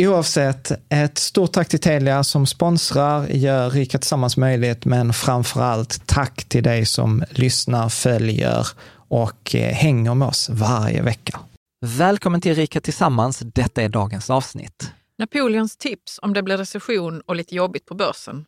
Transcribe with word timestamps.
Oavsett, 0.00 0.72
ett 0.88 1.18
stort 1.18 1.52
tack 1.52 1.68
till 1.68 1.80
Telia 1.80 2.24
som 2.24 2.46
sponsrar, 2.46 3.26
gör 3.26 3.70
Rika 3.70 3.98
Tillsammans 3.98 4.36
möjligt, 4.36 4.84
men 4.84 5.12
framför 5.12 5.60
allt 5.60 6.06
tack 6.06 6.44
till 6.44 6.62
dig 6.62 6.86
som 6.86 7.24
lyssnar, 7.30 7.88
följer 7.88 8.66
och 9.08 9.54
eh, 9.54 9.74
hänger 9.74 10.14
med 10.14 10.28
oss 10.28 10.48
varje 10.48 11.02
vecka. 11.02 11.40
Välkommen 11.86 12.40
till 12.40 12.54
Rika 12.54 12.80
Tillsammans. 12.80 13.38
Detta 13.38 13.82
är 13.82 13.88
dagens 13.88 14.30
avsnitt. 14.30 14.92
Napoleons 15.18 15.76
tips 15.76 16.18
om 16.22 16.34
det 16.34 16.42
blir 16.42 16.56
recession 16.56 17.20
och 17.20 17.36
lite 17.36 17.54
jobbigt 17.54 17.86
på 17.86 17.94
börsen. 17.94 18.44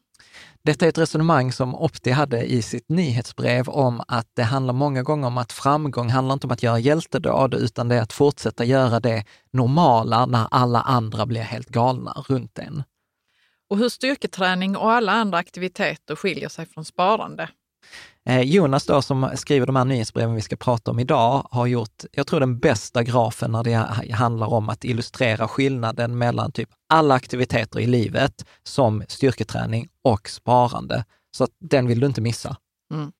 Detta 0.62 0.84
är 0.84 0.88
ett 0.88 0.98
resonemang 0.98 1.52
som 1.52 1.74
Opti 1.74 2.10
hade 2.10 2.44
i 2.44 2.62
sitt 2.62 2.88
nyhetsbrev 2.88 3.68
om 3.68 4.02
att 4.08 4.26
det 4.34 4.42
handlar 4.42 4.74
många 4.74 5.02
gånger 5.02 5.26
om 5.26 5.38
att 5.38 5.52
framgång 5.52 6.10
handlar 6.10 6.32
inte 6.32 6.46
om 6.46 6.50
att 6.50 6.62
göra 6.62 6.78
hjältedåd, 6.78 7.54
utan 7.54 7.88
det 7.88 7.94
är 7.94 8.02
att 8.02 8.12
fortsätta 8.12 8.64
göra 8.64 9.00
det 9.00 9.24
normala 9.50 10.26
när 10.26 10.46
alla 10.50 10.80
andra 10.80 11.26
blir 11.26 11.42
helt 11.42 11.68
galna 11.68 12.24
runt 12.28 12.58
en. 12.58 12.82
Och 13.70 13.78
hur 13.78 13.88
styrketräning 13.88 14.76
och 14.76 14.92
alla 14.92 15.12
andra 15.12 15.38
aktiviteter 15.38 16.16
skiljer 16.16 16.48
sig 16.48 16.66
från 16.66 16.84
sparande. 16.84 17.48
Eh, 18.28 18.40
Jonas 18.40 18.86
då, 18.86 19.02
som 19.02 19.30
skriver 19.34 19.66
de 19.66 19.76
här 19.76 19.84
nyhetsbreven 19.84 20.34
vi 20.34 20.40
ska 20.40 20.56
prata 20.56 20.90
om 20.90 20.98
idag, 20.98 21.46
har 21.50 21.66
gjort, 21.66 22.04
jag 22.12 22.26
tror 22.26 22.40
den 22.40 22.58
bästa 22.58 23.02
grafen 23.02 23.52
när 23.52 23.64
det 23.64 24.12
handlar 24.14 24.46
om 24.46 24.68
att 24.68 24.84
illustrera 24.84 25.48
skillnaden 25.48 26.18
mellan 26.18 26.52
typ 26.52 26.68
alla 26.88 27.14
aktiviteter 27.14 27.80
i 27.80 27.86
livet 27.86 28.44
som 28.62 29.02
styrketräning 29.08 29.88
och 30.04 30.28
sparande. 30.28 31.04
Så 31.36 31.48
den 31.60 31.86
vill 31.86 32.00
du 32.00 32.06
inte 32.06 32.20
missa. 32.20 32.56
Mm. 32.94 33.12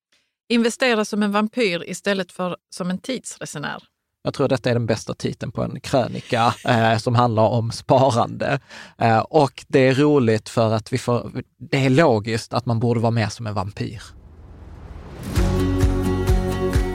Investera 0.48 1.04
som 1.04 1.22
en 1.22 1.32
vampyr 1.32 1.84
istället 1.86 2.32
för 2.32 2.56
som 2.70 2.90
en 2.90 2.98
tidsresenär. 2.98 3.82
Jag 4.22 4.34
tror 4.34 4.48
detta 4.48 4.70
är 4.70 4.74
den 4.74 4.86
bästa 4.86 5.14
titeln 5.14 5.52
på 5.52 5.62
en 5.62 5.80
krönika 5.80 6.54
eh, 6.64 6.98
som 6.98 7.14
handlar 7.14 7.42
om 7.42 7.70
sparande. 7.70 8.60
Eh, 8.98 9.18
och 9.18 9.64
det 9.68 9.88
är 9.88 9.94
roligt 9.94 10.48
för 10.48 10.72
att 10.72 10.92
vi 10.92 10.98
får, 10.98 11.42
det 11.58 11.84
är 11.84 11.90
logiskt 11.90 12.54
att 12.54 12.66
man 12.66 12.80
borde 12.80 13.00
vara 13.00 13.10
mer 13.10 13.28
som 13.28 13.46
en 13.46 13.54
vampyr. 13.54 14.02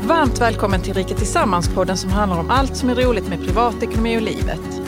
Varmt 0.07 0.41
välkommen 0.41 0.81
till 0.81 0.93
Rika 0.93 1.15
Tillsammans-podden 1.15 1.95
som 1.95 2.09
handlar 2.09 2.39
om 2.39 2.49
allt 2.49 2.75
som 2.75 2.89
är 2.89 2.95
roligt 2.95 3.27
med 3.27 3.45
privatekonomi 3.45 4.17
och 4.17 4.21
livet. 4.21 4.81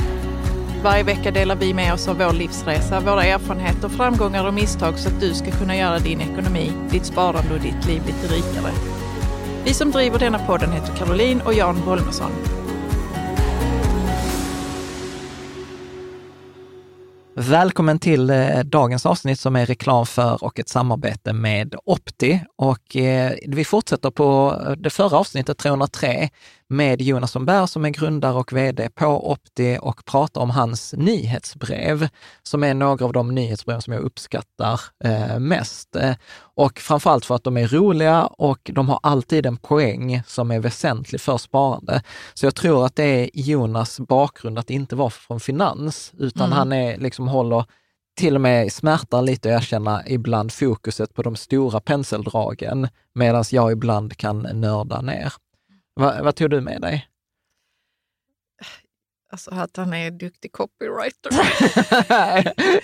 Varje 0.83 1.03
vecka 1.03 1.31
delar 1.31 1.55
vi 1.55 1.73
med 1.73 1.93
oss 1.93 2.07
av 2.07 2.17
vår 2.17 2.33
livsresa, 2.33 2.99
våra 2.99 3.23
erfarenheter, 3.23 3.89
framgångar 3.89 4.47
och 4.47 4.53
misstag 4.53 4.99
så 4.99 5.09
att 5.09 5.21
du 5.21 5.33
ska 5.33 5.51
kunna 5.51 5.75
göra 5.75 5.99
din 5.99 6.21
ekonomi, 6.21 6.71
ditt 6.91 7.05
sparande 7.05 7.53
och 7.53 7.59
ditt 7.59 7.87
liv 7.87 8.01
lite 8.05 8.33
rikare. 8.35 8.71
Vi 9.65 9.73
som 9.73 9.91
driver 9.91 10.19
denna 10.19 10.39
podden 10.39 10.71
heter 10.71 10.95
Caroline 10.95 11.41
och 11.41 11.53
Jan 11.53 11.81
Bolmesson. 11.85 12.31
Välkommen 17.39 17.99
till 17.99 18.29
eh, 18.29 18.59
dagens 18.59 19.05
avsnitt 19.05 19.39
som 19.39 19.55
är 19.55 19.65
reklam 19.65 20.05
för 20.05 20.43
och 20.43 20.59
ett 20.59 20.69
samarbete 20.69 21.33
med 21.33 21.75
Opti. 21.85 22.39
Och 22.55 22.95
eh, 22.95 23.33
vi 23.47 23.65
fortsätter 23.65 24.11
på 24.11 24.57
eh, 24.65 24.71
det 24.71 24.89
förra 24.89 25.17
avsnittet, 25.17 25.57
303, 25.57 26.29
med 26.69 27.01
Jonas 27.01 27.31
Sundberg 27.31 27.67
som 27.67 27.85
är 27.85 27.89
grundare 27.89 28.33
och 28.33 28.53
vd 28.53 28.89
på 28.89 29.31
Opti 29.31 29.77
och 29.81 30.05
pratar 30.05 30.41
om 30.41 30.49
hans 30.49 30.93
nyhetsbrev, 30.97 32.07
som 32.43 32.63
är 32.63 32.73
några 32.73 33.05
av 33.05 33.13
de 33.13 33.35
nyhetsbrev 33.35 33.79
som 33.79 33.93
jag 33.93 34.03
uppskattar 34.03 34.81
eh, 35.03 35.39
mest. 35.39 35.95
Eh, 35.95 36.15
och 36.39 36.79
framförallt 36.79 37.25
för 37.25 37.35
att 37.35 37.43
de 37.43 37.57
är 37.57 37.67
roliga 37.67 38.25
och 38.25 38.71
de 38.73 38.89
har 38.89 38.99
alltid 39.03 39.45
en 39.45 39.57
poäng 39.57 40.21
som 40.27 40.51
är 40.51 40.59
väsentlig 40.59 41.21
för 41.21 41.37
sparande. 41.37 42.01
Så 42.33 42.45
jag 42.45 42.55
tror 42.55 42.85
att 42.85 42.95
det 42.95 43.03
är 43.03 43.29
Jonas 43.33 43.99
bakgrund 43.99 44.59
att 44.59 44.69
inte 44.69 44.95
vara 44.95 45.09
från 45.09 45.39
finans, 45.39 46.11
utan 46.17 46.45
mm. 46.45 46.57
han 46.57 46.73
är 46.73 46.97
liksom 46.97 47.27
håller 47.27 47.65
till 48.17 48.35
och 48.35 48.41
med 48.41 48.71
smärtar 48.71 49.21
lite 49.21 49.55
att 49.55 49.61
erkänna 49.61 50.07
ibland 50.07 50.51
fokuset 50.51 51.13
på 51.13 51.23
de 51.23 51.35
stora 51.35 51.79
penseldragen, 51.79 52.87
medan 53.13 53.43
jag 53.51 53.71
ibland 53.71 54.17
kan 54.17 54.41
nörda 54.41 55.01
ner. 55.01 55.33
Va, 55.97 56.23
vad 56.23 56.35
tog 56.35 56.49
du 56.49 56.61
med 56.61 56.81
dig? 56.81 57.07
Alltså 59.31 59.51
att 59.51 59.77
han 59.77 59.93
är 59.93 60.11
duktig 60.11 60.51
copywriter. 60.51 61.31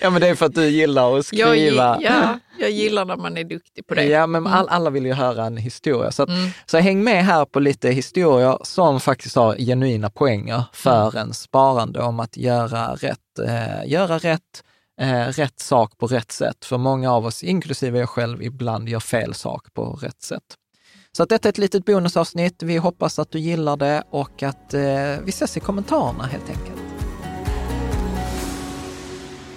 ja, 0.00 0.10
men 0.10 0.20
det 0.20 0.28
är 0.28 0.34
för 0.34 0.46
att 0.46 0.54
du 0.54 0.66
gillar 0.68 1.18
att 1.18 1.26
skriva. 1.26 1.46
Jag, 1.52 2.02
ja, 2.02 2.38
jag 2.58 2.70
gillar 2.70 3.04
när 3.04 3.16
man 3.16 3.36
är 3.36 3.44
duktig 3.44 3.86
på 3.86 3.94
det. 3.94 4.04
Ja, 4.04 4.26
men 4.26 4.42
Mm. 4.46 4.52
all, 4.52 4.68
alla 4.68 4.90
vill 4.90 5.06
ju 5.06 5.12
höra 5.12 5.44
en 5.44 5.56
historia. 5.56 6.10
Så, 6.12 6.22
att, 6.22 6.28
Mm. 6.28 6.50
så 6.66 6.78
häng 6.78 7.04
med 7.04 7.24
här 7.24 7.44
på 7.44 7.60
lite 7.60 7.90
historier 7.90 8.58
som 8.62 9.00
faktiskt 9.00 9.36
har 9.36 9.56
genuina 9.56 10.10
poänger 10.10 10.62
för 10.72 11.08
Mm. 11.10 11.16
en 11.28 11.34
sparande 11.34 12.02
om 12.02 12.20
att 12.20 12.36
göra 12.36 12.94
rätt, 12.94 13.38
eh, 13.46 13.86
göra 13.90 14.18
rätt, 14.18 14.64
eh, 15.00 15.26
rätt 15.28 15.58
sak 15.60 15.98
på 15.98 16.06
rätt 16.06 16.32
sätt. 16.32 16.64
För 16.64 16.78
många 16.78 17.12
av 17.12 17.26
oss, 17.26 17.42
inklusive 17.42 17.98
jag 17.98 18.08
själv, 18.08 18.42
ibland 18.42 18.88
gör 18.88 19.00
fel 19.00 19.34
sak 19.34 19.74
på 19.74 19.84
rätt 20.02 20.22
sätt. 20.22 20.42
Så 21.16 21.22
att 21.22 21.28
detta 21.28 21.48
är 21.48 21.50
ett 21.50 21.58
litet 21.58 21.84
bonusavsnitt. 21.84 22.62
Vi 22.62 22.76
hoppas 22.76 23.18
att 23.18 23.30
du 23.30 23.38
gillar 23.38 23.76
det 23.76 24.04
och 24.10 24.42
att 24.42 24.74
eh, 24.74 24.80
vi 25.24 25.28
ses 25.28 25.56
i 25.56 25.60
kommentarerna 25.60 26.24
helt 26.24 26.48
enkelt. 26.50 26.82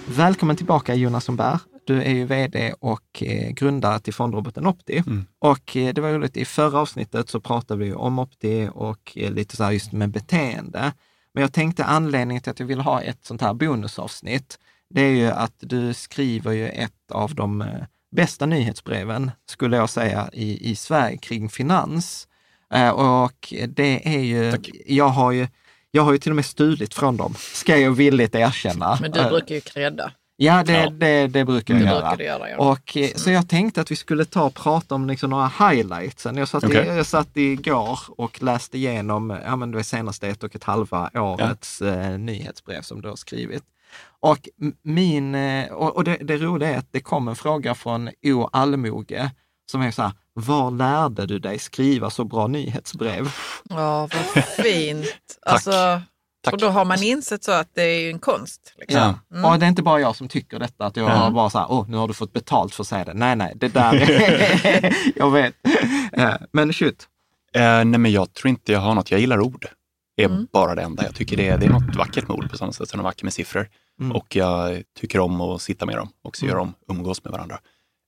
Välkommen 0.06 0.56
tillbaka 0.56 0.94
Jonas 0.94 1.24
Sundberg. 1.24 1.58
Du 1.84 2.02
är 2.02 2.10
ju 2.10 2.24
vd 2.24 2.74
och 2.80 3.22
eh, 3.22 3.50
grundare 3.50 4.00
till 4.00 4.14
fondroboten 4.14 4.66
Opti. 4.66 5.02
Mm. 5.06 5.26
Och 5.38 5.76
eh, 5.76 5.94
det 5.94 6.00
var 6.00 6.12
roligt, 6.12 6.36
i 6.36 6.44
förra 6.44 6.78
avsnittet 6.78 7.28
så 7.28 7.40
pratade 7.40 7.84
vi 7.84 7.92
om 7.92 8.18
Opti 8.18 8.68
och 8.74 9.12
eh, 9.16 9.32
lite 9.32 9.56
så 9.56 9.64
här 9.64 9.72
just 9.72 9.92
med 9.92 10.10
beteende. 10.10 10.92
Men 11.34 11.40
jag 11.40 11.52
tänkte 11.52 11.84
anledningen 11.84 12.42
till 12.42 12.50
att 12.50 12.60
jag 12.60 12.66
vill 12.66 12.80
ha 12.80 13.02
ett 13.02 13.24
sånt 13.24 13.40
här 13.40 13.54
bonusavsnitt, 13.54 14.58
det 14.90 15.00
är 15.00 15.10
ju 15.10 15.26
att 15.26 15.56
du 15.58 15.94
skriver 15.94 16.52
ju 16.52 16.68
ett 16.68 17.12
av 17.12 17.34
de 17.34 17.64
bästa 18.16 18.46
nyhetsbreven, 18.46 19.30
skulle 19.50 19.76
jag 19.76 19.90
säga, 19.90 20.30
i, 20.32 20.70
i 20.70 20.76
Sverige 20.76 21.16
kring 21.16 21.48
finans. 21.48 22.28
Eh, 22.74 22.88
och 22.90 23.54
det 23.68 24.08
är 24.16 24.20
ju, 24.20 24.50
Tack. 24.52 24.70
jag 24.86 25.08
har 25.08 25.32
ju, 25.32 25.48
jag 25.90 26.02
har 26.02 26.12
ju 26.12 26.18
till 26.18 26.32
och 26.32 26.36
med 26.36 26.44
stulit 26.44 26.94
från 26.94 27.16
dem, 27.16 27.34
ska 27.38 27.76
jag 27.76 27.90
villigt 27.90 28.34
erkänna. 28.34 28.98
Men 29.00 29.10
du 29.10 29.20
Eh, 29.20 29.28
brukar 29.28 29.54
ju 29.54 29.60
credda. 29.60 30.12
Ja, 30.40 30.62
det, 30.66 30.72
Ja. 30.72 30.90
det, 30.90 31.26
det 31.26 31.44
brukar 31.44 31.74
Det 31.74 31.80
jag 31.80 31.88
brukar 31.88 32.06
göra. 32.06 32.16
du 32.16 32.24
göra, 32.24 32.50
ja. 32.50 32.56
Och, 32.56 32.96
eh, 32.96 33.10
så 33.14 33.30
jag 33.30 33.48
tänkte 33.48 33.80
att 33.80 33.90
vi 33.90 33.96
skulle 33.96 34.24
ta 34.24 34.42
och 34.44 34.54
prata 34.54 34.94
om 34.94 35.06
liksom 35.08 35.30
några 35.30 35.46
highlights. 35.58 36.24
Jag 36.34 36.48
satt, 36.48 36.64
Okej. 36.64 36.86
i, 36.86 36.96
jag 36.96 37.06
satt 37.06 37.36
igår 37.36 37.98
och 38.08 38.42
läste 38.42 38.78
igenom 38.78 39.38
ja, 39.44 39.56
men 39.56 39.70
det 39.70 39.84
senaste 39.84 40.28
ett 40.28 40.42
och 40.42 40.54
ett 40.56 40.64
halva 40.64 41.10
årets 41.14 41.82
eh, 41.82 42.18
nyhetsbrev 42.18 42.82
som 42.82 43.00
du 43.02 43.08
har 43.08 43.16
skrivit. 43.16 43.62
Och 44.20 44.48
min, 44.82 45.34
eh, 45.34 45.72
och, 45.72 46.04
det, 46.04 46.16
det 46.16 46.36
roliga 46.36 46.70
är 46.74 46.78
att 46.78 46.92
det 46.92 47.00
kom 47.00 47.28
en 47.28 47.36
fråga 47.36 47.74
från 47.74 48.10
O. 48.26 48.48
Almoge 48.52 49.30
som 49.70 49.82
är 49.82 49.90
så 49.90 50.02
här, 50.02 50.12
var 50.34 50.70
lärde 50.70 51.26
du 51.26 51.38
dig 51.38 51.58
skriva 51.58 52.10
så 52.10 52.24
bra 52.24 52.46
nyhetsbrev? 52.46 53.28
Ja, 53.68 54.08
vad 54.34 54.44
fint. 54.64 55.06
alltså, 55.46 56.00
Tack. 56.44 56.54
Och 56.54 56.60
då 56.60 56.68
har 56.68 56.84
man 56.84 57.02
insett 57.02 57.44
så 57.44 57.52
att 57.52 57.68
det 57.74 57.82
är 57.82 58.10
en 58.10 58.18
konst. 58.18 58.74
Liksom. 58.78 59.00
Ja. 59.00 59.36
Mm. 59.38 59.44
Och 59.52 59.58
det 59.58 59.66
är 59.66 59.68
inte 59.68 59.82
bara 59.82 60.00
jag 60.00 60.16
som 60.16 60.28
tycker 60.28 60.58
detta, 60.58 60.86
att 60.86 60.96
jag 60.96 61.10
Ja. 61.10 61.30
bara 61.30 61.50
så 61.50 61.58
här, 61.58 61.66
åh, 61.70 61.84
nu 61.88 61.96
har 61.96 62.08
du 62.08 62.14
fått 62.14 62.32
betalt 62.32 62.74
för 62.74 62.82
att 62.82 62.86
säga 62.88 63.04
det. 63.04 63.14
Nej, 63.14 63.36
nej, 63.36 63.52
det 63.56 63.68
där 63.68 63.94
är, 63.94 64.96
jag 65.16 65.30
vet. 65.30 65.54
Men 66.52 66.72
shoot. 66.72 67.08
Eh, 67.54 67.62
nej, 67.62 67.84
men 67.84 68.12
jag 68.12 68.34
tror 68.34 68.48
inte 68.48 68.72
jag 68.72 68.80
har 68.80 68.94
något. 68.94 69.10
Jag 69.10 69.20
gillar 69.20 69.40
ord. 69.40 69.66
Det 70.16 70.22
är 70.24 70.28
Mm. 70.28 70.46
bara 70.52 70.74
det 70.74 70.82
enda. 70.82 71.04
Jag 71.04 71.14
tycker 71.14 71.36
det 71.36 71.48
är, 71.48 71.58
det 71.58 71.66
är 71.66 71.70
något 71.70 71.96
vackert 71.96 72.28
med 72.28 72.36
ord 72.36 72.50
på 72.50 72.56
samma 72.58 72.72
sätt 72.72 72.88
som 72.88 72.98
det 72.98 73.02
är 73.02 73.04
vackert 73.04 73.22
med 73.22 73.32
siffror. 73.32 73.68
Mm. 74.00 74.16
Och 74.16 74.36
jag 74.36 74.82
tycker 75.00 75.20
om 75.20 75.40
att 75.40 75.62
sitta 75.62 75.86
med 75.86 75.96
dem 75.96 76.08
och 76.24 76.36
så 76.36 76.44
Mm. 76.44 76.50
gör 76.56 76.58
de 76.64 76.74
umgås 76.94 77.24
med 77.24 77.32
varandra. 77.32 77.58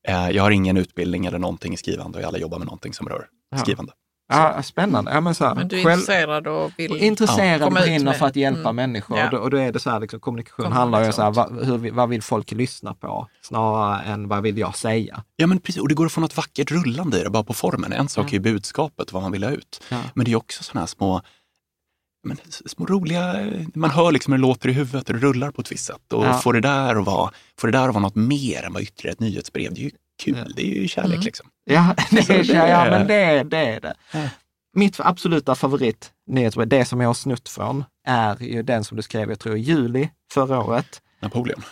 Eh, 0.09 0.31
jag 0.31 0.43
har 0.43 0.51
ingen 0.51 0.77
utbildning 0.77 1.27
eller 1.27 1.39
någonting 1.39 1.75
i 1.75 1.77
skrivande 1.77 2.19
och 2.19 2.23
jag 2.23 2.29
alla 2.29 2.39
jobbar 2.39 2.59
med 2.59 2.67
någonting 2.67 2.93
som 2.95 3.09
rör 3.09 3.27
Ja. 3.51 3.59
skrivande. 3.59 3.93
Ja, 4.33 4.63
spännande. 4.63 5.11
Ja, 5.11 5.21
men 5.21 5.35
så 5.35 5.45
här, 5.45 5.55
Men 5.55 5.69
du 5.69 5.81
är 5.81 5.85
själv- 5.85 6.01
intresserad 6.01 6.47
och 6.47 6.71
vill... 6.77 6.97
intresserad 6.97 7.63
och 7.63 7.73
brinner 7.73 8.13
för 8.13 8.27
att 8.27 8.37
hjälpa 8.37 8.61
Mm. 8.61 8.77
människor. 8.77 9.19
Ja. 9.19 9.25
Och, 9.25 9.31
då, 9.31 9.37
och 9.39 9.51
då 9.51 9.57
är 9.57 9.73
det 9.73 9.79
så 9.79 9.91
här, 9.91 10.01
liksom, 10.01 10.21
kommunikation 10.21 10.65
Kommer 10.65 10.77
handlar 10.77 11.01
ju 11.01 11.07
om 11.07 11.13
så 11.13 11.23
här, 11.23 11.31
vad, 11.31 11.65
hur, 11.67 11.79
vi- 11.79 11.91
vad 11.91 12.09
vill 12.09 12.23
folk 12.23 12.53
lyssna 12.53 12.95
på? 12.95 13.27
Snarare 13.43 14.03
än 14.03 14.29
vad 14.29 14.43
vill 14.43 14.59
jag 14.59 14.77
säga? 14.77 15.25
Ja, 15.37 15.47
men 15.47 15.59
precis. 15.61 15.83
Och 15.83 15.89
det 15.89 15.95
går 15.95 16.07
att 16.07 16.13
få 16.13 16.21
något 16.21 16.37
vackert 16.37 16.71
rullande 16.71 17.21
i 17.21 17.23
det, 17.25 17.31
bara 17.31 17.45
på 17.45 17.53
formen. 17.55 17.93
En 17.93 18.09
sak 18.09 18.29
är 18.29 18.33
ju 18.33 18.39
budskapet, 18.41 19.13
vad 19.13 19.23
man 19.23 19.33
vill 19.33 19.45
ha 19.45 19.51
ut. 19.51 19.83
Ja. 19.89 19.97
Men 20.15 20.25
det 20.25 20.33
är 20.33 20.37
också 20.37 20.63
sådana 20.63 20.81
här 20.81 20.87
små, 20.87 21.23
men, 22.25 22.37
små 22.67 22.87
roliga, 22.87 23.47
man 23.75 23.91
hör 23.91 24.13
liksom 24.13 24.33
hur 24.33 24.39
det 24.39 24.43
låter 24.47 24.69
i 24.69 24.73
huvudet 24.73 25.09
och 25.09 25.15
det 25.15 25.21
rullar 25.21 25.51
på 25.51 25.61
ett 25.61 25.73
visst 25.73 25.85
sätt. 25.85 26.13
Och 26.13 26.25
Ja. 26.27 26.39
får, 26.39 26.53
det 26.53 26.61
där 26.61 26.97
att 26.97 27.05
vara, 27.07 27.31
får 27.59 27.69
det 27.69 27.79
där 27.79 27.89
att 27.89 27.95
vara 27.95 28.03
något 28.03 28.15
mer 28.15 28.63
än 28.65 28.73
vad 28.73 28.83
ytterligare 28.83 29.13
ett 29.13 29.21
nyhetsbrev, 29.21 29.75
det 29.75 29.81
är 29.81 29.85
ju 29.85 29.91
kul. 30.23 30.37
Ja. 30.39 30.53
Det 30.57 30.63
är 30.63 30.81
ju 30.83 30.89
kärlek 30.89 31.13
Mm. 31.15 31.25
liksom. 31.25 31.47
Ja, 31.65 31.95
det 32.11 32.19
är, 32.31 32.45
det 32.45 32.69
ja, 32.69 32.85
men 32.91 33.07
det, 33.07 33.15
är- 33.15 33.45
det 33.45 33.59
är 33.59 33.81
det. 33.81 33.95
Ja. 34.13 34.29
Mitt 34.77 35.01
absoluta 35.01 35.55
favorit 35.55 36.11
nyhetsbrev, 36.27 36.69
det 36.69 36.85
som 36.85 37.01
jag 37.01 37.09
har 37.09 37.15
snutt 37.15 37.49
från, 37.49 37.85
är 38.07 38.43
ju 38.43 38.63
den 38.63 38.85
som 38.85 38.97
du 38.97 39.03
skrev, 39.03 39.29
jag 39.31 39.39
tror 39.41 39.57
i 39.57 39.61
juli 39.61 40.11
förra 40.33 40.59
året. 40.65 41.03
Napoleon. 41.23 41.63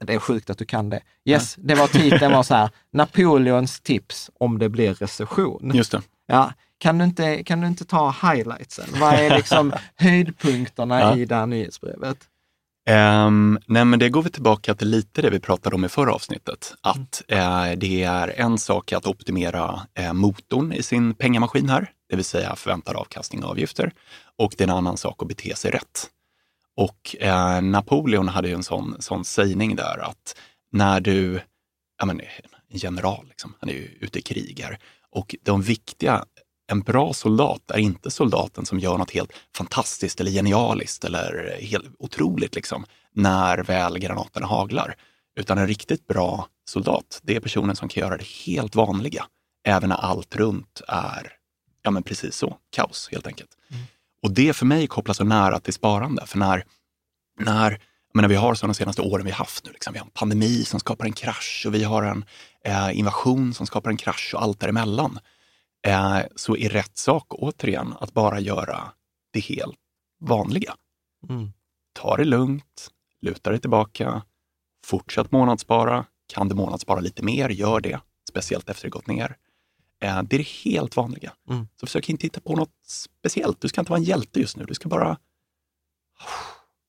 Det 0.00 0.14
är 0.14 0.18
sjukt 0.18 0.50
att 0.50 0.58
du 0.58 0.64
kan 0.64 0.90
det. 0.90 1.00
Yes, 1.24 1.54
det 1.58 1.74
var 1.74 1.86
titeln 1.86 2.32
var 2.32 2.42
så 2.42 2.54
här, 2.54 2.70
Napoleons 2.92 3.80
tips 3.80 4.30
om 4.40 4.58
det 4.58 4.68
blir 4.68 4.94
recession. 4.94 5.70
Just 5.74 5.92
det. 5.92 6.02
Ja, 6.26 6.52
kan, 6.84 6.98
du 6.98 7.04
inte, 7.04 7.42
kan 7.44 7.60
du 7.60 7.66
inte 7.66 7.84
ta 7.84 8.14
highlightsen? 8.22 8.84
Vad 9.00 9.14
är 9.14 9.36
liksom 9.36 9.72
höjdpunkterna 9.96 11.00
Ja. 11.00 11.16
i 11.16 11.24
det 11.24 11.34
här 11.34 11.46
nyhetsbrevet? 11.46 12.18
Ehm, 12.86 13.58
nej, 13.66 13.84
men 13.84 13.98
det 13.98 14.08
går 14.08 14.22
vi 14.22 14.30
tillbaka 14.30 14.74
till 14.74 14.88
lite 14.88 15.22
det 15.22 15.30
vi 15.30 15.40
pratade 15.40 15.76
om 15.76 15.84
i 15.84 15.88
förra 15.88 16.12
avsnittet. 16.14 16.74
Att 16.80 17.22
eh, 17.28 17.72
det 17.76 18.02
är 18.02 18.28
en 18.40 18.58
sak 18.58 18.92
att 18.92 19.06
optimera 19.06 19.80
eh, 19.94 20.12
motorn 20.12 20.72
i 20.72 20.82
sin 20.82 21.14
pengamaskin 21.14 21.68
här, 21.68 21.90
det 22.08 22.16
vill 22.16 22.24
säga 22.24 22.56
förväntad 22.56 22.96
avkastning 22.96 23.44
och 23.44 23.50
avgifter. 23.50 23.92
Och 24.38 24.54
det 24.58 24.64
är 24.64 24.68
en 24.68 24.74
annan 24.74 24.96
sak 24.96 25.22
att 25.22 25.28
bete 25.28 25.56
sig 25.56 25.70
rätt. 25.70 26.10
Och 26.76 27.16
eh, 27.20 27.60
Napoleon 27.62 28.28
hade 28.28 28.48
ju 28.48 28.54
en 28.54 28.62
sån, 28.62 28.96
sån 28.98 29.24
sägning 29.24 29.76
där 29.76 29.98
att 29.98 30.36
när 30.72 31.00
du, 31.00 31.40
ja 31.98 32.06
men 32.06 32.20
en 32.20 32.78
general, 32.78 33.26
liksom, 33.28 33.54
han 33.60 33.68
är 33.68 33.74
ju 33.74 33.98
ute 34.00 34.18
i 34.18 34.22
krig 34.22 34.60
här. 34.64 34.78
Och 35.10 35.34
de 35.42 35.62
viktiga, 35.62 36.24
en 36.74 36.80
bra 36.80 37.12
soldat 37.12 37.70
är 37.70 37.78
inte 37.78 38.10
soldaten 38.10 38.66
som 38.66 38.78
gör 38.78 38.98
något 38.98 39.10
helt 39.10 39.32
fantastiskt 39.56 40.20
eller 40.20 40.30
genialiskt 40.30 41.04
eller 41.04 41.58
helt 41.60 41.86
otroligt 41.98 42.54
liksom, 42.54 42.84
när 43.12 43.58
väl 43.58 43.98
granaterna 43.98 44.46
haglar. 44.46 44.94
Utan 45.40 45.58
en 45.58 45.66
riktigt 45.66 46.06
bra 46.06 46.48
soldat, 46.64 47.20
det 47.22 47.36
är 47.36 47.40
personen 47.40 47.76
som 47.76 47.88
kan 47.88 48.00
göra 48.00 48.16
det 48.16 48.26
helt 48.46 48.74
vanliga, 48.74 49.26
även 49.66 49.88
när 49.88 49.96
allt 49.96 50.36
runt 50.36 50.80
är, 50.88 51.32
ja 51.82 51.90
men 51.90 52.02
precis 52.02 52.36
så, 52.36 52.56
kaos 52.76 53.08
helt 53.12 53.26
enkelt. 53.26 53.50
Och 54.22 54.30
det 54.30 54.52
för 54.52 54.66
mig 54.66 54.86
kopplas 54.86 55.16
så 55.16 55.24
nära 55.24 55.60
till 55.60 55.74
sparande, 55.74 56.26
för 56.26 56.38
när, 56.38 56.64
när 57.40 57.70
jag 57.70 58.16
menar, 58.18 58.28
vi 58.28 58.36
har 58.36 58.54
så 58.54 58.66
de 58.66 58.74
senaste 58.74 59.02
åren 59.02 59.26
vi 59.26 59.32
haft 59.32 59.64
nu, 59.64 59.72
liksom, 59.72 59.92
vi 59.92 59.98
har 59.98 60.06
en 60.06 60.12
pandemi 60.14 60.64
som 60.64 60.80
skapar 60.80 61.04
en 61.04 61.12
krasch 61.12 61.64
och 61.66 61.74
vi 61.74 61.84
har 61.84 62.02
en 62.02 62.24
eh, 62.64 62.98
invasion 62.98 63.54
som 63.54 63.66
skapar 63.66 63.90
en 63.90 63.96
krasch 63.96 64.34
och 64.34 64.42
allt 64.42 64.60
däremellan. 64.60 65.18
Eh, 65.86 66.18
så 66.36 66.56
är 66.56 66.68
rätt 66.68 66.96
sak 66.98 67.26
återigen 67.34 67.94
att 68.00 68.12
bara 68.14 68.40
göra 68.40 68.92
det 69.32 69.40
helt 69.40 69.76
vanliga. 70.20 70.74
Mm. 71.28 71.52
Ta 71.92 72.16
det 72.16 72.24
lugnt, 72.24 72.90
luta 73.20 73.50
dig 73.50 73.60
tillbaka, 73.60 74.22
fortsätt 74.86 75.32
månadsspara. 75.32 76.04
Kan 76.26 76.48
du 76.48 76.54
månadsspara 76.54 77.00
lite 77.00 77.22
mer, 77.22 77.48
gör 77.48 77.80
det. 77.80 78.00
Speciellt 78.28 78.68
efter 78.68 78.84
det 78.84 78.90
gått 78.90 79.06
ner. 79.06 79.36
Eh, 80.00 80.22
det 80.22 80.36
är 80.36 80.38
det 80.38 80.48
helt 80.48 80.96
vanliga. 80.96 81.32
Mm. 81.50 81.68
Så 81.80 81.86
försök 81.86 82.08
inte 82.08 82.26
hitta 82.26 82.40
på 82.40 82.56
något 82.56 82.74
speciellt. 83.22 83.60
Du 83.60 83.68
ska 83.68 83.80
inte 83.80 83.90
vara 83.90 83.98
en 83.98 84.04
hjälte 84.04 84.40
just 84.40 84.56
nu. 84.56 84.64
Du 84.64 84.74
ska 84.74 84.88
bara, 84.88 85.18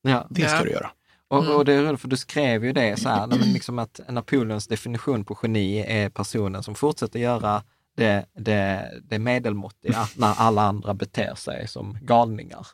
Ja. 0.02 0.26
det 0.30 0.48
ska 0.48 0.58
Ja. 0.58 0.64
du 0.64 0.70
göra. 0.70 0.90
Och, 1.28 1.44
Mm. 1.44 1.56
och 1.56 1.64
det 1.64 1.72
är 1.72 1.82
roligt 1.82 2.00
för 2.00 2.08
du 2.08 2.16
skrev 2.16 2.64
ju 2.64 2.72
det 2.72 3.00
så 3.00 3.08
här, 3.08 3.26
men 3.26 3.38
liksom 3.38 3.78
att 3.78 4.00
Napoleons 4.08 4.66
definition 4.66 5.24
på 5.24 5.38
geni 5.42 5.78
är 5.78 6.08
personen 6.10 6.62
som 6.62 6.74
fortsätter 6.74 7.18
göra 7.18 7.62
det, 7.96 8.26
det, 8.34 8.92
det 9.04 9.18
medelmåttiga 9.18 10.08
när 10.16 10.34
alla 10.38 10.62
andra 10.62 10.94
beter 10.94 11.34
sig 11.34 11.68
som 11.68 11.98
galningar. 12.02 12.66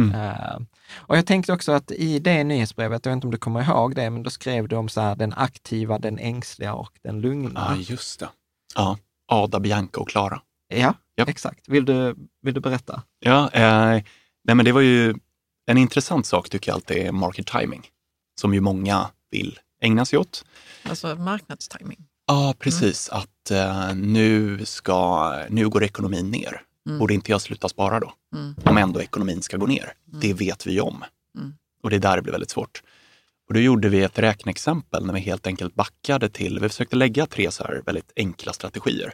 Mm. 0.00 0.14
Eh, 0.20 0.58
och 0.96 1.16
jag 1.16 1.26
tänkte 1.26 1.52
också 1.52 1.72
att 1.72 1.90
i 1.90 2.18
det 2.18 2.44
nyhetsbrevet, 2.44 3.06
jag 3.06 3.10
vet 3.12 3.16
inte 3.16 3.26
om 3.26 3.30
du 3.30 3.38
kommer 3.38 3.62
ihåg 3.62 3.94
det, 3.94 4.10
men 4.10 4.22
då 4.22 4.30
skrev 4.30 4.68
du 4.68 4.76
om 4.76 4.88
så 4.88 5.00
här, 5.00 5.16
den 5.16 5.32
aktiva, 5.32 5.98
den 5.98 6.18
ängsliga 6.18 6.74
och 6.74 6.92
den 7.02 7.14
Ja, 7.16 7.20
lugna. 7.20 7.76
just 7.78 8.20
det. 8.20 8.28
Ja, 8.74 8.98
Ada, 9.26 9.60
Bianca 9.60 10.00
och 10.00 10.08
Klara. 10.08 10.40
Ja, 10.74 10.94
Ja. 11.14 11.24
exakt. 11.28 11.68
Vill 11.68 11.84
du, 11.84 12.14
vill 12.42 12.54
du 12.54 12.60
berätta? 12.60 13.02
Ja, 13.20 13.50
eh, 13.52 14.02
nej 14.44 14.54
men 14.54 14.64
det 14.64 14.72
var 14.72 14.80
ju 14.80 15.14
en 15.66 15.78
intressant 15.78 16.26
sak 16.26 16.50
tycker 16.50 16.70
jag 16.70 16.74
alltid 16.74 16.96
är 16.96 17.12
market 17.12 17.46
timing, 17.46 17.86
som 18.40 18.54
ju 18.54 18.60
många 18.60 19.10
vill 19.30 19.58
ägna 19.82 20.04
sig 20.04 20.18
åt. 20.18 20.44
Alltså 20.88 21.14
marknadstiming. 21.16 22.07
Ja, 22.28 22.54
precis. 22.58 23.08
Att 23.08 23.50
eh, 23.50 23.94
nu, 23.94 24.64
ska, 24.64 25.32
nu 25.48 25.68
går 25.68 25.84
ekonomin 25.84 26.30
ner. 26.30 26.62
Mm. 26.86 26.98
Borde 26.98 27.14
inte 27.14 27.30
jag 27.32 27.40
sluta 27.40 27.68
spara 27.68 28.00
då? 28.00 28.12
Mm. 28.34 28.54
Om 28.64 28.78
ändå 28.78 29.02
ekonomin 29.02 29.42
ska 29.42 29.56
gå 29.56 29.66
ner. 29.66 29.92
Det 30.04 30.34
vet 30.34 30.66
vi 30.66 30.80
om. 30.80 31.04
Mm. 31.36 31.54
Och 31.82 31.90
det 31.90 31.96
är 31.96 32.00
där 32.00 32.16
det 32.16 32.22
blir 32.22 32.32
väldigt 32.32 32.50
svårt. 32.50 32.82
Och 33.48 33.54
då 33.54 33.60
gjorde 33.60 33.88
vi 33.88 34.02
ett 34.02 34.18
räkneexempel 34.18 35.06
när 35.06 35.14
vi 35.14 35.20
helt 35.20 35.46
enkelt 35.46 35.74
backade 35.74 36.28
till, 36.28 36.60
vi 36.60 36.68
försökte 36.68 36.96
lägga 36.96 37.26
tre 37.26 37.50
så 37.50 37.64
här 37.64 37.82
väldigt 37.86 38.12
enkla 38.16 38.52
strategier 38.52 39.12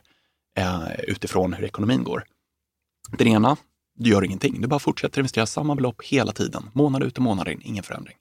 eh, 0.59 1.01
utifrån 1.09 1.53
hur 1.53 1.65
ekonomin 1.65 2.05
går. 2.05 2.25
Den 3.19 3.29
ena, 3.29 3.57
Du 3.95 4.11
gör 4.11 4.25
ingenting. 4.25 4.61
Du 4.61 4.69
bara 4.69 4.81
fortsätter 4.81 5.19
investera 5.21 5.47
samma 5.47 5.75
belopp 5.75 6.03
hela 6.03 6.33
tiden, 6.33 6.71
månad 6.73 7.03
ut 7.03 7.17
och 7.17 7.23
månad 7.23 7.49
in, 7.49 7.61
ingen 7.65 7.85
förändring. 7.85 8.17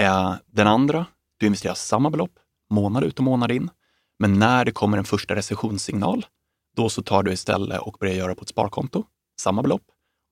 Eh, 0.00 0.34
den 0.46 0.66
andra, 0.66 1.06
du 1.36 1.46
investerar 1.46 1.74
samma 1.74 2.10
belopp, 2.10 2.32
månad 2.70 3.04
ut 3.04 3.18
och 3.18 3.24
månad 3.24 3.50
in. 3.50 3.70
Men 4.20 4.38
när 4.38 4.64
det 4.64 4.72
kommer 4.72 4.98
en 4.98 5.04
första 5.04 5.34
recessionssignal, 5.34 6.26
då 6.76 6.88
så 6.88 7.02
tar 7.02 7.22
du 7.22 7.32
istället 7.32 7.80
och 7.80 7.96
börjar 8.00 8.14
göra 8.14 8.34
på 8.34 8.42
ett 8.42 8.48
sparkonto, 8.48 9.04
samma 9.40 9.62
belopp. 9.62 9.82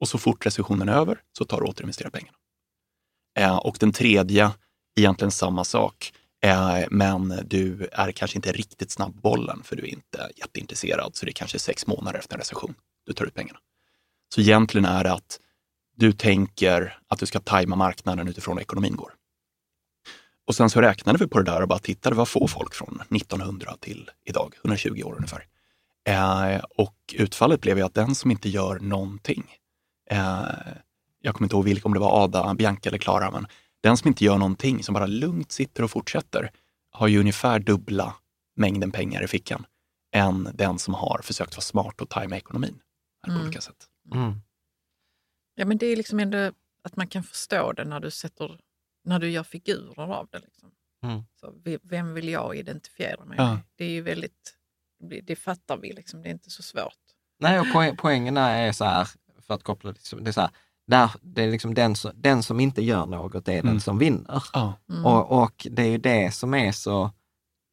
Och 0.01 0.09
så 0.09 0.19
fort 0.19 0.47
recessionen 0.47 0.89
är 0.89 0.93
över 0.93 1.21
så 1.39 1.45
tar 1.45 1.57
du 1.57 1.63
och 1.63 1.69
återinvesterar 1.69 2.11
pengarna. 2.11 2.39
Eh, 3.39 3.57
och 3.57 3.77
den 3.81 3.93
tredje, 3.93 4.51
egentligen 4.99 5.31
samma 5.31 5.65
sak, 5.65 6.13
eh, 6.45 6.79
men 6.91 7.35
du 7.45 7.89
är 7.93 8.13
kanske 8.13 8.39
inte 8.39 8.53
riktigt 8.53 8.91
snabb 8.91 9.21
bollen 9.21 9.63
för 9.65 9.77
du 9.77 9.83
är 9.83 9.89
inte 9.89 10.31
jätteintresserad. 10.37 11.17
Så 11.17 11.27
det 11.27 11.31
är 11.31 11.35
kanske 11.35 11.59
sex 11.59 11.87
månader 11.87 12.19
efter 12.19 12.35
en 12.35 12.41
recession 12.41 12.75
du 13.07 13.13
tar 13.13 13.25
ut 13.25 13.35
pengarna. 13.35 13.59
Så 14.35 14.41
egentligen 14.41 14.85
är 14.85 15.05
det 15.05 15.13
att 15.13 15.41
du 15.97 16.13
tänker 16.13 16.99
att 17.07 17.19
du 17.19 17.27
ska 17.27 17.41
tajma 17.41 17.77
marknaden 17.77 18.29
utifrån 18.29 18.57
hur 18.57 18.63
ekonomin 18.63 18.97
går. 18.97 19.15
Och 20.49 20.55
sen 20.55 20.71
så 20.71 20.81
räknade 20.81 21.19
vi 21.19 21.27
på 21.27 21.39
det 21.39 21.45
där 21.51 21.63
och 21.63 21.69
bara 21.69 21.79
tittade, 21.79 22.17
vad 22.17 22.29
får 22.29 22.47
folk 22.47 22.75
från 22.75 23.01
1900 23.17 23.77
till 23.81 24.11
idag, 24.25 24.55
120 24.65 25.03
år 25.05 25.15
ungefär. 25.17 25.47
Eh, 26.09 26.61
och 26.77 27.15
utfallet 27.15 27.61
blev 27.61 27.79
ju 27.79 27.85
att 27.85 27.95
den 27.95 28.15
som 28.15 28.31
inte 28.31 28.49
gör 28.49 28.79
någonting, 28.79 29.45
eh, 30.11 30.43
jag 31.21 31.35
kommer 31.35 31.47
inte 31.47 31.57
ihåg 31.57 31.65
vilka, 31.65 31.89
om 31.89 31.95
det 31.95 32.01
var 32.01 32.25
Ada, 32.25 32.55
Bianca 32.55 32.89
eller 32.89 32.99
Klara, 32.99 33.31
men 33.31 33.47
den 33.81 33.97
som 33.97 34.09
inte 34.09 34.25
gör 34.25 34.39
någonting, 34.39 34.83
som 34.83 34.93
bara 34.95 35.07
lugnt 35.07 35.53
sitter 35.53 35.83
och 35.83 35.91
fortsätter, 35.91 36.51
har 36.91 37.09
ju 37.09 37.21
ungefär 37.21 37.59
dubbla 37.59 38.15
mängden 38.57 38.91
pengar 38.91 39.23
i 39.25 39.27
fickan 39.29 39.67
än 40.15 40.49
den 40.55 40.79
som 40.79 40.95
har 40.95 41.21
försökt 41.25 41.55
vara 41.57 41.63
smart 41.63 42.01
och 42.01 42.09
tajma 42.09 42.37
ekonomin 42.37 42.79
på 43.25 43.31
Mm. 43.31 43.43
olika 43.43 43.61
sätt. 43.61 43.87
Mm. 44.15 44.33
Ja, 45.55 45.65
men 45.65 45.79
det 45.79 45.87
är 45.87 45.97
liksom 45.97 46.21
ändå 46.21 46.53
att 46.83 46.97
man 46.97 47.07
kan 47.09 47.23
förstå 47.23 47.73
det 47.73 47.85
när 47.85 48.01
du, 48.01 48.11
sätter, 48.11 48.61
när 49.09 49.19
du 49.19 49.31
gör 49.31 49.43
figurer 49.43 50.13
av 50.13 50.29
det. 50.33 50.39
Liksom. 50.39 50.71
Mm. 51.03 51.23
Så, 51.41 51.55
ve- 51.65 51.79
vem 51.83 52.15
vill 52.15 52.29
jag 52.29 52.57
identifiera 52.57 53.25
mig 53.25 53.37
Ja. 53.39 53.47
med? 53.51 53.59
Det 53.77 53.85
är 53.85 53.91
ju 53.91 54.01
väldigt, 54.03 54.55
det- 55.27 55.37
fattar 55.37 55.77
vi, 55.77 55.93
liksom. 55.93 56.23
det 56.23 56.29
är 56.29 56.33
inte 56.33 56.51
så 56.51 56.63
svårt. 56.63 56.95
Nej, 57.41 57.61
och 57.61 57.73
poäng, 57.73 57.97
poängen 57.97 58.37
är 58.37 58.73
så 58.73 58.85
här, 58.85 59.09
för 59.47 59.55
att 59.55 59.63
koppla 59.63 59.93
det, 59.93 60.29
är 60.29 60.33
så 60.33 60.41
här, 60.41 60.51
där, 60.87 61.11
det 61.23 61.43
är 61.43 61.51
liksom 61.51 61.75
den, 61.75 61.97
som, 61.97 62.11
den 62.15 62.43
som 62.43 62.61
inte 62.61 62.83
gör 62.83 63.07
något 63.07 63.49
är 63.49 63.53
den 63.53 63.67
Mm. 63.69 63.81
som 63.81 63.99
vinner. 63.99 64.43
Ja. 64.53 64.73
Mm. 64.91 65.07
Och, 65.07 65.43
och 65.43 65.67
det 65.71 65.83
är 65.83 65.87
ju 65.89 65.99
det 65.99 66.35
som 66.35 66.55
är 66.55 66.73
så 66.73 67.11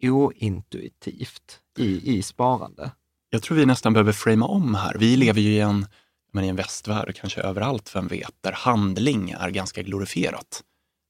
ointuitivt 0.04 1.60
i, 1.78 2.18
i 2.18 2.22
sparande. 2.22 2.92
Jag 3.30 3.42
tror 3.44 3.58
vi 3.58 3.66
nästan 3.66 3.94
behöver 3.94 4.12
framea 4.12 4.48
om 4.48 4.76
här. 4.76 4.96
Vi 5.00 5.18
lever 5.18 5.42
ju 5.42 5.50
i 5.54 5.60
en, 5.60 5.86
men 6.32 6.44
i 6.44 6.48
en 6.48 6.56
västvärld, 6.56 7.16
kanske 7.16 7.42
överallt, 7.42 7.96
vem 7.96 8.08
vet, 8.08 8.32
där 8.42 8.52
handling 8.52 9.32
är 9.32 9.50
ganska 9.50 9.82
glorifierat. 9.82 10.64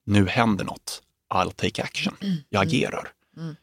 Nu 0.06 0.28
händer 0.28 0.66
något. 0.66 1.02
I'll 1.34 1.52
take 1.52 1.84
action. 1.84 2.16
Jag 2.50 2.64
agerar. 2.64 3.08
Mm. 3.38 3.56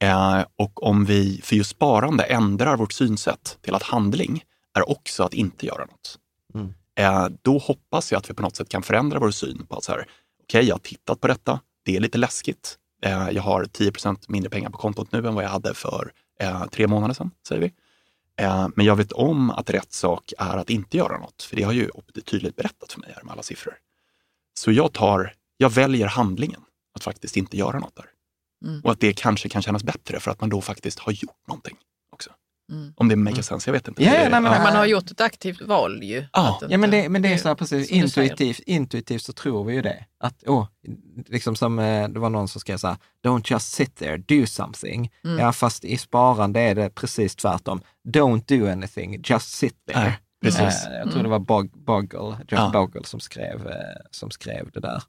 Eh, 0.00 0.44
och 0.56 0.82
om 0.82 1.04
vi 1.04 1.40
för 1.44 1.56
just 1.56 1.70
sparande 1.70 2.24
ändrar 2.24 2.76
vårt 2.76 2.92
synsätt 2.92 3.58
till 3.60 3.74
att 3.74 3.82
handling 3.82 4.44
är 4.74 4.90
också 4.90 5.22
att 5.22 5.34
inte 5.34 5.66
göra 5.66 5.84
något. 5.84 6.18
Mm. 6.54 6.74
Eh, 6.98 7.28
då 7.42 7.58
hoppas 7.58 8.12
jag 8.12 8.18
att 8.18 8.30
vi 8.30 8.34
på 8.34 8.42
något 8.42 8.56
sätt 8.56 8.68
kan 8.68 8.82
förändra 8.82 9.18
vår 9.18 9.30
syn 9.30 9.66
på 9.66 9.76
att 9.76 9.84
så 9.84 9.92
här, 9.92 10.06
okej, 10.42 10.64
jag 10.64 10.74
har 10.74 10.80
tittat 10.80 11.20
på 11.20 11.26
detta. 11.26 11.60
Det 11.84 11.96
är 11.96 12.00
lite 12.00 12.18
läskigt. 12.18 12.78
Eh, 13.02 13.30
jag 13.30 13.42
har 13.42 13.64
10% 13.64 14.24
mindre 14.28 14.50
pengar 14.50 14.70
på 14.70 14.78
kontot 14.78 15.12
nu 15.12 15.26
än 15.26 15.34
vad 15.34 15.44
jag 15.44 15.48
hade 15.48 15.74
för 15.74 16.12
eh, 16.40 16.66
tre 16.66 16.86
månader 16.86 17.14
sedan, 17.14 17.30
säger 17.48 17.60
vi. 17.60 17.72
Eh, 18.44 18.68
men 18.76 18.86
jag 18.86 18.96
vet 18.96 19.12
om 19.12 19.50
att 19.50 19.70
rätt 19.70 19.92
sak 19.92 20.32
är 20.38 20.56
att 20.56 20.70
inte 20.70 20.96
göra 20.96 21.18
något, 21.18 21.42
för 21.42 21.56
det 21.56 21.62
har 21.62 21.72
ju 21.72 21.88
Opti 21.88 22.22
tydligt 22.22 22.56
berättat 22.56 22.92
för 22.92 23.00
mig 23.00 23.12
här 23.16 23.22
med 23.22 23.32
alla 23.32 23.42
siffror. 23.42 23.74
Så 24.54 24.72
jag 24.72 24.92
tar, 24.92 25.34
jag 25.56 25.70
väljer 25.70 26.06
handlingen, 26.06 26.60
att 26.94 27.04
faktiskt 27.04 27.36
inte 27.36 27.56
göra 27.56 27.78
något 27.78 27.96
där. 27.96 28.06
Mm. 28.64 28.80
Och 28.84 28.92
att 28.92 29.00
det 29.00 29.12
kanske 29.12 29.48
kan 29.48 29.62
kännas 29.62 29.84
bättre 29.84 30.20
för 30.20 30.30
att 30.30 30.40
man 30.40 30.50
då 30.50 30.60
faktiskt 30.60 30.98
har 30.98 31.12
gjort 31.12 31.46
någonting 31.48 31.76
också. 32.12 32.30
Mm. 32.72 32.92
Om 32.96 33.08
det 33.08 33.16
make 33.16 33.42
sense, 33.42 33.68
jag 33.70 33.72
vet 33.72 33.88
inte. 33.88 34.02
Ja, 34.04 34.08
ja, 34.14 34.14
Det- 34.24 34.28
nej, 34.28 34.40
men- 34.40 34.52
Men 34.52 34.62
man 34.62 34.76
har 34.76 34.86
gjort 34.86 35.10
ett 35.10 35.20
aktivt 35.20 35.60
val 35.62 36.02
ju. 36.02 36.24
Ja. 36.32 36.60
Ja, 36.68 36.78
men 36.78 36.90
det, 36.90 37.08
men 37.08 37.22
det 37.22 37.32
är 37.32 37.38
så 37.38 37.48
här 37.48 37.54
precis, 37.54 37.90
intuitivt, 37.90 38.58
intuitivt 38.66 39.22
så 39.22 39.32
tror 39.32 39.64
vi 39.64 39.74
ju 39.74 39.82
det. 39.82 40.04
Att, 40.20 40.42
åh, 40.46 40.66
liksom 41.26 41.56
som 41.56 41.78
eh, 41.78 42.08
det 42.08 42.20
var 42.20 42.30
någon 42.30 42.48
som 42.48 42.60
skrev 42.60 42.76
så 42.76 42.86
här, 42.88 42.96
don't 43.26 43.52
just 43.52 43.72
sit 43.72 43.96
there, 43.96 44.16
do 44.16 44.46
something. 44.46 45.10
Mm. 45.24 45.38
Ja, 45.38 45.52
fast 45.52 45.84
i 45.84 45.96
sparande 45.98 46.60
är 46.60 46.74
det 46.74 46.90
precis 46.90 47.36
tvärtom. 47.36 47.80
Don't 48.08 48.58
do 48.58 48.70
anything, 48.72 49.22
just 49.24 49.50
sit 49.50 49.76
there. 49.86 50.12
Precis. 50.42 50.86
Eh, 50.86 50.98
jag 50.98 51.12
tror 51.12 51.22
det 51.22 51.28
var 51.28 51.38
Bog, 51.38 51.70
Bogle, 51.70 52.36
Jeff 52.38 52.46
Ja. 52.50 52.70
Bogle 52.72 53.04
som 53.04 53.20
skrev, 53.20 53.66
eh, 53.68 53.76
som 54.10 54.30
skrev 54.30 54.70
det 54.70 54.80
där. 54.80 55.02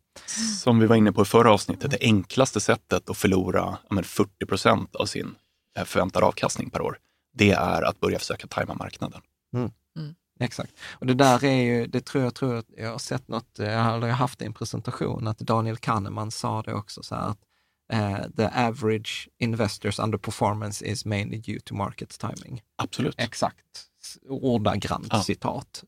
Som 0.63 0.79
vi 0.79 0.87
var 0.87 0.95
inne 0.95 1.11
på 1.11 1.21
i 1.21 1.25
förra 1.25 1.53
avsnittet, 1.53 1.91
det 1.91 1.97
enklaste 2.01 2.59
sättet 2.59 3.09
att 3.09 3.17
förlora 3.17 3.77
men 3.89 4.03
40 4.03 4.45
procent 4.45 4.95
av 4.95 5.05
sin 5.05 5.35
eh, 5.77 5.83
förväntade 5.83 6.25
avkastning 6.25 6.69
per 6.69 6.81
år, 6.81 6.97
det 7.33 7.51
är 7.51 7.81
att 7.81 7.99
börja 7.99 8.19
försöka 8.19 8.47
tajma 8.47 8.73
marknaden. 8.73 9.21
Exakt. 10.39 10.73
Och 10.91 11.05
det 11.05 11.13
där 11.13 11.43
är 11.45 11.61
ju, 11.61 11.87
det 11.87 12.05
tror 12.05 12.23
jag, 12.23 12.35
tror 12.35 12.55
att 12.55 12.65
jag 12.77 12.91
har 12.91 12.99
sett 12.99 13.27
något, 13.27 13.49
jag 13.55 13.83
har 13.83 14.07
haft 14.07 14.41
i 14.41 14.45
en 14.45 14.53
presentation, 14.53 15.27
att 15.27 15.39
Daniel 15.39 15.77
Kahneman 15.77 16.31
sa 16.31 16.61
det 16.61 16.73
också 16.73 17.03
så 17.03 17.15
här 17.15 17.29
att 17.29 17.39
eh, 17.93 18.29
the 18.37 18.45
average 18.45 19.29
investors 19.39 19.99
underperformance 19.99 20.85
is 20.85 21.05
mainly 21.05 21.37
due 21.37 21.59
to 21.59 21.75
market 21.75 22.19
timing. 22.19 22.61
Absolut. 22.75 23.15
Exakt, 23.17 23.87
ordagrant 24.29 25.07
Ja. 25.11 25.23
citat. 25.23 25.83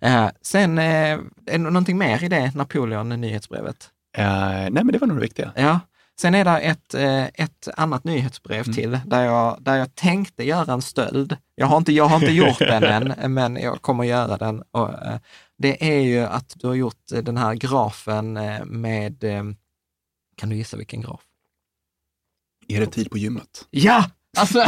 Eh, 0.00 0.14
eh, 0.24 0.30
sen, 0.42 0.78
eh, 0.78 1.18
är 1.46 1.58
någonting 1.58 1.98
mer 1.98 2.24
i 2.24 2.28
det 2.28 2.52
Napoleon-nyhetsbrevet? 2.54 3.90
Eh, 4.18 4.28
nej, 4.30 4.70
men 4.70 4.86
det 4.86 4.98
var 4.98 5.06
nog 5.06 5.16
det 5.16 5.20
viktiga. 5.22 5.52
Ja. 5.56 5.80
Sen 6.20 6.34
är 6.34 6.44
det 6.44 6.58
ett, 6.58 6.94
eh, 6.94 7.24
ett 7.24 7.68
annat 7.76 8.04
nyhetsbrev 8.04 8.62
Mm. 8.64 8.74
till 8.74 9.00
där 9.06 9.24
jag, 9.24 9.62
där 9.62 9.76
jag 9.76 9.94
tänkte 9.94 10.44
göra 10.44 10.72
en 10.72 10.82
stöld. 10.82 11.36
Jag 11.54 11.66
har 11.66 11.76
inte, 11.76 11.92
jag 11.92 12.04
har 12.04 12.16
inte 12.16 12.32
gjort 12.32 12.58
den 12.58 12.82
än, 13.18 13.34
men 13.34 13.56
jag 13.56 13.82
kommer 13.82 14.04
göra 14.04 14.36
den. 14.36 14.62
Och, 14.70 15.04
eh, 15.04 15.18
det 15.58 15.96
är 15.96 16.00
ju 16.00 16.20
att 16.20 16.52
du 16.56 16.66
har 16.66 16.74
gjort 16.74 17.02
den 17.22 17.36
här 17.36 17.54
grafen 17.54 18.32
med, 18.66 19.20
kan 20.36 20.48
du 20.48 20.56
gissa 20.56 20.76
vilken 20.76 21.00
graf? 21.00 21.20
Är 22.68 22.80
det 22.80 22.86
tid 22.86 23.10
på 23.10 23.18
gymmet? 23.18 23.66
Ja! 23.70 24.04
Alltså, 24.36 24.58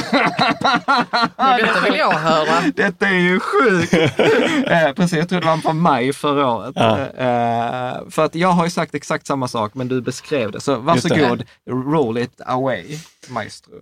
Detta 1.58 1.80
vill 1.84 1.94
jag 1.98 2.12
höra. 2.12 2.62
Detta 2.76 3.08
är 3.08 3.18
ju 3.20 3.40
sjukt! 3.40 3.92
eh, 4.66 4.92
precis, 4.92 5.18
jag 5.18 5.28
tror 5.28 5.40
det 5.40 5.46
var 5.46 5.56
från 5.56 5.80
maj 5.80 6.12
förra 6.12 6.50
året. 6.50 6.72
Ja. 6.75 6.98
Eh, 6.98 8.10
för 8.10 8.25
att 8.25 8.34
jag 8.34 8.48
har 8.48 8.64
ju 8.64 8.70
sagt 8.70 8.94
exakt 8.94 9.26
samma 9.26 9.48
sak, 9.48 9.75
men 9.75 9.88
du 9.88 10.00
beskrev 10.00 10.52
det. 10.52 10.60
Så 10.60 10.70
det. 10.70 10.78
varsågod, 10.78 11.44
roll 11.70 12.18
it 12.18 12.40
away, 12.46 12.98
maestro. 13.28 13.72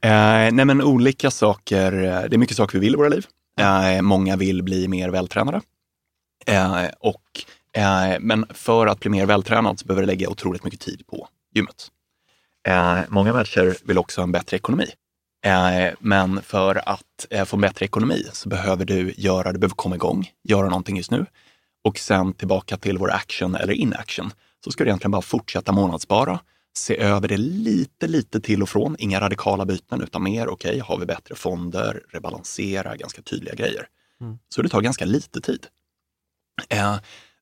Eh, 0.00 0.10
nej, 0.52 0.64
men 0.64 0.82
olika 0.82 1.30
saker. 1.30 1.92
Det 1.92 2.36
är 2.36 2.38
mycket 2.38 2.56
saker 2.56 2.78
vi 2.78 2.86
vill 2.86 2.94
i 2.94 2.96
våra 2.96 3.08
liv. 3.08 3.26
Eh, 3.60 4.02
många 4.02 4.36
vill 4.36 4.62
bli 4.62 4.88
mer 4.88 5.08
vältränade. 5.08 5.60
Och, 7.00 7.20
men 8.20 8.46
för 8.50 8.86
att 8.86 9.00
bli 9.00 9.10
mer 9.10 9.26
vältränad 9.26 9.78
så 9.78 9.86
behöver 9.86 10.02
du 10.02 10.06
lägga 10.06 10.28
otroligt 10.28 10.64
mycket 10.64 10.80
tid 10.80 11.06
på 11.06 11.28
gymmet. 11.54 11.88
Många 13.08 13.32
människor 13.32 13.76
vill 13.84 13.98
också 13.98 14.20
ha 14.20 14.24
en 14.24 14.32
bättre 14.32 14.56
ekonomi. 14.56 14.86
Eh, 15.44 15.94
men 15.98 16.42
för 16.42 16.88
att 16.88 17.26
eh, 17.30 17.44
få 17.44 17.56
bättre 17.56 17.86
ekonomi 17.86 18.22
så 18.32 18.48
behöver 18.48 18.84
du 18.84 19.14
göra, 19.16 19.52
du 19.52 19.58
behöver 19.58 19.74
komma 19.74 19.94
igång, 19.94 20.30
göra 20.42 20.68
någonting 20.68 20.96
just 20.96 21.10
nu. 21.10 21.26
Och 21.84 21.98
sen 21.98 22.32
tillbaka 22.32 22.76
till 22.76 22.98
vår 22.98 23.10
action 23.10 23.54
eller 23.54 23.72
inaction. 23.72 24.32
Så 24.64 24.70
ska 24.70 24.84
du 24.84 24.90
egentligen 24.90 25.10
bara 25.10 25.22
fortsätta 25.22 25.72
månadsspara, 25.72 26.40
se 26.76 26.98
över 26.98 27.28
det 27.28 27.36
lite, 27.36 28.06
lite 28.06 28.40
till 28.40 28.62
och 28.62 28.68
från. 28.68 28.96
Inga 28.98 29.20
radikala 29.20 29.64
byten, 29.64 30.00
utan 30.00 30.22
mer, 30.22 30.48
okej, 30.48 30.78
har 30.78 30.98
vi 30.98 31.06
bättre 31.06 31.34
fonder, 31.34 32.02
rebalansera, 32.08 32.96
ganska 32.96 33.22
tydliga 33.22 33.54
grejer. 33.54 33.86
Mm. 34.20 34.38
Så 34.48 34.62
det 34.62 34.68
tar 34.68 34.80
ganska 34.80 35.04
lite 35.04 35.40
tid. 35.40 35.66
Eh, 36.68 36.96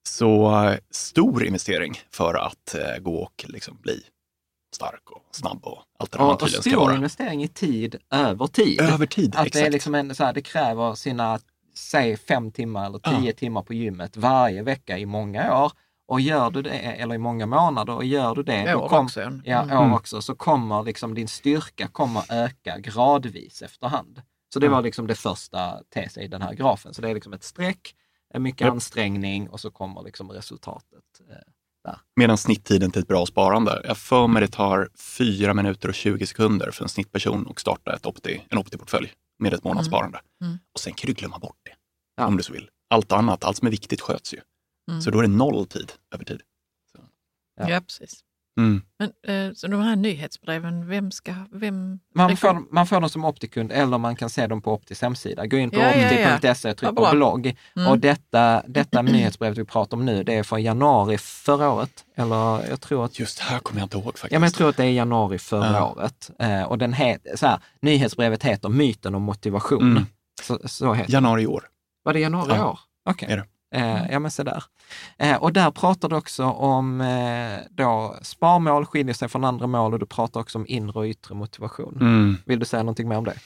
så 0.08 0.76
stor 0.90 1.44
investering 1.44 2.00
för 2.10 2.34
att 2.34 2.76
gå 3.00 3.16
och 3.16 3.44
liksom 3.48 3.78
bli 3.82 4.02
stark 4.74 5.10
och 5.10 5.22
snabb 5.30 5.64
och 5.64 5.82
allt 5.98 6.12
det 6.12 6.18
där 6.18 6.24
man 6.24 6.28
Och, 6.28 6.34
och 6.34 6.40
tydligen 6.48 6.62
ska 6.62 6.70
stor 6.70 6.80
vara. 6.80 6.94
investering 6.94 7.42
i 7.44 7.48
tid 7.48 7.96
över 8.10 8.46
tid. 8.46 8.80
Över 8.80 9.06
tid, 9.06 9.34
Att 9.36 9.46
exakt. 9.46 9.52
det 9.52 9.66
är 9.66 9.70
liksom 9.70 9.94
en, 9.94 10.14
så 10.14 10.24
här, 10.24 10.32
det 10.32 10.42
kräver 10.42 10.94
sina, 10.94 11.38
säg 11.74 12.16
fem 12.16 12.50
timmar 12.52 12.86
eller 12.86 13.00
Ja. 13.02 13.18
tio 13.20 13.32
timmar 13.32 13.62
på 13.62 13.74
gymmet 13.74 14.16
varje 14.16 14.62
vecka 14.62 14.98
i 14.98 15.06
många 15.06 15.64
år. 15.64 15.72
Och 16.08 16.20
gör 16.20 16.50
du 16.50 16.62
det, 16.62 16.70
eller 16.70 17.14
i 17.14 17.18
många 17.18 17.46
månader, 17.46 17.94
och 17.94 18.04
gör 18.04 18.34
du 18.34 18.42
det, 18.42 18.74
År 18.74 18.88
kom, 18.88 19.04
också. 19.04 19.20
Mm. 19.20 19.42
ja, 19.44 19.80
år 19.88 19.94
också, 19.94 20.22
så 20.22 20.34
kommer 20.34 20.82
liksom 20.82 21.14
din 21.14 21.28
styrka 21.28 21.88
kommer 21.88 22.22
öka 22.44 22.78
gradvis 22.78 23.62
efterhand. 23.62 24.22
Så 24.52 24.58
det 24.58 24.66
Mm. 24.66 24.76
var 24.76 24.82
liksom 24.82 25.06
det 25.06 25.14
första 25.14 25.80
tesen 25.94 26.22
i 26.22 26.28
den 26.28 26.42
här 26.42 26.54
grafen. 26.54 26.94
Så 26.94 27.02
det 27.02 27.10
är 27.10 27.14
liksom 27.14 27.32
ett 27.32 27.44
streck, 27.44 27.94
mycket 28.38 28.68
ansträngning 28.68 29.48
och 29.50 29.60
så 29.60 29.70
kommer 29.70 30.02
liksom 30.02 30.30
resultatet. 30.30 31.04
Medan 32.16 32.38
snitttiden 32.38 32.90
till 32.90 33.02
ett 33.02 33.08
bra 33.08 33.26
sparande, 33.26 33.82
jag 33.84 33.96
för 33.98 34.26
mig 34.26 34.42
det 34.42 34.48
tar 34.48 34.88
4 34.98 35.54
minuter 35.54 35.88
och 35.88 35.94
20 35.94 36.26
sekunder 36.26 36.70
för 36.70 36.84
en 36.84 36.88
snittperson 36.88 37.46
att 37.50 37.58
starta 37.58 37.94
ett 37.94 38.06
Opti, 38.06 38.42
en 38.48 38.58
Opti-portfölj 38.58 39.12
med 39.38 39.54
ett 39.54 39.64
månadssparande. 39.64 40.20
Mm. 40.44 40.58
Och 40.74 40.80
sen 40.80 40.94
kan 40.94 41.06
du 41.08 41.12
glömma 41.14 41.38
bort 41.38 41.56
det, 41.64 41.72
Ja. 42.16 42.26
om 42.26 42.36
du 42.36 42.42
så 42.42 42.52
vill. 42.52 42.68
allt 42.90 43.12
annat, 43.12 43.44
allt 43.44 43.56
som 43.56 43.66
är 43.66 43.70
viktigt 43.70 44.00
sköts 44.00 44.34
ju. 44.34 44.40
Mm. 44.90 45.02
Så 45.02 45.10
då 45.10 45.18
är 45.18 45.22
det 45.22 45.28
noll 45.28 45.66
tid 45.66 45.92
över 46.14 46.24
tid. 46.24 46.40
Ja. 47.60 47.68
Ja, 47.68 47.80
precis. 47.80 48.20
Mm. 48.58 48.82
Men 48.98 49.10
eh, 49.48 49.52
så 49.54 49.66
de 49.66 49.80
här 49.80 49.96
nyhetsbreven, 49.96 50.88
vem 50.88 51.10
ska... 51.10 51.34
Vem 51.52 51.98
Man 52.14 52.36
får, 52.36 52.74
man 52.74 52.86
får 52.86 53.00
dem 53.00 53.10
som 53.10 53.24
Optikund 53.24 53.72
eller 53.72 53.98
man 53.98 54.16
kan 54.16 54.30
se 54.30 54.46
dem 54.46 54.62
på 54.62 54.72
Optis 54.72 55.02
hemsida. 55.02 55.46
Gå 55.46 55.56
in 55.56 55.70
på 55.70 55.78
Ja, 55.78 55.94
ja, 55.94 56.12
ja. 56.12 56.36
opti.se 56.36 56.70
och 56.70 56.76
tryck 56.76 56.96
på 56.96 57.08
blogg. 57.12 57.56
Mm. 57.76 57.88
Och 57.88 57.98
detta, 57.98 58.62
detta 58.66 59.02
nyhetsbrevet 59.02 59.58
vi 59.58 59.64
pratar 59.64 59.96
om 59.96 60.04
nu, 60.06 60.24
det 60.24 60.34
är 60.34 60.42
från 60.42 60.62
januari 60.62 61.18
förra 61.18 61.70
året. 61.70 62.04
Eller 62.16 62.68
jag 62.68 62.80
tror 62.80 63.04
att 63.04 63.18
Just 63.18 63.38
här 63.38 63.58
kommer 63.58 63.80
jag 63.80 63.86
inte 63.86 63.96
ihåg 63.96 64.04
faktiskt. 64.04 64.32
Ja, 64.32 64.38
men 64.38 64.46
jag 64.46 64.54
tror 64.54 64.68
att 64.68 64.76
det 64.76 64.84
är 64.84 64.90
januari 64.90 65.38
förra 65.38 65.72
Ja. 65.72 65.92
året. 65.96 66.30
Eh, 66.38 66.62
och 66.62 66.78
den 66.78 66.92
het, 66.92 67.26
så 67.34 67.46
här, 67.46 67.58
nyhetsbrevet 67.82 68.42
heter 68.42 68.68
Myten 68.68 69.14
om 69.14 69.22
motivation. 69.22 69.82
Mm. 69.90 70.06
Så, 70.42 70.58
så 70.64 70.94
heter 70.94 71.12
Januari 71.12 71.42
i 71.42 71.46
år. 71.46 71.64
Var 72.02 72.12
det 72.12 72.20
januari 72.20 72.52
i 72.52 72.56
Ja. 72.56 72.70
år? 72.70 72.78
Okej. 73.10 73.28
Det. 73.28 73.44
Eh, 73.72 74.10
ja, 74.10 74.18
men 74.18 74.30
se 74.30 74.42
där. 74.42 74.64
Eh, 75.18 75.36
och 75.36 75.52
där 75.52 75.70
pratar 75.70 76.08
du 76.08 76.16
också 76.16 76.44
om 76.44 77.00
eh, 77.00 77.58
då 77.70 78.16
sparmål 78.22 78.86
skiljer 78.86 79.14
sig 79.14 79.28
från 79.28 79.44
andra 79.44 79.66
mål 79.66 79.92
och 79.92 79.98
du 79.98 80.06
pratar 80.06 80.40
också 80.40 80.58
om 80.58 80.66
inre 80.68 80.98
och 80.98 81.04
yttre 81.04 81.34
motivation. 81.34 81.98
Mm. 82.00 82.36
Vill 82.46 82.58
du 82.58 82.64
säga 82.64 82.82
någonting 82.82 83.08
mer 83.08 83.16
om 83.16 83.24
det? 83.24 83.36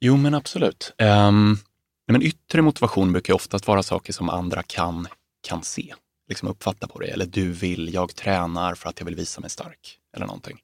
Jo, 0.00 0.16
men 0.16 0.34
absolut. 0.34 0.94
Um, 0.98 1.58
men 2.06 2.22
yttre 2.22 2.62
motivation 2.62 3.12
brukar 3.12 3.34
oftast 3.34 3.66
vara 3.66 3.82
saker 3.82 4.12
som 4.12 4.28
andra 4.28 4.62
kan, 4.62 5.06
kan 5.40 5.62
se, 5.62 5.94
liksom 6.28 6.48
uppfatta 6.48 6.86
på 6.86 6.98
det. 6.98 7.06
Eller 7.06 7.26
du 7.26 7.52
vill, 7.52 7.94
jag 7.94 8.14
tränar 8.14 8.74
för 8.74 8.88
att 8.88 9.00
jag 9.00 9.04
vill 9.06 9.16
visa 9.16 9.40
mig 9.40 9.50
stark. 9.50 9.98
Eller 10.16 10.26
någonting. 10.26 10.58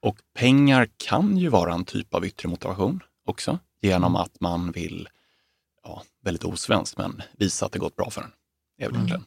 Och 0.00 0.16
pengar 0.34 0.88
kan 0.96 1.36
ju 1.36 1.48
vara 1.48 1.74
en 1.74 1.84
typ 1.84 2.14
av 2.14 2.26
yttre 2.26 2.48
motivation 2.48 3.00
också. 3.26 3.58
Genom 3.80 4.16
att 4.16 4.40
man 4.40 4.72
vill, 4.72 5.08
ja, 5.88 6.02
väldigt 6.24 6.44
osvenskt, 6.44 6.98
men 6.98 7.22
visa 7.38 7.66
att 7.66 7.72
det 7.72 7.78
gått 7.78 7.96
bra 7.96 8.10
för 8.10 8.22
en. 8.22 8.30
egentligen. 8.80 9.24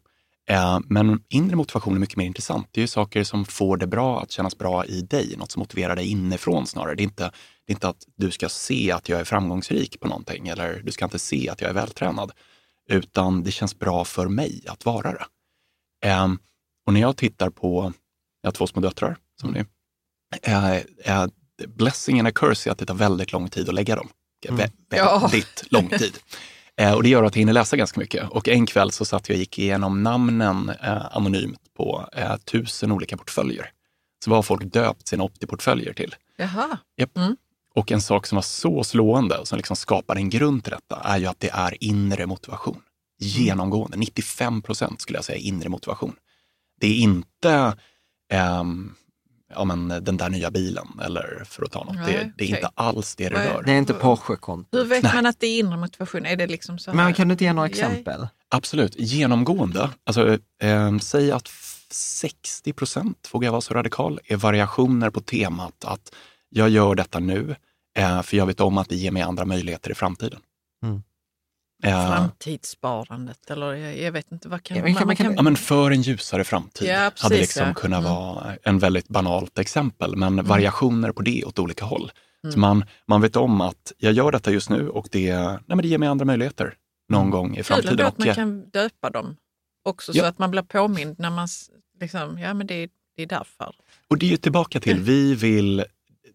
Eh, 0.50 0.80
Men 0.86 1.24
inre 1.30 1.56
motivation 1.56 1.96
är 1.96 2.00
mycket 2.00 2.18
mer 2.18 2.25
intressant. 2.25 2.68
Det 2.72 2.80
är 2.80 2.84
ju 2.84 2.88
saker 2.88 3.24
som 3.24 3.46
får 3.46 3.77
det 3.77 3.88
bra 3.88 4.22
att 4.22 4.32
kännas 4.32 4.58
bra 4.58 4.86
i 4.86 5.01
dig, 5.01 5.36
något 5.38 5.51
som 5.51 5.60
motiverar 5.60 5.96
dig 5.96 6.08
inifrån 6.08 6.68
snarare. 6.68 6.96
Det 6.96 7.01
är 7.01 7.06
inte, 7.06 7.24
det 7.68 7.72
är 7.72 7.75
inte 7.75 7.89
att 7.89 8.03
du 8.15 8.32
ska 8.32 8.50
se 8.50 8.91
att 8.91 9.10
jag 9.10 9.20
är 9.20 9.24
framgångsrik 9.24 10.00
på 10.00 10.08
någonting 10.08 10.48
eller 10.48 10.82
du 10.84 10.91
ska 10.91 11.06
inte 11.06 11.20
se 11.20 11.50
att 11.50 11.62
jag 11.62 11.70
är 11.70 11.74
vältränad, 11.74 12.32
utan 12.89 13.44
det 13.44 13.51
känns 13.51 13.80
bra 13.80 14.06
för 14.06 14.27
mig 14.27 14.63
att 14.68 14.86
vara 14.86 15.12
det. 15.12 15.25
Ehm, 16.08 16.39
och 16.86 16.94
när 16.94 17.01
jag 17.01 17.18
tittar 17.18 17.50
på, 17.50 17.94
jag 18.41 18.48
har 18.48 18.51
två 18.53 18.68
små 18.68 18.82
döttrar 18.82 19.18
som 19.41 19.51
ni, 19.51 19.65
eh, 20.41 20.75
eh, 20.75 21.27
blessing 21.68 22.20
and 22.20 22.27
a 22.27 22.32
curse 22.36 22.70
är 22.70 22.72
att 22.72 22.77
det 22.77 22.86
tar 22.86 22.94
väldigt 22.96 23.32
lång 23.32 23.50
tid 23.50 23.70
att 23.70 23.75
lägga 23.75 23.96
dem. 23.96 24.10
Ja. 24.89 25.20
Väldigt 25.32 25.72
lång 25.72 25.89
tid. 25.89 26.18
Eh, 26.80 26.94
och 26.94 27.04
det 27.04 27.10
gör 27.10 27.24
att 27.24 27.36
jag 27.36 27.40
hinner 27.40 27.54
läsa 27.54 27.78
ganska 27.78 28.00
mycket. 28.00 28.30
Och 28.30 28.48
en 28.48 28.66
kväll 28.66 28.92
så 28.92 29.06
satt 29.06 29.30
jag 29.30 29.36
och 29.36 29.40
gick 29.40 29.60
igenom 29.60 30.04
namnen 30.04 30.70
eh, 30.70 31.16
anonymt 31.16 31.74
på 31.78 32.10
eh, 32.13 32.38
tusen 32.38 32.92
olika 32.92 33.18
portföljer. 33.18 33.72
Så 34.24 34.30
vad 34.30 34.38
har 34.38 34.44
folk 34.44 34.63
döpt 34.63 35.08
sina 35.08 35.24
Opti-portföljer 35.24 35.94
till? 35.94 36.16
Jaha. 36.38 36.78
Japp. 36.98 37.18
Mm. 37.18 37.38
Och 37.75 37.92
en 37.92 38.01
sak 38.01 38.28
som 38.28 38.36
var 38.36 38.42
så 38.42 38.84
slående 38.84 39.38
och 39.38 39.48
som 39.48 39.58
liksom 39.58 39.75
skapar 39.75 40.16
en 40.16 40.30
grund 40.30 40.63
till 40.63 40.72
detta 40.72 41.01
är 41.04 41.18
ju 41.18 41.25
att 41.25 41.40
det 41.40 41.50
är 41.50 41.84
inre 41.84 42.25
motivation. 42.25 42.82
Genomgående, 43.20 43.98
95 43.98 44.62
procent 44.62 45.01
skulle 45.01 45.18
jag 45.18 45.25
säga 45.25 45.38
inre 45.38 45.70
motivation. 45.70 46.16
Det 46.80 46.88
är 46.88 46.96
inte 46.96 47.78
ehm, 48.34 48.96
ja, 49.55 49.63
men 49.63 49.88
den 49.88 50.17
där 50.17 50.29
nya 50.29 50.51
bilen 50.51 50.88
eller 51.05 51.43
för 51.46 51.63
att 51.63 51.72
ta 51.72 51.84
något. 51.84 51.96
Nej, 51.96 52.05
det, 52.05 52.12
det 52.38 52.43
är 52.43 52.48
okej. 52.48 52.48
inte 52.55 52.70
alls 52.75 53.15
det 53.15 53.29
det 53.29 53.36
är- 53.36 53.53
rör. 53.53 53.63
Det 53.63 53.72
är 53.72 53.77
inte 53.77 53.93
Porsche-konto. 53.93 54.77
Hur 54.77 54.86
vet 54.86 55.03
man 55.13 55.25
att 55.25 55.39
det 55.39 55.48
är 55.48 55.60
inre 55.60 55.77
motivation? 55.77 56.25
Är 56.25 56.36
det 56.36 56.48
liksom 56.48 56.79
så 56.79 56.91
här? 56.91 56.96
Men 56.96 57.13
kan 57.13 57.27
du 57.27 57.31
inte 57.31 57.43
ge 57.43 57.53
några 57.53 57.67
exempel? 57.70 58.27
Absolut, 58.50 58.96
genomgående. 59.00 59.89
Alltså, 60.05 60.38
eh, 60.63 60.98
säg 60.98 61.31
att 61.31 61.48
f- 61.48 61.88
60 61.91 62.74
procent, 62.74 63.29
vågar 63.31 63.48
jag 63.48 63.51
vara 63.51 63.62
så 63.62 63.74
radikal, 63.74 64.20
är 64.25 64.36
variationer 64.36 65.10
på 65.10 65.22
temat 65.22 65.86
att 65.86 66.13
jag 66.50 66.70
gör 66.70 66.96
detta 66.96 67.20
nu 67.20 67.55
eh, 67.98 68.22
för 68.22 68.38
jag 68.38 68.46
vet 68.46 68.60
om 68.60 68.77
att 68.77 68.89
det 68.89 68.96
ger 68.96 69.12
mig 69.12 69.22
andra 69.22 69.46
möjligheter 69.46 69.91
i 69.91 69.93
framtiden. 69.96 70.39
Mm. 71.83 71.95
Eh, 71.97 72.07
Framtidssparandet 72.15 73.51
eller 73.51 73.73
jag, 73.75 74.11
vet 74.11 74.31
inte, 74.31 74.50
vad 74.50 74.63
kan 74.63 74.77
Ja, 74.77 74.83
men 74.83 74.95
kan- 74.95 75.07
man 75.07 75.15
kan- 75.15 75.33
ja, 75.35 75.41
men 75.41 75.55
för 75.55 75.91
en 75.91 76.01
ljusare 76.01 76.43
framtid 76.43 76.89
Ja, 76.89 76.98
hade 77.00 77.11
precis, 77.11 77.39
liksom 77.39 77.67
ja. 77.67 77.74
kunnat 77.74 78.00
Mm. 78.00 78.11
vara 78.11 78.55
en 78.63 78.79
väldigt 78.79 79.07
banalt 79.07 79.59
exempel, 79.59 80.15
men 80.15 80.44
variationer 80.46 81.11
på 81.11 81.22
det 81.22 81.44
åt 81.46 81.59
olika 81.59 81.85
håll. 81.85 82.11
Så 82.41 82.48
Mm. 82.48 82.59
man, 82.61 82.83
man 83.07 83.22
vet 83.22 83.35
om 83.35 83.61
att 83.61 83.91
jag 83.98 84.13
gör 84.13 84.31
detta 84.31 84.51
just 84.51 84.70
nu 84.70 84.89
och 84.89 85.07
det, 85.11 85.35
nej, 85.37 85.59
men 85.67 85.77
det 85.77 85.87
ger 85.87 85.98
mig 85.98 86.09
andra 86.09 86.25
möjligheter 86.25 86.74
någon 87.09 87.22
Mm. 87.22 87.31
gång 87.31 87.51
i 87.51 87.55
Kul 87.55 87.63
framtiden. 87.63 87.91
ändå 87.91 88.03
att 88.03 88.17
man 88.17 88.35
kan 88.35 88.70
döpa 88.70 89.09
dem 89.09 89.35
också 89.89 90.11
Ja. 90.15 90.24
så 90.24 90.29
att 90.29 90.39
man 90.39 90.51
blir 90.51 90.61
påmind 90.61 91.15
när 91.20 91.29
man 91.29 91.48
liksom, 92.01 92.39
ja 92.39 92.53
men 92.53 92.67
det, 92.67 92.74
är- 92.74 92.89
det 93.15 93.22
är 93.24 93.27
därför. 93.27 93.75
Och 94.07 94.17
det 94.17 94.25
är 94.25 94.29
ju 94.29 94.37
tillbaka 94.37 94.79
till, 94.79 94.91
Mm. 94.94 95.03
vi 95.03 95.35
vill, 95.35 95.83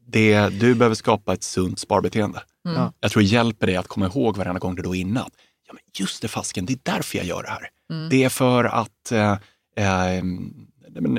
det, 0.06 0.48
du 0.48 0.74
behöver 0.74 0.94
skapa 0.94 1.32
ett 1.32 1.42
sunt 1.42 1.78
sparbeteende. 1.78 2.42
Mm. 2.68 2.80
Ja. 2.80 2.92
Jag 3.00 3.10
tror 3.10 3.22
det 3.22 3.28
hjälper 3.28 3.66
dig 3.66 3.76
att 3.76 3.88
komma 3.88 4.06
ihåg 4.06 4.36
varenda 4.36 4.58
gång 4.58 4.74
du 4.74 4.82
då 4.82 4.90
att, 4.90 5.32
ja 5.66 5.72
men 5.72 5.82
just 5.94 6.22
det 6.22 6.28
fasken, 6.28 6.66
det 6.66 6.72
är 6.72 6.78
därför 6.82 7.18
jag 7.18 7.26
gör 7.26 7.42
det 7.42 7.48
här. 7.48 7.68
Mm. 7.90 8.08
Det 8.08 8.24
är 8.24 8.28
för 8.28 8.64
att 8.64 9.12
eh, 9.12 9.32
eh, 9.76 10.24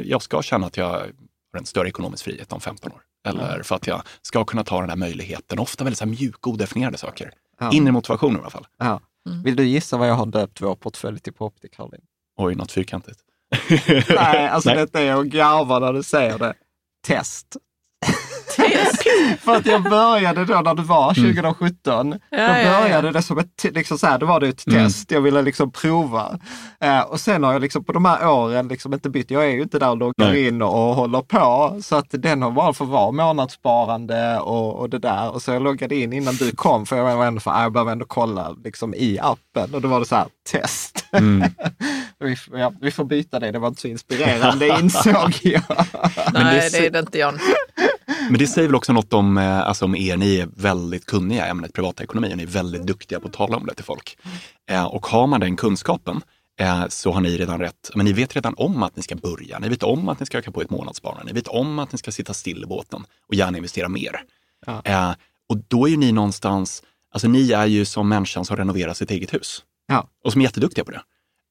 jag 0.04 0.22
ska 0.22 0.42
känna 0.42 0.68
att 0.68 0.78
jag 0.78 0.86
har 0.86 1.12
en 1.58 1.66
större 1.66 1.88
ekonomisk 1.88 2.24
frihet 2.24 2.54
om 2.54 2.62
15 2.62 2.92
år. 2.92 3.02
Eller 3.28 3.64
för 3.64 3.76
att 3.76 3.88
jag 3.88 4.02
ska 4.22 4.46
kunna 4.46 4.64
ta 4.64 4.80
den 4.82 4.90
här 4.90 4.98
möjligheten. 4.98 5.60
Ofta 5.60 5.84
väldigt 5.84 5.98
så 5.98 6.06
här 6.06 6.12
mjuka, 6.12 6.50
odefinierade 6.50 6.98
saker. 6.98 7.32
Ja. 7.60 7.72
Inre 7.72 7.92
motivation 7.92 8.36
i 8.36 8.40
alla 8.40 8.50
fall. 8.50 8.68
Ja. 8.78 9.02
Mm. 9.30 9.44
Vill 9.44 9.56
du 9.56 9.64
gissa 9.64 9.98
vad 9.98 10.10
jag 10.10 10.14
har 10.16 10.26
döpt 10.26 10.62
vår 10.62 10.76
portfölj 10.76 11.20
till 11.20 11.34
på 11.34 11.46
Opti, 11.46 11.68
Caroline? 11.70 12.02
Oj, 12.38 12.56
något 12.56 12.72
fyrkantigt. 12.72 13.20
Nej, 14.10 14.48
alltså 14.48 14.70
Nej. 14.74 14.78
detta 14.78 15.02
är 15.02 15.14
att 15.14 15.26
garva 15.26 15.80
när 15.80 15.94
du 15.94 16.04
säger 16.04 16.38
det. 16.38 16.54
Test. 17.08 17.58
För 19.42 19.56
att 19.56 19.66
jag 19.66 19.84
började 19.84 20.46
då 20.46 20.54
när 20.62 20.74
det 20.74 20.82
var 20.82 21.18
Mm. 21.18 21.36
2017, 21.36 22.10
då 22.10 22.18
Ja, 22.30 22.38
ja, 22.40 22.60
ja. 22.62 22.82
började 22.82 23.12
det 23.12 23.22
som 23.22 23.38
ett, 23.38 23.64
liksom 23.64 23.98
så 23.98 24.08
här, 24.08 24.18
då 24.18 24.26
var 24.26 24.40
det 24.40 24.48
ett 24.48 24.68
Mm. 24.68 24.86
test, 24.86 25.12
jag 25.12 25.22
ville 25.22 25.42
liksom 25.42 25.72
prova. 25.72 26.40
Eh, 26.82 27.00
och 27.02 27.20
sen 27.20 27.44
har 27.44 27.54
jag 27.54 27.62
liksom 27.62 27.84
på 27.84 27.94
de 27.94 28.06
här 28.06 28.28
åren 28.30 28.68
liksom 28.68 28.94
inte 28.94 29.10
bytt, 29.10 29.32
jag 29.32 29.44
är 29.46 29.50
ju 29.50 29.62
inte 29.62 29.80
där 29.80 29.90
och 29.90 29.98
loggar 29.98 30.14
Nej. 30.32 30.48
in 30.48 30.62
och 30.62 30.70
håller 30.96 31.22
på. 31.22 31.78
Så 31.84 31.96
att 31.96 32.06
den 32.10 32.42
har 32.42 32.52
bara 32.52 32.74
fått 32.74 32.88
vara 32.90 33.12
månadssparande 33.12 34.40
och, 34.40 34.74
och 34.80 34.90
det 34.90 35.00
där. 35.00 35.30
Och 35.34 35.42
så 35.42 35.52
jag 35.52 35.62
loggade 35.62 35.96
in 35.96 36.14
innan 36.14 36.36
du 36.36 36.52
kom, 36.52 36.86
för 36.86 36.98
jag 36.98 37.16
var 37.18 37.26
ändå 37.26 37.40
för, 37.42 37.62
jag 37.62 37.72
behöver 37.72 37.92
ändå 37.92 38.06
kolla 38.06 38.56
liksom 38.64 38.94
i 38.94 39.20
appen. 39.22 39.74
Och 39.76 39.82
då 39.82 39.88
var 39.88 40.00
det 40.00 40.06
så 40.06 40.16
här, 40.16 40.26
test. 40.52 41.06
Mm. 41.12 41.50
vi, 42.20 42.36
ja, 42.54 42.74
vi 42.82 42.92
får 42.92 43.06
byta 43.06 43.40
det, 43.40 43.52
det 43.52 43.60
var 43.60 43.68
inte 43.68 43.82
så 43.82 43.88
inspirerande 43.88 44.68
insåg 44.80 45.34
jag. 45.42 45.62
Nej, 46.34 46.70
det 46.72 46.78
är 46.86 46.90
det 46.92 47.00
inte 47.00 47.18
Jan. 47.18 47.40
Men 48.30 48.40
det 48.40 48.48
säger 48.48 48.68
väl 48.68 48.76
också 48.76 48.94
något 48.94 49.14
om, 49.14 49.38
eh, 49.38 49.60
alltså 49.60 49.86
om 49.86 49.96
er, 49.96 50.18
ni 50.18 50.36
är 50.36 50.50
väldigt 50.56 51.06
kunniga 51.06 51.48
i 51.48 51.50
ämnet 51.50 51.74
privatekonomi 51.74 52.34
och 52.34 52.38
ni 52.38 52.44
är 52.44 52.48
väldigt 52.48 52.88
duktiga 52.88 53.20
på 53.20 53.28
att 53.28 53.34
tala 53.34 53.58
om 53.58 53.66
det 53.66 53.74
till 53.74 53.86
folk. 53.86 54.18
Eh, 54.70 54.86
och 54.86 55.06
har 55.06 55.28
man 55.28 55.40
den 55.40 55.56
kunskapen 55.56 56.22
eh, 56.60 56.88
så 56.88 57.12
har 57.12 57.22
ni 57.22 57.38
redan 57.38 57.60
rätt, 57.60 57.92
men 57.96 58.06
ni 58.06 58.14
vet 58.14 58.36
redan 58.36 58.54
om 58.58 58.84
att 58.84 58.96
ni 58.96 59.04
ska 59.04 59.16
börja, 59.16 59.60
ni 59.60 59.70
vet 59.70 59.84
om 59.84 60.10
att 60.10 60.20
ni 60.20 60.26
ska 60.26 60.38
öka 60.38 60.52
på 60.52 60.62
ett 60.62 60.70
månadssparande, 60.70 61.24
ni 61.26 61.34
vet 61.34 61.48
om 61.48 61.80
att 61.80 61.92
ni 61.92 61.98
ska 61.98 62.12
sitta 62.12 62.34
still 62.34 62.64
i 62.64 62.66
båten 62.66 63.04
och 63.28 63.36
gärna 63.36 63.58
investera 63.58 63.90
mer. 63.90 64.22
Ja. 64.66 65.16
Och 65.50 65.58
då 65.68 65.86
är 65.86 65.90
ju 65.92 65.98
ni 65.98 66.12
någonstans, 66.12 66.84
alltså 67.14 67.28
ni 67.28 67.52
är 67.52 67.66
ju 67.66 67.86
som 67.86 68.10
människan 68.10 68.46
som 68.46 68.58
renoverar 68.58 68.94
sitt 68.94 69.12
eget 69.12 69.34
hus 69.34 69.64
Ja. 69.88 70.10
och 70.24 70.32
som 70.32 70.42
är 70.42 70.46
jätteduktiga 70.46 70.86
på 70.86 70.92
det. 70.92 71.02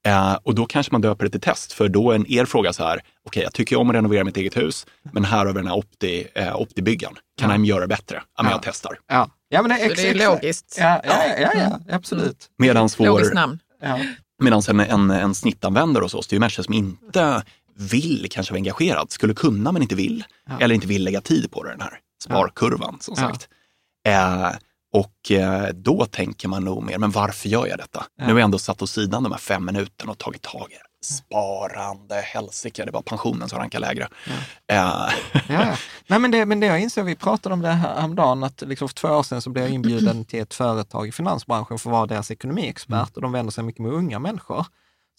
Eh, 0.07 0.35
och 0.43 0.55
då 0.55 0.67
kanske 0.67 0.93
man 0.93 1.01
döper 1.01 1.25
det 1.25 1.31
till 1.31 1.41
test, 1.41 1.73
för 1.73 1.89
då 1.89 2.11
är 2.11 2.15
en 2.15 2.27
er 2.33 2.45
fråga 2.45 2.73
så 2.73 2.85
här, 2.85 3.01
okej 3.25 3.43
jag 3.43 3.53
tycker 3.53 3.77
om 3.77 3.91
att 3.91 3.97
renovera 3.97 4.25
mitt 4.25 4.37
eget 4.37 4.57
hus, 4.57 4.87
men 5.13 5.25
här 5.25 5.39
har 5.39 5.47
vi 5.47 5.53
den 5.53 5.67
här 5.67 5.75
Opti, 5.77 6.27
eh, 6.35 6.57
Opti-byggaren. 6.57 7.15
Kan 7.41 7.65
Ja. 7.65 7.75
göra 7.75 7.87
bättre? 7.87 8.23
Ja, 8.37 8.43
men 8.43 8.51
Ja. 8.51 8.57
jag 8.57 8.63
testar. 8.63 8.99
Ja, 9.07 9.31
ja 9.49 9.63
men 9.63 9.69
det 9.69 9.77
är, 9.77 9.87
Så 9.87 9.93
ex- 9.93 10.03
det 10.03 10.09
är 10.11 10.29
logiskt. 10.31 10.77
Ja, 10.81 11.01
ja, 11.05 11.23
ja, 11.41 11.51
ja, 11.55 11.95
absolut. 11.95 12.47
Medans 12.59 12.99
Logiskt 12.99 13.31
vår, 13.31 13.35
namn. 13.35 13.59
Ja. 13.83 13.99
medans 14.43 14.69
en, 14.69 14.81
en, 14.81 15.11
en 15.11 15.35
snittanvändare 15.35 16.03
hos 16.03 16.15
oss, 16.15 16.27
det 16.27 16.35
är 16.35 16.37
ju 16.37 16.41
människor 16.41 16.63
som 16.63 16.75
inte 16.75 17.43
vill 17.79 18.27
kanske 18.31 18.53
vara 18.53 18.59
engagerad, 18.59 19.11
skulle 19.11 19.35
kunna 19.35 19.73
men 19.73 19.83
inte 19.83 19.95
vill, 19.95 20.25
Ja. 20.49 20.59
eller 20.61 20.75
inte 20.75 20.87
vill 20.87 21.05
lägga 21.05 21.21
tid 21.21 21.51
på 21.51 21.63
det, 21.63 21.71
den 21.71 21.81
här 21.81 21.99
sparkurvan 22.25 22.99
som 23.01 23.15
Ja. 23.19 23.23
sagt. 23.29 23.49
Eh, 24.09 24.51
och 24.97 25.31
eh, 25.31 25.69
då 25.75 26.07
tänker 26.07 26.49
man 26.49 26.65
nog 26.65 26.83
mer, 26.83 26.99
men 26.99 27.11
varför 27.11 27.49
gör 27.49 27.67
jag 27.67 27.79
detta? 27.79 28.07
Ja. 28.17 28.27
Nu 28.27 28.33
har 28.33 28.41
jag 28.41 28.45
ändå 28.45 28.59
satt 28.59 28.83
åt 28.83 28.91
sidan 28.91 29.23
de 29.23 29.33
här 29.33 29.39
fem 29.39 29.65
minuterna 29.65 30.13
och 30.13 30.19
tagit 30.19 30.43
tag 30.43 30.69
i 30.71 30.75
det. 30.75 31.07
Sparande, 31.07 32.15
helsike, 32.15 32.85
det 32.85 32.91
var 32.91 33.03
pensionen 33.03 33.49
som 33.49 33.59
rankar 33.59 33.81
lägre. 33.81 34.09
Eh, 34.67 34.77
Ja, 34.77 35.11
ja. 35.49 35.77
Nej, 36.07 36.19
men, 36.19 36.31
det, 36.31 36.47
men 36.47 36.61
det 36.61 36.67
jag 36.67 36.81
insåg, 36.81 37.05
vi 37.05 37.17
pratade 37.17 37.53
om 37.53 37.61
det 37.63 37.69
här 37.69 37.95
häromdagen, 37.95 38.43
att 38.45 38.63
liksom 38.67 38.89
för 38.89 38.95
två 38.95 39.09
år 39.09 39.23
sedan 39.23 39.43
så 39.43 39.51
blev 39.51 39.65
jag 39.65 39.75
inbjuden 39.75 40.25
till 40.25 40.41
ett 40.41 40.55
företag 40.55 41.09
i 41.09 41.13
finansbranschen 41.13 41.79
för 41.79 41.91
att 41.91 41.93
vara 41.93 42.07
deras 42.07 42.31
ekonomiexpert 42.31 43.17
och 43.17 43.23
de 43.23 43.33
vänder 43.33 43.53
sig 43.53 43.65
mycket 43.65 43.83
med 43.83 43.93
unga 43.93 44.19
människor. 44.19 44.67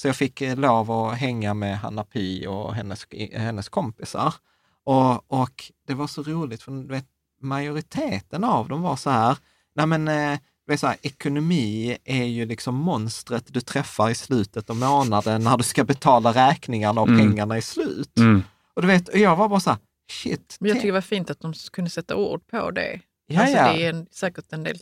Så 0.02 0.08
jag 0.08 0.16
fick 0.16 0.42
eh, 0.42 0.56
lov 0.56 0.92
att 0.92 1.18
hänga 1.18 1.54
med 1.54 1.80
Hanna 1.80 2.04
Pi 2.04 2.48
och 2.48 2.76
hennes, 2.76 3.08
hennes 3.34 3.70
kompisar. 3.70 4.34
Och, 4.86 5.32
och 5.42 5.72
det 5.88 5.94
var 5.94 6.08
så 6.08 6.24
roligt, 6.24 6.64
för 6.64 6.88
vet, 6.88 7.06
majoriteten 7.42 8.44
av 8.44 8.68
dem 8.68 8.82
var 8.82 8.96
så 8.96 9.10
här, 9.10 9.38
nej 9.78 9.86
men 9.86 10.08
eh, 10.08 10.40
det 10.68 10.74
är 10.74 10.78
så 10.78 10.88
här, 10.88 10.98
ekonomi 11.02 11.98
är 12.06 12.24
ju 12.26 12.46
liksom 12.46 12.76
monstret 12.76 13.44
du 13.54 13.62
träffar 13.62 14.10
i 14.10 14.16
slutet 14.16 14.70
av 14.70 14.76
månaden 14.76 15.44
när 15.44 15.58
du 15.58 15.64
ska 15.64 15.84
betala 15.84 16.32
räkningarna 16.50 17.02
och 17.02 17.08
Mm. 17.08 17.20
pengarna 17.20 17.58
är 17.58 17.62
slut. 17.62 18.18
Mm. 18.18 18.44
Och 18.76 18.82
du 18.82 18.88
vet, 18.88 19.08
och 19.10 19.18
jag 19.18 19.36
var 19.36 19.50
bara 19.50 19.60
så 19.60 19.70
här, 19.70 19.80
shit. 20.12 20.58
Men 20.60 20.70
jag 20.70 20.76
tycker 20.78 20.88
det 20.88 20.94
var 20.94 21.02
fint 21.02 21.30
att 21.30 21.40
de 21.40 21.54
kunde 21.72 21.90
sätta 21.90 22.16
ord 22.16 22.48
på 22.52 22.72
det. 22.72 23.00
ja, 23.28 23.42
alltså, 23.42 23.58
ja. 23.58 23.74
Det 23.74 23.86
är 23.86 23.90
en, 23.90 24.08
säkert 24.12 24.54
en 24.54 24.64
del 24.64 24.78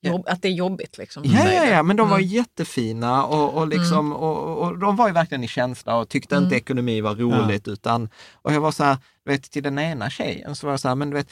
Ja. 0.00 0.10
jobb, 0.10 0.24
att 0.28 0.42
det 0.42 0.48
är 0.48 0.52
jobbigt. 0.52 0.98
Liksom, 0.98 1.22
Ja, 1.26 1.52
ja, 1.52 1.64
ja, 1.64 1.82
men 1.82 1.96
de 1.96 2.08
var 2.08 2.16
Mm. 2.18 2.28
jättefina 2.28 3.24
och, 3.24 3.54
och, 3.54 3.68
liksom, 3.68 4.12
och, 4.12 4.58
och 4.58 4.78
de 4.78 4.96
var 4.96 5.06
ju 5.08 5.12
verkligen 5.14 5.44
i 5.44 5.48
känsla 5.48 5.96
och 5.96 6.08
tyckte 6.08 6.34
Mm. 6.36 6.44
inte 6.44 6.56
ekonomi 6.56 7.00
var 7.00 7.14
roligt. 7.14 7.68
Utan, 7.68 8.08
och 8.32 8.52
jag 8.52 8.60
var 8.60 8.72
så 8.72 8.84
här, 8.84 8.96
du 9.24 9.30
vet, 9.32 9.50
till 9.50 9.62
den 9.62 9.78
ena 9.78 10.10
tjejen 10.10 10.56
så 10.56 10.66
var 10.66 10.72
jag 10.72 10.80
så 10.80 10.88
här, 10.88 10.94
men 10.94 11.10
du 11.10 11.16
vet, 11.16 11.28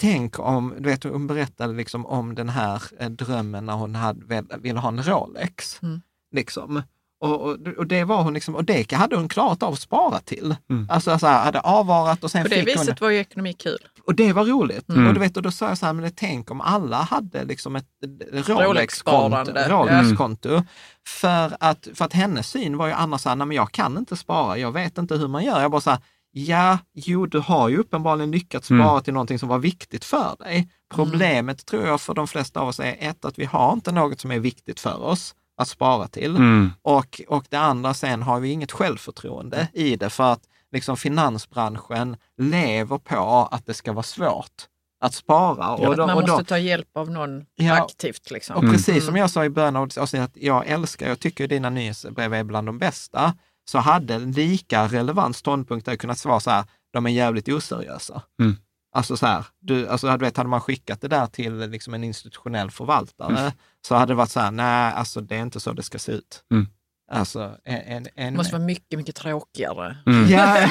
tänk 0.00 0.38
om, 0.38 0.74
du 0.78 0.88
vet, 0.88 1.04
hon 1.04 1.26
berättade 1.26 1.72
liksom 1.72 2.06
om 2.06 2.34
den 2.34 2.48
här 2.48 2.82
eh, 2.98 3.10
drömmen 3.10 3.66
när 3.66 3.72
hon 3.72 3.94
hade, 3.94 4.44
ville 4.58 4.80
ha 4.80 4.88
en 4.88 5.02
Rolex. 5.02 5.82
Mm. 5.82 6.02
Liksom. 6.34 6.82
Och, 7.20 7.40
och, 7.40 7.58
och 7.78 7.86
det 7.86 8.04
var 8.04 8.22
hon 8.22 8.34
liksom, 8.34 8.54
och 8.54 8.64
det 8.64 8.92
hade 8.92 9.16
hon 9.16 9.28
klarat 9.28 9.62
av 9.62 9.72
att 9.72 9.78
spara 9.78 10.18
till. 10.18 10.56
Mm. 10.70 10.86
Alltså 10.90 11.18
så 11.18 11.26
här, 11.26 11.44
hade 11.44 11.60
avvarat 11.60 12.24
och 12.24 12.30
sen 12.30 12.42
På 12.42 12.48
det 12.48 12.54
fick 12.54 12.76
hon 12.76 12.86
viset 12.86 13.00
var 13.00 13.10
ju 13.10 13.18
ekonomi 13.18 13.52
kul. 13.52 13.78
och 14.06 14.14
det 14.14 14.32
var 14.32 14.44
roligt. 14.44 14.88
Mm. 14.88 15.06
Och, 15.06 15.14
du 15.14 15.20
vet, 15.20 15.36
och 15.36 15.42
då 15.42 15.50
sa 15.50 15.68
jag 15.68 15.78
så 15.78 15.86
här, 15.86 15.92
men 15.92 16.12
tänk 16.14 16.50
om 16.50 16.60
alla 16.60 16.96
hade 16.96 17.44
liksom 17.44 17.76
ett 17.76 17.86
Rolex-konto. 18.32 18.62
Rolex-sparande. 18.62 19.68
Rolex-konto. 19.68 20.62
För, 21.06 21.56
att, 21.60 21.88
för 21.94 22.04
att 22.04 22.12
hennes 22.12 22.48
syn 22.48 22.76
var 22.76 22.86
ju 22.86 22.92
annars 22.92 23.20
så 23.20 23.28
här, 23.28 23.36
nej 23.36 23.46
men 23.46 23.56
jag 23.56 23.72
kan 23.72 23.98
inte 23.98 24.16
spara, 24.16 24.58
jag 24.58 24.72
vet 24.72 24.98
inte 24.98 25.16
hur 25.16 25.28
man 25.28 25.44
gör. 25.44 25.60
Jag 25.60 25.70
bara 25.70 25.80
så 25.80 25.90
här, 25.90 26.00
ja, 26.32 26.78
jo 26.94 27.26
du 27.26 27.38
har 27.38 27.68
ju 27.68 27.76
uppenbarligen 27.78 28.30
lyckats 28.30 28.66
spara 28.66 28.90
Mm. 28.90 29.02
till 29.02 29.12
någonting 29.12 29.38
som 29.38 29.48
var 29.48 29.58
viktigt 29.58 30.04
för 30.04 30.36
dig. 30.38 30.68
Problemet 30.94 31.66
tror 31.66 31.86
jag 31.86 32.00
för 32.00 32.14
de 32.14 32.26
flesta 32.28 32.60
av 32.60 32.68
oss 32.68 32.80
är 32.80 32.96
ett, 33.00 33.24
att 33.24 33.38
vi 33.38 33.44
har 33.44 33.72
inte 33.72 33.92
något 33.92 34.20
som 34.20 34.30
är 34.30 34.38
viktigt 34.38 34.80
för 34.80 35.02
oss 35.02 35.34
att 35.56 35.68
spara 35.68 36.08
till. 36.08 36.36
Mm. 36.36 36.70
Och, 36.82 37.20
och 37.28 37.44
det 37.48 37.56
andra 37.56 37.94
sen 37.94 38.22
har 38.22 38.40
vi 38.40 38.50
inget 38.50 38.72
självförtroende 38.72 39.68
i 39.72 39.96
det 39.96 40.10
för 40.10 40.32
att 40.32 40.42
liksom 40.72 40.96
finansbranschen 40.96 42.16
lever 42.38 42.98
på 42.98 43.48
att 43.50 43.66
det 43.66 43.74
ska 43.74 43.92
vara 43.92 44.02
svårt 44.02 44.68
att 45.00 45.14
spara. 45.14 45.64
att 45.64 45.80
Och, 45.80 45.96
då, 45.96 46.06
man 46.06 46.16
och, 46.16 46.22
måste 46.22 46.36
då, 46.42 46.44
ta 46.44 46.58
hjälp 46.58 46.96
av 46.96 47.10
någon 47.10 47.44
Ja. 47.54 47.82
aktivt. 47.84 48.30
Liksom. 48.30 48.56
och 48.56 48.62
precis 48.72 49.04
som 49.04 49.08
Mm. 49.14 49.20
jag 49.20 49.30
sa 49.30 49.44
i 49.44 49.48
början 49.50 49.76
av 49.76 49.82
avsnittet, 49.82 50.20
att 50.30 50.36
jag 50.42 50.66
älskar, 50.66 51.08
jag 51.08 51.20
tycker 51.20 51.48
dina 51.48 51.70
nyhetsbrev 51.70 52.34
är 52.34 52.44
bland 52.44 52.68
de 52.68 52.78
bästa, 52.78 53.34
så 53.64 53.78
hade 53.78 54.18
lika 54.18 54.86
relevant 54.86 55.36
ståndpunkt 55.36 55.86
där 55.86 55.96
kunnat 55.96 56.24
vara 56.24 56.40
så 56.40 56.50
här, 56.50 56.64
de 56.92 57.06
är 57.06 57.10
jävligt 57.10 57.48
oseriösa. 57.48 58.22
Mm. 58.40 58.56
Alltså 58.94 59.16
så 59.16 59.26
här, 59.26 59.44
du, 59.60 59.88
alltså, 59.88 60.16
du 60.16 60.24
vet, 60.24 60.36
hade 60.36 60.48
man 60.48 60.60
skickat 60.60 61.00
det 61.00 61.08
där 61.08 61.26
till 61.26 61.58
liksom 61.58 61.94
en 61.94 62.04
institutionell 62.04 62.70
förvaltare 62.70 63.52
så 63.86 63.94
hade 63.94 64.12
det 64.12 64.16
varit 64.16 64.30
så 64.30 64.40
här, 64.40 64.50
nej, 64.50 64.92
alltså 64.92 65.20
det 65.20 65.36
är 65.36 65.42
inte 65.42 65.60
så 65.60 65.72
det 65.72 65.82
ska 65.82 65.98
se 65.98 66.12
ut. 66.12 66.44
Mm. 66.50 66.66
Alltså, 67.12 67.56
en, 67.64 67.80
en, 67.80 68.06
en, 68.14 68.32
Det 68.32 68.36
måste 68.36 68.52
vara 68.52 68.64
mycket, 68.64 68.98
mycket 68.98 69.16
tråkigare. 69.16 69.96
Mm. 70.06 70.28
Ja, 70.28 70.56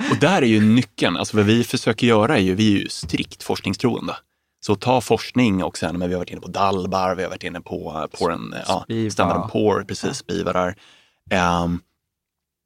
Och 0.10 0.16
där 0.20 0.42
är 0.42 0.46
ju 0.46 0.60
nyckeln, 0.60 1.16
alltså 1.16 1.36
vad 1.36 1.46
vi 1.46 1.64
försöker 1.64 2.06
göra 2.06 2.36
är 2.36 2.42
ju, 2.42 2.54
vi 2.54 2.74
är 2.74 2.78
ju 2.78 2.88
strikt 2.88 3.42
forskningstroende. 3.42 4.16
Så 4.66 4.74
ta 4.74 5.00
forskning 5.00 5.64
och 5.64 5.78
sen, 5.78 5.98
men 5.98 6.08
vi 6.08 6.14
har 6.14 6.18
varit 6.18 6.30
inne 6.30 6.40
på 6.40 6.48
Dalbar, 6.48 7.14
vi 7.14 7.22
har 7.22 7.30
varit 7.30 7.44
inne 7.44 7.60
på, 7.60 8.08
på 8.18 8.28
den, 8.28 8.54
ja. 8.66 8.86
Standard 9.10 9.50
Poor, 9.50 9.84
precis, 9.84 10.16
Spiva 10.16 10.52
där. 10.52 10.74
Ehm, 11.30 11.80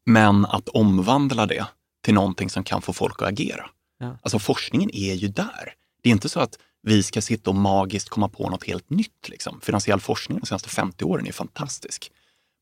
men 0.06 0.46
att 0.46 0.68
omvandla 0.68 1.46
det 1.46 1.66
till 2.04 2.14
någonting 2.14 2.50
som 2.50 2.64
kan 2.64 2.82
få 2.82 2.92
folk 2.92 3.22
att 3.22 3.28
agera. 3.28 3.70
Ja. 3.98 4.18
Alltså 4.22 4.38
forskningen 4.38 4.90
är 4.94 5.14
ju 5.14 5.28
där. 5.28 5.74
Det 6.02 6.08
är 6.08 6.12
inte 6.12 6.28
så 6.28 6.40
att 6.40 6.58
vi 6.82 7.02
ska 7.02 7.20
sitta 7.22 7.50
och 7.50 7.56
magiskt 7.56 8.08
komma 8.08 8.28
på 8.28 8.50
något 8.50 8.64
helt 8.66 8.90
nytt. 8.90 9.28
Liksom. 9.28 9.60
Finansiell 9.60 10.00
forskning 10.00 10.38
de 10.40 10.46
senaste 10.46 10.68
50 10.68 11.04
åren 11.04 11.26
är 11.26 11.32
fantastisk. 11.32 12.10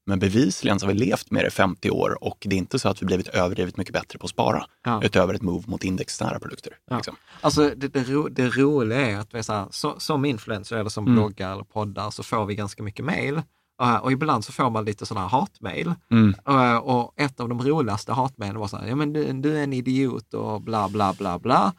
Men 0.06 0.18
bevisligen 0.18 0.80
så 0.80 0.86
har 0.86 0.92
vi 0.92 0.98
levt 0.98 1.30
med 1.30 1.44
det 1.44 1.48
i 1.48 1.50
50 1.50 1.90
år 1.90 2.24
och 2.24 2.38
det 2.40 2.56
är 2.56 2.58
inte 2.58 2.78
så 2.78 2.88
att 2.88 3.02
vi 3.02 3.06
blivit 3.06 3.28
överdrivet 3.28 3.76
mycket 3.76 3.92
bättre 3.92 4.18
på 4.18 4.24
att 4.24 4.30
spara. 4.30 4.66
Ja. 4.84 5.02
Utöver 5.04 5.34
ett 5.34 5.42
move 5.42 5.64
mot 5.66 5.84
indexnära 5.84 6.38
produkter. 6.38 6.72
Ja. 6.90 6.96
Liksom. 6.96 7.16
Alltså 7.40 7.70
det, 7.76 7.88
det, 7.88 8.04
ro, 8.04 8.28
det 8.28 8.48
roliga 8.48 9.00
är 9.10 9.16
att 9.18 9.34
vi 9.34 9.38
är 9.38 9.42
så 9.42 9.52
här, 9.52 9.66
så, 9.70 10.00
som 10.00 10.24
influencer 10.24 10.76
eller 10.76 10.90
som 10.90 11.04
Mm. 11.04 11.14
bloggar 11.14 11.52
eller 11.52 11.64
poddar 11.64 12.10
så 12.10 12.22
får 12.22 12.46
vi 12.46 12.54
ganska 12.54 12.82
mycket 12.82 13.04
mail. 13.04 13.42
Uh, 13.80 13.96
och 13.96 14.12
ibland 14.12 14.44
så 14.44 14.52
får 14.52 14.70
man 14.70 14.84
lite 14.84 15.06
sådana 15.06 15.28
här 15.28 15.38
hatmail. 15.38 15.94
Mm. 16.10 16.34
Uh, 16.48 16.76
och 16.76 17.12
ett 17.16 17.40
av 17.40 17.48
de 17.48 17.62
roligaste 17.62 18.12
hatmailen 18.12 18.58
var 18.58 18.68
så 18.68 18.76
här, 18.76 18.86
ja 18.86 18.94
men 18.94 19.12
du, 19.12 19.32
du 19.32 19.58
är 19.58 19.62
en 19.62 19.72
idiot 19.72 20.34
och 20.34 20.62
bla 20.62 20.88
bla 20.88 21.12
bla 21.18 21.38
bla. 21.38 21.72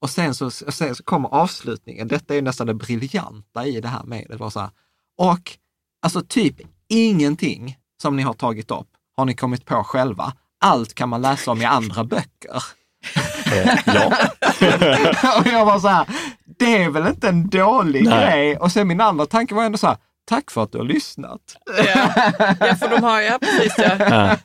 Och 0.00 0.10
sen 0.10 0.34
så, 0.34 0.50
sen 0.50 0.94
så 0.94 1.02
kommer 1.02 1.28
avslutningen, 1.28 2.08
detta 2.08 2.34
är 2.34 2.42
nästan 2.42 2.66
det 2.66 2.74
briljanta 2.74 3.66
i 3.66 3.80
det 3.80 3.88
här 3.88 4.04
mejlet, 4.04 4.40
var 4.40 4.50
så 4.50 4.60
här, 4.60 4.70
och 5.18 5.58
alltså 6.02 6.22
typ 6.22 6.56
ingenting 6.88 7.76
som 8.02 8.16
ni 8.16 8.22
har 8.22 8.34
tagit 8.34 8.70
upp 8.70 8.88
har 9.16 9.24
ni 9.24 9.34
kommit 9.34 9.64
på 9.64 9.84
själva. 9.84 10.32
Allt 10.60 10.94
kan 10.94 11.08
man 11.08 11.22
läsa 11.22 11.50
om 11.50 11.62
i 11.62 11.64
andra 11.64 12.04
böcker. 12.04 12.62
Eh, 13.52 13.78
ja. 13.86 14.12
och 15.40 15.46
jag 15.46 15.66
var 15.66 15.78
så 15.78 15.88
här, 15.88 16.06
det 16.58 16.82
är 16.82 16.90
väl 16.90 17.06
inte 17.06 17.28
en 17.28 17.48
dålig 17.48 18.04
Nej. 18.04 18.30
grej? 18.30 18.56
Och 18.56 18.72
sen 18.72 18.88
min 18.88 19.00
andra 19.00 19.26
tanke 19.26 19.54
var 19.54 19.64
ändå 19.64 19.78
så 19.78 19.86
här, 19.86 19.96
tack 20.26 20.50
för 20.50 20.62
att 20.62 20.72
du 20.72 20.78
har 20.78 20.84
lyssnat. 20.84 21.40
Ja, 21.78 22.12
ja 22.60 22.74
för 22.76 22.88
de 22.90 23.02
har, 23.02 23.20
ja 23.20 23.38
precis 23.40 23.74
ja. 23.78 23.96
Ja. 23.98 24.36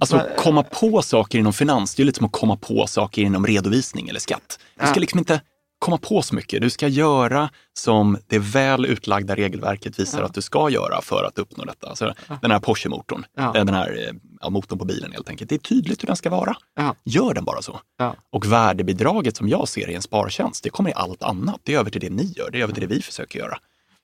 Alltså 0.00 0.26
komma 0.38 0.62
på 0.62 1.02
saker 1.02 1.38
inom 1.38 1.52
finans, 1.52 1.94
det 1.94 2.02
är 2.02 2.04
lite 2.04 2.16
som 2.16 2.26
att 2.26 2.32
komma 2.32 2.56
på 2.56 2.86
saker 2.86 3.22
inom 3.22 3.46
redovisning 3.46 4.08
eller 4.08 4.20
skatt. 4.20 4.58
Du 4.80 4.86
ska 4.86 4.94
Ja. 4.96 5.00
liksom 5.00 5.18
inte 5.18 5.40
komma 5.78 5.98
på 5.98 6.22
så 6.22 6.34
mycket. 6.34 6.62
Du 6.62 6.70
ska 6.70 6.88
göra 6.88 7.50
som 7.78 8.18
det 8.26 8.38
väl 8.38 8.86
utlagda 8.86 9.36
regelverket 9.36 9.98
visar 9.98 10.18
Ja. 10.20 10.24
att 10.24 10.34
du 10.34 10.42
ska 10.42 10.70
göra 10.70 11.00
för 11.02 11.24
att 11.24 11.38
uppnå 11.38 11.64
detta. 11.64 11.88
Alltså, 11.88 12.14
Den 12.42 12.50
här 12.50 12.58
Porsche-motorn, 12.58 13.24
Ja. 13.36 13.52
den 13.52 13.68
här 13.68 14.06
eh, 14.08 14.14
ja, 14.40 14.50
motorn 14.50 14.78
på 14.78 14.84
bilen 14.84 15.12
helt 15.12 15.28
enkelt. 15.28 15.48
Det 15.48 15.54
är 15.56 15.58
tydligt 15.58 16.02
hur 16.02 16.06
den 16.06 16.16
ska 16.16 16.30
vara. 16.30 16.56
Ja. 16.76 16.94
Gör 17.04 17.34
den 17.34 17.44
bara 17.44 17.62
så. 17.62 17.80
Ja. 17.98 18.16
Och 18.32 18.52
värdebidraget 18.52 19.36
som 19.36 19.48
jag 19.48 19.68
ser 19.68 19.90
i 19.90 19.94
en 19.94 20.02
spartjänst, 20.02 20.64
det 20.64 20.70
kommer 20.70 20.90
i 20.90 20.92
allt 20.96 21.22
annat. 21.22 21.60
Det 21.62 21.74
är 21.74 21.78
över 21.78 21.90
till 21.90 22.00
det 22.00 22.10
ni 22.10 22.32
gör, 22.36 22.50
det 22.50 22.58
är 22.58 22.62
över 22.62 22.74
till 22.74 22.88
det 22.88 22.94
vi 22.94 23.02
försöker 23.02 23.38
göra. 23.38 23.58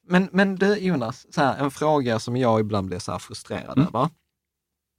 Men, 0.09 0.29
men 0.33 0.57
du 0.57 0.77
Jonas, 0.77 1.27
så 1.35 1.41
här, 1.41 1.59
en 1.59 1.71
fråga 1.71 2.19
som 2.19 2.37
jag 2.37 2.61
ibland 2.61 2.87
blir 2.87 2.99
så 2.99 3.19
frustrerad 3.19 3.79
Mm. 3.79 3.89
över. 3.95 4.09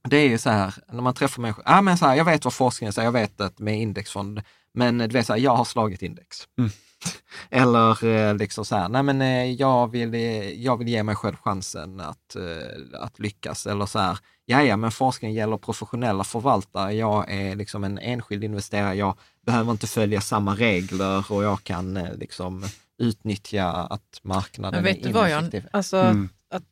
Det 0.09 0.17
är 0.17 0.29
ju 0.29 0.37
så 0.37 0.49
här, 0.49 0.73
när 0.91 1.01
man 1.01 1.13
träffar 1.13 1.41
människor, 1.41 1.63
ja 1.67 1.81
men 1.81 1.97
så 1.97 2.05
här, 2.05 2.15
jag 2.15 2.25
vet 2.25 2.45
vad 2.45 2.53
forskningen 2.53 2.93
säger, 2.93 3.07
jag 3.07 3.11
vet 3.11 3.41
att 3.41 3.59
med 3.59 3.79
indexfond, 3.81 4.41
men 4.73 4.97
du 4.97 5.07
vet 5.07 5.25
så 5.25 5.33
här, 5.33 5.39
jag 5.39 5.55
har 5.55 5.65
slagit 5.65 6.01
index. 6.01 6.37
Mm. 6.57 6.69
Eller 7.49 8.05
eh, 8.05 8.35
liksom 8.35 8.65
så 8.65 8.75
här, 8.75 8.89
nej 8.89 9.03
men 9.03 9.21
eh, 9.21 9.51
jag 9.51 9.91
vill, 9.91 10.13
eh, 10.13 10.49
jag 10.49 10.77
vill 10.77 10.87
ge 10.87 11.03
mig 11.03 11.15
själv 11.15 11.35
chansen 11.35 11.99
att, 11.99 12.35
eh, 12.35 13.01
att 13.01 13.19
lyckas. 13.19 13.67
Eller 13.67 13.85
så 13.85 13.99
här, 13.99 14.17
ja 14.45 14.63
ja 14.63 14.77
men 14.77 14.91
forskning 14.91 15.33
gäller 15.33 15.57
professionella 15.57 16.23
förvaltare, 16.23 16.93
jag 16.93 17.31
är 17.31 17.55
liksom 17.55 17.83
en 17.83 17.97
enskild 17.97 18.43
investerare, 18.43 18.95
jag 18.95 19.17
behöver 19.45 19.71
inte 19.71 19.87
följa 19.87 20.21
samma 20.21 20.55
regler 20.55 21.31
och 21.31 21.43
jag 21.43 21.63
kan 21.63 21.97
eh, 21.97 22.15
liksom 22.15 22.65
utnyttja 22.97 23.65
att 23.67 24.19
marknaden 24.21 24.83
Men 24.83 24.93
vet 24.93 25.03
är 25.03 25.07
du 25.07 25.13
vad 25.13 25.29
ineffektiv. 25.29 25.67
Alltså, 25.71 25.97
Mm. 25.97 26.29
att 26.49 26.63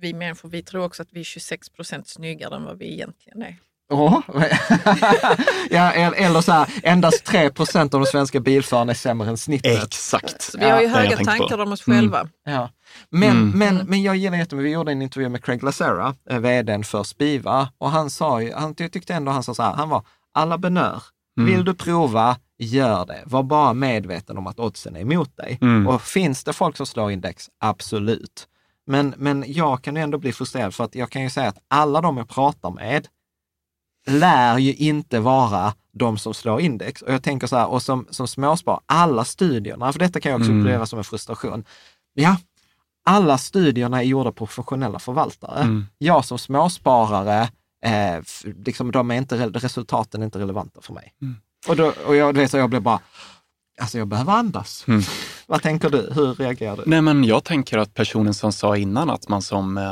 vi 0.00 0.14
människor, 0.14 0.48
vi 0.48 0.62
tror 0.62 0.84
också 0.84 1.02
att 1.02 1.12
vi 1.12 1.20
är 1.20 1.24
26 1.24 1.68
procent 1.68 2.08
snyggare 2.08 2.56
än 2.56 2.64
vad 2.64 2.78
vi 2.78 2.92
egentligen 2.92 3.42
är. 3.42 3.56
Ja, 3.88 4.22
eller 6.16 6.40
så 6.40 6.52
här, 6.52 6.68
endast 6.82 7.24
3 7.24 7.50
procent 7.50 7.94
av 7.94 8.00
de 8.00 8.06
svenska 8.06 8.40
bilförarna 8.40 8.92
är 8.92 8.96
sämre 8.96 9.28
än 9.28 9.36
snittet. 9.36 9.84
Exakt. 9.84 10.42
Så 10.42 10.58
vi 10.58 10.70
har 10.70 10.80
ju 10.80 10.86
jag 10.86 10.94
höga 10.94 11.16
på. 11.16 11.24
tankar 11.24 11.58
om 11.58 11.72
oss 11.72 11.86
Mm. 11.88 11.98
själva. 12.00 12.26
Ja. 12.44 12.68
Men, 13.10 13.30
Mm. 13.30 13.58
men, 13.58 13.86
men 13.86 14.02
jag 14.02 14.16
gillar 14.16 14.38
jättemycket, 14.38 14.66
vi 14.66 14.72
gjorde 14.72 14.92
en 14.92 15.02
intervju 15.02 15.28
med 15.28 15.44
Craig 15.44 15.62
Lacera, 15.62 16.14
eh, 16.30 16.38
vdn 16.38 16.84
för 16.84 17.02
Spiva, 17.02 17.68
och 17.78 17.90
han 17.90 18.10
sa 18.10 18.42
ju, 18.42 18.52
han 18.54 18.74
ty- 18.74 18.88
tyckte 18.88 19.14
ändå 19.14 19.32
han 19.32 19.42
sa 19.42 19.54
så 19.54 19.62
här, 19.62 19.72
han 19.74 19.88
var 19.88 20.02
alla 20.34 20.58
benör. 20.58 21.02
Mm. 21.38 21.50
Vill 21.54 21.64
du 21.64 21.74
prova, 21.74 22.36
gör 22.58 23.06
det. 23.06 23.22
Var 23.26 23.42
bara 23.42 23.72
medveten 23.72 24.38
om 24.38 24.46
att 24.46 24.58
oddsen 24.60 24.96
är 24.96 25.00
emot 25.00 25.36
dig. 25.36 25.58
Mm. 25.62 25.86
Och 25.86 26.02
finns 26.02 26.44
det 26.44 26.52
folk 26.52 26.76
som 26.76 26.86
slår 26.86 27.10
index? 27.10 27.48
Absolut. 27.60 28.46
Men, 28.86 29.14
men 29.16 29.44
jag 29.46 29.82
kan 29.82 29.96
ju 29.96 30.02
ändå 30.02 30.18
bli 30.18 30.32
frustrerad 30.32 30.74
för 30.74 30.84
att 30.84 30.94
jag 30.94 31.10
kan 31.10 31.22
ju 31.22 31.30
säga 31.30 31.48
att 31.48 31.58
alla 31.68 32.00
de 32.00 32.16
jag 32.16 32.28
pratar 32.28 32.70
med 32.70 33.06
lär 34.06 34.58
ju 34.58 34.74
inte 34.74 35.20
vara 35.20 35.74
de 35.92 36.18
som 36.18 36.34
slår 36.34 36.60
index. 36.60 37.02
Och 37.02 37.12
jag 37.12 37.22
tänker 37.22 37.46
så 37.46 37.56
här, 37.56 37.66
och 37.66 37.82
som, 37.82 38.06
som 38.10 38.28
småspar, 38.28 38.80
alla 38.86 39.24
studierna, 39.24 39.92
för 39.92 39.98
detta 39.98 40.20
kan 40.20 40.32
jag 40.32 40.40
också 40.40 40.50
Mm. 40.50 40.62
uppleva 40.62 40.86
som 40.86 40.98
en 40.98 41.04
frustration. 41.04 41.64
Ja, 42.14 42.36
alla 43.06 43.38
studierna 43.38 43.98
är 43.98 44.02
gjorda 44.06 44.30
på 44.32 44.46
professionella 44.46 44.98
förvaltare. 44.98 45.60
Mm. 45.62 45.86
Jag 45.98 46.24
som 46.24 46.38
småsparare, 46.38 47.42
eh, 47.86 48.22
liksom, 48.64 48.90
de 48.92 49.10
är 49.10 49.14
inte, 49.14 49.36
re- 49.36 49.58
resultaten 49.58 50.20
är 50.20 50.24
inte 50.24 50.38
relevanta 50.38 50.80
för 50.80 50.92
mig. 50.92 51.12
Mm. 51.22 51.36
Och, 51.68 51.76
då, 51.76 51.92
och 52.06 52.16
jag, 52.16 52.32
vet, 52.36 52.50
så 52.50 52.56
jag 52.56 52.70
blir 52.70 52.80
bara, 52.80 53.00
alltså 53.80 53.98
jag 53.98 54.08
behöver 54.08 54.32
andas. 54.32 54.84
Mm. 54.88 55.02
Vad 55.46 55.62
tänker 55.62 55.90
du? 55.90 56.10
Hur 56.14 56.34
reagerar 56.34 56.76
du? 56.76 56.82
Nej, 56.86 57.00
men 57.02 57.24
jag 57.24 57.44
tänker 57.44 57.78
att 57.78 57.94
personen 57.94 58.34
som 58.34 58.52
sa 58.52 58.76
innan 58.76 59.10
att 59.10 59.28
man 59.28 59.42
som 59.42 59.78
eh, 59.78 59.84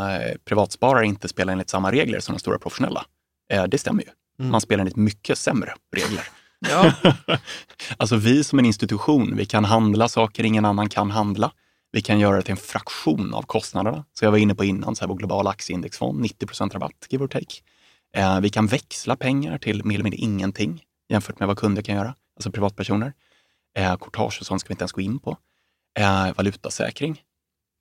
privatsparare 0.45 1.07
inte 1.07 1.29
spelar 1.29 1.53
enligt 1.53 1.71
samma 1.71 1.93
regler 1.93 2.21
som 2.21 2.35
de 2.35 2.39
stora 2.39 2.59
professionella, 2.59 3.05
eh, 3.53 3.65
det 3.65 3.79
stämmer 3.79 4.03
ju. 4.03 4.09
Mm. 4.39 4.51
Man 4.53 4.61
spelar 4.61 4.81
enligt 4.81 4.97
mycket 4.97 5.39
sämre 5.39 5.75
regler. 5.97 6.29
Ja. 6.71 6.93
alltså 7.97 8.17
vi 8.17 8.45
som 8.45 8.59
en 8.59 8.65
institution, 8.65 9.37
vi 9.37 9.47
kan 9.47 9.65
handla 9.65 10.09
saker 10.09 10.45
ingen 10.45 10.65
annan 10.65 10.89
kan 10.89 11.11
handla. 11.11 11.53
Vi 11.93 12.03
kan 12.03 12.19
göra 12.21 12.37
det 12.37 12.43
till 12.43 12.51
en 12.51 12.57
fraktion 12.57 13.35
av 13.35 13.43
kostnaderna. 13.43 14.05
Så 14.13 14.25
jag 14.25 14.31
var 14.31 14.39
inne 14.39 14.55
på 14.55 14.65
innan, 14.65 14.97
så 14.97 15.01
här, 15.05 15.09
vår 15.09 15.17
globala 15.17 15.51
aktieindexfond, 15.51 16.21
90 16.21 16.71
rabatt, 16.75 17.07
give 17.11 17.25
or 17.25 17.29
take. 17.29 17.55
Eh, 18.17 18.41
vi 18.41 18.51
kan 18.51 18.67
växla 18.67 19.17
pengar 19.17 19.59
till 19.59 19.85
mer 19.85 19.95
eller 19.95 20.03
mindre 20.05 20.19
ingenting 20.19 20.83
jämfört 21.09 21.39
med 21.39 21.49
vad 21.49 21.59
kunder 21.59 21.83
kan 21.83 21.95
göra, 21.95 22.15
alltså 22.37 22.51
privatpersoner. 22.51 23.13
Eh, 23.79 23.97
courtage 23.97 24.41
och 24.41 24.47
sånt 24.47 24.61
ska 24.61 24.69
vi 24.69 24.73
inte 24.73 24.83
ens 24.83 24.93
gå 24.93 25.01
in 25.01 25.19
på. 25.19 25.37
Eh, 25.99 26.35
valutasäkring. 26.37 27.23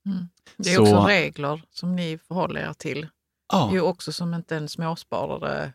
Mm. 0.05 0.27
Det 0.57 0.69
är 0.69 0.75
Så- 0.75 0.81
också 0.81 1.07
regler 1.07 1.61
som 1.69 1.95
ni 1.95 2.19
förhåller 2.27 2.61
er 2.69 2.73
till. 2.73 3.07
Ja, 3.51 3.65
Det 3.65 3.71
är 3.71 3.73
ju 3.73 3.81
också 3.81 4.11
som 4.11 4.33
inte 4.33 4.57
en 4.57 4.69
småsparare 4.69 5.73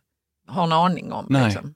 har 0.48 0.64
en 0.64 0.72
aning 0.72 1.12
om. 1.12 1.26
Nej. 1.28 1.44
Liksom. 1.44 1.74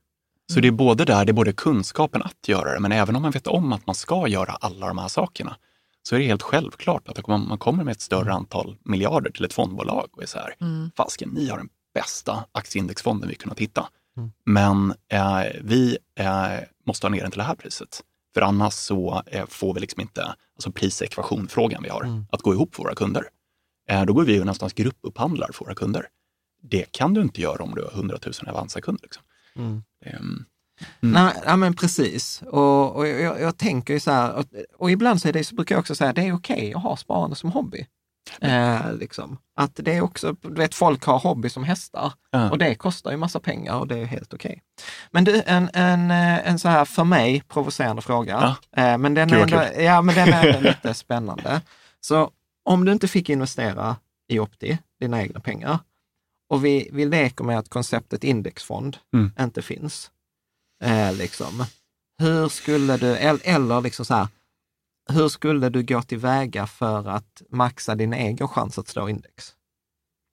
Så 0.53 0.61
det 0.61 0.69
är 0.69 0.73
både 0.73 1.05
där, 1.05 1.25
det 1.25 1.31
är 1.31 1.35
både 1.35 1.53
kunskapen 1.53 2.23
att 2.23 2.49
göra 2.49 2.75
det, 2.75 2.81
men 2.81 2.93
även 2.93 3.17
om 3.17 3.23
man 3.23 3.31
vet 3.31 3.47
om 3.47 3.73
att 3.73 3.87
man 3.87 3.95
ska 3.95 4.29
göra 4.29 4.53
alla 4.53 4.87
de 4.89 4.99
här 4.99 5.09
sakerna, 5.09 5.57
så 6.03 6.15
är 6.15 6.19
det 6.19 6.25
helt 6.27 6.43
självklart 6.43 7.09
att 7.09 7.27
man 7.27 7.49
man 7.49 7.59
kommer 7.59 7.85
med 7.85 7.93
ett 7.93 8.01
större 8.01 8.33
antal 8.33 8.77
miljarder 8.85 9.31
till 9.31 9.45
ett 9.45 9.53
fondbolag 9.53 10.09
och 10.13 10.23
är 10.23 10.27
så 10.27 10.39
här, 10.39 10.55
Mm. 10.61 10.91
fasken, 10.97 11.29
ni 11.29 11.49
har 11.49 11.57
den 11.57 11.69
bästa 11.95 12.45
aktieindexfonden 12.53 13.29
vi 13.29 13.35
kunnat 13.35 13.59
hitta. 13.59 13.89
Mm. 14.17 14.33
Men 14.45 14.95
eh, 15.09 15.53
vi 15.63 15.99
eh, 16.19 16.49
måste 16.87 17.07
ha 17.07 17.11
ner 17.11 17.23
den 17.23 17.31
till 17.31 17.39
det 17.39 17.45
här 17.45 17.55
priset. 17.55 18.01
För 18.35 18.41
annars 18.41 18.73
så 18.75 19.23
eh, 19.27 19.47
får 19.47 19.75
vi 19.75 19.81
liksom 19.81 20.01
inte, 20.01 20.35
alltså 20.57 20.73
prisekvationfrågan 20.73 21.83
vi 21.83 21.89
har, 21.89 22.03
Mm. 22.05 22.27
att 22.33 22.43
gå 22.43 22.53
ihop 22.55 22.75
för 22.75 22.83
våra 22.83 22.95
kunder. 22.95 23.25
Eh, 23.91 24.05
då 24.05 24.13
går 24.13 24.25
vi 24.25 24.33
ju 24.33 24.39
någonstans 24.39 24.73
gruppupphandlar 24.73 25.51
för 25.53 25.65
våra 25.65 25.75
kunder. 25.75 26.07
Det 26.63 26.93
kan 26.93 27.15
du 27.15 27.21
inte 27.21 27.41
göra 27.41 27.63
om 27.63 27.75
du 27.75 27.83
har 27.83 27.91
100 27.91 28.19
000 28.25 28.35
Avanza-kunder. 28.49 29.03
Liksom. 29.03 29.23
Mm. 29.57 29.83
Ehm, 30.07 30.45
Nej, 31.01 31.35
ja, 31.47 31.57
men 31.57 31.75
precis. 31.75 32.43
Och, 32.47 32.97
och 32.97 33.09
jag, 33.09 33.41
jag 33.41 33.59
tänker 33.59 33.95
ju 33.95 34.01
så 34.01 34.11
här, 34.11 34.33
och, 34.33 34.45
och 34.79 34.91
ibland 34.91 35.21
så, 35.21 35.29
är 35.29 35.33
det, 35.33 35.45
så 35.45 35.55
brukar 35.55 35.75
jag 35.75 35.81
också 35.81 35.95
säga 35.95 36.13
det 36.13 36.23
är 36.23 36.35
okej 36.35 36.75
att 36.75 36.83
ha 36.83 36.97
sparande 36.97 37.37
som 37.37 37.51
hobby. 37.51 37.87
Eh, 38.41 38.95
liksom. 38.95 39.39
Att 39.57 39.73
det 39.75 39.97
är 39.97 40.01
också, 40.01 40.33
du 40.33 40.55
vet 40.55 40.75
folk 40.75 41.05
har 41.05 41.19
hobby 41.19 41.49
som 41.49 41.65
hästar 41.65 42.13
Ja. 42.31 42.51
och 42.51 42.59
det 42.59 42.75
kostar 42.75 43.11
ju 43.11 43.17
massa 43.17 43.41
pengar 43.41 43.75
och 43.79 43.89
det 43.89 43.99
är 43.99 44.05
helt 44.05 44.35
okej. 44.35 44.63
Men 45.11 45.25
du, 45.25 45.43
en, 45.47 45.71
en, 45.75 46.11
eh, 46.11 46.49
en 46.49 46.59
så 46.59 46.69
här 46.69 46.85
för 46.85 47.05
mig 47.05 47.43
provocerande 47.49 48.03
fråga, 48.03 48.57
eh, 48.77 48.99
men 48.99 49.15
den 49.15 49.31
är, 49.31 49.43
ändå, 49.43 49.83
ja, 49.83 50.03
men 50.03 50.15
den 50.15 50.29
är 50.33 50.47
ändå 50.47 50.61
lite 50.69 50.95
spännande. 50.95 51.61
Så 52.01 52.31
om 52.71 52.85
du 52.85 52.93
inte 52.93 53.09
fick 53.09 53.29
investera 53.29 53.97
i 54.29 54.39
Opti, 54.39 54.79
dina 55.01 55.23
egna 55.23 55.41
pengar, 55.41 55.79
och 56.49 56.65
vi, 56.65 56.91
vi 56.93 57.05
leker 57.05 57.45
med 57.45 57.59
att 57.59 57.69
konceptet 57.69 58.25
indexfond 58.25 58.97
Mm. 59.15 59.33
inte 59.41 59.63
finns, 59.63 60.11
eh, 60.85 61.15
liksom. 61.15 61.65
Hur 62.19 62.49
skulle 62.49 62.97
du, 62.97 63.07
el- 63.17 63.41
eller 63.45 63.81
liksom 63.81 64.05
så 64.05 64.15
här, 64.15 64.29
hur 65.13 65.29
skulle 65.29 65.69
du 65.69 65.83
gå 65.83 66.03
tillväga 66.03 66.67
för 66.67 67.09
att 67.09 67.43
maxa 67.51 67.95
din 67.95 68.13
egen 68.13 68.49
chans 68.49 68.79
att 68.79 68.89
slå 68.89 69.09
index? 69.09 69.57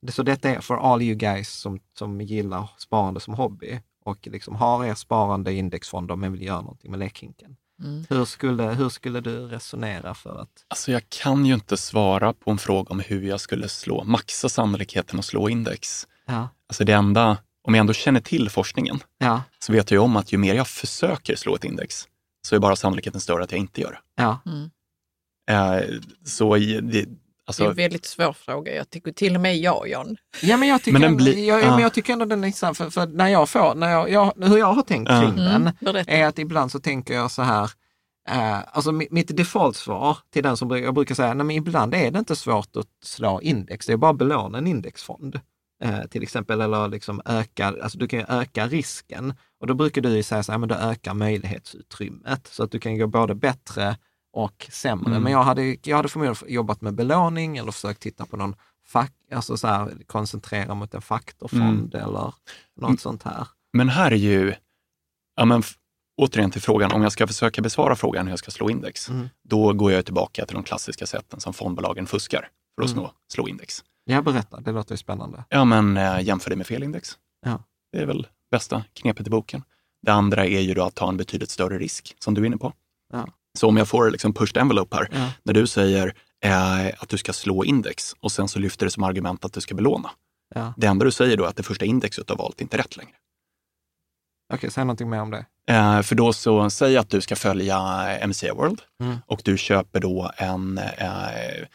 Så 0.08 0.22
detta 0.22 0.48
är 0.50 0.60
för 0.60 0.74
all 0.92 1.02
you 1.02 1.14
guys 1.14 1.48
som, 1.48 1.80
som 1.98 2.20
gillar 2.20 2.70
sparande 2.78 3.20
som 3.20 3.34
hobby 3.34 3.80
och 4.04 4.26
liksom 4.26 4.54
har 4.56 4.84
er 4.84 4.94
sparande 4.94 5.52
i 5.52 5.56
indexfonder 5.58 6.16
men 6.16 6.32
vill 6.32 6.42
göra 6.42 6.60
någonting 6.60 6.90
med 6.90 7.00
lekhinken. 7.00 7.56
Mm. 7.80 8.06
Hur, 8.10 8.24
skulle, 8.24 8.62
hur 8.62 8.88
skulle 8.88 9.20
du 9.20 9.46
resonera 9.46 10.14
för 10.14 10.40
att... 10.42 10.64
Alltså 10.68 10.92
jag 10.92 11.02
kan 11.08 11.46
ju 11.46 11.54
inte 11.54 11.76
svara 11.76 12.32
på 12.32 12.50
en 12.50 12.58
fråga 12.58 12.90
om 12.90 13.00
hur 13.00 13.22
jag 13.22 13.40
skulle 13.40 13.68
slå, 13.68 14.04
maxa 14.04 14.48
sannolikheten 14.48 15.18
att 15.18 15.24
slå 15.24 15.48
index. 15.48 16.06
Ja, 16.26 16.48
Alltså 16.68 16.84
det 16.84 16.92
enda, 16.92 17.38
om 17.62 17.74
jag 17.74 17.80
ändå 17.80 17.92
känner 17.92 18.20
till 18.20 18.50
forskningen, 18.50 18.98
ja, 19.18 19.42
så 19.58 19.72
vet 19.72 19.90
jag 19.90 19.96
ju 19.98 20.04
om 20.04 20.16
att 20.16 20.32
ju 20.32 20.38
mer 20.38 20.54
jag 20.54 20.68
försöker 20.68 21.36
slå 21.36 21.54
ett 21.54 21.64
index, 21.64 22.08
så 22.46 22.54
är 22.54 22.58
bara 22.58 22.76
sannolikheten 22.76 23.20
större 23.20 23.44
att 23.44 23.52
jag 23.52 23.58
inte 23.60 23.80
gör 23.80 23.90
det. 23.90 24.22
ja. 24.22 24.40
Mm. 24.46 24.70
Eh, 25.50 25.84
så 26.24 26.56
i- 26.56 27.06
det, 27.56 27.62
Det 27.62 27.64
är 27.64 27.66
alltså, 27.68 27.70
en 27.70 27.74
väldigt 27.90 28.06
svår 28.06 28.32
fråga. 28.32 28.74
Jag 28.76 28.90
tycker 28.90 29.12
till 29.12 29.34
och 29.34 29.40
med 29.40 29.56
jag, 29.56 29.88
John. 29.88 30.16
Ja, 30.42 30.56
men 30.56 30.68
jag 30.68 30.82
tycker, 30.82 30.98
Men 30.98 31.16
blir- 31.16 31.48
jag, 31.48 31.62
ja, 31.62 31.70
men 31.70 31.78
jag 31.82 31.94
tycker 31.94 32.12
ändå 32.12 32.24
den 32.24 32.42
är 32.44 32.46
intressant, 32.46 32.76
för, 32.76 32.90
för 32.90 33.06
när 33.06 33.28
jag 33.28 33.48
får, 33.48 33.74
när 33.74 33.90
jag, 33.90 34.10
jag, 34.10 34.32
hur 34.36 34.58
jag 34.58 34.72
har 34.72 34.82
tänkt 34.82 35.08
Ja. 35.10 35.20
kring 35.20 35.36
den, 35.36 35.70
Mm, 35.80 36.04
är 36.08 36.26
att 36.26 36.38
ibland 36.38 36.72
så 36.72 36.78
tänker 36.80 37.14
jag 37.14 37.30
så 37.30 37.42
här, 37.42 37.70
eh, 38.28 38.58
alltså 38.72 38.90
mi- 38.90 39.08
mitt 39.10 39.36
defaultsvar 39.36 40.18
till 40.32 40.42
den 40.42 40.56
som 40.56 40.70
jag 40.70 40.94
brukar 40.94 41.14
säga, 41.14 41.34
nej 41.34 41.46
men 41.46 41.56
ibland 41.56 41.94
är 41.94 42.10
det 42.10 42.18
inte 42.18 42.36
svårt 42.36 42.76
att 42.76 42.86
slå 43.04 43.40
index, 43.40 43.86
det 43.86 43.92
är 43.92 43.96
bara 43.96 44.10
att 44.10 44.18
belåna 44.18 44.58
en 44.58 44.66
indexfond. 44.66 45.40
Eh, 45.84 46.00
till 46.10 46.22
exempel, 46.22 46.60
eller 46.60 46.88
liksom 46.88 47.22
öka, 47.24 47.74
alltså 47.82 47.98
du 47.98 48.08
kan 48.08 48.18
ju 48.18 48.24
öka 48.28 48.66
risken. 48.66 49.34
Och 49.60 49.66
då 49.66 49.74
brukar 49.74 50.02
du 50.02 50.08
ju 50.16 50.22
säga 50.22 50.42
så 50.42 50.52
här, 50.52 50.58
men 50.58 50.68
du 50.68 50.74
ökar 50.74 51.14
möjlighetsutrymmet. 51.14 52.46
Så 52.46 52.62
att 52.62 52.70
du 52.70 52.78
kan 52.78 52.98
gå 52.98 53.06
både 53.06 53.34
bättre 53.34 53.96
och 54.44 54.66
sämre. 54.70 55.10
Mm. 55.10 55.22
Men 55.22 55.32
jag 55.32 55.42
hade, 55.42 55.76
jag 55.82 55.96
hade 55.96 56.08
förmodligen 56.08 56.54
jobbat 56.54 56.80
med 56.80 56.94
belåning 56.94 57.56
eller 57.56 57.72
försökt 57.72 58.00
titta 58.02 58.26
på 58.26 58.36
någon 58.36 58.54
fack, 58.86 59.12
alltså 59.32 59.56
så 59.56 59.66
här, 59.66 59.92
koncentrera 60.06 60.74
mot 60.74 60.94
en 60.94 61.02
faktorfond 61.02 61.94
eller 61.94 62.32
något 62.76 62.88
Mm. 62.88 62.98
sånt 62.98 63.22
här. 63.22 63.46
men 63.72 63.88
här 63.88 64.10
är 64.10 64.16
ju, 64.16 64.54
ja 65.36 65.44
men 65.44 65.62
återigen 66.16 66.50
till 66.50 66.62
frågan, 66.62 66.92
om 66.92 67.02
jag 67.02 67.12
ska 67.12 67.26
försöka 67.26 67.62
besvara 67.62 67.96
frågan 67.96 68.26
hur 68.26 68.32
jag 68.32 68.38
ska 68.38 68.50
slå 68.50 68.70
index, 68.70 69.08
Mm. 69.10 69.28
då 69.44 69.72
går 69.72 69.92
jag 69.92 70.04
tillbaka 70.04 70.46
till 70.46 70.54
de 70.54 70.64
klassiska 70.64 71.06
sätten 71.06 71.40
som 71.40 71.52
fondbolagen 71.52 72.06
fuskar 72.06 72.48
för 72.76 72.84
att 72.84 72.92
Mm. 72.96 73.06
slå, 73.32 73.48
index. 73.48 73.84
Jag 74.04 74.24
berättar, 74.24 74.60
det 74.60 74.72
låter 74.72 74.92
ju 74.92 74.96
spännande. 74.96 75.44
Ja, 75.48 75.64
men 75.64 75.96
eh, 75.96 76.20
jämför 76.20 76.50
det 76.50 76.56
med 76.56 76.66
fel 76.66 76.82
index. 76.82 77.18
Ja. 77.46 77.62
Det 77.92 77.98
är 77.98 78.06
väl 78.06 78.26
bästa 78.50 78.84
knepet 78.92 79.26
i 79.26 79.30
boken. 79.30 79.62
Det 80.02 80.12
andra 80.12 80.46
är 80.46 80.60
ju 80.60 80.74
då 80.74 80.84
att 80.84 80.94
ta 80.94 81.08
en 81.08 81.16
betydligt 81.16 81.50
större 81.50 81.78
risk, 81.78 82.14
som 82.18 82.34
du 82.34 82.42
är 82.42 82.46
inne 82.46 82.56
på. 82.58 82.72
Ja. 83.12 83.26
Så 83.58 83.68
om 83.68 83.76
jag 83.76 83.88
får 83.88 84.10
liksom 84.10 84.34
pushed 84.34 84.56
envelope 84.56 84.96
här, 84.96 85.08
Ja. 85.12 85.30
när 85.42 85.52
du 85.54 85.66
säger 85.66 86.14
eh, 86.44 86.86
att 86.98 87.08
du 87.08 87.18
ska 87.18 87.32
slå 87.32 87.64
index 87.64 88.14
och 88.20 88.32
sen 88.32 88.48
så 88.48 88.58
lyfter 88.58 88.86
det 88.86 88.90
som 88.90 89.02
argument 89.02 89.44
att 89.44 89.52
du 89.52 89.60
ska 89.60 89.74
belåna. 89.74 90.10
Ja. 90.54 90.74
Det 90.76 90.86
enda 90.86 91.04
du 91.04 91.10
säger 91.10 91.36
då 91.36 91.44
är 91.44 91.48
att 91.48 91.56
det 91.56 91.62
första 91.62 91.84
indexet 91.84 92.26
du 92.26 92.32
har 92.32 92.38
valt 92.38 92.58
är 92.60 92.62
inte 92.62 92.78
rätt 92.78 92.96
längre. 92.96 93.12
Okej, 94.54 94.70
säg 94.70 94.84
någonting 94.84 95.10
mer 95.10 95.20
om 95.20 95.30
det. 95.30 95.46
Eh, 95.74 96.02
för 96.02 96.14
då 96.14 96.32
så, 96.32 96.70
säg 96.70 96.96
att 96.96 97.10
du 97.10 97.20
ska 97.20 97.36
följa 97.36 97.78
MCA 98.26 98.54
World 98.54 98.82
Mm. 99.00 99.16
och 99.26 99.40
du 99.44 99.58
köper 99.58 100.00
då 100.00 100.30
en, 100.36 100.78
eh, 100.78 101.66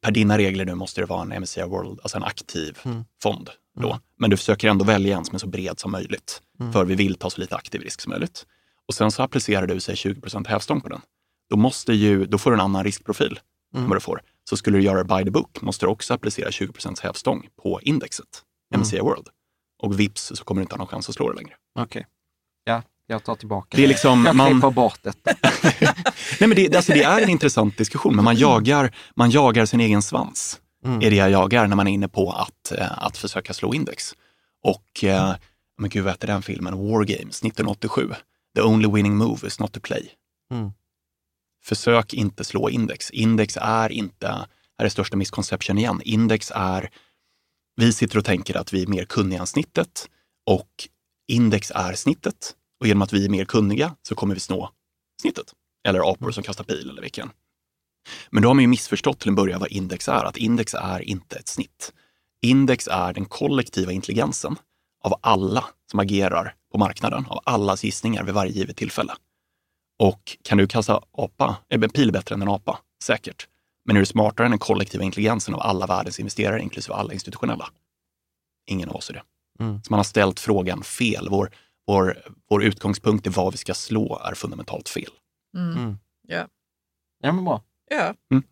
per 0.00 0.10
dina 0.10 0.38
regler 0.38 0.64
nu 0.64 0.74
måste 0.74 1.00
det 1.00 1.06
vara 1.06 1.22
en 1.22 1.32
MCA 1.42 1.66
World, 1.66 2.00
alltså 2.02 2.16
en 2.16 2.24
aktiv 2.24 2.78
Mm. 2.84 3.04
fond. 3.22 3.50
Då. 3.80 3.88
Mm. 3.88 3.98
Men 4.18 4.30
du 4.30 4.36
försöker 4.36 4.68
ändå 4.68 4.84
välja 4.84 5.16
en 5.16 5.24
som 5.24 5.34
är 5.34 5.38
så 5.38 5.46
bred 5.46 5.78
som 5.78 5.90
möjligt, 5.92 6.42
Mm. 6.60 6.72
för 6.72 6.84
vi 6.84 6.94
vill 6.94 7.14
ta 7.14 7.30
så 7.30 7.40
lite 7.40 7.56
aktiv 7.56 7.80
risk 7.82 8.00
som 8.00 8.10
möjligt. 8.10 8.46
Och 8.88 8.94
sen 8.94 9.10
så 9.10 9.22
applicerar 9.22 9.66
du 9.66 9.80
säg 9.80 9.94
20% 9.94 10.48
hävstång 10.48 10.80
på 10.80 10.88
den. 10.88 11.00
Då, 11.50 11.56
måste 11.56 11.92
ju, 11.92 12.26
då 12.26 12.38
får 12.38 12.50
du 12.50 12.54
en 12.54 12.60
annan 12.60 12.84
riskprofil 12.84 13.40
än 13.74 13.78
Mm. 13.78 13.88
vad 13.88 13.96
du 13.96 14.00
får. 14.00 14.20
Så 14.50 14.56
skulle 14.56 14.78
du 14.78 14.84
göra 14.84 15.04
by 15.18 15.24
the 15.24 15.30
book 15.30 15.60
måste 15.62 15.86
du 15.86 15.90
också 15.90 16.14
applicera 16.14 16.50
20% 16.50 17.02
hävstång 17.02 17.48
på 17.62 17.80
indexet, 17.82 18.42
Mm. 18.74 18.80
MCA 18.86 19.02
World. 19.02 19.26
Och 19.82 20.00
vips 20.00 20.32
så 20.34 20.44
kommer 20.44 20.60
du 20.60 20.62
inte 20.62 20.74
ha 20.74 20.78
någon 20.78 20.86
chans 20.86 21.08
att 21.08 21.14
slå 21.14 21.30
det 21.30 21.36
längre. 21.36 21.54
Okej. 21.78 22.06
Ja, 22.64 22.82
jag 23.06 23.24
tar 23.24 23.34
tillbaka 23.34 23.76
Det 23.76 23.84
är 23.84 23.88
liksom, 23.88 24.24
Jag 24.26 24.36
man, 24.36 24.50
klipper 24.50 24.70
bort 24.70 24.98
detta. 25.02 25.30
Nej, 26.40 26.48
men 26.48 26.50
det, 26.54 26.76
alltså, 26.76 26.92
det 26.92 27.02
är 27.02 27.20
en 27.22 27.28
intressant 27.28 27.78
diskussion, 27.78 28.16
men 28.16 28.24
man 28.24 28.36
jagar, 28.36 28.96
man 29.14 29.30
jagar 29.30 29.66
sin 29.66 29.80
egen 29.80 30.02
svans. 30.02 30.60
Mm. 30.84 31.02
är 31.02 31.10
det 31.10 31.16
jag 31.16 31.30
jagar 31.30 31.66
när 31.66 31.76
man 31.76 31.88
är 31.88 31.92
inne 31.92 32.08
på 32.08 32.32
att, 32.32 32.72
eh, 32.72 33.04
att 33.04 33.16
försöka 33.16 33.52
slå 33.54 33.74
index. 33.74 34.12
Och, 34.62 35.04
eh, 35.04 35.34
men 35.78 35.90
gud 35.90 36.04
vad 36.04 36.12
hette 36.12 36.26
den 36.26 36.42
filmen? 36.42 36.76
War 36.88 37.04
Games 37.04 37.42
1987. 37.42 38.10
The 38.58 38.64
only 38.64 38.88
winning 38.88 39.16
move 39.16 39.46
is 39.46 39.60
not 39.60 39.72
to 39.72 39.80
play. 39.80 40.10
Mm. 40.50 40.72
Försök 41.64 42.14
inte 42.14 42.44
slå 42.44 42.70
index. 42.70 43.10
Index 43.10 43.56
är 43.60 43.92
inte, 43.92 44.46
är 44.78 44.88
största 44.88 45.16
misconception 45.16 45.78
igen, 45.78 46.00
index 46.04 46.52
är, 46.54 46.90
vi 47.76 47.92
sitter 47.92 48.18
och 48.18 48.24
tänker 48.24 48.56
att 48.56 48.72
vi 48.72 48.82
är 48.82 48.86
mer 48.86 49.04
kunniga 49.04 49.40
än 49.40 49.46
snittet 49.46 50.08
och 50.46 50.88
index 51.28 51.72
är 51.74 51.94
snittet. 51.94 52.56
Och 52.80 52.86
genom 52.86 53.02
att 53.02 53.12
vi 53.12 53.24
är 53.24 53.28
mer 53.28 53.44
kunniga 53.44 53.96
så 54.02 54.14
kommer 54.14 54.34
vi 54.34 54.40
snå 54.40 54.70
snittet. 55.20 55.52
Eller 55.88 56.12
apor 56.12 56.30
som 56.30 56.42
kastar 56.42 56.64
pil 56.64 56.90
eller 56.90 57.02
vilken. 57.02 57.30
Men 58.30 58.42
då 58.42 58.48
har 58.48 58.54
man 58.54 58.62
ju 58.62 58.68
missförstått 58.68 59.18
till 59.18 59.28
en 59.28 59.34
början 59.34 59.60
vad 59.60 59.70
index 59.70 60.08
är. 60.08 60.24
Att 60.24 60.36
index 60.36 60.74
är 60.74 61.00
inte 61.00 61.36
ett 61.36 61.48
snitt. 61.48 61.92
Index 62.42 62.88
är 62.88 63.12
den 63.12 63.24
kollektiva 63.24 63.92
intelligensen 63.92 64.56
av 65.04 65.14
alla 65.20 65.64
som 65.90 66.00
agerar 66.00 66.54
på 66.72 66.78
marknaden, 66.78 67.26
av 67.28 67.40
allas 67.44 67.84
gissningar 67.84 68.24
vid 68.24 68.34
varje 68.34 68.52
givet 68.52 68.76
tillfälle. 68.76 69.12
Och 69.98 70.36
kan 70.42 70.58
du 70.58 70.66
kasta 70.66 71.02
apa, 71.12 71.56
äh, 71.68 71.80
pil 71.80 72.12
bättre 72.12 72.34
än 72.34 72.42
en 72.42 72.48
apa? 72.48 72.78
Säkert. 73.02 73.48
Men 73.84 73.96
är 73.96 74.00
du 74.00 74.06
smartare 74.06 74.44
än 74.44 74.50
den 74.50 74.58
kollektiva 74.58 75.04
intelligensen 75.04 75.54
av 75.54 75.60
alla 75.60 75.86
världens 75.86 76.20
investerare, 76.20 76.62
inklusive 76.62 76.94
alla 76.94 77.12
institutionella? 77.12 77.68
Ingen 78.66 78.88
av 78.88 78.96
oss 78.96 79.10
är 79.10 79.14
det. 79.14 79.22
Mm. 79.60 79.82
Så 79.82 79.92
man 79.92 79.98
har 79.98 80.04
ställt 80.04 80.40
frågan 80.40 80.82
fel. 80.82 81.28
Vår, 81.30 81.50
vår, 81.86 82.22
vår 82.50 82.64
utgångspunkt 82.64 83.26
i 83.26 83.30
vad 83.30 83.52
vi 83.52 83.58
ska 83.58 83.74
slå 83.74 84.18
är 84.24 84.34
fundamentalt 84.34 84.88
fel. 84.88 85.10
Mm. 85.56 85.76
Mm. 85.76 85.98
Ja. 86.28 86.46
Ja, 87.20 87.32
men 87.32 87.44
bra. 87.44 87.62
Ja. 87.90 88.14
Det, 88.30 88.42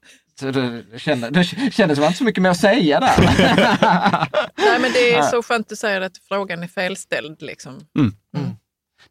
det, 0.40 0.98
kändes, 0.98 1.50
det 1.50 1.70
kändes 1.74 1.98
som 1.98 2.04
inte 2.04 2.18
så 2.18 2.24
mycket 2.24 2.42
mer 2.42 2.50
att 2.50 2.56
säga 2.56 3.00
där. 3.00 3.16
Nej, 4.56 4.80
men 4.80 4.92
det 4.92 5.14
är 5.14 5.22
så 5.22 5.42
skönt 5.42 5.72
att 5.72 5.78
säga 5.78 6.06
att 6.06 6.18
frågan 6.28 6.62
är 6.62 6.68
felställd. 6.68 7.42
Liksom. 7.42 7.72
Mm. 7.98 8.12
Mm. 8.36 8.56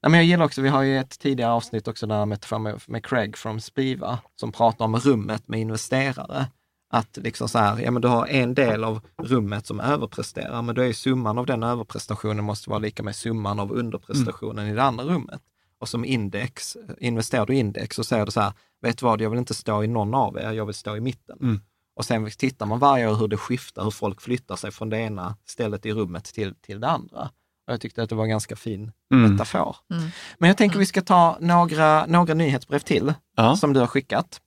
Nej, 0.02 0.12
men 0.12 0.14
jag 0.14 0.24
gillar 0.24 0.46
också, 0.46 0.62
vi 0.62 0.70
har 0.70 0.82
ju 0.82 1.00
ett 1.00 1.20
tidigare 1.20 1.52
avsnitt 1.52 1.88
också 1.88 2.08
där 2.08 2.26
med, 2.26 2.46
med, 2.60 2.82
med 2.88 3.06
Craig 3.06 3.38
från 3.38 3.62
Spiva 3.62 4.20
som 4.40 4.52
pratar 4.52 4.86
om 4.86 4.96
rummet 4.96 5.48
med 5.48 5.60
investerare. 5.60 6.46
Att 6.90 7.18
liksom 7.18 7.50
så 7.50 7.60
här, 7.60 7.80
ja 7.80 7.92
men 7.92 8.02
du 8.02 8.08
har 8.08 8.28
en 8.28 8.54
del 8.54 8.84
av 8.84 9.02
rummet 9.24 9.66
som 9.66 9.80
överpresterar, 9.80 10.62
men 10.62 10.76
då 10.76 10.82
är 10.82 10.94
summan 10.94 11.38
av 11.38 11.46
den 11.46 11.64
överprestationen 11.64 12.44
måste 12.44 12.70
vara 12.70 12.80
lika 12.80 13.04
med 13.04 13.16
summan 13.16 13.60
av 13.60 13.72
underprestationen 13.72 14.60
mm. 14.60 14.74
i 14.74 14.76
det 14.76 14.84
andra 14.84 15.04
rummet. 15.04 15.42
Och 15.80 15.90
som 15.90 16.06
index, 16.06 16.78
investerar 16.98 17.46
du 17.46 17.56
i 17.56 17.60
index 17.60 18.00
och 18.00 18.06
säger 18.06 18.26
du 18.26 18.32
så 18.32 18.42
här, 18.42 18.54
vet 18.82 18.98
du 18.98 19.06
vad, 19.06 19.22
jag 19.22 19.30
vill 19.30 19.40
inte 19.40 19.54
stå 19.54 19.84
i 19.84 19.88
någon 19.88 20.14
av 20.14 20.38
er, 20.38 20.52
jag 20.52 20.66
vill 20.66 20.76
stå 20.76 20.96
i 20.96 21.00
mitten. 21.00 21.38
Mm. 21.42 21.62
Och 21.96 22.06
sen 22.06 22.32
tittar 22.32 22.66
man 22.66 22.80
varje 22.80 23.08
år 23.08 23.16
hur 23.16 23.28
det 23.28 23.38
skiftar, 23.38 23.84
hur 23.84 23.92
folk 23.92 24.22
flyttar 24.22 24.56
sig 24.56 24.72
från 24.72 24.90
det 24.90 24.98
ena 24.98 25.38
stället 25.46 25.86
i 25.86 25.92
rummet 25.92 26.24
till, 26.24 26.56
till 26.56 26.80
det 26.80 26.88
andra. 26.88 27.30
Och 27.68 27.74
jag 27.74 27.82
tyckte 27.82 28.04
att 28.04 28.10
det 28.10 28.16
var 28.16 28.24
en 28.24 28.30
ganska 28.30 28.56
fin 28.56 28.92
mm. 29.14 29.32
metafor. 29.32 29.76
Mm. 29.92 30.10
Men 30.38 30.48
jag 30.48 30.58
tänker 30.58 30.80
vi 30.80 30.86
ska 30.86 31.02
ta 31.02 31.38
några, 31.42 32.06
några 32.06 32.34
nyhetsbrev 32.34 32.80
till 32.80 33.14
ja. 33.36 33.56
som 33.56 33.74
du 33.74 33.80
har 33.80 33.88
skickat. 33.88 34.42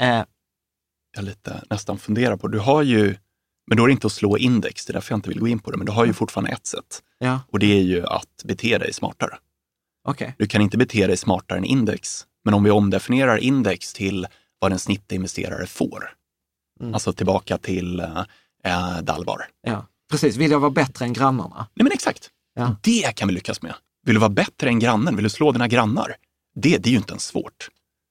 Eh, 0.00 0.24
jag 1.16 1.24
lite 1.24 1.64
nästan 1.70 1.98
funderar 1.98 2.36
på, 2.36 2.48
du 2.48 2.58
har 2.58 2.82
ju, 2.82 3.16
men 3.66 3.76
då 3.76 3.82
är 3.82 3.86
det 3.86 3.92
inte 3.92 4.06
att 4.06 4.12
slå 4.12 4.38
index, 4.38 4.86
det 4.86 4.90
är 4.90 4.94
därför 4.94 5.12
jag 5.12 5.18
inte 5.18 5.28
vill 5.28 5.40
gå 5.40 5.48
in 5.48 5.58
på 5.58 5.70
det, 5.70 5.76
men 5.76 5.86
du 5.86 5.92
har 5.92 6.04
ju 6.04 6.08
mm. 6.08 6.14
fortfarande 6.14 6.50
ett 6.50 6.66
sätt. 6.66 7.02
Ja. 7.18 7.40
Och 7.52 7.58
det 7.58 7.78
är 7.78 7.82
ju 7.82 8.06
att 8.06 8.42
bete 8.44 8.78
dig 8.78 8.92
smartare. 8.92 9.38
Okay. 10.08 10.32
Du 10.38 10.46
kan 10.46 10.62
inte 10.62 10.78
bete 10.78 11.06
dig 11.06 11.16
smartare 11.16 11.58
än 11.58 11.64
index, 11.64 12.26
men 12.44 12.54
om 12.54 12.64
vi 12.64 12.70
omdefinierar 12.70 13.36
index 13.36 13.92
till 13.92 14.26
vad 14.58 14.72
en 14.72 14.78
snittinvesterare 14.78 15.66
får, 15.66 16.14
mm. 16.80 16.94
alltså 16.94 17.12
tillbaka 17.12 17.58
till 17.58 18.00
äh, 18.64 18.98
Dalbar. 19.02 19.46
Ja. 19.62 19.86
Precis, 20.10 20.36
vill 20.36 20.50
jag 20.50 20.60
vara 20.60 20.70
bättre 20.70 21.04
än 21.04 21.12
grannarna? 21.12 21.66
Nej 21.74 21.84
men 21.84 21.92
exakt, 21.92 22.30
ja. 22.54 22.76
det 22.82 23.16
kan 23.16 23.28
vi 23.28 23.34
lyckas 23.34 23.62
med. 23.62 23.74
Vill 24.06 24.14
du 24.14 24.20
vara 24.20 24.30
bättre 24.30 24.68
än 24.68 24.78
grannen? 24.78 25.16
Vill 25.16 25.24
du 25.24 25.30
slå 25.30 25.52
dina 25.52 25.68
grannar? 25.68 26.16
Det, 26.54 26.78
det 26.78 26.88
är 26.88 26.90
ju 26.90 26.96
inte 26.96 27.12
ens 27.12 27.24
svårt. 27.24 27.68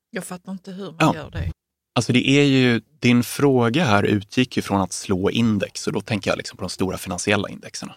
Jag 0.09 0.23
fattar 0.23 0.51
inte 0.51 0.71
hur 0.71 0.85
man 0.85 0.95
ja. 0.99 1.15
gör 1.15 1.31
det. 1.31 1.51
Alltså 1.95 2.13
det 2.13 2.29
är 2.29 2.43
ju, 2.43 2.81
din 2.99 3.23
fråga 3.23 3.85
här 3.85 4.03
utgick 4.03 4.57
ju 4.57 4.61
från 4.61 4.81
att 4.81 4.93
slå 4.93 5.29
index 5.29 5.87
och 5.87 5.93
då 5.93 6.01
tänker 6.01 6.31
jag 6.31 6.37
liksom 6.37 6.57
på 6.57 6.63
de 6.63 6.69
stora 6.69 6.97
finansiella 6.97 7.49
indexerna. 7.49 7.95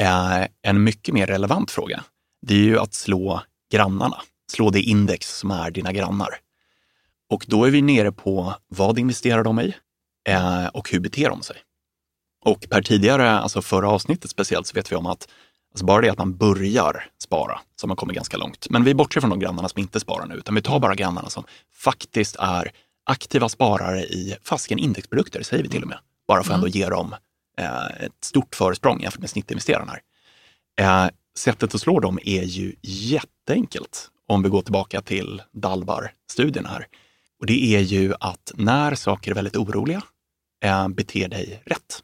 Eh, 0.00 0.46
en 0.62 0.84
mycket 0.84 1.14
mer 1.14 1.26
relevant 1.26 1.70
fråga, 1.70 2.04
det 2.46 2.54
är 2.54 2.64
ju 2.64 2.78
att 2.78 2.94
slå 2.94 3.42
grannarna, 3.72 4.16
slå 4.52 4.70
det 4.70 4.80
index 4.80 5.38
som 5.38 5.50
är 5.50 5.70
dina 5.70 5.92
grannar. 5.92 6.28
Och 7.30 7.44
då 7.48 7.64
är 7.64 7.70
vi 7.70 7.82
nere 7.82 8.12
på 8.12 8.54
vad 8.68 8.98
investerar 8.98 9.44
de 9.44 9.60
i 9.60 9.74
eh, 10.28 10.66
och 10.66 10.90
hur 10.90 11.00
beter 11.00 11.28
de 11.28 11.42
sig? 11.42 11.56
Och 12.44 12.66
per 12.70 12.82
tidigare, 12.82 13.30
alltså 13.30 13.62
förra 13.62 13.90
avsnittet 13.90 14.30
speciellt, 14.30 14.66
så 14.66 14.74
vet 14.74 14.92
vi 14.92 14.96
om 14.96 15.06
att 15.06 15.28
alltså 15.72 15.84
bara 15.84 16.00
det 16.00 16.08
att 16.08 16.18
man 16.18 16.36
börjar 16.36 17.10
spara 17.22 17.60
så 17.76 17.84
har 17.84 17.88
man 17.88 17.96
kommit 17.96 18.16
ganska 18.16 18.36
långt. 18.36 18.66
Men 18.70 18.84
vi 18.84 18.94
bortser 18.94 19.20
från 19.20 19.30
de 19.30 19.40
grannarna 19.40 19.68
som 19.68 19.80
inte 19.80 20.00
sparar 20.00 20.26
nu, 20.26 20.34
utan 20.34 20.54
vi 20.54 20.62
tar 20.62 20.80
bara 20.80 20.94
grannarna 20.94 21.28
som 21.30 21.44
faktiskt 21.74 22.36
är 22.36 22.72
aktiva 23.04 23.48
sparare 23.48 24.04
i 24.04 24.36
fasken 24.42 24.78
indexprodukter, 24.78 25.42
säger 25.42 25.62
vi 25.62 25.68
till 25.68 25.82
och 25.82 25.88
med. 25.88 25.98
Bara 26.28 26.42
för 26.42 26.50
att 26.50 26.54
ändå 26.54 26.66
mm. 26.66 26.78
ge 26.78 26.88
dem 26.88 27.14
eh, 27.58 28.04
ett 28.04 28.24
stort 28.24 28.54
försprång 28.54 29.00
jämfört 29.00 29.20
med 29.20 29.30
snittinvesterarna. 29.30 29.96
Eh, 30.80 31.08
sättet 31.38 31.74
att 31.74 31.80
slå 31.80 32.00
dem 32.00 32.18
är 32.24 32.42
ju 32.42 32.74
jätteenkelt 32.82 34.10
om 34.28 34.42
vi 34.42 34.48
går 34.48 34.62
tillbaka 34.62 35.00
till 35.00 35.42
Dalbar-studien 35.52 36.66
här. 36.66 36.86
Och 37.40 37.46
det 37.46 37.76
är 37.76 37.80
ju 37.80 38.14
att 38.20 38.52
när 38.54 38.94
saker 38.94 39.30
är 39.30 39.34
väldigt 39.34 39.56
oroliga, 39.56 40.02
eh, 40.64 40.88
bete 40.88 41.28
dig 41.28 41.62
rätt. 41.66 42.02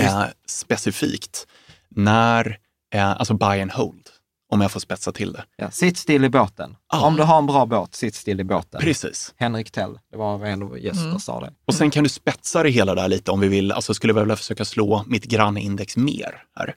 Eh, 0.00 0.24
specifikt 0.46 1.46
när, 1.88 2.58
eh, 2.94 3.10
alltså 3.10 3.34
buy 3.34 3.60
and 3.60 3.72
hold 3.72 4.08
om 4.52 4.60
jag 4.60 4.70
får 4.70 4.80
spetsa 4.80 5.12
till 5.12 5.32
det. 5.32 5.44
Ja, 5.56 5.70
sitt 5.70 5.98
still 5.98 6.24
i 6.24 6.28
båten. 6.28 6.76
Ah. 6.86 7.06
Om 7.06 7.16
du 7.16 7.22
har 7.22 7.38
en 7.38 7.46
bra 7.46 7.66
båt, 7.66 7.94
sitt 7.94 8.14
still 8.14 8.40
i 8.40 8.44
båten. 8.44 8.80
Precis. 8.80 9.34
Henrik 9.36 9.70
Tell, 9.70 9.98
det 10.10 10.16
var 10.16 10.46
en 10.46 10.62
av 10.62 10.78
gästerna 10.78 11.08
mm. 11.08 11.20
sa 11.20 11.40
det. 11.40 11.52
Och 11.64 11.74
sen 11.74 11.90
kan 11.90 12.04
du 12.04 12.10
spetsa 12.10 12.62
det 12.62 12.70
hela 12.70 12.94
där 12.94 13.08
lite 13.08 13.30
om 13.30 13.40
vi 13.40 13.48
vill, 13.48 13.72
alltså 13.72 13.94
skulle 13.94 14.12
vi 14.12 14.20
vilja 14.20 14.36
försöka 14.36 14.64
slå 14.64 15.04
mitt 15.06 15.24
grannindex 15.24 15.96
mer 15.96 16.44
här. 16.56 16.74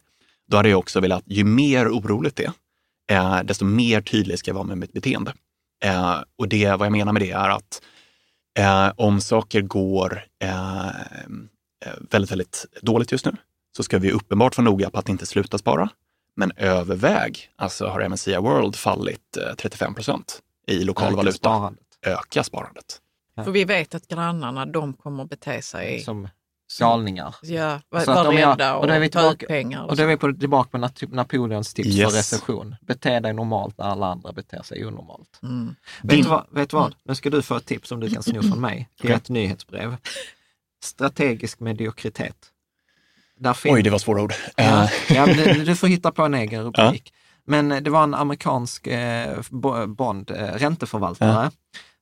Då 0.47 0.57
hade 0.57 0.69
jag 0.69 0.79
också 0.79 0.99
velat, 0.99 1.23
ju 1.25 1.43
mer 1.43 1.87
oroligt 1.87 2.35
det 2.35 2.51
är, 3.07 3.43
desto 3.43 3.65
mer 3.65 4.01
tydlig 4.01 4.39
ska 4.39 4.49
jag 4.49 4.55
vara 4.55 4.67
med 4.67 4.77
mitt 4.77 4.93
beteende. 4.93 5.33
Eh, 5.83 6.17
och 6.37 6.47
det, 6.47 6.69
vad 6.71 6.85
jag 6.85 6.91
menar 6.91 7.13
med 7.13 7.21
det 7.21 7.31
är 7.31 7.49
att 7.49 7.81
eh, 8.59 8.91
om 8.95 9.21
saker 9.21 9.61
går 9.61 10.23
eh, 10.43 10.87
eh 10.87 10.93
väldigt, 12.11 12.31
väldigt 12.31 12.65
dåligt 12.81 13.11
just 13.11 13.25
nu, 13.25 13.35
så 13.77 13.83
ska 13.83 13.97
vi 13.97 14.11
uppenbart 14.11 14.57
vara 14.57 14.65
noga 14.65 14.89
på 14.89 14.99
att 14.99 15.09
inte 15.09 15.25
sluta 15.25 15.57
spara. 15.57 15.89
Men 16.35 16.51
överväg, 16.57 17.49
alltså 17.55 17.87
har 17.87 18.09
MSCI 18.09 18.37
World 18.37 18.75
fallit 18.75 19.37
35 19.57 19.87
eh, 19.87 19.95
procent 19.95 20.39
i 20.67 20.83
lokal 20.83 21.07
Öka 21.07 21.15
valuta. 21.15 21.37
Sparandet. 21.37 21.85
Öka 22.01 22.43
sparandet. 22.43 23.01
För 23.35 23.51
vi 23.51 23.65
vet 23.65 23.95
att 23.95 24.07
grannarna, 24.07 24.65
de 24.65 24.93
kommer 24.93 25.25
bete 25.25 25.61
sig 25.61 25.99
som 25.99 26.27
galningar. 26.79 27.35
Ja, 27.41 27.81
vara 27.89 28.31
rädda 28.31 28.75
och, 28.75 28.83
och 28.83 29.11
ta 29.11 29.31
ut 29.31 29.47
pengar. 29.47 29.83
Och, 29.83 29.89
och 29.89 29.95
då 29.95 30.03
är 30.03 30.07
vi 30.31 30.39
tillbaka 30.39 30.77
med 30.77 30.91
Napoleons 31.09 31.73
tips 31.73 31.89
yes. 31.89 32.11
för 32.11 32.17
recession. 32.17 32.75
Bete 32.81 33.19
dig 33.19 33.33
normalt 33.33 33.77
när 33.77 33.85
alla 33.85 34.07
andra 34.07 34.31
beter 34.31 34.63
sig 34.63 34.85
onormalt. 34.85 35.39
Mm. 35.43 35.75
Vet, 36.03 36.23
du 36.23 36.29
vad, 36.29 36.45
vet 36.51 36.69
du 36.69 36.77
vad? 36.77 36.95
Nu 37.03 37.15
ska 37.15 37.29
du 37.29 37.41
få 37.41 37.55
ett 37.55 37.65
tips 37.65 37.89
som 37.89 37.99
du 37.99 38.09
kan 38.09 38.23
sno 38.23 38.41
från 38.41 38.61
mig 38.61 38.89
i 39.03 39.11
ett 39.11 39.29
nyhetsbrev. 39.29 39.97
Strategisk 40.83 41.59
mediokritet. 41.59 42.51
Oj, 43.65 43.83
det 43.83 43.89
var 43.89 43.99
svåra 43.99 44.21
ord. 44.21 44.33
Ja, 44.55 44.89
ja, 45.09 45.25
du 45.65 45.75
får 45.75 45.87
hitta 45.87 46.11
på 46.11 46.23
en 46.23 46.33
egen 46.33 46.63
rubrik. 46.63 47.03
Ja. 47.05 47.21
Men 47.47 47.83
det 47.83 47.89
var 47.89 48.03
en 48.03 48.13
amerikansk 48.13 48.87
eh, 48.87 49.41
bond, 49.87 50.31
eh, 50.31 50.37
ränteförvaltare 50.37 51.43
ja. 51.43 51.51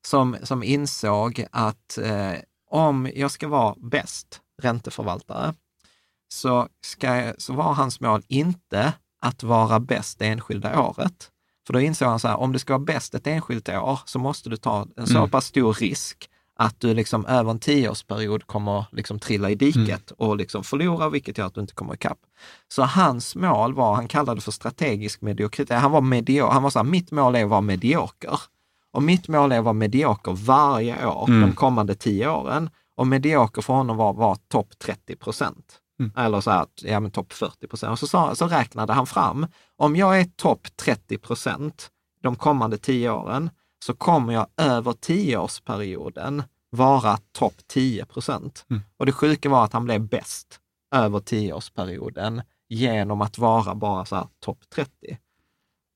som, 0.05 0.37
som 0.43 0.63
insåg 0.63 1.45
att 1.51 1.97
eh, 1.97 2.33
om 2.69 3.09
jag 3.15 3.31
ska 3.31 3.47
vara 3.47 3.75
bäst 3.77 4.41
ränteförvaltare 4.61 5.53
så, 6.33 6.67
ska, 6.85 7.33
så 7.37 7.53
var 7.53 7.73
hans 7.73 7.99
mål 7.99 8.21
inte 8.27 8.93
att 9.21 9.43
vara 9.43 9.79
bäst 9.79 10.19
det 10.19 10.27
enskilda 10.27 10.81
året. 10.81 11.29
För 11.67 11.73
då 11.73 11.81
insåg 11.81 12.07
han 12.07 12.19
så 12.19 12.27
här, 12.27 12.37
om 12.37 12.51
du 12.51 12.59
ska 12.59 12.73
vara 12.73 12.85
bäst 12.85 13.15
ett 13.15 13.27
enskilt 13.27 13.69
år 13.69 13.99
så 14.05 14.19
måste 14.19 14.49
du 14.49 14.57
ta 14.57 14.87
en 14.97 15.07
så 15.07 15.17
mm. 15.17 15.29
pass 15.29 15.45
stor 15.45 15.73
risk 15.73 16.29
att 16.55 16.79
du 16.79 16.93
liksom 16.93 17.25
över 17.25 17.51
en 17.51 17.59
tioårsperiod 17.59 18.47
kommer 18.47 18.85
liksom 18.91 19.19
trilla 19.19 19.49
i 19.49 19.55
diket 19.55 20.11
mm. 20.11 20.29
och 20.29 20.37
liksom 20.37 20.63
förlora, 20.63 21.09
vilket 21.09 21.37
gör 21.37 21.45
att 21.45 21.53
du 21.53 21.61
inte 21.61 21.73
kommer 21.73 21.93
ikapp. 21.93 22.19
Så 22.67 22.83
hans 22.83 23.35
mål 23.35 23.73
var, 23.73 23.95
han 23.95 24.07
kallade 24.07 24.37
det 24.37 24.41
för 24.41 24.51
strategisk 24.51 25.21
mediokritet. 25.21 25.79
Han 25.79 25.91
var 25.91 26.01
medio, 26.01 26.45
han 26.45 26.63
var 26.63 26.69
så 26.69 26.79
här, 26.79 26.83
mitt 26.83 27.11
mål 27.11 27.35
är 27.35 27.43
att 27.43 27.49
vara 27.49 27.61
medioker. 27.61 28.39
Och 28.91 29.03
mitt 29.03 29.27
mål 29.27 29.51
är 29.51 29.57
att 29.57 29.63
vara 29.63 29.73
medioker 29.73 30.31
varje 30.31 31.05
år 31.05 31.29
mm. 31.29 31.41
de 31.41 31.55
kommande 31.55 31.95
tio 31.95 32.29
åren. 32.29 32.69
Och 33.03 33.07
medioker 33.07 33.61
för 33.61 33.73
honom 33.73 33.97
var, 33.97 34.13
var 34.13 34.35
topp 34.35 34.79
30 34.79 35.15
procent. 35.15 35.79
Mm. 35.99 36.11
Eller 36.17 36.41
så 36.41 36.51
här, 36.51 36.67
ja 36.81 36.99
men 36.99 37.11
topp 37.11 37.33
40 37.33 37.67
procent. 37.67 37.91
Och 37.91 37.99
så, 37.99 38.07
så, 38.07 38.35
så 38.35 38.47
räknade 38.47 38.93
han 38.93 39.07
fram, 39.07 39.47
om 39.77 39.95
jag 39.95 40.19
är 40.19 40.25
topp 40.25 40.67
30 40.75 41.17
procent 41.17 41.89
de 42.21 42.35
kommande 42.35 42.77
tio 42.77 43.11
åren, 43.11 43.49
så 43.85 43.93
kommer 43.93 44.33
jag 44.33 44.47
över 44.57 44.93
tioårsperioden 44.93 46.43
vara 46.69 47.17
topp 47.31 47.53
10 47.67 48.05
procent. 48.05 48.65
Mm. 48.69 48.81
Och 48.97 49.05
det 49.05 49.11
sjuka 49.11 49.49
var 49.49 49.63
att 49.63 49.73
han 49.73 49.85
blev 49.85 50.07
bäst 50.07 50.59
över 50.95 51.19
tioårsperioden 51.19 52.41
genom 52.69 53.21
att 53.21 53.37
vara 53.37 53.75
bara 53.75 54.05
så 54.05 54.15
här 54.15 54.27
topp 54.39 54.59
30. 54.75 54.91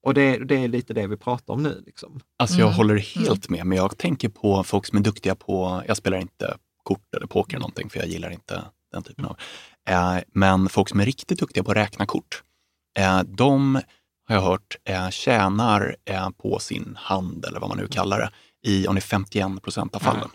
Och 0.04 0.14
det, 0.14 0.38
det, 0.38 0.56
är 0.56 0.68
lite 0.68 0.94
det 0.94 1.08
vi 1.08 1.18
pratar 1.18 1.54
om 1.54 1.64
nu. 1.64 1.84
Liksom. 1.86 2.20
Alltså 2.40 2.58
jag 2.58 2.68
mm. 2.68 2.78
håller 2.78 2.98
helt 2.98 3.50
med, 3.50 3.66
men 3.66 3.78
jag 3.78 3.98
tänker 3.98 4.30
på 4.30 4.64
folk 4.64 4.86
som 4.86 4.98
är 4.98 5.02
duktiga 5.02 5.36
på, 5.36 5.84
jag 5.88 5.98
spelar 5.98 6.18
inte 6.18 6.58
kort 6.88 7.16
eller 7.16 7.28
poker 7.28 7.56
eller 7.56 7.60
någonting, 7.60 7.90
för 7.90 8.00
jag 8.00 8.08
gillar 8.08 8.30
inte 8.30 8.64
den 8.94 9.04
typen 9.04 9.26
av. 9.26 9.38
Eh, 9.90 10.18
men 10.34 10.70
folk 10.70 10.90
som 10.90 11.00
är 11.00 11.06
riktigt 11.06 11.40
duktiga 11.40 11.64
på 11.64 11.72
att 11.72 11.78
räkna 11.78 12.06
kort, 12.06 12.44
eh, 13.00 13.22
de 13.24 13.76
har 14.28 14.36
jag 14.36 14.42
hört, 14.42 14.76
eh, 14.86 15.10
tjänar 15.10 15.96
eh, 16.06 16.30
på 16.30 16.60
sin 16.60 16.98
hand 17.00 17.46
eller 17.46 17.60
vad 17.60 17.70
man 17.70 17.78
nu 17.78 17.88
kallar 17.88 18.20
det 18.20 18.32
i 18.70 18.88
om 18.88 18.96
det 18.96 19.00
är 19.00 19.02
51 19.02 19.64
procent 19.64 19.96
av 19.96 20.00
fallen. 20.00 20.30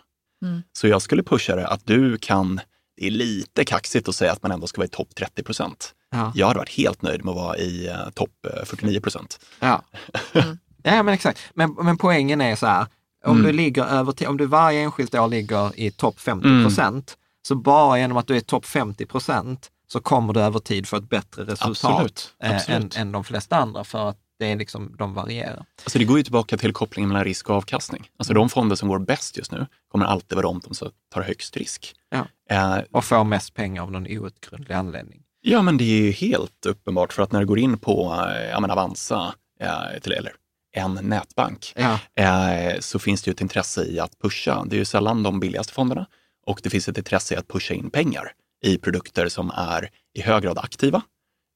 Mm. 0.44 0.62
Så 0.72 0.88
jag 0.88 1.02
skulle 1.02 1.22
pusha 1.22 1.56
det 1.56 1.68
att 1.68 1.86
du 1.86 2.18
kan, 2.18 2.60
det 2.96 3.06
är 3.06 3.10
lite 3.10 3.64
kaxigt 3.64 4.08
att 4.08 4.14
säga 4.14 4.32
att 4.32 4.42
man 4.42 4.52
ändå 4.52 4.66
ska 4.66 4.80
vara 4.80 4.86
i 4.86 4.90
topp 4.90 5.14
30 5.14 5.42
procent. 5.42 5.94
Ja. 6.10 6.32
Jag 6.34 6.46
hade 6.46 6.58
varit 6.58 6.76
helt 6.76 7.02
nöjd 7.02 7.24
med 7.24 7.30
att 7.30 7.36
vara 7.36 7.56
i 7.56 7.88
uh, 7.88 8.10
topp 8.10 8.46
49 8.64 9.00
procent. 9.00 9.40
Ja. 9.60 9.82
Mm. 10.34 10.96
ja, 10.96 11.02
men 11.02 11.14
exakt. 11.14 11.40
Men, 11.54 11.72
men 11.72 11.98
poängen 11.98 12.40
är 12.40 12.56
så 12.56 12.66
här, 12.66 12.86
om 13.24 13.32
mm. 13.32 13.46
du 13.46 13.52
ligger 13.52 13.84
över, 13.84 14.28
om 14.28 14.36
du 14.36 14.46
varje 14.46 14.80
enskilt 14.80 15.14
år 15.14 15.28
ligger 15.28 15.80
i 15.80 15.90
topp 15.90 16.20
50 16.20 16.62
procent, 16.62 16.88
mm. 16.88 17.18
så 17.48 17.54
bara 17.54 17.98
genom 17.98 18.16
att 18.16 18.26
du 18.26 18.36
är 18.36 18.40
topp 18.40 18.66
50 18.66 19.06
procent 19.06 19.70
så 19.92 20.00
kommer 20.00 20.32
du 20.32 20.40
över 20.40 20.58
tid 20.58 20.88
få 20.88 20.96
ett 20.96 21.08
bättre 21.08 21.44
resultat 21.44 21.92
Absolut. 21.92 22.34
Absolut. 22.38 22.96
Än, 22.96 23.02
än 23.02 23.12
de 23.12 23.24
flesta 23.24 23.56
andra 23.56 23.84
för 23.84 24.08
att 24.08 24.18
det 24.38 24.46
är 24.46 24.56
liksom, 24.56 24.94
de 24.98 25.14
varierar. 25.14 25.64
Alltså 25.84 25.98
det 25.98 26.04
går 26.04 26.16
ju 26.16 26.22
tillbaka 26.22 26.56
till 26.56 26.72
kopplingen 26.72 27.08
mellan 27.08 27.24
risk 27.24 27.50
och 27.50 27.56
avkastning. 27.56 28.08
Alltså 28.16 28.34
de 28.34 28.48
fonder 28.48 28.76
som 28.76 28.88
går 28.88 28.98
bäst 28.98 29.36
just 29.36 29.52
nu 29.52 29.66
kommer 29.88 30.06
alltid 30.06 30.36
vara 30.36 30.42
de 30.42 30.74
som 30.74 30.90
tar 31.14 31.22
högst 31.22 31.56
risk. 31.56 31.94
Ja. 32.10 32.26
Eh, 32.50 32.84
och 32.90 33.04
får 33.04 33.24
mest 33.24 33.54
pengar 33.54 33.82
av 33.82 33.92
någon 33.92 34.06
outgrundlig 34.06 34.74
anledning. 34.74 35.22
Ja, 35.40 35.62
men 35.62 35.76
det 35.76 35.84
är 35.84 36.02
ju 36.02 36.10
helt 36.10 36.66
uppenbart 36.66 37.12
för 37.12 37.22
att 37.22 37.32
när 37.32 37.40
du 37.40 37.46
går 37.46 37.58
in 37.58 37.78
på 37.78 38.26
eh, 38.50 38.72
Avanza 38.72 39.34
eh, 39.60 40.00
till, 40.02 40.12
eller 40.12 40.32
en 40.72 40.94
nätbank, 40.94 41.72
Ja. 41.76 41.98
eh, 42.24 42.80
så 42.80 42.98
finns 42.98 43.22
det 43.22 43.28
ju 43.28 43.32
ett 43.32 43.40
intresse 43.40 43.84
i 43.84 44.00
att 44.00 44.18
pusha. 44.18 44.64
Det 44.66 44.76
är 44.76 44.78
ju 44.78 44.84
sällan 44.84 45.22
de 45.22 45.40
billigaste 45.40 45.72
fonderna 45.72 46.06
och 46.46 46.60
det 46.62 46.70
finns 46.70 46.88
ett 46.88 46.98
intresse 46.98 47.34
i 47.34 47.36
att 47.36 47.48
pusha 47.48 47.74
in 47.74 47.90
pengar 47.90 48.32
i 48.64 48.78
produkter 48.78 49.28
som 49.28 49.50
är 49.50 49.90
i 50.14 50.22
hög 50.22 50.42
grad 50.42 50.58
aktiva 50.58 51.02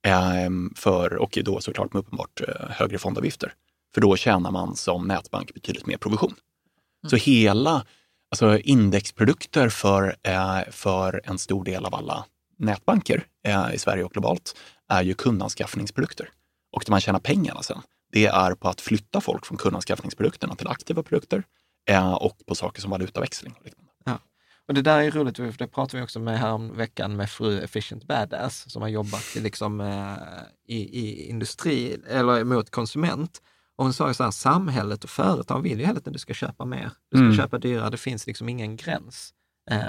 eh, 0.07 0.51
för, 0.77 1.15
och 1.15 1.39
då 1.45 1.61
såklart 1.61 1.93
med 1.93 2.01
uppenbart 2.01 2.41
eh, 2.49 2.71
högre 2.71 2.99
fondavgifter. 2.99 3.53
För 3.95 4.01
då 4.01 4.17
tjänar 4.17 4.51
man 4.51 4.77
som 4.77 5.09
nätbank 5.09 5.55
betydligt 5.55 5.87
mer 5.87 5.97
provision. 5.97 6.35
Så 7.11 7.17
hela 7.17 7.85
alltså 8.31 8.59
indexprodukter 8.59 9.69
för, 9.69 10.17
eh, 10.23 10.61
för 10.71 11.21
en 11.25 11.39
stor 11.39 11.65
del 11.65 11.85
av 11.85 11.95
alla 11.95 12.25
nätbanker 12.59 13.25
eh, 13.47 13.75
i 13.75 13.79
Sverige 13.79 14.05
och 14.05 14.13
globalt 14.13 14.57
är 14.89 15.03
ju 15.03 15.15
kundanskaffningsprodukter. 15.15 16.29
Och 16.73 16.83
det 16.87 16.91
man 16.91 17.01
tjänar 17.01 17.21
pengarna 17.21 17.63
sen, 17.63 17.79
det 18.13 18.27
är 18.27 18.55
på 18.55 18.69
att 18.69 18.81
flytta 18.81 19.21
folk 19.21 19.47
från 19.47 19.59
kundanskaffningsprodukterna 19.59 20.55
till 20.55 20.69
aktiva 20.69 21.03
produkter 21.03 21.43
eh, 21.91 22.13
och 22.13 22.47
på 22.47 22.55
saker 22.55 22.81
som 22.83 22.91
valutaväxling. 22.91 23.53
Och 23.59 23.65
liknande. 23.65 23.87
Och 24.69 24.75
det 24.75 24.83
där 24.83 25.01
är 25.01 25.11
roligt, 25.11 25.37
för 25.37 25.59
det 25.59 25.67
pratade 25.67 25.97
vi 25.97 26.05
också 26.05 26.21
med 26.21 26.39
här 26.39 26.53
om 26.53 26.77
veckan 26.77 27.17
med 27.17 27.31
fru 27.31 27.61
Efficient 27.61 28.05
Badass 28.05 28.73
som 28.73 28.83
har 28.83 28.89
jobbat 28.89 29.37
i, 29.37 29.41
liksom, 29.41 29.81
eh, 29.81 30.15
i, 30.69 31.01
i 31.01 31.29
industri 31.29 31.97
eller 32.09 32.45
mot 32.45 32.71
konsument. 32.71 33.43
Och 33.77 33.85
hon 33.85 33.95
sa 33.95 34.09
ju 34.09 34.15
så 34.15 34.25
här, 34.25 34.31
samhället 34.31 35.05
och 35.05 35.11
företag 35.11 35.63
vill 35.63 35.79
ju 35.81 35.87
hela 35.87 35.95
tiden 36.01 36.11
att 36.11 36.13
du 36.13 36.19
ska 36.19 36.35
köpa 36.35 36.65
mer. 36.65 36.91
Du 37.11 37.17
ska 37.17 37.25
Mm. 37.25 37.37
köpa 37.37 37.59
dyrare, 37.59 37.91
det 37.91 37.97
finns 37.97 38.27
liksom 38.27 38.49
ingen 38.49 38.77
gräns 38.77 39.31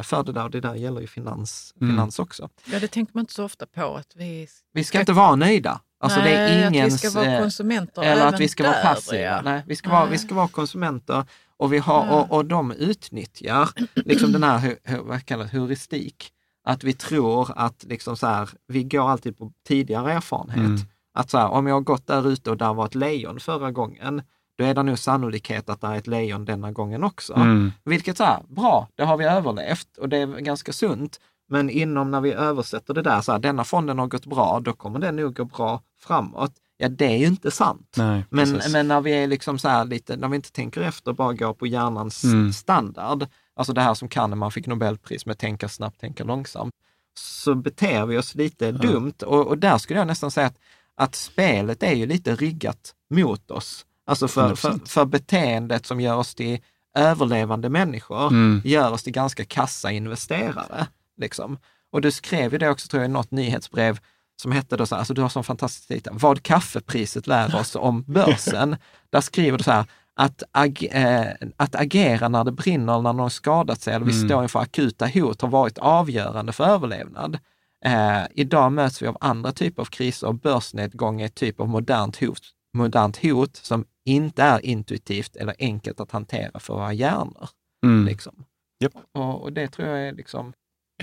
för 0.04 0.24
det 0.24 0.32
där. 0.32 0.44
Och 0.44 0.52
det 0.52 0.60
där 0.62 0.76
gäller 0.76 1.02
ju 1.02 1.08
finans, 1.08 1.74
Mm. 1.82 1.94
finans 1.94 2.20
också. 2.20 2.50
Ja, 2.72 2.80
det 2.80 2.88
tänker 2.88 3.12
man 3.16 3.22
inte 3.22 3.34
så 3.34 3.44
ofta 3.46 3.66
på. 3.66 3.96
Att 3.98 4.16
vi, 4.16 4.48
Vi 4.74 4.84
ska 4.84 5.00
inte 5.00 5.14
vara 5.14 5.36
nöjda. 5.36 5.82
Alltså 6.00 6.20
det 6.20 6.30
är 6.36 6.50
Nej, 6.50 6.68
ingens... 6.68 6.94
att 6.96 7.04
vi 7.04 7.10
ska 7.10 7.20
vara 7.20 7.32
eh, 7.34 7.42
konsumenter 7.42 8.02
Eller 8.02 8.12
även 8.22 8.34
att 8.34 8.40
vi 8.40 8.48
ska 8.48 8.64
vara 8.64 8.74
där, 8.76 8.84
passiva. 8.84 9.22
ja. 9.22 9.42
Nej, 9.44 9.64
vi 9.68 9.76
ska, 9.76 9.90
vara, 9.90 10.04
vi 10.06 10.10
Nej. 10.10 10.20
ska 10.20 10.36
vara 10.36 10.48
konsumenter 10.48 11.24
och, 11.58 11.74
vi 11.74 11.78
har, 11.78 12.10
och, 12.12 12.32
och 12.32 12.46
de 12.46 12.72
utnyttjar 12.72 13.70
liksom 13.96 14.32
den 14.32 14.44
här 14.44 14.60
hu- 14.60 14.78
hu- 14.84 15.08
vad 15.08 15.26
kallas, 15.26 15.52
heuristik. 15.52 16.32
Att 16.64 16.84
vi 16.84 16.94
tror 16.94 17.52
att 17.56 17.84
liksom 17.84 18.18
så 18.18 18.28
här, 18.28 18.50
vi 18.68 18.84
går 18.84 19.10
alltid 19.10 19.38
på 19.38 19.52
tidigare 19.68 20.14
erfarenhet. 20.14 20.58
Mm. 20.58 20.80
Att 21.14 21.30
så 21.30 21.38
här, 21.38 21.48
om 21.50 21.68
jag 21.68 21.76
har 21.76 21.82
gått 21.82 22.08
där 22.08 22.28
ute 22.30 22.50
och 22.52 22.58
där 22.58 22.74
var 22.74 22.86
ett 22.86 22.96
lejon 22.96 23.40
förra 23.40 23.72
gången, 23.72 24.22
då 24.58 24.64
är 24.64 24.74
det 24.74 24.84
nog 24.84 25.00
sannolikhet 25.00 25.70
att 25.70 25.82
det 25.82 25.88
är 25.88 25.96
ett 25.96 26.08
lejon 26.08 26.46
denna 26.46 26.72
gången 26.72 27.04
också. 27.04 27.34
Mm. 27.34 27.72
Vilket 27.84 28.18
så 28.18 28.24
här, 28.24 28.44
bra, 28.48 28.88
det 28.96 29.04
har 29.04 29.18
vi 29.18 29.26
överlevt 29.26 29.98
och 29.98 30.10
det 30.10 30.18
är 30.18 30.28
ganska 30.28 30.74
sunt. 30.74 31.20
Men 31.50 31.70
inom 31.70 32.12
när 32.12 32.22
vi 32.22 32.34
översätter 32.34 32.94
det 32.94 33.02
där, 33.02 33.22
så 33.22 33.32
här, 33.32 33.40
denna 33.40 33.64
fonden 33.64 34.00
har 34.00 34.08
gått 34.08 34.26
bra, 34.26 34.60
då 34.60 34.74
kommer 34.74 35.00
den 35.00 35.16
nog 35.16 35.36
gå 35.36 35.46
bra 35.46 35.82
framåt. 36.00 36.52
Ja, 36.78 36.90
det 36.90 37.06
är 37.06 37.18
ju 37.18 37.26
inte 37.26 37.52
sant. 37.52 37.94
Nej, 37.98 38.26
Men, 38.30 38.62
men 38.72 38.88
när 38.88 39.02
vi 39.02 39.12
är 39.12 39.28
liksom 39.28 39.60
så 39.60 39.70
här 39.70 39.86
lite, 39.86 40.16
när 40.18 40.28
vi 40.28 40.36
inte 40.36 40.52
tänker 40.52 40.82
efter, 40.82 41.14
bara 41.14 41.34
går 41.34 41.54
på 41.54 41.68
hjärnans 41.68 42.24
Mm. 42.24 42.54
standard, 42.54 43.28
alltså 43.56 43.74
det 43.74 43.82
här 43.82 43.94
som 43.94 44.08
Kahneman 44.08 44.52
fick 44.52 44.68
Nobelpris 44.68 45.26
med 45.26 45.38
tänka 45.38 45.70
snabbt, 45.70 46.00
tänka 46.00 46.24
långsamt, 46.24 46.74
så 47.20 47.56
beter 47.56 48.06
vi 48.06 48.18
oss 48.18 48.36
lite 48.36 48.72
dumt. 48.72 49.14
Och, 49.26 49.48
och 49.48 49.58
där 49.58 49.78
skulle 49.78 50.00
jag 50.00 50.08
nästan 50.08 50.32
säga 50.32 50.48
att, 50.48 50.58
att 50.96 51.16
spelet 51.16 51.84
är 51.84 51.94
ju 51.94 52.06
lite 52.06 52.36
riggat 52.36 52.94
mot 53.10 53.52
oss. 53.52 53.86
Alltså 54.08 54.28
för, 54.28 54.56
för, 54.56 54.70
100%. 54.70 54.88
för 54.90 55.06
beteendet 55.06 55.86
som 55.86 56.02
gör 56.02 56.16
oss 56.16 56.36
till 56.36 56.60
överlevande 56.98 57.70
människor, 57.70 58.28
Mm. 58.28 58.62
gör 58.66 58.92
oss 58.92 59.04
till 59.04 59.14
ganska 59.14 59.46
kassa 59.46 59.92
investerare. 59.92 60.88
Liksom. 61.18 61.58
Och 61.92 62.02
du 62.02 62.12
skrev 62.12 62.52
ju 62.52 62.58
det 62.58 62.70
också, 62.70 62.88
tror 62.88 63.04
jag, 63.04 63.10
i 63.10 63.14
något 63.14 63.32
nyhetsbrev 63.32 64.00
som 64.42 64.52
hette 64.52 64.78
då 64.78 64.86
så 64.86 64.96
här, 64.96 65.00
alltså 65.00 65.14
du 65.14 65.22
har 65.22 65.30
sån 65.30 65.44
fantastisk 65.44 65.88
titel, 65.88 66.14
Vad 66.16 66.44
kaffepriset 66.44 67.28
lär 67.28 67.56
oss 67.56 67.76
om 67.76 68.04
börsen. 68.04 68.76
Där 69.10 69.22
skriver 69.22 69.58
du 69.58 69.64
så 69.64 69.72
här, 69.72 69.86
att, 70.16 70.44
ag- 70.52 70.88
eh, 70.92 71.28
att 71.58 71.76
agera 71.76 72.28
när 72.28 72.44
det 72.44 72.52
brinner, 72.52 73.02
när 73.02 73.14
någon 73.14 73.30
skadat 73.30 73.82
sig 73.82 73.94
eller 73.94 74.06
vi 74.06 74.14
Mm. 74.16 74.28
står 74.30 74.44
inför 74.44 74.60
akuta 74.60 75.08
hot 75.08 75.42
har 75.42 75.50
varit 75.50 75.78
avgörande 75.78 76.52
för 76.54 76.64
överlevnad. 76.64 77.40
Eh, 77.86 78.22
idag 78.32 78.72
möts 78.72 79.02
vi 79.02 79.08
av 79.08 79.18
andra 79.22 79.52
typer 79.52 79.82
av 79.82 79.86
kriser 79.86 80.28
och 80.28 80.36
börsnedgång 80.36 81.22
är 81.22 81.26
ett 81.26 81.36
typ 81.36 81.60
av 81.60 81.68
modernt 81.68 82.20
hot, 82.20 82.42
modernt 82.78 83.18
hot 83.24 83.56
som 83.56 83.86
inte 84.06 84.44
är 84.44 84.66
intuitivt 84.66 85.36
eller 85.36 85.56
enkelt 85.60 86.00
att 86.00 86.12
hantera 86.12 86.60
för 86.60 86.74
våra 86.74 86.94
hjärnor. 86.94 87.50
Mm. 87.86 88.06
Liksom. 88.06 88.46
Japp. 88.80 88.94
Och, 89.12 89.42
och 89.42 89.54
det 89.54 89.68
tror 89.68 89.88
jag 89.88 90.08
är 90.08 90.12
liksom, 90.14 90.54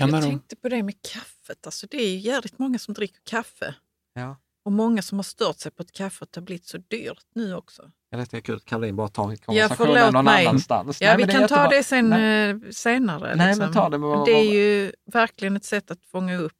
En 0.01 0.09
Jag 0.09 0.21
de- 0.21 0.21
tänkte 0.29 0.55
på 0.55 0.69
det 0.69 0.83
med 0.83 0.95
kaffet. 1.01 1.65
Alltså, 1.65 1.87
det 1.91 1.97
är 1.97 2.09
ju 2.09 2.17
jävligt 2.17 2.59
många 2.59 2.79
som 2.79 2.93
dricker 2.93 3.21
kaffe. 3.23 3.75
ja. 4.13 4.35
Och 4.65 4.71
många 4.71 5.01
som 5.01 5.17
har 5.17 5.23
stört 5.23 5.59
sig 5.59 5.71
på 5.71 5.81
att 5.83 5.91
kaffet 5.91 6.35
har 6.35 6.41
blivit 6.41 6.65
så 6.65 6.77
dyrt 6.77 7.25
nu 7.35 7.55
också. 7.55 7.91
Jag 8.09 8.17
vet, 8.17 8.31
det 8.31 8.37
är 8.37 8.41
kul 8.41 8.55
att 8.55 8.65
Caroline 8.65 8.95
bara 8.95 9.07
tar 9.07 9.31
Ja, 9.31 9.37
konversationen 9.45 9.95
förlåt 9.95 10.13
någon 10.13 10.25
mig. 10.25 10.45
annanstans. 10.47 11.01
Ja, 11.01 11.17
Nej, 11.17 11.25
vi 11.25 11.31
kan 11.33 11.47
ta 11.47 11.67
det 11.69 11.83
sen, 11.83 12.09
Nej. 12.09 12.49
eh, 12.49 12.57
senare. 12.71 13.35
Nej, 13.35 13.47
liksom. 13.47 13.65
men 13.65 13.73
ta 13.73 13.89
det 13.89 13.97
med 13.97 14.09
vad- 14.09 14.25
det 14.25 14.31
är 14.31 14.53
ju 14.53 14.91
verkligen 15.05 15.55
ett 15.55 15.65
sätt 15.65 15.91
att 15.91 16.05
fånga 16.05 16.37
upp. 16.37 16.53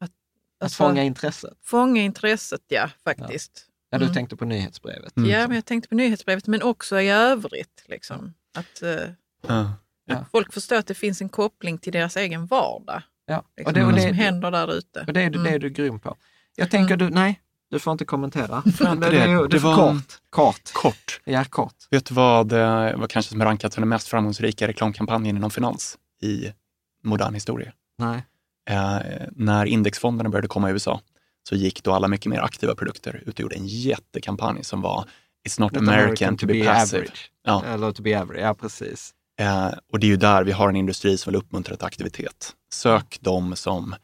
Att, 0.00 0.10
Att 0.10 0.12
alltså, 0.64 0.76
fånga 0.84 1.02
intresset. 1.02 1.58
fånga 1.62 2.02
intresset, 2.02 2.62
ja 2.68 2.90
faktiskt. 3.04 3.66
Ja, 3.68 3.72
du 3.90 3.96
Mm. 3.96 4.12
tänkte 4.14 4.36
på 4.36 4.44
nyhetsbrevet. 4.44 5.16
Mm. 5.16 5.30
Ja, 5.30 5.46
men 5.48 5.54
jag 5.54 5.64
tänkte 5.64 5.88
på 5.88 5.94
nyhetsbrevet, 5.94 6.46
men 6.46 6.62
också 6.62 7.00
i 7.00 7.08
övrigt. 7.10 7.84
Liksom. 7.88 8.34
Att 8.58 8.82
eh, 8.82 9.10
Ja. 10.08 10.24
folk 10.32 10.52
förstår 10.52 10.76
att 10.76 10.86
det 10.86 10.94
finns 10.94 11.20
en 11.20 11.28
koppling 11.28 11.78
till 11.78 11.92
deras 11.92 12.16
egen 12.16 12.46
vardag. 12.46 13.02
Ja. 13.26 13.44
Liksom, 13.56 13.66
Och 13.70 13.72
det, 13.72 13.80
och 13.80 13.86
vad 13.86 13.94
det, 14.00 14.02
som 14.08 14.12
händer 14.12 14.50
där 14.50 14.72
ute. 14.74 15.04
och 15.06 15.12
det, 15.12 15.22
är, 15.22 15.30
du- 15.30 15.38
det 15.42 15.48
är 15.48 15.50
Mm. 15.50 15.60
du 15.60 15.70
grym 15.70 15.98
på. 16.00 16.16
Jag 16.56 16.70
tänker 16.70 16.96
du, 16.96 17.10
nej, 17.10 17.40
du 17.70 17.78
får 17.78 17.92
inte 17.92 18.04
kommentera. 18.04 18.62
Får 18.62 18.86
jag 18.86 18.96
inte 18.96 19.10
det, 19.10 19.16
det? 19.18 19.22
är, 19.24 19.42
det 19.42 19.48
Det 19.48 19.58
var- 19.58 19.76
kort. 19.76 20.20
Kort. 20.30 20.72
Kort. 20.72 21.20
Ja, 21.24 21.44
kort. 21.44 21.74
Vet 21.90 22.06
du 22.06 22.14
vad, 22.14 22.52
eh, 22.52 22.96
vad 22.96 23.10
kanske 23.10 23.30
som 23.32 23.42
rankat 23.44 23.72
som 23.72 23.80
den 23.80 23.88
mest 23.88 24.08
framgångsrika 24.08 24.68
reklamkampanjen 24.68 25.36
inom 25.36 25.50
finans 25.50 25.98
i 26.22 26.52
modern 27.04 27.34
historia? 27.34 27.72
Nej. 27.98 28.24
Eh, 28.70 28.98
när 29.32 29.66
indexfonderna 29.66 30.30
började 30.30 30.48
komma 30.48 30.68
i 30.70 30.72
USA 30.72 31.00
så 31.48 31.54
gick 31.56 31.82
då 31.82 31.92
alla 31.92 32.08
mycket 32.08 32.30
mer 32.30 32.40
aktiva 32.40 32.74
produkter 32.74 33.22
ut 33.26 33.34
och 33.34 33.40
gjorde 33.40 33.54
en 33.56 33.66
jättekampanj 33.66 34.64
som 34.64 34.82
var 34.82 35.08
It's 35.48 35.60
not 35.60 35.76
American, 35.76 36.36
to 36.36 36.46
be, 36.46 36.64
passive. 36.64 37.02
average. 37.02 37.30
Ja. 37.42 37.64
Eller 37.64 37.92
to 37.92 38.02
be 38.02 38.20
average, 38.20 38.40
ja 38.42 38.54
precis. 38.54 39.14
Eh, 39.40 39.72
och 39.92 40.00
det 40.00 40.06
är 40.06 40.08
ju 40.08 40.16
där 40.16 40.44
vi 40.44 40.52
har 40.52 40.68
en 40.68 40.76
industri 40.76 41.18
som 41.18 41.30
vill 41.32 41.38
uppmuntra 41.42 41.76
till 41.76 41.86
aktivitet. 41.86 42.56
Sök 42.72 43.18
de, 43.20 43.56
som, 43.56 43.94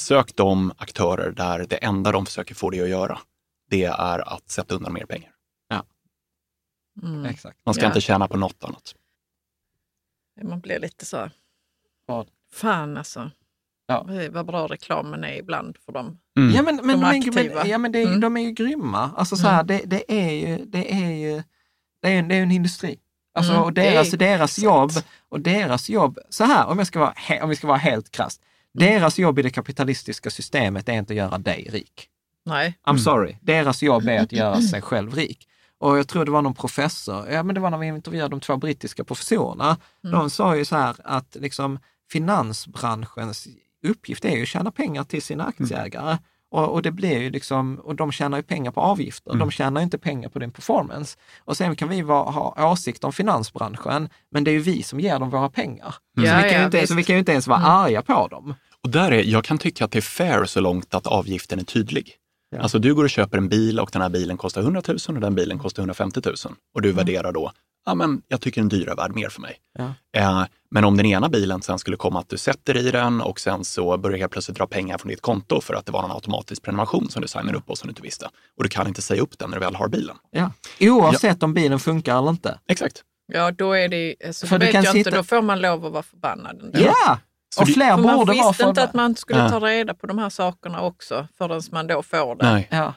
sök 0.00 0.36
de 0.36 0.72
aktörer 0.78 1.30
där 1.32 1.66
det 1.68 1.76
enda 1.76 2.12
de 2.12 2.26
försöker 2.26 2.54
få 2.54 2.70
dig 2.70 2.82
att 2.82 2.88
göra, 2.88 3.18
det 3.70 3.84
är 3.84 4.34
att 4.34 4.50
sätta 4.50 4.74
undan 4.74 4.92
mer 4.92 5.06
pengar. 5.06 5.32
Mm. 7.02 7.24
Exakt. 7.24 7.58
Man 7.64 7.74
ska 7.74 7.82
Ja. 7.84 7.88
inte 7.88 8.00
tjäna 8.00 8.28
på 8.28 8.36
något 8.36 8.64
annat. 8.64 8.94
Man 10.42 10.60
blir 10.60 10.78
lite 10.80 11.04
så, 11.06 11.30
Vad? 12.06 12.28
fan 12.52 12.96
alltså. 12.96 13.30
Ja. 13.90 14.06
Vad 14.30 14.46
bra 14.46 14.66
reklamen 14.66 15.24
är 15.24 15.36
ibland 15.38 15.76
för 15.84 15.92
dem. 15.92 16.18
Mm. 16.38 16.54
Ja 16.54 16.62
men, 16.62 16.76
men, 16.76 16.86
De 16.86 17.00
men, 17.00 17.50
men, 17.54 17.68
ja, 17.68 17.78
men 17.78 17.92
det, 17.92 18.02
är- 18.02 18.06
Mm. 18.06 18.20
de 18.20 18.36
är 18.36 18.40
ju 18.40 18.50
grymma. 18.52 19.10
Alltså 19.16 19.36
så 19.36 19.48
här, 19.48 19.62
det, 19.62 19.82
det 19.86 20.12
är 20.12 20.30
ju, 20.32 20.64
det 20.64 20.92
är 20.92 21.10
ju, 21.10 21.42
det 22.02 22.08
är, 22.08 22.22
det 22.22 22.34
är 22.34 22.42
en 22.42 22.52
industri. 22.52 22.98
Alltså, 23.34 23.52
Mm, 23.52 23.64
och 23.64 23.72
det 23.72 23.86
är 23.86 23.92
deras, 23.92 24.10
deras 24.10 24.58
jobb, 24.58 24.90
och 25.28 25.40
deras 25.40 25.88
jobb, 25.88 26.18
så 26.30 26.44
här 26.44 26.66
om, 26.66 26.78
jag 26.78 26.86
ska 26.86 26.98
vara, 26.98 27.14
om 27.42 27.48
vi 27.48 27.56
ska 27.56 27.66
vara 27.66 27.78
helt 27.78 28.10
krasst. 28.10 28.42
Deras 28.74 29.18
jobb 29.18 29.38
i 29.38 29.42
det 29.42 29.50
kapitalistiska 29.50 30.30
systemet 30.30 30.88
är 30.88 30.92
inte 30.92 31.12
att 31.12 31.16
göra 31.16 31.38
dig 31.38 31.68
rik. 31.72 32.08
Nej. 32.44 32.78
I'm 32.86 32.96
sorry. 32.98 33.36
Deras 33.40 33.82
jobb 33.82 34.08
är 34.08 34.20
att 34.20 34.32
göra 34.32 34.60
sig 34.72 34.82
själv 34.82 35.14
rik. 35.14 35.48
Och 35.78 35.98
jag 35.98 36.08
tror 36.08 36.24
det 36.24 36.30
var 36.30 36.42
någon 36.42 36.54
professor, 36.54 37.28
ja 37.30 37.42
men 37.42 37.54
det 37.54 37.60
var 37.60 37.70
när 37.70 37.78
vi 37.78 37.86
intervjuade 37.86 38.28
de 38.28 38.40
två 38.40 38.56
brittiska 38.56 39.04
professorerna. 39.04 39.76
De 40.12 40.30
sa 40.30 40.56
ju 40.56 40.64
så 40.64 40.76
här 40.76 40.96
att 41.04 41.36
liksom 41.40 41.78
finansbranschens 42.12 43.48
uppgift 43.88 44.24
är 44.24 44.36
ju 44.36 44.42
att 44.42 44.48
tjäna 44.48 44.70
pengar 44.70 45.04
till 45.04 45.22
sina 45.22 45.44
aktieägare. 45.44 46.18
Och, 46.50 46.68
och 46.68 46.82
det 46.82 46.90
blir 46.90 47.18
ju 47.18 47.30
liksom, 47.30 47.76
och 47.76 47.94
de 47.94 48.12
tjänar 48.12 48.38
ju 48.38 48.42
pengar 48.42 48.70
på 48.70 48.80
avgifter. 48.80 49.34
De 49.34 49.50
tjänar 49.50 49.80
ju 49.80 49.84
inte 49.84 49.98
pengar 49.98 50.28
på 50.28 50.38
din 50.38 50.50
performance. 50.50 51.18
Och 51.38 51.56
sen 51.56 51.76
kan 51.76 51.88
vi 51.88 52.02
vara, 52.02 52.30
ha 52.30 52.72
åsikt 52.72 53.04
om 53.04 53.12
finansbranschen, 53.12 54.08
men 54.30 54.44
det 54.44 54.50
är 54.50 54.52
ju 54.52 54.60
vi 54.60 54.82
som 54.82 55.00
ger 55.00 55.18
dem 55.18 55.30
våra 55.30 55.50
pengar. 55.50 55.94
Ja, 56.16 56.22
så, 56.22 56.36
vi 56.36 56.42
kan 56.42 56.52
ja, 56.52 56.58
ju 56.58 56.64
inte, 56.64 56.86
så 56.86 56.94
vi 56.94 57.04
kan 57.04 57.16
ju 57.16 57.18
inte 57.20 57.32
ens 57.32 57.46
vara 57.46 57.58
arga 57.58 58.02
på 58.02 58.28
dem. 58.28 58.54
Och 58.82 58.90
där 58.90 59.12
är, 59.12 59.22
jag 59.22 59.44
kan 59.44 59.58
tycka 59.58 59.84
att 59.84 59.92
det 59.92 59.98
är 59.98 60.02
fair 60.02 60.44
så 60.44 60.60
långt 60.60 60.94
att 60.94 61.06
avgiften 61.06 61.58
är 61.58 61.64
tydlig. 61.64 62.14
Ja. 62.50 62.60
Alltså 62.60 62.78
du 62.78 62.94
går 62.94 63.04
och 63.04 63.10
köper 63.10 63.38
en 63.38 63.48
bil 63.48 63.80
och 63.80 63.90
den 63.92 64.02
här 64.02 64.08
bilen 64.08 64.36
kostar 64.36 64.60
100 64.60 64.82
000 64.88 64.98
och 65.06 65.20
den 65.20 65.34
bilen 65.34 65.58
kostar 65.58 65.82
150 65.82 66.20
000. 66.24 66.34
Och 66.74 66.82
du 66.82 66.92
värderar 66.92 67.32
då, 67.32 67.52
ja 67.88 67.94
men 67.94 68.22
jag 68.28 68.40
tycker 68.40 68.60
den 68.60 68.68
dyra 68.68 68.92
är 68.92 68.96
värd 68.96 69.14
mer 69.14 69.28
för 69.28 69.40
mig. 69.40 69.56
Ja. 69.78 69.94
Eh, 70.20 70.44
men 70.70 70.84
om 70.84 70.96
den 70.96 71.06
ena 71.06 71.28
bilen 71.28 71.62
sen 71.62 71.78
skulle 71.78 71.96
komma 71.96 72.20
att 72.20 72.28
du 72.28 72.38
sätter 72.38 72.76
i 72.76 72.90
den 72.90 73.20
och 73.20 73.40
sen 73.40 73.64
så 73.64 73.98
börjar 73.98 74.18
helt 74.18 74.32
plötsligt 74.32 74.56
dra 74.58 74.66
pengar 74.66 74.98
från 74.98 75.08
ditt 75.08 75.20
konto 75.22 75.60
för 75.60 75.74
att 75.74 75.86
det 75.86 75.92
var 75.92 76.04
en 76.04 76.10
automatisk 76.10 76.62
prenumeration 76.62 77.10
som 77.10 77.22
du 77.22 77.28
signar 77.28 77.54
upp 77.54 77.66
på 77.66 77.76
som 77.76 77.86
du 77.86 77.90
inte 77.90 78.02
visste. 78.02 78.26
Och 78.56 78.62
du 78.62 78.68
kan 78.68 78.86
inte 78.86 79.02
säga 79.02 79.22
upp 79.22 79.38
den 79.38 79.50
när 79.50 79.56
du 79.58 79.64
väl 79.64 79.74
har 79.74 79.88
bilen. 79.88 80.16
Ja. 80.30 80.50
Oavsett 80.80 81.42
om 81.42 81.54
bilen 81.54 81.78
funkar 81.78 82.18
eller 82.18 82.30
inte. 82.30 82.58
Exakt. 82.68 83.02
Ja, 83.32 83.50
då 83.50 83.72
är 83.72 83.88
det 83.88 84.14
alltså, 84.26 84.46
För 84.46 84.58
vet 84.58 84.72
kan 84.72 84.82
jag 84.84 84.92
sitta- 84.92 84.98
inte, 85.10 85.18
då 85.18 85.22
får 85.24 85.42
man 85.42 85.60
lov 85.60 85.86
att 85.86 85.92
vara 85.92 86.02
förbannad. 86.02 86.60
ändå. 86.62 86.78
Ja! 86.80 87.18
Så 87.54 87.62
och 87.62 87.68
fler 87.68 87.96
För 87.96 88.02
man 88.02 88.16
borde 88.16 88.32
vara 88.32 88.48
visste 88.50 88.64
inte 88.64 88.82
att 88.82 88.94
man 88.94 89.16
skulle 89.16 89.40
Ja. 89.40 89.48
ta 89.50 89.60
reda 89.60 89.94
på 89.94 90.06
de 90.06 90.18
här 90.18 90.30
sakerna 90.30 90.80
också 90.80 91.28
förrän 91.38 91.62
man 91.72 91.86
då 91.86 92.02
får 92.02 92.34
det. 92.36 92.52
Nej. 92.52 92.68
Ja. 92.70 92.94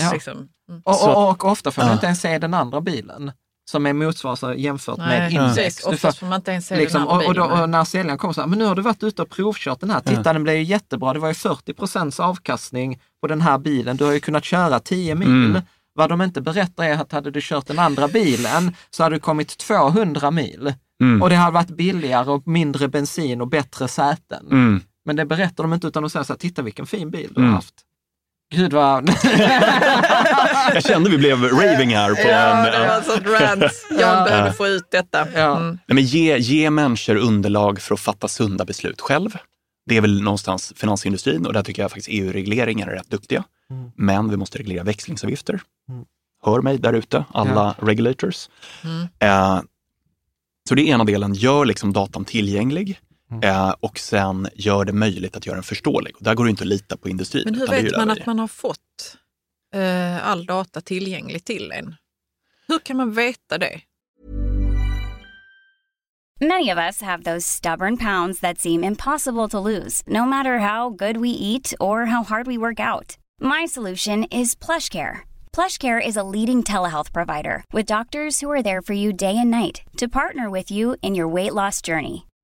Ja. 0.00 0.10
Liksom. 0.12 0.48
Mm. 0.68 0.82
Och, 0.84 1.08
och, 1.08 1.28
och 1.30 1.44
ofta 1.44 1.70
får 1.70 1.84
Ja. 1.84 1.92
inte 1.92 2.06
ens 2.06 2.20
se 2.20 2.38
den 2.38 2.54
andra 2.54 2.80
bilen 2.80 3.32
som 3.68 3.86
är 3.86 3.92
motsvarar 3.92 4.54
jämfört 4.54 4.98
med 4.98 5.08
Nej, 5.08 5.34
index. 5.34 5.76
Du 5.76 5.82
får- 5.82 5.92
Oftast 5.92 6.18
får 6.18 6.26
man 6.26 6.36
inte 6.36 6.50
ens 6.50 6.70
Liksom, 6.70 7.06
och, 7.06 7.26
och, 7.26 7.34
då, 7.34 7.44
och 7.44 7.70
när 7.70 7.84
säljaren 7.84 8.18
kommer 8.18 8.34
så 8.34 8.40
här, 8.40 8.48
men 8.48 8.58
nu 8.58 8.64
har 8.64 8.74
du 8.74 8.82
varit 8.82 9.02
ute 9.02 9.22
och 9.22 9.30
provkört 9.30 9.80
den 9.80 9.90
här, 9.90 10.00
titta 10.00 10.32
den 10.32 10.42
blev 10.42 10.56
ju 10.56 10.62
jättebra, 10.62 11.12
det 11.12 11.18
var 11.18 11.28
ju 11.28 11.34
40 11.34 11.74
procents 11.74 12.20
avkastning 12.20 13.00
på 13.20 13.26
den 13.26 13.40
här 13.40 13.58
bilen, 13.58 13.96
du 13.96 14.04
har 14.04 14.12
ju 14.12 14.20
kunnat 14.20 14.44
köra 14.44 14.80
10 14.80 15.14
mil. 15.14 15.28
Mm. 15.28 15.62
Vad 15.94 16.08
de 16.08 16.22
inte 16.22 16.40
berättar 16.40 16.84
är 16.84 16.94
att 16.94 17.12
hade 17.12 17.30
du 17.30 17.40
kört 17.42 17.66
den 17.66 17.78
andra 17.78 18.08
bilen 18.08 18.74
så 18.90 19.02
hade 19.02 19.16
du 19.16 19.20
kommit 19.20 19.58
200 19.58 20.30
mil. 20.30 20.74
Mm. 21.02 21.22
Och 21.22 21.30
det 21.30 21.36
hade 21.36 21.54
varit 21.54 21.68
billigare 21.76 22.30
och 22.30 22.46
mindre 22.48 22.88
bensin 22.88 23.40
och 23.40 23.48
bättre 23.48 23.88
säten. 23.88 24.46
Mm. 24.50 24.80
Men 25.04 25.16
det 25.16 25.24
berättar 25.24 25.64
de 25.64 25.72
inte 25.72 25.86
utan 25.86 26.02
de 26.02 26.10
säger 26.10 26.24
så 26.24 26.32
här, 26.32 26.38
titta 26.38 26.62
vilken 26.62 26.86
fin 26.86 27.10
bil 27.10 27.28
du 27.34 27.40
Mm. 27.40 27.48
har 27.50 27.56
haft. 27.56 27.74
Gud 28.50 28.72
vad... 28.72 29.10
Jag 30.74 30.84
kände 30.84 31.10
vi 31.10 31.18
blev 31.18 31.42
raving 31.44 31.96
här 31.96 32.14
på 32.14 32.28
Ja, 32.28 32.56
en... 32.56 32.64
det 32.64 32.78
var 32.78 32.86
ja. 32.86 32.98
ett 32.98 33.06
sånt 33.06 33.26
rant. 33.26 33.72
Jag 34.00 34.24
behövde 34.24 34.52
få 34.52 34.66
ut 34.66 34.90
detta. 34.90 35.26
Ja. 35.34 35.56
Mm. 35.56 35.68
Nej, 35.86 35.94
men 35.94 36.04
ge, 36.04 36.38
ge 36.38 36.70
människor 36.70 37.16
underlag 37.16 37.80
för 37.80 37.94
att 37.94 38.00
fatta 38.00 38.28
sunda 38.28 38.64
beslut 38.64 39.00
själv. 39.00 39.36
Det 39.86 39.96
är 39.96 40.00
väl 40.00 40.22
någonstans 40.22 40.72
finansindustrin 40.76 41.46
och 41.46 41.52
där 41.52 41.62
tycker 41.62 41.82
jag 41.82 41.90
faktiskt 41.90 42.08
EU-regleringar 42.10 42.88
är 42.88 42.94
rätt 42.94 43.10
duktiga. 43.10 43.44
Mm. 43.70 43.90
Men 43.96 44.30
vi 44.30 44.36
måste 44.36 44.58
reglera 44.58 44.84
växlingsavgifter. 44.84 45.60
Mm. 45.88 46.04
Hör 46.44 46.60
mig 46.60 46.78
där 46.78 46.92
ute, 46.92 47.24
alla 47.34 47.74
regulators. 47.82 48.48
Mm. 48.84 49.08
Eh, 49.18 49.60
så 50.68 50.74
det 50.74 50.82
är 50.82 50.86
ena 50.86 51.04
delen, 51.04 51.34
gör 51.34 51.64
liksom 51.64 51.92
datan 51.92 52.24
tillgänglig 52.24 53.00
Mm. 53.30 53.50
eh, 53.50 53.74
och 53.80 53.98
sen 53.98 54.48
gör 54.54 54.84
det 54.84 54.92
möjligt 54.92 55.36
att 55.36 55.46
göra 55.46 55.56
den 55.56 55.62
förståelig. 55.62 56.16
Och 56.16 56.22
där 56.22 56.34
går 56.34 56.44
det 56.44 56.50
inte 56.50 56.62
att 56.64 56.68
lita 56.68 56.96
på 56.96 57.08
industrin. 57.08 57.42
Men 57.44 57.54
hur 57.54 57.66
vet 57.66 57.96
man 57.96 58.10
att 58.10 58.26
man 58.26 58.38
har 58.38 58.48
fått 58.48 59.16
eh, 59.74 60.28
all 60.28 60.46
data 60.46 60.80
tillgänglig 60.80 61.44
till 61.44 61.72
en? 61.72 61.94
Hur 62.68 62.78
kan 62.78 62.96
man 62.96 63.12
veta 63.14 63.58
det? 63.58 63.80
Many 66.40 66.70
of 66.70 66.78
us 66.78 67.02
have 67.02 67.24
those 67.24 67.44
stubborn 67.44 67.96
pounds 67.96 68.40
that 68.40 68.58
seem 68.58 68.84
impossible 68.84 69.48
to 69.48 69.58
lose, 69.58 70.02
no 70.06 70.24
matter 70.24 70.58
how 70.58 70.90
good 70.90 71.16
we 71.16 71.30
eat 71.30 71.74
or 71.80 72.04
how 72.04 72.22
hard 72.22 72.46
we 72.46 72.56
work 72.56 72.78
out. 72.78 73.16
My 73.40 73.66
solution 73.66 74.24
is 74.30 74.54
PlushCare. 74.54 75.22
PlushCare 75.52 76.00
is 76.00 76.16
a 76.16 76.22
leading 76.22 76.62
telehealth 76.62 77.12
provider 77.12 77.64
with 77.72 77.86
doctors 77.86 78.40
who 78.40 78.48
are 78.52 78.62
there 78.62 78.82
for 78.82 78.92
you 78.92 79.12
day 79.12 79.36
and 79.36 79.50
night 79.50 79.82
to 79.96 80.06
partner 80.08 80.48
with 80.48 80.70
you 80.70 80.94
in 81.02 81.16
your 81.16 81.26
weight 81.26 81.54
loss 81.54 81.82
journey. 81.82 82.27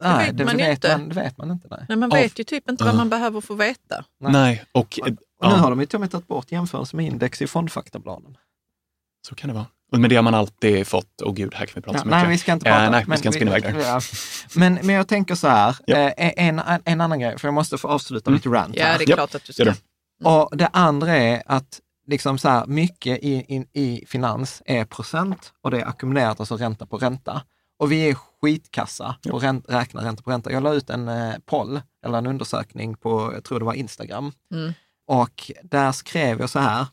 Nej, 0.00 0.26
vet 0.26 0.38
det 0.38 0.44
man 0.44 0.58
ju 0.58 0.64
vet, 0.64 0.70
inte. 0.84 0.96
man, 0.98 1.08
det 1.08 1.14
vet 1.14 1.38
man 1.38 1.50
inte. 1.50 1.68
Nej. 1.70 1.86
Nej, 1.88 1.98
man 1.98 2.12
Av- 2.12 2.18
vet 2.18 2.38
ju 2.40 2.44
typ 2.44 2.70
inte 2.70 2.84
vad 2.84 2.94
man 2.96 3.08
behöver 3.08 3.40
få 3.40 3.54
veta. 3.54 4.04
Nej, 4.20 4.64
och, 4.72 4.80
Och 4.80 5.08
ja, 5.40 5.48
nu 5.56 5.62
har 5.62 5.70
de 5.70 5.80
ju 5.80 5.86
till 5.86 5.96
och 5.96 6.00
med 6.00 6.10
tagit 6.10 6.28
bort 6.28 6.52
jämförelse 6.52 6.96
med 6.96 7.06
index 7.06 7.42
i 7.42 7.46
fondfaktabladen. 7.46 8.36
så 9.28 9.34
kan 9.34 9.48
det 9.48 9.54
vara. 9.54 9.66
Och 9.92 10.00
med 10.00 10.10
det 10.10 10.16
har 10.16 10.22
man 10.22 10.34
alltid 10.34 10.86
fått, 10.86 11.22
åh 11.22 11.34
gud, 11.34 11.54
här 11.54 11.66
kan 11.66 11.72
vi 11.74 11.80
prata 11.80 11.96
Ja, 11.98 12.00
så 12.00 12.06
mycket. 12.06 12.18
nej, 12.22 12.28
vi 12.28 12.38
ska 12.38 12.52
inte 12.52 12.68
Eh, 12.68 12.76
prata. 12.76 12.90
nej, 12.90 13.04
vi 13.08 13.16
ska 13.16 13.28
inte 13.28 13.36
spinna 13.38 13.58
iväg 13.58 13.74
där. 13.74 13.80
Ja. 13.80 14.00
Men, 14.54 14.74
men 14.82 14.94
jag 14.94 15.08
tänker 15.08 15.34
så 15.34 15.48
här, 15.48 15.76
Ja. 15.86 15.96
eh, 15.96 16.32
en, 16.48 16.60
en 16.84 17.00
annan 17.00 17.20
grej, 17.20 17.38
för 17.38 17.48
jag 17.48 17.54
måste 17.54 17.78
få 17.78 17.88
avsluta 17.88 18.30
mitt 18.30 18.46
rant 18.46 18.74
Ja, 18.76 18.84
här. 18.84 18.98
det 18.98 19.04
är 19.04 19.14
klart 19.14 19.34
att 19.34 19.44
du 19.44 19.52
ska. 19.52 19.64
gör 19.64 19.72
det. 20.22 20.28
Och 20.28 20.56
det 20.56 20.66
andra 20.72 21.16
är 21.16 21.42
att 21.46 21.80
liksom 22.06 22.38
så 22.38 22.48
här, 22.48 22.66
mycket 22.66 23.18
i, 23.22 23.32
i, 23.34 23.66
i 23.82 24.04
finans 24.06 24.62
är 24.66 24.84
procent 24.84 25.52
och 25.62 25.70
det 25.70 25.80
är 25.80 25.86
ackumulerat, 25.88 26.40
alltså 26.40 26.56
ränta 26.56 26.86
på 26.86 26.98
ränta. 26.98 27.42
Och 27.78 27.92
vi 27.92 28.10
är 28.10 28.14
skitkassa 28.14 29.16
att 29.32 29.42
ränt, 29.42 29.64
räkna 29.68 30.04
ränta 30.04 30.22
på 30.22 30.30
ränta. 30.30 30.52
Jag 30.52 30.62
la 30.62 30.74
ut 30.74 30.90
en 30.90 31.08
eh, 31.08 31.34
poll, 31.46 31.80
eller 32.06 32.18
en 32.18 32.26
undersökning 32.26 32.96
på, 32.96 33.32
jag 33.34 33.44
tror 33.44 33.58
det 33.58 33.64
var 33.64 33.74
Instagram. 33.74 34.32
Mm. 34.54 34.72
Och 35.06 35.50
där 35.62 35.92
skrev 35.92 36.40
jag 36.40 36.50
så 36.50 36.58
här, 36.58 36.86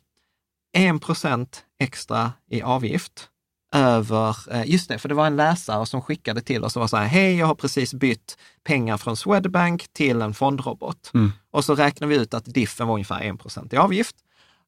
1 0.78 1.02
procent 1.02 1.64
extra 1.80 2.34
i 2.50 2.62
avgift 2.62 3.30
över, 3.74 4.38
eh, 4.52 4.70
just 4.70 4.90
det, 4.90 4.98
för 4.98 5.10
det 5.10 5.16
var 5.16 5.28
en 5.28 5.36
läsare 5.36 5.86
som 5.86 6.02
skickade 6.02 6.42
till 6.42 6.64
oss 6.64 6.76
och 6.76 6.80
var 6.80 6.88
så 6.88 6.98
här, 6.98 7.08
hej, 7.08 7.36
jag 7.36 7.46
har 7.46 7.56
precis 7.56 7.94
bytt 7.94 8.38
pengar 8.64 8.98
från 8.98 9.18
Swedbank 9.18 9.88
till 9.94 10.22
en 10.22 10.34
fondrobot. 10.34 11.12
Mm. 11.14 11.32
Och 11.52 11.66
så 11.66 11.76
räknade 11.76 12.10
vi 12.10 12.22
ut 12.22 12.34
att 12.34 12.46
diffen 12.46 12.88
var 12.88 12.94
ungefär 12.94 13.22
1 13.22 13.40
procent 13.40 13.74
i 13.74 13.78
avgift. 13.78 14.16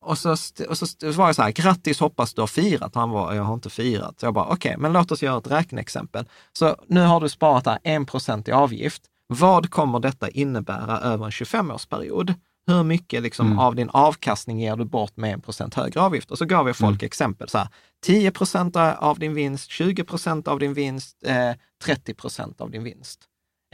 Och 0.07 0.17
så, 0.17 0.31
och 0.69 0.77
så 0.77 0.85
var 1.11 1.25
jag 1.25 1.35
så 1.35 1.41
här, 1.41 1.51
grattis, 1.51 1.99
hoppas 1.99 2.33
du 2.33 2.41
har 2.41 2.47
firat. 2.47 2.95
Han 2.95 3.09
var, 3.09 3.33
jag 3.33 3.43
har 3.43 3.53
inte 3.53 3.69
firat. 3.69 4.19
Så 4.19 4.25
jag 4.25 4.33
bara, 4.33 4.45
okej, 4.45 4.75
men 4.77 4.93
låt 4.93 5.11
oss 5.11 5.23
göra 5.23 5.37
ett 5.37 5.51
räkneexempel. 5.51 6.25
Så 6.53 6.75
nu 6.87 7.01
har 7.01 7.19
du 7.21 7.29
sparat 7.29 7.63
där 7.63 7.79
1 7.83 8.07
procent 8.07 8.47
i 8.47 8.51
avgift. 8.51 9.01
Vad 9.27 9.69
kommer 9.71 9.99
detta 9.99 10.29
innebära 10.29 10.99
över 10.99 11.25
en 11.25 11.31
25-årsperiod? 11.31 12.33
Hur 12.67 12.83
mycket 12.83 13.23
liksom 13.23 13.45
Mm. 13.47 13.59
av 13.59 13.75
din 13.75 13.89
avkastning 13.89 14.59
ger 14.59 14.75
du 14.75 14.85
bort 14.85 15.17
med 15.17 15.33
1 15.33 15.43
procent 15.43 15.73
högre 15.73 16.01
avgift? 16.01 16.31
Och 16.31 16.37
så 16.37 16.45
gav 16.45 16.67
jag 16.67 16.75
folk 16.75 17.03
exempel. 17.03 17.49
Så 17.49 17.57
här, 17.57 17.67
10 18.05 18.31
procent 18.31 18.75
av 18.75 19.19
din 19.19 19.33
vinst, 19.33 19.69
20 19.71 20.03
procent 20.03 20.47
av 20.47 20.59
din 20.59 20.73
vinst, 20.73 21.17
eh, 21.25 21.51
30 21.83 22.13
procent 22.13 22.61
av 22.61 22.71
din 22.71 22.83
vinst. 22.83 23.19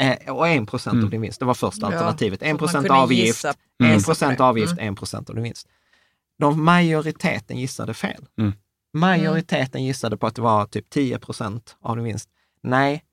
Eh, 0.01 0.33
och 0.35 0.47
1 0.47 0.65
procent 0.65 0.93
Mm. 0.93 1.05
av 1.05 1.11
din 1.11 1.21
vinst. 1.21 1.39
Det 1.39 1.45
var 1.45 1.53
första 1.53 1.85
alternativet. 1.87 2.39
så 2.39 2.45
1 2.45 2.55
att 2.55 2.61
man 2.61 2.67
procent 2.67 2.89
avgift, 2.91 3.27
gissa- 3.27 3.49
1 3.49 3.55
gissa 3.93 3.99
på 3.99 4.05
procent 4.05 4.39
avgift, 4.39 4.71
Mm. 4.73 4.87
1 4.93 4.95
procent 4.99 5.29
av 5.29 5.35
din 5.35 5.43
vinst. 5.43 5.67
De 6.39 6.63
majoriteten 6.63 7.57
gissade 7.57 7.93
fel. 7.93 8.25
Mm. 8.39 8.53
Majoriteten 8.97 9.83
gissade 9.83 10.17
på 10.17 10.27
att 10.27 10.35
det 10.35 10.41
var 10.41 10.65
typ 10.65 10.89
10 10.89 11.19
procent 11.19 11.75
av 11.81 11.95
din 11.95 12.05
vinst. 12.05 12.29
Nej, 12.63 13.03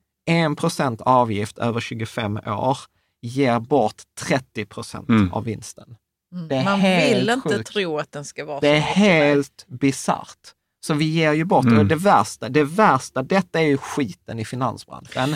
1 0.51 0.57
procent 0.57 1.01
avgift 1.01 1.57
över 1.57 1.79
25 1.79 2.37
år 2.37 2.77
ger 3.21 3.59
bort 3.59 4.01
30 4.19 4.65
procent 4.65 5.09
Mm. 5.09 5.33
av 5.33 5.43
vinsten. 5.43 5.95
Mm. 6.33 6.47
Det 6.47 6.55
är 6.55 6.63
Man 6.63 6.81
vill 6.81 7.29
inte 7.29 7.49
sjukt. 7.57 7.71
tro 7.73 7.97
att 7.99 8.11
den 8.11 8.25
ska 8.25 8.45
vara 8.45 8.59
Det 8.59 8.67
är 8.69 8.81
så. 8.81 8.87
helt 8.87 9.65
bisarrt. 9.67 10.37
Så 10.85 10.93
vi 10.93 11.05
ger 11.05 11.33
ju 11.33 11.43
bort, 11.45 11.65
Mm. 11.65 11.79
och 11.79 11.85
det 11.85 11.95
värsta, 11.95 12.49
det 12.49 12.63
värsta, 12.63 13.23
detta 13.23 13.59
är 13.61 13.65
ju 13.65 13.77
skiten 13.77 14.39
i 14.39 14.45
finansbranschen. 14.45 15.35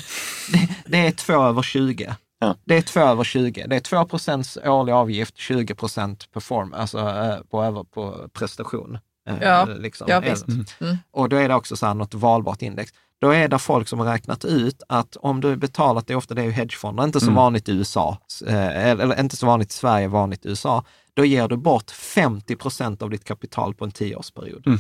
Det, 0.52 0.70
det 0.86 0.98
är 1.08 1.12
2 1.12 1.34
över 1.34 1.62
20. 1.62 2.16
Ja. 2.40 2.56
Det 2.66 2.78
är 2.78 2.82
2 2.82 3.00
över 3.00 3.24
20. 3.24 3.66
Det 3.68 3.76
är 3.76 3.80
2 3.80 4.06
procents 4.06 4.58
årlig 4.66 4.94
avgift, 4.94 5.38
20 5.38 5.76
procent 5.76 6.32
perform, 6.32 6.74
alltså 6.74 7.00
eh, 7.00 7.36
på, 7.50 7.64
över, 7.64 7.84
på 7.84 8.30
prestation. 8.34 8.98
Eh, 9.30 9.36
Ja, 9.42 9.66
liksom. 9.66 10.08
ja, 10.10 10.20
visst. 10.20 10.48
Eller- 10.48 10.66
Mm. 10.82 10.98
Och 11.12 11.30
då 11.30 11.36
är 11.36 11.50
det 11.50 11.56
också 11.56 11.76
så 11.76 11.86
här 11.86 11.94
något 11.94 12.14
valbart 12.14 12.62
index. 12.62 12.92
Då 13.22 13.30
är 13.34 13.48
det 13.48 13.60
folk 13.60 13.88
som 13.88 14.00
har 14.00 14.06
räknat 14.06 14.46
ut 14.46 14.84
att 14.90 15.16
om 15.16 15.42
du 15.42 15.56
betalat, 15.56 16.08
det 16.08 16.14
är 16.14 16.18
ofta 16.18 16.34
det 16.34 16.44
är 16.44 16.52
hedgefonder, 16.52 17.04
inte 17.04 17.20
så 17.20 17.26
Mm. 17.26 17.36
vanligt 17.36 17.70
i 17.70 17.72
USA, 17.72 18.18
eh, 18.48 18.56
eller, 18.90 19.04
eller 19.04 19.20
inte 19.20 19.36
så 19.38 19.46
vanligt 19.46 19.70
i 19.72 19.74
Sverige, 19.74 20.08
vanligt 20.08 20.46
i 20.46 20.50
USA, 20.50 20.84
då 21.14 21.26
ger 21.26 21.48
du 21.48 21.58
bort 21.58 21.92
50 21.92 22.56
procent 22.56 23.02
av 23.02 23.10
ditt 23.10 23.24
kapital 23.24 23.74
på 23.76 23.86
en 23.86 23.92
tioårsperiod. 23.92 24.68
Mm. 24.68 24.80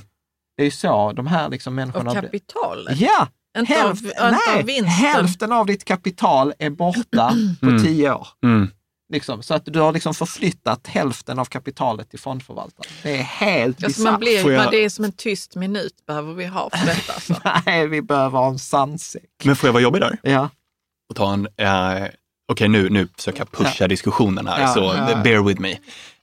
Det 0.57 0.63
är 0.63 0.65
ju 0.65 0.71
så 0.71 1.11
de 1.11 1.27
här 1.27 1.49
liksom 1.49 1.75
människorna... 1.75 2.11
Av 2.11 2.15
kapitalet? 2.15 2.99
Ja! 2.99 3.27
Inte 3.57 3.73
Hälft, 3.73 4.05
av, 4.21 4.31
nej, 4.31 4.59
av 4.59 4.65
vinsten? 4.65 4.85
hälften 4.89 5.51
av 5.51 5.65
ditt 5.65 5.85
kapital 5.85 6.53
är 6.59 6.69
borta 6.69 7.33
på 7.61 7.65
Mm. 7.65 7.83
tio 7.83 8.11
år. 8.13 8.27
Mm. 8.43 8.69
Liksom, 9.13 9.43
så 9.43 9.53
att 9.53 9.65
du 9.65 9.79
har 9.79 9.91
liksom 9.93 10.13
förflyttat 10.13 10.87
hälften 10.87 11.39
av 11.39 11.45
kapitalet 11.45 12.09
till 12.09 12.19
fondförvaltaren. 12.19 12.91
Det 13.03 13.17
är 13.17 13.23
helt 13.23 13.83
Alltså 13.83 14.01
man 14.01 14.19
bisarrt. 14.19 14.45
jag- 14.51 14.57
man, 14.63 14.67
det 14.71 14.77
är 14.85 14.89
som 14.89 15.05
en 15.05 15.11
tyst 15.11 15.55
minut 15.55 16.05
behöver 16.07 16.33
vi 16.33 16.45
ha 16.45 16.69
för 16.69 16.85
detta. 16.85 17.13
Alltså. 17.13 17.35
Nej, 17.65 17.87
vi 17.87 18.01
behöver 18.01 18.39
ha 18.39 18.47
en 18.47 18.59
sandsäck. 18.59 19.23
Men 19.43 19.55
får 19.55 19.67
jag 19.67 19.73
vara 19.73 19.83
jobbig 19.83 20.01
där? 20.01 20.17
Ja. 20.23 20.49
Och 21.09 21.15
ta 21.15 21.33
en, 21.33 21.47
eh, 21.57 22.07
okej 22.51 22.67
nu, 22.67 22.89
nu 22.89 23.07
försöker 23.17 23.39
jag 23.39 23.51
pusha 23.51 23.87
diskussionen 23.87 24.47
här, 24.47 24.61
Ja, 24.61 24.67
så 24.67 24.79
ja. 25.09 25.21
bear 25.23 25.43
with 25.43 25.61
me. 25.61 25.71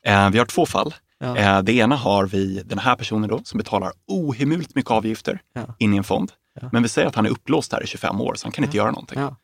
Eh, 0.07 0.31
vi 0.31 0.39
har 0.39 0.47
två 0.47 0.67
fall. 0.67 0.95
Ja. 1.19 1.37
Eh, 1.37 1.63
det 1.63 1.73
ena 1.73 1.97
har 1.97 2.27
vi 2.27 2.63
den 2.67 2.79
här 2.79 2.97
personen 2.97 3.29
då 3.29 3.41
som 3.45 3.59
betalar 3.59 3.93
ohemult 4.07 4.75
mycket 4.75 4.91
avgifter 4.91 5.41
Ja. 5.55 5.75
in 5.79 5.95
i 5.95 5.97
en 5.97 6.05
fond. 6.05 6.33
Ja. 6.61 6.69
Men 6.73 6.83
vi 6.83 6.89
säger 6.89 7.09
att 7.09 7.15
han 7.15 7.27
är 7.27 7.31
upplåst 7.31 7.73
här 7.73 7.83
i 7.83 7.87
25 7.87 8.21
år 8.21 8.35
så 8.35 8.47
han 8.47 8.53
kan 8.53 8.65
inte 8.65 8.77
göra 8.77 8.91
någonting. 8.91 9.21
Ja. 9.21 9.37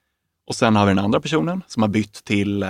Och 0.47 0.55
sen 0.55 0.77
har 0.77 0.87
vi 0.87 0.91
den 0.95 1.05
andra 1.05 1.21
personen 1.21 1.63
som 1.67 1.83
har 1.83 1.89
bytt 1.89 2.25
till 2.25 2.63
eh, 2.63 2.69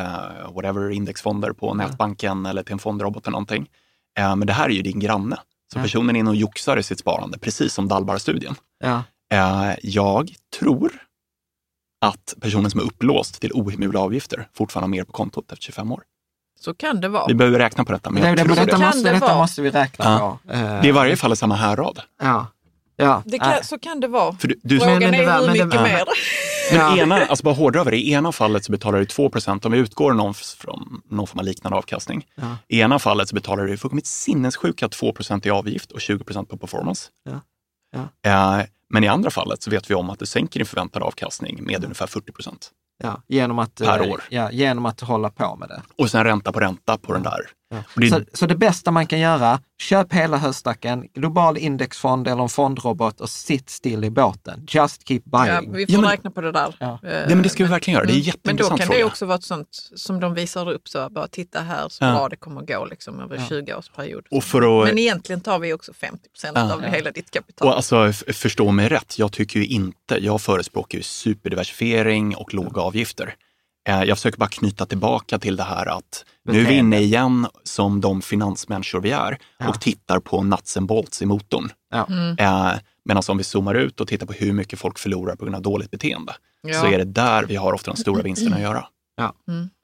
whatever 0.54 0.90
indexfonder 0.90 1.52
på 1.52 1.74
nätbanken 1.74 2.46
eller 2.46 2.62
till 2.62 2.72
en 2.72 2.78
fondrobot 2.78 3.26
eller 3.26 3.32
någonting. 3.32 3.70
Eh, 4.18 4.36
men 4.36 4.46
det 4.46 4.52
här 4.52 4.64
är 4.68 4.72
ju 4.72 4.82
din 4.82 4.98
granne. 5.00 5.36
Så 5.72 5.78
Ja. 5.78 5.82
personen 5.82 6.16
är 6.16 6.20
inne 6.20 6.30
och 6.30 6.36
joxar 6.36 6.76
i 6.76 6.82
sitt 6.82 6.98
sparande, 6.98 7.38
precis 7.38 7.74
som 7.74 7.88
Dalbar-studien. 7.88 8.54
Ja. 8.84 9.02
Eh, 9.34 9.74
jag 9.82 10.30
tror 10.58 10.92
att 12.00 12.34
personen 12.40 12.70
som 12.70 12.80
är 12.80 12.84
upplåst 12.84 13.40
till 13.40 13.50
ohemula 13.54 14.00
avgifter 14.00 14.48
fortfarande 14.54 14.84
har 14.84 14.90
mer 14.90 15.04
på 15.04 15.12
kontot 15.12 15.52
efter 15.52 15.62
25 15.62 15.92
år. 15.92 16.02
Så 16.60 16.74
kan 16.74 17.00
det 17.00 17.08
vara. 17.08 17.26
Vi 17.26 17.34
behöver 17.34 17.58
räkna 17.58 17.84
på 17.84 17.92
detta, 17.92 18.10
men 18.10 18.22
Det, 18.22 18.28
det, 18.28 18.34
detta, 18.54 18.64
det. 18.64 18.78
Måste, 18.78 19.02
det 19.02 19.12
detta 19.12 19.36
måste 19.38 19.62
vi 19.62 19.70
räkna 19.70 20.04
Ja. 20.04 20.38
på. 20.46 20.52
Det 20.52 20.58
är 20.58 20.86
i 20.86 20.90
varje 20.92 21.16
fall 21.16 21.36
samma 21.36 21.54
härrad. 21.54 22.00
Ja. 22.22 22.46
Ja. 23.00 23.22
Det 23.26 23.38
kan, 23.38 23.64
så 23.64 23.78
kan 23.78 24.00
det 24.00 24.08
vara. 24.08 24.32
För 24.36 24.48
du, 24.48 24.60
du, 24.62 24.78
Frågan 24.80 24.98
men 24.98 25.12
det 25.12 25.18
är 25.18 25.26
var- 25.26 25.38
hur 25.38 25.46
men 25.46 25.52
mycket 25.52 25.74
var- 25.80 25.82
mer. 25.82 26.04
men 26.72 26.80
Ja. 26.80 26.96
ena, 26.98 27.16
alltså 27.26 27.44
bara 27.44 27.54
hårdra 27.54 27.80
över 27.80 27.90
det, 27.90 27.96
i 27.96 28.12
ena 28.12 28.32
fallet 28.32 28.64
så 28.64 28.72
betalar 28.72 28.98
du 28.98 29.04
2% 29.04 29.66
om 29.66 29.72
vi 29.72 29.78
utgår 29.78 30.12
någon, 30.12 30.34
från 30.34 31.02
någon 31.10 31.26
form 31.26 31.38
av 31.38 31.44
liknande 31.44 31.78
avkastning. 31.78 32.26
Ja. 32.34 32.56
I 32.68 32.80
ena 32.80 32.98
fallet 32.98 33.28
så 33.28 33.34
betalar 33.34 33.64
du 33.66 33.76
fullkomligt 33.76 34.06
sinnessjuka 34.06 34.88
2% 34.88 35.46
i 35.46 35.50
avgift 35.50 35.92
och 35.92 35.98
20% 36.00 36.44
på 36.48 36.56
performance. 36.56 37.08
Ja. 37.24 37.40
Eh, 38.26 38.64
men 38.90 39.04
i 39.04 39.08
andra 39.08 39.30
fallet 39.30 39.62
så 39.62 39.70
vet 39.70 39.90
vi 39.90 39.94
om 39.94 40.10
att 40.10 40.18
du 40.18 40.26
sänker 40.26 40.60
din 40.60 40.66
förväntade 40.66 41.04
avkastning 41.04 41.64
med 41.64 41.84
ungefär 41.84 42.06
40 42.06 42.32
Ja, 43.04 43.22
genom 43.28 43.58
att, 43.58 43.74
Per 43.74 44.04
eh, 44.06 44.10
år. 44.12 44.20
Ja, 44.30 44.50
genom 44.50 44.86
att 44.86 45.00
hålla 45.00 45.30
på 45.30 45.56
med 45.56 45.68
det. 45.68 45.82
Och 45.98 46.10
sen 46.10 46.24
ränta 46.24 46.52
på 46.52 46.60
ränta 46.60 46.98
på 46.98 47.12
den 47.12 47.22
där. 47.22 47.40
Ja. 47.70 47.82
Det, 47.96 48.08
Så, 48.08 48.20
så 48.32 48.46
det 48.46 48.54
bästa 48.56 48.90
man 48.90 49.06
kan 49.06 49.18
göra, 49.20 49.60
köp 49.78 50.12
hela 50.12 50.36
höstacken, 50.36 51.08
global 51.14 51.58
indexfond 51.58 52.28
eller 52.28 52.42
en 52.42 52.48
fondrobot 52.48 53.20
och 53.20 53.30
sitt 53.30 53.70
still 53.70 54.04
i 54.04 54.10
båten. 54.10 54.66
Just 54.68 55.08
keep 55.08 55.20
Ja, 55.32 55.44
buying. 55.60 55.72
vi 55.72 55.86
får 55.86 55.94
Ja, 55.94 56.00
men- 56.00 56.10
räkna 56.10 56.30
på 56.30 56.40
det 56.40 56.52
där. 56.52 56.76
Ja. 56.80 56.86
Eh, 56.86 56.98
Nej, 57.02 57.24
men 57.28 57.42
det 57.42 57.48
ska 57.48 57.64
vi 57.64 57.70
verkligen 57.70 57.94
göra. 57.94 58.06
Det 58.06 58.12
är 58.12 58.14
en 58.14 58.16
Men 58.16 58.24
då 58.24 58.26
jätteintressant 58.26 58.78
kan 58.80 58.86
fråga. 58.86 58.98
det 58.98 59.04
också 59.04 59.26
vara 59.26 59.38
ett 59.38 59.44
sånt 59.44 59.68
som 59.96 60.20
de 60.20 60.34
visar 60.34 60.70
upp, 60.72 60.88
så 60.88 61.08
bara 61.10 61.28
titta 61.28 61.60
här 61.60 61.88
så 61.88 62.04
Ja. 62.04 62.12
bra 62.12 62.28
det 62.28 62.36
kommer 62.36 62.60
att 62.60 62.68
gå 62.68 62.84
liksom, 62.84 63.20
över 63.20 63.36
Ja. 63.36 63.42
20 63.48 63.74
års 63.74 63.88
period. 63.88 64.26
Och 64.30 64.44
för 64.44 64.82
att, 64.82 64.88
Men 64.88 64.98
egentligen 64.98 65.40
tar 65.40 65.58
vi 65.58 65.72
också 65.72 65.92
50 65.92 66.28
procent 66.28 66.56
Ja. 66.58 66.72
av 66.74 66.82
hela 66.82 67.10
ditt 67.10 67.30
kapital. 67.30 67.68
och 67.68 67.76
alltså, 67.76 68.12
förstå 68.32 68.70
mig 68.70 68.88
rätt, 68.88 69.18
jag 69.18 69.32
tycker 69.32 69.60
ju 69.60 69.66
inte, 69.66 70.16
jag 70.20 70.40
förespråkar 70.40 70.98
ju 70.98 71.04
superdiversifiering 71.04 72.36
och 72.36 72.54
låga 72.54 72.82
avgifter. 72.82 73.34
Eh, 73.88 74.02
Jag 74.02 74.16
försöker 74.16 74.38
bara 74.38 74.48
knyta 74.48 74.86
tillbaka 74.86 75.38
till 75.38 75.56
det 75.56 75.62
här 75.62 75.86
att 75.86 76.24
nu 76.44 76.60
är 76.60 76.64
vi 76.68 76.74
inne 76.76 76.98
igen 76.98 77.46
som 77.64 78.00
de 78.00 78.22
finansmänniskor 78.22 79.00
vi 79.00 79.10
är 79.10 79.38
Ja. 79.58 79.68
och 79.68 79.80
tittar 79.80 80.20
på 80.20 80.42
nuts 80.42 80.76
and 80.76 80.86
bolts 80.86 81.22
i 81.22 81.26
motorn. 81.26 81.70
Ja. 81.90 82.06
Mm. 82.08 82.36
Eh, 82.38 82.72
Medan 83.04 83.22
om 83.28 83.38
vi 83.38 83.44
zoomar 83.44 83.74
ut 83.74 84.00
och 84.00 84.08
tittar 84.08 84.26
på 84.26 84.32
hur 84.32 84.52
mycket 84.52 84.78
folk 84.78 84.98
förlorar 84.98 85.36
på 85.36 85.44
grund 85.44 85.56
av 85.56 85.62
dåligt 85.62 85.90
beteende, 85.90 86.34
Ja. 86.62 86.80
så 86.80 86.86
är 86.86 86.98
det 86.98 87.04
där 87.04 87.44
vi 87.44 87.56
har 87.56 87.72
ofta 87.72 87.90
de 87.90 87.96
stora 87.96 88.22
vinsterna 88.22 88.56
att 88.56 88.62
göra. 88.62 88.86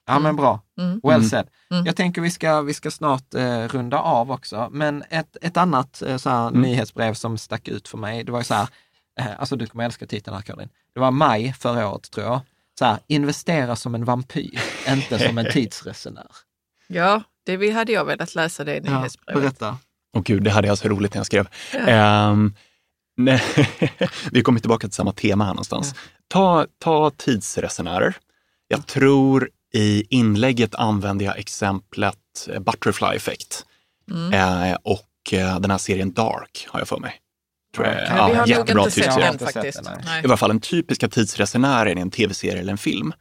Ja, 0.07 0.19
men 0.19 0.35
bra. 0.35 0.59
Mm. 0.79 0.99
Well 1.03 1.15
Mm. 1.15 1.29
said. 1.29 1.47
Mm. 1.71 1.85
Jag 1.85 1.95
tänker 1.95 2.21
vi 2.21 2.31
ska, 2.31 2.61
vi 2.61 2.73
ska 2.73 2.91
snart 2.91 3.33
eh, 3.33 3.67
runda 3.67 3.99
av 3.99 4.31
också, 4.31 4.67
men 4.71 5.03
ett, 5.09 5.37
ett 5.41 5.57
annat 5.57 6.01
eh, 6.01 6.17
så 6.17 6.29
här, 6.29 6.47
Mm. 6.47 6.61
nyhetsbrev 6.61 7.13
som 7.13 7.37
stack 7.37 7.67
ut 7.67 7.87
för 7.87 7.97
mig, 7.97 8.23
det 8.23 8.31
var 8.31 8.39
ju 8.39 8.43
så 8.45 8.53
här, 8.53 8.67
eh, 9.19 9.27
alltså 9.39 9.55
du 9.55 9.67
kommer 9.67 9.85
älska 9.85 10.05
titeln 10.07 10.35
här 10.35 10.43
Karin. 10.43 10.69
Det 10.93 10.99
var 10.99 11.11
maj 11.11 11.53
förra 11.59 11.89
året 11.89 12.11
tror 12.11 12.25
jag. 12.25 12.41
Så 12.79 12.85
här, 12.85 12.97
investera 13.07 13.75
som 13.75 13.95
en 13.95 14.05
vampyr, 14.05 14.59
inte 14.89 15.19
som 15.19 15.37
en 15.37 15.45
tidsresenär. 15.51 16.27
Ja, 16.87 17.23
det 17.45 17.71
hade 17.71 17.91
jag 17.91 18.05
velat 18.05 18.35
läsa 18.35 18.63
det 18.63 18.75
i 18.75 18.81
Ja, 18.85 18.97
nyhetsbrevet. 18.99 19.41
berätta. 19.43 19.77
Och 20.17 20.25
gud, 20.25 20.43
det 20.43 20.51
hade 20.51 20.67
jag 20.67 20.77
så 20.77 20.87
roligt 20.87 21.13
när 21.13 21.19
jag 21.19 21.25
skrev. 21.25 21.47
Ehm, 21.73 22.53
nej, 23.17 23.41
vi 24.31 24.41
kommer 24.41 24.59
tillbaka 24.59 24.87
till 24.87 24.95
samma 24.95 25.11
tema 25.13 25.43
här 25.43 25.51
någonstans. 25.53 25.95
Ta, 26.27 26.67
ta 26.79 27.09
tidsresenärer. 27.09 28.15
Jag 28.67 28.87
tror 28.87 29.49
i 29.73 30.03
inlägget 30.09 30.75
använde 30.75 31.23
jag 31.23 31.37
exemplet 31.39 32.49
Butterfly 32.59 33.15
Effect 33.15 33.65
Mm. 34.11 34.33
eh, 34.71 34.77
och 34.83 35.33
eh, 35.33 35.59
den 35.59 35.71
här 35.71 35.77
serien 35.77 36.13
Dark 36.13 36.67
har 36.69 36.79
jag 36.79 36.87
för 36.87 36.97
mig. 36.99 37.15
Tror 37.75 37.87
jag. 37.87 38.17
Ja, 38.17 38.27
vi 38.27 38.35
har 38.35 38.47
jättebra 38.47 38.83
tidsserie. 38.83 39.25
Jag 39.25 39.37
den 39.37 39.47
faktiskt. 39.51 39.83
den. 39.83 40.01
I 40.01 40.25
alla 40.25 40.37
fall 40.37 40.49
den 40.49 40.59
typiska 40.59 41.07
tidsresenären 41.09 41.97
i 41.97 42.01
en 42.01 42.11
tv-serie 42.11 42.59
eller 42.59 42.71
en 42.71 42.77
film. 42.77 43.13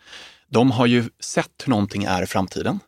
De 0.48 0.70
har 0.70 0.86
ju 0.86 1.05
sett 1.20 1.62
hur 1.64 1.70
någonting 1.70 2.05
är 2.05 2.22
i 2.22 2.26
framtiden 2.26 2.80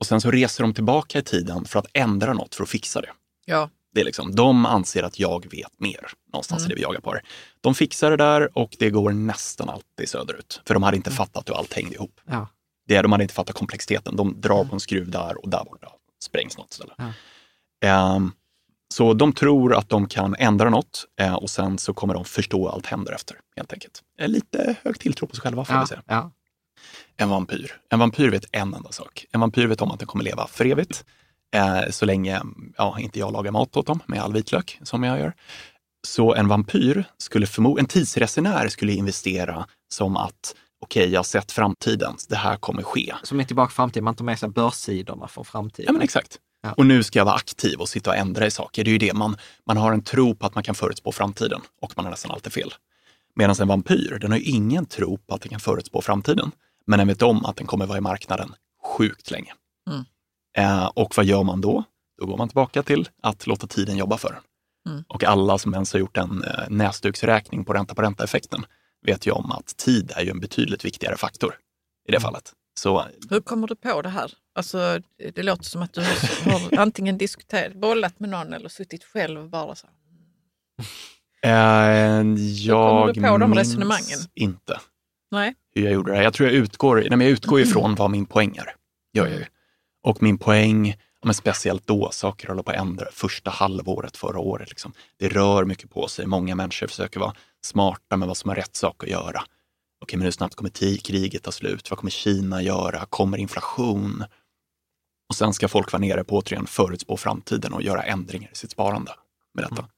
och 0.00 0.06
sen 0.06 0.20
så 0.20 0.30
reser 0.30 0.62
de 0.64 0.74
tillbaka 0.74 1.18
i 1.18 1.22
tiden 1.22 1.64
för 1.64 1.78
att 1.78 1.86
ändra 1.92 2.32
något 2.32 2.54
för 2.54 2.62
att 2.62 2.68
fixa 2.70 3.00
det. 3.00 3.10
Ja, 3.46 3.70
Det 3.94 4.00
är 4.00 4.04
liksom, 4.04 4.34
de 4.34 4.66
anser 4.66 5.02
att 5.02 5.18
jag 5.18 5.50
vet 5.52 5.80
mer. 5.80 6.10
Någonstans 6.32 6.60
Mm. 6.62 6.66
är 6.66 6.68
det 6.68 6.74
vi 6.74 6.82
jagar 6.82 7.00
på. 7.00 7.14
Det. 7.14 7.20
De 7.60 7.74
fixar 7.74 8.10
det 8.10 8.16
där 8.16 8.58
och 8.58 8.76
det 8.78 8.90
går 8.90 9.12
nästan 9.12 9.68
alltid 9.68 10.08
söderut. 10.08 10.60
För 10.66 10.74
de 10.74 10.82
hade 10.82 10.96
inte 10.96 11.10
fattat 11.10 11.48
hur 11.48 11.54
allt 11.54 11.72
hängde 11.74 11.94
ihop. 11.94 12.20
Ja. 12.30 12.48
Det, 12.88 13.02
de 13.02 13.12
hade 13.12 13.24
inte 13.24 13.34
fattat 13.34 13.56
komplexiteten. 13.56 14.16
De 14.16 14.40
drar 14.40 14.64
på 14.64 14.74
en 14.74 14.80
skruv 14.80 15.10
där 15.10 15.44
och 15.44 15.48
där 15.48 15.64
borta 15.64 15.88
sprängs 16.24 16.58
något 16.58 16.72
ställe. 16.72 16.92
Ja. 16.98 17.12
Ehm, 17.88 18.32
så 18.94 19.14
de 19.14 19.32
tror 19.32 19.74
att 19.74 19.88
de 19.88 20.06
kan 20.08 20.34
ändra 20.38 20.70
något 20.70 21.04
eh, 21.20 21.34
och 21.34 21.50
sen 21.50 21.78
så 21.78 21.94
kommer 21.94 22.14
de 22.14 22.24
förstå 22.24 22.68
allt 22.68 22.86
händer 22.86 23.12
efter. 23.12 23.36
Helt 23.56 23.72
enkelt. 23.72 24.02
Eh, 24.20 24.28
Lite 24.28 24.76
hög 24.84 24.98
tilltro 24.98 25.26
på 25.26 25.34
sig 25.36 25.42
själva 25.42 25.64
får 25.64 25.76
Ja, 25.76 25.86
säga. 25.86 26.02
ja. 26.06 26.30
En 27.16 27.28
vampyr. 27.28 27.72
En 27.90 27.98
vampyr 27.98 28.28
vet 28.30 28.44
en 28.52 28.74
enda 28.74 28.92
sak. 28.92 29.26
En 29.32 29.40
vampyr 29.40 29.66
vet 29.66 29.80
om 29.82 29.90
att 29.90 29.98
den 29.98 30.08
kommer 30.08 30.24
leva 30.24 30.46
för 30.46 30.64
evigt. 30.64 31.04
Eh, 31.54 31.90
så 31.90 32.06
länge 32.06 32.40
ja, 32.76 32.98
inte 32.98 33.18
jag 33.18 33.32
lagar 33.32 33.52
mat 33.52 33.76
åt 33.76 33.86
dem 33.86 34.00
med 34.06 34.22
all 34.22 34.32
vitlök 34.32 34.78
som 34.82 35.02
jag 35.02 35.18
gör. 35.18 35.32
Så 36.06 36.34
en 36.34 36.48
vampyr 36.48 37.04
skulle 37.18 37.46
förmodligen, 37.46 37.84
en 37.84 37.88
tidsresenär 37.88 38.68
skulle 38.68 38.92
investera 38.92 39.66
som 39.88 40.16
att 40.16 40.54
okej, 40.80 41.10
jag 41.10 41.18
har 41.18 41.24
sett 41.24 41.52
framtiden, 41.52 42.16
det 42.28 42.36
här 42.36 42.56
kommer 42.56 42.82
ske. 42.82 43.14
Som 43.22 43.40
är 43.40 43.44
tillbaka 43.44 43.70
i 43.70 43.74
framtiden, 43.74 44.04
man 44.04 44.14
tar 44.16 44.24
med 44.24 44.38
sig 44.38 44.48
börssidorna 44.48 45.28
från 45.28 45.44
framtiden. 45.44 45.84
Ja 45.86 45.92
men 45.92 46.02
exakt. 46.02 46.38
Ja. 46.68 46.74
Och 46.76 46.86
nu 46.86 47.02
ska 47.02 47.18
jag 47.18 47.24
vara 47.24 47.34
aktiv 47.34 47.80
och 47.80 47.88
sitta 47.88 48.10
och 48.10 48.16
ändra 48.16 48.46
i 48.46 48.50
saker. 48.50 48.84
Det 48.84 48.90
är 48.90 48.92
ju 48.92 48.98
det, 48.98 49.12
man, 49.12 49.36
man 49.66 49.76
har 49.76 49.92
en 49.92 50.02
tro 50.02 50.34
på 50.34 50.46
att 50.46 50.54
man 50.54 50.64
kan 50.64 50.74
förutspå 50.74 51.12
framtiden 51.12 51.60
och 51.80 51.92
man 51.96 52.04
har 52.04 52.10
nästan 52.10 52.30
alltid 52.30 52.52
fel. 52.52 52.74
Medan 53.34 53.56
en 53.60 53.68
vampyr, 53.68 54.18
den 54.20 54.30
har 54.30 54.38
ju 54.38 54.44
ingen 54.44 54.86
tro 54.86 55.18
på 55.18 55.34
att 55.34 55.40
den 55.40 55.50
kan 55.50 55.60
förutspå 55.60 56.02
framtiden. 56.02 56.52
Men 56.86 56.98
den 56.98 57.08
vet 57.08 57.22
om 57.22 57.44
att 57.44 57.56
den 57.56 57.66
kommer 57.66 57.86
vara 57.86 57.98
i 57.98 58.00
marknaden 58.00 58.54
sjukt 58.84 59.30
länge. 59.30 59.52
Mm. 59.90 60.04
Eh, 60.56 60.86
och 60.86 61.16
vad 61.16 61.26
gör 61.26 61.42
man 61.42 61.60
då? 61.60 61.84
Då 62.20 62.26
går 62.26 62.36
man 62.36 62.48
tillbaka 62.48 62.82
till 62.82 63.08
att 63.22 63.46
låta 63.46 63.66
tiden 63.66 63.96
jobba 63.96 64.16
för 64.16 64.28
en. 64.28 64.92
Mm. 64.92 65.04
Och 65.08 65.24
alla 65.24 65.58
som 65.58 65.74
ens 65.74 65.92
har 65.92 66.00
gjort 66.00 66.16
en 66.16 66.44
eh, 66.44 66.68
näsduksräkning 66.68 67.64
på 67.64 67.72
ränta 67.72 67.94
på 67.94 68.02
ränta-effekten 68.02 68.64
vet 69.06 69.26
ju 69.26 69.30
om 69.30 69.52
att 69.52 69.76
tid 69.76 70.12
är 70.16 70.22
ju 70.22 70.30
en 70.30 70.40
betydligt 70.40 70.84
viktigare 70.84 71.16
faktor 71.16 71.54
i 72.08 72.12
det 72.12 72.20
fallet. 72.20 72.52
Så 72.78 73.04
hur 73.30 73.40
kommer 73.40 73.66
du 73.66 73.74
på 73.74 74.02
det 74.02 74.08
här? 74.08 74.32
Alltså, 74.54 75.00
det 75.34 75.42
låter 75.42 75.64
som 75.64 75.82
att 75.82 75.92
du 75.92 76.00
har, 76.00 76.78
antingen 76.78 77.18
diskuterat, 77.18 77.74
bollat 77.74 78.20
med 78.20 78.30
någon 78.30 78.52
eller 78.52 78.68
suttit 78.68 79.04
själv 79.04 79.40
och 79.40 79.48
bara 79.48 79.74
så 79.74 79.86
eh, 81.42 81.50
jag 82.66 83.14
du 83.14 83.20
på 83.20 83.38
de 83.38 83.50
minns 83.50 84.28
inte 84.34 84.80
Nej. 85.30 85.54
hur 85.74 85.82
jag 85.82 85.92
gjorde 85.92 86.12
det. 86.12 86.22
Jag 86.22 86.34
tror 86.34 86.48
jag 86.48 86.56
utgår, 86.56 86.96
nej, 86.96 87.10
men 87.10 87.20
jag 87.20 87.30
utgår 87.30 87.60
ifrån 87.60 87.94
vad 87.94 88.10
min 88.10 88.26
poäng 88.26 88.56
är. 88.56 88.74
Gör 89.12 89.26
jag 89.26 89.38
ju. 89.38 89.46
Och 90.02 90.22
min 90.22 90.38
poäng, 90.38 90.94
men 91.24 91.34
speciellt 91.34 91.86
då, 91.86 92.10
saker 92.12 92.48
håller 92.48 92.62
på 92.62 92.70
att 92.70 92.76
ändra. 92.76 93.06
Första 93.12 93.50
halvåret 93.50 94.16
förra 94.16 94.38
året. 94.38 94.68
Liksom. 94.68 94.92
Det 95.18 95.28
rör 95.28 95.64
mycket 95.64 95.90
på 95.90 96.08
sig. 96.08 96.26
Många 96.26 96.54
människor 96.54 96.86
försöker 96.86 97.20
vara 97.20 97.34
smarta 97.64 98.16
med 98.16 98.28
vad 98.28 98.36
som 98.36 98.50
är 98.50 98.54
rätt 98.54 98.76
sak 98.76 99.04
att 99.04 99.10
göra. 99.10 99.42
Okej, 100.00 100.16
men 100.18 100.24
hur 100.24 100.30
snabbt 100.32 100.54
kommer 100.54 100.70
kriget 100.98 101.42
ta 101.42 101.52
slut? 101.52 101.90
Vad 101.90 101.98
kommer 101.98 102.10
Kina 102.10 102.62
göra? 102.62 103.06
Kommer 103.06 103.38
inflation? 103.38 104.24
Och 105.28 105.34
sen 105.34 105.54
ska 105.54 105.68
folk 105.68 105.92
vara 105.92 106.00
nere 106.00 106.24
på 106.24 106.36
återigen 106.36 106.66
förutspå 106.66 107.16
framtiden 107.16 107.72
och 107.72 107.82
göra 107.82 108.02
ändringar 108.02 108.50
i 108.52 108.54
sitt 108.54 108.70
sparande 108.70 109.12
med 109.54 109.64
detta. 109.64 109.88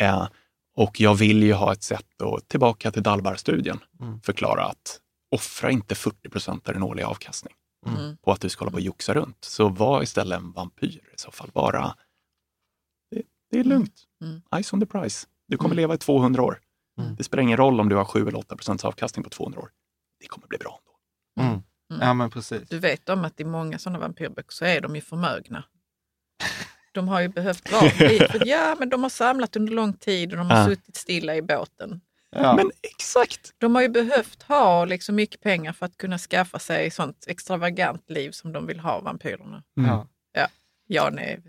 Eh, 0.00 0.28
och 0.76 1.00
jag 1.00 1.14
vill 1.14 1.42
ju 1.42 1.52
ha 1.52 1.72
ett 1.72 1.82
sätt 1.82 2.22
att, 2.22 2.48
tillbaka 2.48 2.90
till 2.90 3.02
Dalbar-studien, 3.02 3.78
Mm. 4.00 4.20
förklara 4.20 4.64
att 4.64 5.00
offra 5.30 5.70
inte 5.70 5.94
40 5.94 6.28
procent 6.28 6.68
av 6.68 6.74
din 6.74 6.82
årliga 6.82 7.06
avkastning 7.08 7.54
Mm. 7.86 8.16
på 8.16 8.32
att 8.32 8.40
du 8.40 8.48
ska 8.48 8.60
hålla 8.60 8.70
på 8.70 8.76
och 8.76 8.80
joxa 8.80 9.14
runt. 9.14 9.36
Så 9.40 9.68
var 9.68 10.02
istället 10.02 10.38
en 10.38 10.52
vampyr 10.52 10.96
i 11.14 11.18
så 11.18 11.30
fall. 11.30 11.50
Bara, 11.54 11.94
det, 13.10 13.22
Det 13.50 13.58
är 13.60 13.64
lugnt. 13.64 13.94
Mm. 14.20 14.62
Ice 14.62 14.72
on 14.72 14.80
the 14.80 14.86
price. 14.86 15.26
Du 15.48 15.56
kommer 15.56 15.74
leva 15.74 15.94
i 15.94 15.98
200 15.98 16.42
år. 16.42 16.60
Mm. 17.00 17.14
Det 17.16 17.24
spelar 17.24 17.42
ingen 17.42 17.56
roll 17.56 17.80
om 17.80 17.88
du 17.88 17.96
har 17.96 18.04
7 18.04 18.28
eller 18.28 18.38
8 18.38 18.56
procents 18.56 18.84
avkastning 18.84 19.22
på 19.24 19.30
200 19.30 19.60
år. 19.60 19.70
Det 20.20 20.26
kommer 20.26 20.46
bli 20.46 20.58
bra 20.58 20.78
ändå. 21.38 21.50
Mm. 21.50 21.62
Ja, 22.00 22.14
men 22.14 22.30
precis. 22.30 22.68
Du 22.68 22.78
vet 22.78 23.08
om 23.08 23.24
att 23.24 23.40
i 23.40 23.44
många 23.44 23.78
sådana 23.78 23.98
vampyrböcker 23.98 24.52
så 24.52 24.64
är 24.64 24.80
de 24.80 24.94
ju 24.94 25.00
förmögna. 25.00 25.64
De 26.94 27.08
har 27.08 27.20
ju 27.20 27.28
behövt 27.28 27.72
vara. 27.72 27.90
Ja, 28.44 28.76
men 28.78 28.88
de 28.88 29.02
har 29.02 29.10
samlat 29.10 29.56
under 29.56 29.72
lång 29.72 29.92
tid 29.94 30.32
och 30.32 30.38
de 30.38 30.50
har 30.50 30.58
Ja. 30.58 30.66
suttit 30.66 30.96
stilla 30.96 31.36
i 31.36 31.42
båten. 31.42 32.00
Ja. 32.30 32.56
Men 32.56 32.70
exakt! 32.82 33.50
De 33.58 33.74
har 33.74 33.82
ju 33.82 33.88
behövt 33.88 34.42
ha 34.42 34.84
liksom 34.84 35.14
mycket 35.14 35.40
pengar 35.40 35.72
för 35.72 35.86
att 35.86 35.96
kunna 35.96 36.18
skaffa 36.18 36.58
sig 36.58 36.90
sånt 36.90 37.24
extravagant 37.28 38.10
liv 38.10 38.30
som 38.30 38.52
de 38.52 38.66
vill 38.66 38.80
ha, 38.80 39.00
vampyrerna. 39.00 39.62
ja. 39.74 40.06
Ja, 40.86 41.10
nej. 41.12 41.42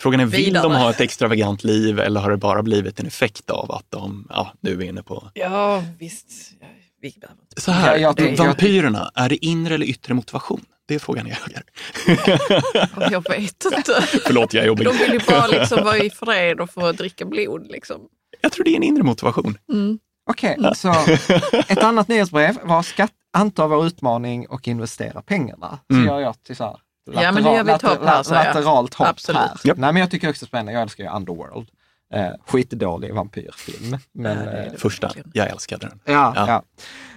Frågan 0.00 0.20
är, 0.20 0.26
vill 0.26 0.52
de 0.54 0.72
ha 0.72 0.90
ett 0.90 1.00
extravagant 1.00 1.64
liv 1.64 1.98
eller 2.00 2.20
har 2.20 2.30
det 2.30 2.36
bara 2.36 2.62
blivit 2.62 3.00
en 3.00 3.06
effekt 3.06 3.50
av 3.50 3.72
att 3.72 3.86
de, 3.88 4.26
ja, 4.30 4.52
du 4.60 4.72
är 4.82 4.82
inne 4.88 5.02
på... 5.02 5.30
Ja, 5.34 5.84
visst. 5.98 6.26
Så 7.56 7.70
här, 7.72 7.90
Ja, 7.92 7.96
jag 7.96 8.16
tycker- 8.16 8.36
vampyrerna, 8.44 9.10
är 9.14 9.28
det 9.28 9.44
inre 9.46 9.74
eller 9.74 9.86
yttre 9.86 10.14
motivation? 10.14 10.64
Det 10.88 10.94
är 10.94 10.98
frågan 10.98 11.26
jag 11.26 11.36
jagar. 11.46 11.62
Jag 13.10 13.28
vet 13.28 13.64
inte. 13.64 14.02
Förlåt, 14.26 14.54
jag 14.54 14.62
är 14.62 14.66
jobbig. 14.68 14.86
De 14.86 14.96
vill 14.98 15.12
ju 15.12 15.20
bara 15.28 15.46
liksom 15.46 15.84
vara 15.84 15.98
i 15.98 16.10
fred 16.10 16.60
och 16.60 16.70
få 16.70 16.92
dricka 16.92 17.24
blod. 17.24 17.66
Liksom. 17.70 18.00
Jag 18.40 18.52
tror 18.52 18.64
det 18.64 18.70
är 18.70 18.76
en 18.76 18.82
inre 18.82 19.02
motivation. 19.02 19.58
Mm. 19.72 19.98
Okej, 20.30 20.58
så 20.76 20.94
ett 21.68 21.82
annat 21.82 22.08
nyhetsbrev 22.08 22.56
var 22.64 22.82
skatt, 22.82 23.12
anta 23.32 23.66
vår 23.66 23.86
utmaning 23.86 24.46
och 24.48 24.68
investera 24.68 25.22
pengarna. 25.22 25.78
Så 25.90 25.94
Mm. 25.94 26.06
gör 26.06 26.20
jag 26.20 26.42
till 26.44 26.56
så 26.56 26.64
här, 26.64 26.76
Ja, 27.12 27.32
men 27.32 27.42
det 27.42 27.54
gör 27.54 27.64
vi 27.64 27.72
ett 27.72 27.82
hopp 27.82 28.04
här, 28.04 28.22
så 28.22 28.34
ja. 28.34 28.44
lateralt 28.44 28.94
hopp 28.94 29.08
Absolut. 29.08 29.40
här. 29.40 29.60
Japp. 29.64 29.78
Nej, 29.78 29.92
men 29.92 30.00
jag 30.00 30.10
tycker 30.10 30.30
också 30.30 30.44
det 30.44 30.46
är 30.46 30.48
spännande. 30.48 30.72
Jag 30.72 30.82
älskar 30.82 31.04
ju 31.04 31.10
Underworld. 31.10 31.68
Eh, 32.14 32.28
skitdålig 32.46 33.14
vampyrfilm. 33.14 33.98
Men, 34.12 34.38
Ja, 34.38 34.44
det 34.44 34.50
är 34.50 34.66
eh, 34.66 34.72
det 34.72 34.78
Första, 34.78 35.06
verkligen. 35.06 35.30
jag 35.34 35.48
älskade 35.50 35.86
den. 35.88 36.00
Ja, 36.04 36.32
Ja. 36.36 36.44
ja. 36.48 36.62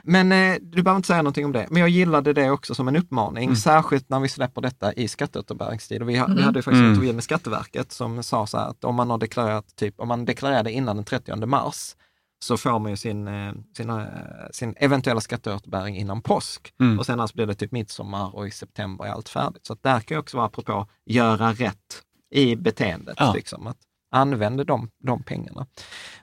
Men 0.03 0.31
eh, 0.31 0.55
du 0.61 0.83
behöver 0.83 0.95
inte 0.97 1.07
säga 1.07 1.21
någonting 1.21 1.45
om 1.45 1.51
det. 1.51 1.67
Men 1.69 1.79
jag 1.79 1.89
gillade 1.89 2.33
det 2.33 2.49
också 2.49 2.75
som 2.75 2.87
en 2.87 2.95
uppmaning, 2.95 3.43
Mm. 3.43 3.55
särskilt 3.55 4.09
när 4.09 4.19
vi 4.19 4.29
släpper 4.29 4.61
detta 4.61 4.93
i 4.93 5.07
skatteåterbäringstid. 5.07 6.01
Och 6.01 6.09
vi, 6.09 6.17
ha, 6.17 6.27
vi 6.27 6.41
hade 6.41 6.59
ju 6.59 6.63
faktiskt 6.63 6.67
Mm. 6.79 6.85
en 6.85 6.91
intervju 6.93 7.13
med 7.13 7.23
Skatteverket 7.23 7.91
som 7.91 8.23
sa 8.23 8.47
så 8.47 8.57
här 8.57 8.67
att 8.69 8.83
om 8.83 8.95
man 8.95 9.09
har 9.09 9.17
deklarerat, 9.17 9.75
typ, 9.75 9.99
om 9.99 10.07
man 10.07 10.25
deklarerade 10.25 10.71
innan 10.71 10.95
den 10.95 11.05
30 11.05 11.45
mars 11.45 11.95
så 12.43 12.57
får 12.57 12.79
man 12.79 12.91
ju 12.91 12.97
sin, 12.97 13.27
eh, 13.27 13.53
sin, 13.77 13.89
eh, 13.89 14.05
sin 14.51 14.75
eventuella 14.77 15.21
skatteåterbäring 15.21 15.97
innan 15.97 16.21
påsk. 16.21 16.73
Mm. 16.79 16.99
Och 16.99 17.05
sen 17.05 17.19
alltså 17.19 17.35
blir 17.35 17.45
det 17.45 17.55
typ 17.55 17.71
midsommar 17.71 18.35
och 18.35 18.47
i 18.47 18.51
september 18.51 19.05
är 19.05 19.09
allt 19.09 19.29
färdigt. 19.29 19.65
Så 19.65 19.73
att 19.73 19.83
där 19.83 19.99
kan 19.99 20.15
ju 20.15 20.19
också 20.19 20.37
vara 20.37 20.47
apropå 20.47 20.87
göra 21.05 21.53
rätt 21.53 22.03
i 22.31 22.55
beteendet. 22.55 23.15
Ja. 23.19 23.33
Liksom, 23.33 23.67
att 23.67 23.77
använda 24.11 24.63
de, 24.63 24.89
de 25.03 25.23
pengarna. 25.23 25.65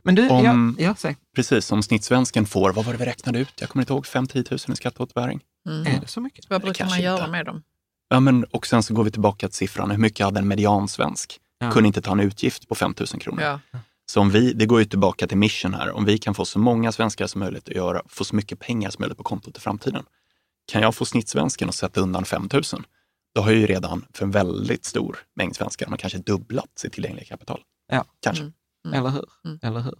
Men 0.02 0.14
du, 0.14 0.28
Om- 0.28 0.76
ja, 0.78 0.84
ja, 0.84 0.94
säg. 0.94 1.16
Precis, 1.36 1.66
som 1.66 1.82
snittsvensken 1.82 2.46
får, 2.46 2.72
vad 2.72 2.84
var 2.84 2.92
det 2.92 2.98
vi 2.98 3.04
räknade 3.04 3.38
ut? 3.38 3.54
Jag 3.60 3.70
kommer 3.70 3.82
inte 3.82 3.92
ihåg, 3.92 4.06
5-10 4.06 4.50
000 4.50 4.72
i 4.72 4.76
skatteåterbäring. 4.76 5.40
Mm. 5.68 5.86
är 5.86 6.00
det 6.00 6.06
så 6.06 6.20
mycket? 6.20 6.50
Vad 6.50 6.62
brukar 6.62 6.86
man 6.86 7.00
göra 7.00 7.18
inte. 7.18 7.30
med 7.30 7.46
dem? 7.46 7.62
Ja, 8.08 8.20
men, 8.20 8.44
och 8.44 8.66
sen 8.66 8.82
så 8.82 8.94
går 8.94 9.04
vi 9.04 9.10
tillbaka 9.10 9.48
till 9.48 9.56
siffran, 9.56 9.90
hur 9.90 9.98
mycket 9.98 10.24
hade 10.24 10.40
en 10.40 10.48
mediansvensk? 10.48 11.38
Ja. 11.58 11.70
Kunde 11.70 11.86
inte 11.86 12.02
ta 12.02 12.12
en 12.12 12.20
utgift 12.20 12.68
på 12.68 12.74
5 12.74 12.94
000 12.98 13.06
kronor. 13.06 13.42
Ja. 13.42 13.60
Så 14.10 14.20
om 14.20 14.30
vi, 14.30 14.52
det 14.52 14.66
går 14.66 14.78
ju 14.78 14.84
tillbaka 14.84 15.26
till 15.26 15.36
mission 15.36 15.74
här, 15.74 15.90
om 15.90 16.04
vi 16.04 16.18
kan 16.18 16.34
få 16.34 16.44
så 16.44 16.58
många 16.58 16.92
svenskar 16.92 17.26
som 17.26 17.38
möjligt 17.38 17.68
att 17.68 17.74
göra, 17.74 18.02
få 18.08 18.24
så 18.24 18.36
mycket 18.36 18.58
pengar 18.58 18.90
som 18.90 19.02
möjligt 19.02 19.18
på 19.18 19.24
kontot 19.24 19.56
i 19.56 19.60
framtiden. 19.60 20.04
Kan 20.72 20.82
jag 20.82 20.94
få 20.94 21.04
snittsvensken 21.04 21.68
att 21.68 21.74
sätta 21.74 22.00
undan 22.00 22.24
5 22.24 22.48
000, 22.52 22.62
då 23.34 23.40
har 23.40 23.50
jag 23.50 23.60
ju 23.60 23.66
redan 23.66 24.04
för 24.12 24.24
en 24.24 24.30
väldigt 24.30 24.84
stor 24.84 25.18
mängd 25.36 25.56
svenskar, 25.56 25.86
man 25.86 25.98
kanske 25.98 26.18
dubblat 26.18 26.70
sitt 26.74 26.92
tillgängliga 26.92 27.24
kapital. 27.24 27.60
Ja. 27.92 28.04
Kanske. 28.20 28.42
Mm. 28.42 28.54
Mm. 28.86 28.98
Eller 28.98 29.10
hur? 29.10 29.24
Mm. 29.44 29.58
Eller 29.62 29.80
hur? 29.80 29.94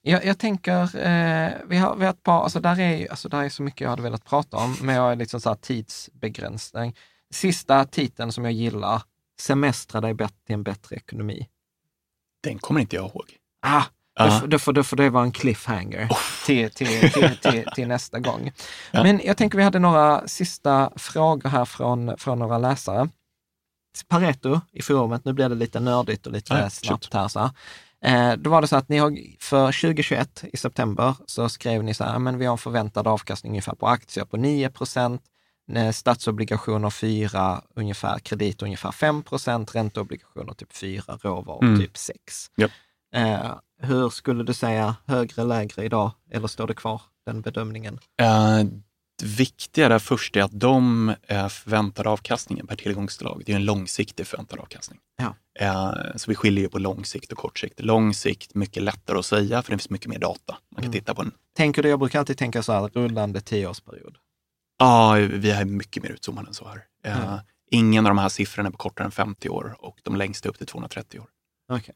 Jag, 0.00 0.24
jag 0.24 0.38
tänker, 0.38 0.82
eh, 0.82 1.52
vi, 1.66 1.76
har, 1.76 1.96
vi 1.96 2.04
har 2.04 2.10
ett 2.10 2.22
par, 2.22 2.42
alltså 2.42 2.60
där 2.60 2.80
är, 2.80 3.10
alltså 3.10 3.28
där 3.28 3.44
är 3.44 3.48
så 3.48 3.62
mycket 3.62 3.80
jag 3.80 3.90
hade 3.90 4.02
velat 4.02 4.24
prata 4.24 4.56
om, 4.56 4.76
men 4.82 4.94
jag 4.94 5.12
är 5.12 5.16
liksom 5.16 5.40
så 5.40 5.48
här 5.48 5.56
tidsbegränsning. 5.56 6.96
Sista 7.30 7.84
titeln 7.84 8.32
som 8.32 8.44
jag 8.44 8.52
gillar, 8.52 9.02
Semestra 9.40 10.00
dig 10.00 10.14
bättre 10.14 10.36
till 10.46 10.54
en 10.54 10.62
bättre 10.62 10.96
ekonomi. 10.96 11.48
Den 12.42 12.58
kommer 12.58 12.80
inte 12.80 12.96
jag 12.96 13.04
ihåg. 13.04 13.39
Ah, 13.62 13.82
Ja. 14.14 14.42
då, 14.46 14.58
får- 14.58 14.72
då, 14.72 14.82
får, 14.82 14.96
det 14.96 15.10
vara 15.10 15.24
en 15.24 15.32
cliffhanger 15.32 16.08
till, 16.46 16.70
till, 16.70 17.12
till, 17.12 17.36
till, 17.42 17.64
till 17.74 17.88
nästa 17.88 18.18
gång. 18.18 18.52
Ja. 18.90 19.02
Men 19.02 19.20
jag 19.24 19.36
tänker 19.36 19.58
vi 19.58 19.64
hade 19.64 19.78
några 19.78 20.28
sista 20.28 20.90
frågor 20.96 21.48
här 21.48 21.64
från, 21.64 22.18
från 22.18 22.38
några 22.38 22.58
läsare. 22.58 23.08
Pareto 24.08 24.60
i 24.72 24.82
forumet, 24.82 25.24
nu 25.24 25.32
blir 25.32 25.48
det 25.48 25.54
lite 25.54 25.80
nördigt 25.80 26.26
och 26.26 26.32
lite 26.32 26.54
Ja, 26.54 26.70
snabbt 26.70 27.14
här. 27.14 27.28
Så 27.28 27.40
här. 27.40 27.50
Eh, 28.04 28.36
då 28.36 28.50
var 28.50 28.60
det 28.60 28.68
så 28.68 28.76
att 28.76 28.88
ni 28.88 28.98
har 28.98 29.16
för 29.40 29.66
2021 29.72 30.44
i 30.52 30.56
september 30.56 31.14
så 31.26 31.48
skrev 31.48 31.84
ni 31.84 31.94
så 31.94 32.04
här, 32.04 32.18
men 32.18 32.38
vi 32.38 32.46
har 32.46 32.52
en 32.52 32.58
förväntad 32.58 33.06
avkastning 33.06 33.52
ungefär 33.52 33.74
på 33.74 33.86
aktier 33.88 34.24
på 34.24 34.36
9 34.36 34.70
procent, 34.70 35.22
eh, 35.74 35.90
statsobligationer 35.90 36.90
4 36.90 37.62
ungefär, 37.76 38.18
kredit 38.18 38.62
ungefär 38.62 38.92
5 38.92 39.22
procent, 39.22 39.74
ränteobligationer 39.74 40.52
typ 40.54 40.72
4, 40.76 41.02
råvaror 41.22 41.64
Mm. 41.64 41.80
typ 41.80 41.96
6. 41.98 42.50
Japp. 42.56 42.70
Eh, 43.14 43.58
hur 43.82 44.10
skulle 44.10 44.44
du 44.44 44.54
säga, 44.54 44.96
högre, 45.06 45.44
lägre 45.44 45.84
idag? 45.84 46.12
Eller 46.30 46.48
står 46.48 46.66
det 46.66 46.74
kvar, 46.74 47.02
den 47.26 47.40
bedömningen? 47.40 47.98
Eh, 48.22 48.58
det 49.22 49.26
viktiga 49.26 49.88
där 49.88 49.98
först 49.98 50.36
är 50.36 50.42
att 50.42 50.60
de 50.60 51.08
eh, 51.22 51.48
förväntade 51.48 52.08
avkastningen 52.08 52.66
per 52.66 52.76
tillgångsslag, 52.76 53.42
det 53.46 53.52
är 53.52 53.56
en 53.56 53.64
långsiktig 53.64 54.26
förväntad 54.26 54.58
avkastning. 54.60 54.98
Ja. 55.16 55.34
Eh, 55.60 56.16
så 56.16 56.30
vi 56.30 56.34
skiljer 56.34 56.62
ju 56.64 56.68
på 56.68 56.78
lång 56.78 57.04
sikt 57.04 57.32
och 57.32 57.38
kort 57.38 57.58
sikt. 57.58 57.80
Lång 57.80 58.14
sikt, 58.14 58.54
mycket 58.54 58.82
lättare 58.82 59.18
att 59.18 59.26
säga 59.26 59.62
för 59.62 59.70
det 59.72 59.78
finns 59.78 59.90
mycket 59.90 60.08
mer 60.08 60.18
data. 60.18 60.56
Man 60.70 60.82
kan 60.82 60.84
Mm. 60.84 60.92
titta 60.92 61.14
på 61.14 61.22
en, 61.22 61.32
Tänker 61.56 61.82
du, 61.82 61.88
jag 61.88 61.98
brukar 61.98 62.18
alltid 62.18 62.38
tänka 62.38 62.62
så 62.62 62.72
här, 62.72 62.88
rullande 62.88 63.40
tioårsperiod. 63.40 64.16
ja, 64.78 65.12
vi 65.14 65.50
är 65.50 65.64
mycket 65.64 66.02
mer 66.02 66.10
utzoomade 66.10 66.48
än 66.48 66.54
så 66.54 66.68
här. 66.68 66.76
Eh, 67.04 67.18
Ja. 67.24 67.40
Ingen 67.72 68.06
av 68.06 68.10
de 68.10 68.18
här 68.18 68.28
siffrorna 68.28 68.66
är 68.68 68.70
på 68.70 68.78
kortare 68.78 69.04
än 69.04 69.10
50 69.12 69.48
år 69.48 69.76
och 69.78 69.98
de 70.02 70.16
längsta 70.16 70.48
upp 70.48 70.58
till 70.58 70.66
230 70.66 71.20
år. 71.20 71.26
Okej. 71.72 71.94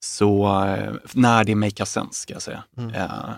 Så 0.00 0.62
eh, 0.64 0.92
när 1.14 1.44
det 1.44 1.54
make 1.54 1.86
sense, 1.86 2.14
ska 2.22 2.32
jag 2.32 2.42
säga. 2.42 2.64
Mm. 2.76 2.94
Eh, 2.94 3.30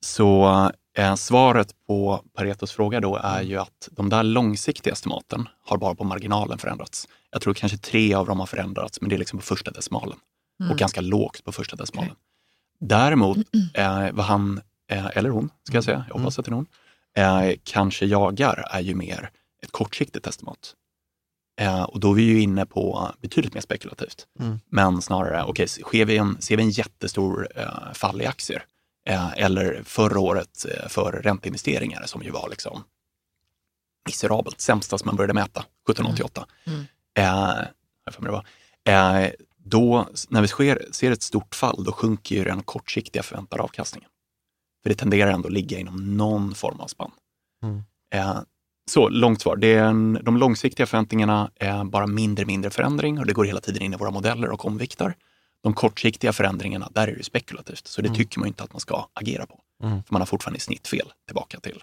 så 0.00 0.70
eh, 0.96 1.14
svaret 1.14 1.74
på 1.86 2.24
Paretos 2.34 2.72
fråga 2.72 3.00
då 3.00 3.16
är 3.16 3.36
Mm. 3.38 3.48
ju 3.50 3.56
att 3.56 3.88
de 3.90 4.08
där 4.08 4.22
långsiktiga 4.22 4.92
estimaten 4.92 5.48
har 5.64 5.76
bara 5.78 5.94
på 5.94 6.04
marginalen 6.04 6.58
förändrats. 6.58 7.08
Jag 7.30 7.42
tror 7.42 7.54
kanske 7.54 7.78
tre 7.78 8.14
av 8.14 8.26
dem 8.26 8.40
har 8.40 8.46
förändrats, 8.46 9.00
men 9.00 9.10
det 9.10 9.16
är 9.16 9.18
liksom 9.18 9.38
på 9.38 9.44
första 9.44 9.70
decimalen 9.70 10.18
Mm. 10.60 10.72
och 10.72 10.78
ganska 10.78 11.00
lågt 11.00 11.44
på 11.44 11.52
första 11.52 11.76
decimalen. 11.76 12.14
Däremot, 12.80 13.38
eh, 13.74 14.06
vad 14.12 14.24
han, 14.26 14.60
eh, 14.90 15.06
eller 15.16 15.30
hon, 15.30 15.50
ska 15.62 15.76
jag 15.76 15.84
säga, 15.84 16.04
jag 16.08 16.14
hoppas 16.18 16.38
att 16.38 16.44
det 16.44 16.50
är 16.50 16.54
hon, 16.54 16.66
eh, 17.16 17.56
kanske 17.64 18.06
jagar 18.06 18.64
är 18.70 18.80
ju 18.80 18.94
mer 18.94 19.30
ett 19.62 19.72
kortsiktigt 19.72 20.26
estimat. 20.26 20.74
Eh, 21.58 21.82
och 21.82 22.00
då 22.00 22.10
är 22.10 22.14
vi 22.14 22.22
ju 22.22 22.40
inne 22.40 22.66
på 22.66 23.12
betydligt 23.20 23.54
mer 23.54 23.60
spekulativt. 23.60 24.26
Mm. 24.40 24.60
Men 24.70 25.02
snarare, 25.02 25.44
okej, 25.44 25.68
vi 26.04 26.16
en, 26.16 26.40
ser 26.40 26.56
vi 26.56 26.62
en 26.62 26.70
jättestor 26.70 27.48
eh, 27.56 27.92
fall 27.92 28.22
i 28.22 28.26
aktier 28.26 28.64
eh, 29.08 29.32
eller 29.32 29.82
förra 29.84 30.20
året 30.20 30.66
eh, 30.68 30.88
för 30.88 31.12
ränteinvesteringar 31.12 32.02
som 32.06 32.22
ju 32.22 32.30
var 32.30 32.48
liksom 32.48 32.84
miserabelt, 34.06 34.60
sämsta 34.60 34.98
som 34.98 35.06
man 35.06 35.16
började 35.16 35.34
mäta 35.34 35.60
1788. 35.60 36.46
Mm. 36.64 36.84
Eh, 37.18 37.56
mig 38.18 38.20
det 38.20 38.30
var. 38.30 38.46
Eh, 38.84 39.30
då, 39.56 40.08
när 40.28 40.40
vi 40.42 40.48
sker, 40.48 40.88
ser 40.92 41.10
ett 41.10 41.22
stort 41.22 41.54
fall, 41.54 41.84
då 41.84 41.92
sjunker 41.92 42.36
ju 42.36 42.44
den 42.44 42.62
kortsiktiga 42.62 43.22
förväntade 43.22 43.62
avkastningen. 43.62 44.10
För 44.82 44.90
det 44.90 44.96
tenderar 44.96 45.30
ändå 45.30 45.46
att 45.46 45.52
ligga 45.52 45.78
inom 45.78 46.16
någon 46.16 46.54
form 46.54 46.80
av 46.80 46.86
spann. 46.86 47.10
Mm. 47.62 47.82
Så 48.88 49.08
långt 49.08 49.40
svar. 49.40 49.56
Det 49.56 49.74
är 49.74 49.84
en, 49.84 50.18
de 50.22 50.36
långsiktiga 50.36 50.86
förväntningarna 50.86 51.50
är 51.56 51.84
bara 51.84 52.06
mindre 52.06 52.44
mindre 52.44 52.70
förändring 52.70 53.18
och 53.18 53.26
det 53.26 53.32
går 53.32 53.44
hela 53.44 53.60
tiden 53.60 53.82
in 53.82 53.94
i 53.94 53.96
våra 53.96 54.10
modeller 54.10 54.50
och 54.50 54.66
omviktar. 54.66 55.14
De 55.62 55.74
kortsiktiga 55.74 56.32
förändringarna, 56.32 56.88
där 56.94 57.08
är 57.08 57.16
det 57.16 57.24
spekulativt, 57.24 57.86
så 57.86 58.02
det 58.02 58.08
Mm. 58.08 58.16
tycker 58.18 58.38
man 58.38 58.48
inte 58.48 58.62
att 58.62 58.72
man 58.72 58.80
ska 58.80 59.08
agera 59.12 59.46
på. 59.46 59.60
Mm. 59.82 60.02
För 60.02 60.12
man 60.12 60.20
har 60.20 60.26
fortfarande 60.26 60.56
i 60.56 60.60
snitt 60.60 60.88
fel 60.88 61.12
tillbaka 61.26 61.60
till 61.60 61.82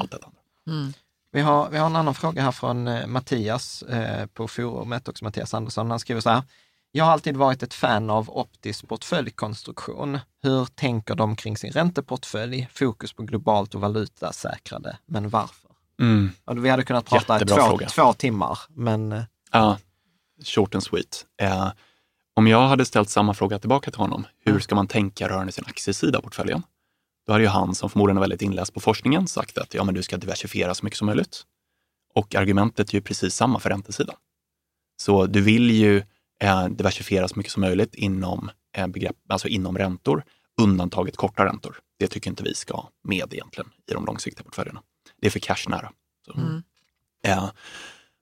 allt 0.00 0.10
detta. 0.10 0.28
Mm. 0.66 0.92
Vi 1.32 1.40
har, 1.40 1.70
vi 1.70 1.78
har 1.78 1.86
en 1.86 1.96
annan 1.96 2.14
fråga 2.14 2.42
här 2.42 2.52
från 2.52 2.88
eh, 2.88 3.06
Mattias 3.06 3.82
eh, 3.82 4.26
på 4.26 4.48
forumet, 4.48 5.08
också 5.08 5.24
Mattias 5.24 5.54
Andersson. 5.54 5.90
Han 5.90 6.00
skriver 6.00 6.20
så 6.20 6.30
här. 6.30 6.42
Jag 6.92 7.04
har 7.04 7.12
alltid 7.12 7.36
varit 7.36 7.62
ett 7.62 7.74
fan 7.74 8.10
av 8.10 8.30
optisk 8.30 8.88
portföljkonstruktion. 8.88 10.18
Hur 10.42 10.64
tänker 10.64 11.14
de 11.14 11.36
kring 11.36 11.56
sin 11.56 11.72
ränteportfölj? 11.72 12.68
Fokus 12.72 13.12
på 13.12 13.22
globalt 13.22 13.74
och 13.74 13.80
valutasäkrade, 13.80 14.98
men 15.06 15.28
varför? 15.28 15.67
Och 16.44 16.64
vi 16.64 16.68
hade 16.68 16.84
kunnat 16.84 17.06
prata 17.06 17.38
två, 17.38 17.78
två 17.88 18.12
timmar, 18.12 18.58
men 18.68 19.12
eh, 19.12 19.22
Ja, 19.52 19.78
short 20.44 20.74
and 20.74 20.84
sweet. 20.84 21.26
Eh, 21.42 21.72
om 22.34 22.46
jag 22.46 22.68
hade 22.68 22.84
ställt 22.84 23.08
samma 23.10 23.34
fråga 23.34 23.58
tillbaka 23.58 23.90
till 23.90 24.00
honom, 24.00 24.26
hur 24.44 24.58
ska 24.60 24.74
man 24.74 24.86
tänka 24.86 25.28
rörande 25.28 25.52
sin 25.52 25.64
aktiesida 25.66 26.18
av 26.18 26.22
portföljen? 26.22 26.62
Då 27.26 27.32
hade 27.32 27.44
ju 27.44 27.50
han, 27.50 27.74
som 27.74 27.90
förmodligen 27.90 28.16
är 28.16 28.20
väldigt 28.20 28.42
inläst 28.42 28.74
på 28.74 28.80
forskningen, 28.80 29.26
sagt 29.26 29.58
att 29.58 29.74
ja, 29.74 29.84
men 29.84 29.94
du 29.94 30.02
ska 30.02 30.16
diversifiera 30.16 30.74
så 30.74 30.84
mycket 30.84 30.98
som 30.98 31.06
möjligt. 31.06 31.42
Och 32.14 32.34
argumentet 32.34 32.90
är 32.90 32.94
ju 32.94 33.00
precis 33.00 33.34
samma 33.34 33.58
för 33.60 33.70
räntesidan. 33.70 34.16
Så 35.02 35.26
du 35.26 35.40
vill 35.40 35.70
ju 35.70 36.02
eh, 36.42 36.68
diversifiera 36.68 37.28
så 37.28 37.36
mycket 37.36 37.52
som 37.52 37.60
möjligt 37.60 37.94
inom, 37.94 38.50
eh, 38.76 38.86
begrepp, 38.86 39.16
alltså 39.28 39.48
inom 39.48 39.78
räntor, 39.78 40.24
undantaget 40.60 41.16
korta 41.16 41.44
räntor. 41.44 41.78
Det 41.98 42.06
tycker 42.08 42.30
inte 42.30 42.42
vi 42.42 42.54
ska 42.54 42.88
med 43.04 43.32
egentligen 43.34 43.70
i 43.90 43.94
de 43.94 44.04
långsiktiga 44.04 44.44
portföljerna. 44.44 44.82
Det 45.20 45.26
är 45.26 45.30
för 45.30 45.38
cashnära. 45.38 45.92
Mm. 46.34 46.62
Eh, 47.24 47.50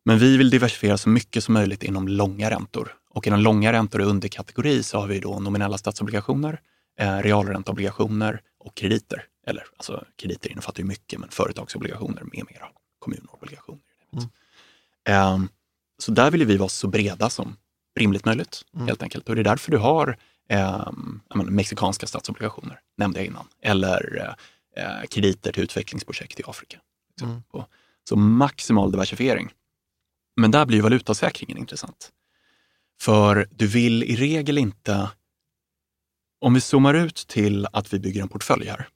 men 0.05 0.19
vi 0.19 0.37
vill 0.37 0.51
diversifiera 0.51 0.99
så 0.99 1.09
mycket 1.09 1.45
som 1.45 1.55
möjligt 1.55 1.83
inom 1.83 2.09
långa 2.09 2.51
räntor. 2.51 2.95
Och 3.11 3.27
inom 3.27 3.41
långa 3.41 3.73
räntor 3.73 4.01
i 4.03 4.05
underkategori 4.05 4.83
så 4.83 4.99
har 4.99 5.07
vi 5.07 5.21
då 5.21 5.39
nominella 5.39 5.79
statsobligationer, 5.79 6.61
eh, 6.99 7.19
realränteobligationer 7.19 8.41
och 8.59 8.75
krediter. 8.75 9.25
Eller 9.47 9.65
alltså 9.77 10.05
krediter 10.17 10.51
innefattar 10.51 10.81
ju 10.81 10.87
mycket, 10.89 11.19
men 11.19 11.29
företagsobligationer 11.29 12.23
med 12.23 12.45
mera, 12.51 12.69
kommunobligationer. 12.99 13.81
Mm. 14.13 14.29
Eh, 15.09 15.49
så 15.99 16.13
där 16.13 16.31
vill 16.31 16.47
vi 16.47 16.57
vara 16.57 16.69
så 16.69 16.89
breda 16.89 17.31
som 17.31 17.57
rimligt 17.99 18.25
möjligt, 18.25 18.63
Mm. 18.75 18.87
helt 18.87 19.03
enkelt. 19.03 19.29
Och 19.29 19.35
det 19.35 19.41
är 19.41 19.45
därför 19.45 19.71
du 19.71 19.79
har 19.79 20.19
eh, 20.49 20.93
menar, 21.35 21.51
mexikanska 21.51 22.07
statsobligationer, 22.07 22.81
nämnde 22.97 23.19
jag 23.19 23.27
innan, 23.27 23.49
eller 23.63 24.37
eh, 24.77 24.85
eh, 24.85 25.07
krediter 25.07 25.53
till 25.53 25.63
utvecklingsprojekt 25.63 26.41
i 26.41 26.43
Afrika. 26.47 26.79
Liksom. 27.17 27.43
Mm. 27.55 27.67
Så 28.09 28.17
maximal 28.17 28.93
diversifiering. 28.93 29.53
Men 30.37 30.51
där 30.51 30.67
blir 30.67 30.83
valutasäkringen 30.83 31.59
intressant. 31.59 32.13
För 33.01 33.49
du 33.51 33.67
vill 33.67 34.03
i 34.03 34.17
regel 34.17 34.59
inte, 34.59 35.11
om 36.41 36.55
vi 36.55 36.61
zoomar 36.61 36.95
ut 36.95 37.17
till 37.17 37.67
att 37.73 37.93
vi 37.93 37.99
bygger 37.99 38.23
en 38.23 38.29
portfölj 38.29 38.67
här. 38.67 38.89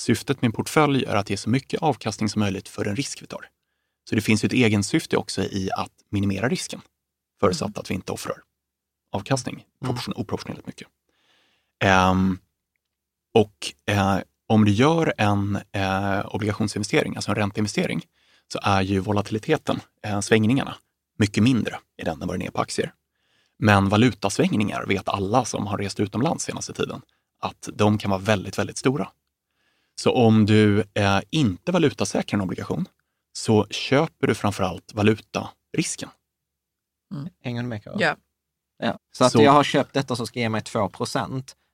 Syftet 0.00 0.42
med 0.42 0.48
en 0.48 0.52
portfölj 0.52 1.04
är 1.04 1.14
att 1.14 1.30
ge 1.30 1.36
så 1.36 1.50
mycket 1.50 1.82
avkastning 1.82 2.28
som 2.28 2.40
möjligt 2.40 2.68
för 2.68 2.84
den 2.84 2.96
risk 2.96 3.22
vi 3.22 3.26
tar. 3.26 3.48
Så 4.08 4.14
det 4.14 4.20
finns 4.20 4.44
ju 4.44 4.46
ett 4.46 4.52
egensyfte 4.52 5.16
också 5.16 5.42
i 5.42 5.70
att 5.76 5.92
minimera 6.10 6.48
risken, 6.48 6.80
förutsatt 7.40 7.78
att 7.78 7.90
vi 7.90 7.94
inte 7.94 8.12
offrar 8.12 8.42
avkastning 9.12 9.64
proportion, 9.84 10.14
oproportionerligt 10.16 10.66
mycket. 10.66 10.88
Ehm, 11.84 12.38
och 13.34 13.74
eh, 13.86 14.18
om 14.48 14.64
du 14.64 14.72
gör 14.72 15.14
en 15.18 15.58
eh, 15.72 16.34
obligationsinvestering, 16.34 17.16
alltså 17.16 17.30
en 17.30 17.34
ränteinvestering, 17.36 18.02
så 18.52 18.58
är 18.62 18.82
ju 18.82 18.98
volatiliteten, 19.00 19.80
eh, 20.02 20.20
svängningarna, 20.20 20.74
mycket 21.18 21.42
mindre 21.42 21.78
i 21.96 22.04
den 22.04 22.22
än 22.22 22.28
vad 22.28 22.34
den 22.38 22.46
är 22.46 22.50
på 22.50 22.60
aktier. 22.60 22.92
Men 23.58 23.88
valutasvängningar 23.88 24.84
vet 24.86 25.08
alla 25.08 25.44
som 25.44 25.66
har 25.66 25.78
rest 25.78 26.00
utomlands 26.00 26.44
senaste 26.44 26.72
tiden 26.72 27.02
att 27.40 27.68
de 27.72 27.98
kan 27.98 28.10
vara 28.10 28.20
väldigt, 28.20 28.58
väldigt 28.58 28.78
stora. 28.78 29.08
Så 29.94 30.12
om 30.12 30.46
du 30.46 30.84
eh, 30.94 31.20
inte 31.30 31.72
valutasäkrar 31.72 32.38
en 32.38 32.42
obligation 32.44 32.86
så 33.32 33.66
köper 33.70 34.26
du 34.26 34.34
framförallt 34.34 34.94
valutarisken. 34.94 36.08
Hänger 37.42 37.62
du 37.62 37.68
med 37.68 37.84
Karo? 37.84 37.96
Ja. 38.00 38.16
Ja. 38.78 38.98
Så 39.12 39.24
att 39.24 39.32
Så- 39.32 39.42
jag 39.42 39.52
har 39.52 39.64
köpt 39.64 39.94
detta 39.94 40.16
som 40.16 40.26
ska 40.26 40.40
ge 40.40 40.48
mig 40.48 40.62
2 40.62 40.90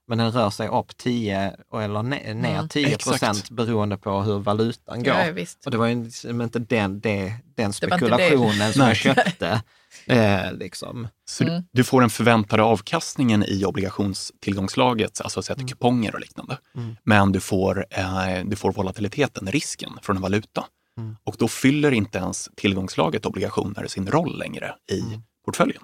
men 0.08 0.18
den 0.18 0.32
rör 0.32 0.50
sig 0.50 0.68
upp 0.68 0.96
10 0.96 1.56
och- 1.70 1.82
eller 1.82 2.00
ne- 2.00 2.34
ner 2.34 2.54
Mm. 2.54 2.68
10 2.68 2.96
procent 2.96 3.36
Exakt. 3.38 3.50
beroende 3.50 3.96
på 3.98 4.22
hur 4.22 4.38
valutan 4.38 5.02
går. 5.02 5.14
Ja, 5.14 5.26
ja, 5.26 5.32
visst. 5.32 5.64
Och 5.64 5.70
det 5.70 5.76
var 5.78 5.86
ju 5.86 6.04
liksom 6.04 6.40
inte 6.42 6.58
den, 6.58 7.00
det, 7.00 7.18
den 7.20 7.34
Det 7.54 7.62
inte 7.62 7.86
det. 7.86 7.96
spekulationen 7.96 8.72
som 8.72 8.80
Nej. 8.80 8.88
jag 8.88 8.96
köpte. 8.96 9.62
Eh, 10.06 10.52
liksom. 10.52 11.08
Så 11.30 11.44
Mm. 11.44 11.54
du- 11.60 11.66
du 11.72 11.84
får 11.84 12.00
den 12.00 12.10
förväntade 12.10 12.62
avkastningen 12.62 13.44
i 13.44 13.64
obligationstillgångslaget, 13.64 15.20
alltså 15.20 15.42
sett 15.42 15.58
till 15.58 15.66
kuponger 15.68 16.14
och 16.14 16.20
liknande. 16.20 16.58
Mm. 16.76 16.96
Men 17.04 17.32
du 17.32 17.40
får, 17.40 17.86
eh, 17.90 18.44
du 18.44 18.56
får 18.56 18.72
volatiliteten, 18.72 19.46
risken 19.52 19.90
från 20.02 20.16
en 20.16 20.22
valuta. 20.22 20.64
Mm. 20.98 21.16
Och 21.24 21.36
då 21.38 21.48
fyller 21.48 21.92
inte 21.92 22.18
ens 22.18 22.48
tillgångslaget 22.56 23.26
obligationer 23.26 23.86
sin 23.86 24.06
roll 24.06 24.38
längre 24.38 24.74
i 24.92 25.02
portföljen. 25.44 25.82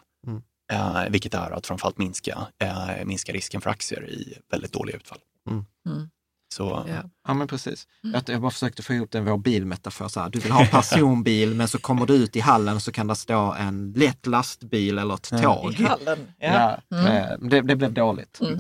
Eh, 0.71 1.05
vilket 1.11 1.35
är 1.35 1.51
att 1.51 1.67
framförallt 1.67 1.99
minska, 1.99 2.49
eh, 2.59 3.05
minska 3.05 3.33
risken 3.33 3.61
för 3.61 3.71
aktier 3.71 4.11
i 4.11 4.39
väldigt 4.51 4.73
dåliga 4.73 4.97
utfall. 4.97 5.19
Mm. 5.51 5.65
Mm. 5.87 6.11
Så 6.55 6.85
Ja. 6.89 6.95
Ja, 7.29 7.35
men 7.35 7.49
precis. 7.49 7.87
Mm. 8.05 8.15
Jag, 8.15 8.35
jag 8.35 8.41
bara 8.43 8.51
försökte 8.51 8.83
få 8.83 8.93
ihop 8.95 9.11
den 9.11 9.25
vår 9.25 9.39
bilmetafor. 9.39 10.09
Så 10.09 10.21
här, 10.21 10.31
du 10.31 10.39
vill 10.39 10.53
ha 10.53 10.61
en 10.61 10.67
personbil, 10.69 11.55
men 11.55 11.69
så 11.69 11.79
kommer 11.79 12.07
du 12.07 12.15
ut 12.15 12.37
i 12.37 12.41
hallen 12.41 12.77
och 12.77 12.83
så 12.83 12.93
kan 12.93 13.07
det 13.07 13.15
stå 13.17 13.53
en 13.59 13.93
lätt 13.93 14.27
lastbil 14.27 14.99
eller 14.99 15.15
ett 15.15 15.43
tåg. 15.43 15.75
I 15.81 15.85
hallen. 15.85 16.19
Ja, 16.39 16.81
Ja. 16.89 16.99
Mm. 16.99 17.49
det, 17.49 17.61
det 17.61 17.77
blev 17.77 17.93
dåligt. 17.93 18.41
Mm. 18.41 18.59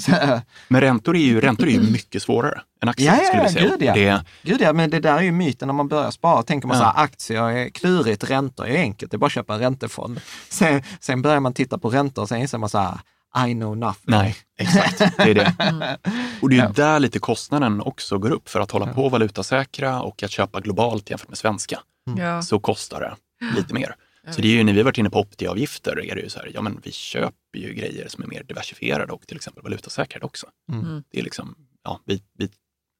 Men 0.68 0.80
räntor 0.80 1.16
är 1.16 1.20
ju, 1.20 1.41
räntor 1.41 1.66
är 1.66 1.70
ju 1.72 1.91
mycket 1.91 2.22
svårare 2.22 2.61
än 2.82 2.88
aktier. 2.88 3.12
Ja, 3.12 3.18
ja, 3.22 3.28
skulle 3.28 3.43
vi 3.43 3.49
säga. 3.49 3.68
gud, 3.68 3.82
ja. 3.82 3.95
Det, 3.95 4.24
Gud 4.43 4.61
ja, 4.61 4.72
men 4.72 4.91
det 4.91 5.01
där 5.01 5.16
är 5.18 5.22
ju 5.22 5.32
myten 5.32 5.66
när 5.68 5.74
man 5.74 5.88
börjar 5.88 6.11
spara. 6.11 6.43
Tänker 6.43 6.68
man 6.68 6.76
Ja. 6.76 6.82
så 6.82 6.91
här, 6.91 7.05
aktier 7.05 7.43
är 7.51 7.68
klurigt, 7.68 8.30
räntor 8.30 8.66
är 8.66 8.78
enkelt, 8.78 9.11
det 9.11 9.16
är 9.16 9.18
bara 9.18 9.26
att 9.26 9.32
köpa 9.32 9.55
en 9.55 9.61
räntefond. 9.61 10.20
Sen, 10.49 10.82
sen 11.01 11.22
börjar 11.22 11.41
man 11.41 11.53
titta 11.55 11.78
på 11.78 11.91
räntor 11.91 12.22
och 12.22 12.28
sen 12.28 12.38
inser 12.41 12.59
man 12.59 12.68
så 12.68 12.78
här, 12.78 12.99
I 13.48 13.52
know 13.54 13.76
nothing. 13.76 14.02
nej, 14.06 14.36
exakt. 14.58 14.98
Det 14.98 15.22
är 15.30 15.34
det. 15.34 15.54
Mm. 15.70 15.98
Och 16.42 16.48
det 16.48 16.54
är 16.54 16.56
ju 16.58 16.62
Ja. 16.64 16.72
där 16.76 17.00
lite 17.00 17.18
kostnaden 17.18 17.80
också 17.80 18.18
går 18.18 18.30
upp 18.30 18.48
för 18.48 18.60
att 18.60 18.70
hålla 18.70 18.86
på 18.92 19.04
och 19.04 19.10
valutasäkra 19.10 20.02
och 20.02 20.22
att 20.22 20.30
köpa 20.30 20.60
globalt 20.60 21.10
jämfört 21.10 21.28
med 21.28 21.38
svenska. 21.38 21.80
Ja. 22.18 22.42
Så 22.42 22.60
kostar 22.60 23.00
det 23.00 23.16
lite 23.56 23.74
mer. 23.74 23.94
Så 24.30 24.40
det 24.40 24.48
är 24.48 24.52
ju 24.52 24.64
när 24.64 24.72
vi 24.72 24.82
varit 24.82 24.98
inne 24.98 25.10
på 25.10 25.20
optieavgifter 25.20 26.00
är 26.10 26.14
det 26.14 26.20
ju 26.20 26.28
så 26.28 26.38
här, 26.38 26.50
ja 26.54 26.62
men 26.62 26.80
vi 26.84 26.92
köper 26.92 27.58
ju 27.58 27.74
grejer 27.74 28.08
som 28.08 28.22
är 28.22 28.26
mer 28.28 28.42
diversifierade 28.42 29.12
och 29.12 29.26
till 29.26 29.36
exempel 29.36 29.62
valutasäkrade 29.62 30.26
också. 30.26 30.46
Mm. 30.72 31.02
Det 31.10 31.18
är 31.18 31.22
liksom, 31.22 31.54
ja, 31.84 32.00
vi, 32.04 32.22
vi, 32.38 32.48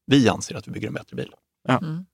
vi 0.07 0.29
anser 0.29 0.55
att 0.55 0.69
vi 0.69 0.73
bygger 0.73 0.89
en 0.89 0.95
bättre 0.95 1.17
bil. 1.17 1.31
Mm. 1.69 2.05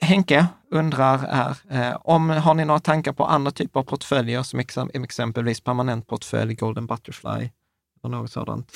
Henke 0.00 0.46
undrar 0.70 1.18
här, 1.18 1.56
eh, 1.70 1.96
om 2.00 2.30
har 2.30 2.54
ni 2.54 2.64
några 2.64 2.80
tankar 2.80 3.12
på 3.12 3.24
andra 3.24 3.50
typer 3.50 3.80
av 3.80 3.84
portföljer 3.84 4.42
som 4.42 4.60
exempelvis 5.04 5.60
permanent 5.60 6.06
portfölj, 6.06 6.54
Golden 6.54 6.86
Butterfly 6.86 7.50
eller 8.04 8.16
något 8.16 8.32
sådant? 8.32 8.72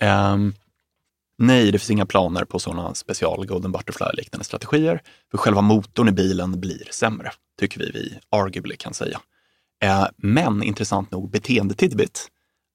um, 0.00 0.54
nej, 1.38 1.72
det 1.72 1.78
finns 1.78 1.90
inga 1.90 2.06
planer 2.06 2.44
på 2.44 2.58
sådana 2.58 2.94
special 2.94 3.46
Golden 3.46 3.72
Butterfly-liknande 3.72 4.44
strategier. 4.44 5.02
För 5.30 5.38
själva 5.38 5.60
motorn 5.60 6.08
i 6.08 6.12
bilen 6.12 6.60
blir 6.60 6.88
sämre, 6.90 7.30
tycker 7.60 7.80
vi 7.80 7.90
vi 7.90 8.18
arguably 8.30 8.76
kan 8.76 8.94
säga. 8.94 9.20
Eh, 9.82 10.06
men 10.16 10.62
intressant 10.62 11.10
nog, 11.10 11.30
beteendetidbit 11.30 12.28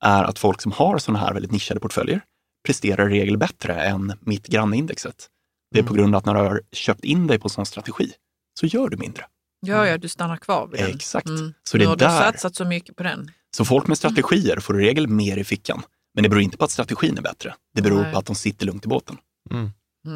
är 0.03 0.23
att 0.23 0.39
folk 0.39 0.61
som 0.61 0.71
har 0.71 0.97
sådana 0.97 1.19
här 1.19 1.33
väldigt 1.33 1.51
nischade 1.51 1.79
portföljer 1.79 2.21
presterar 2.65 3.09
i 3.09 3.19
regel 3.19 3.37
bättre 3.37 3.81
än 3.81 4.13
mitt 4.19 4.47
grannindexet. 4.47 5.29
Det 5.71 5.79
är 5.79 5.83
på 5.83 5.93
grund 5.93 6.15
av 6.15 6.19
att 6.19 6.25
när 6.25 6.33
du 6.33 6.39
har 6.39 6.61
köpt 6.71 7.03
in 7.03 7.27
dig 7.27 7.39
på 7.39 7.45
en 7.45 7.49
sån 7.49 7.65
strategi 7.65 8.11
så 8.59 8.65
gör 8.65 8.89
du 8.89 8.97
mindre. 8.97 9.25
Ja, 9.65 9.87
ja, 9.87 9.97
du 9.97 10.07
stannar 10.07 10.37
kvar 10.37 10.67
vid 10.67 10.79
den. 10.81 10.95
Exakt. 10.95 11.27
Mm. 11.27 11.53
Så 11.63 11.77
det 11.77 11.83
är 11.83 11.87
har 11.87 11.95
du 11.95 12.05
där- 12.05 12.19
satsat 12.19 12.55
så 12.55 12.65
mycket 12.65 12.95
på 12.95 13.03
den. 13.03 13.31
Så 13.57 13.65
folk 13.65 13.87
med 13.87 13.97
strategier 13.97 14.59
får 14.59 14.81
i 14.81 14.85
regel 14.87 15.07
mer 15.07 15.37
i 15.37 15.43
fickan. 15.43 15.81
Men 16.13 16.23
det 16.23 16.29
beror 16.29 16.41
inte 16.41 16.57
på 16.57 16.63
att 16.65 16.71
strategin 16.71 17.17
är 17.17 17.21
bättre. 17.21 17.55
Det 17.75 17.81
beror 17.81 18.01
Nej. 18.01 18.13
på 18.13 18.19
att 18.19 18.25
de 18.25 18.35
sitter 18.35 18.65
lugnt 18.65 18.85
i 18.85 18.87
båten. 18.87 19.17
Mm. 19.51 19.69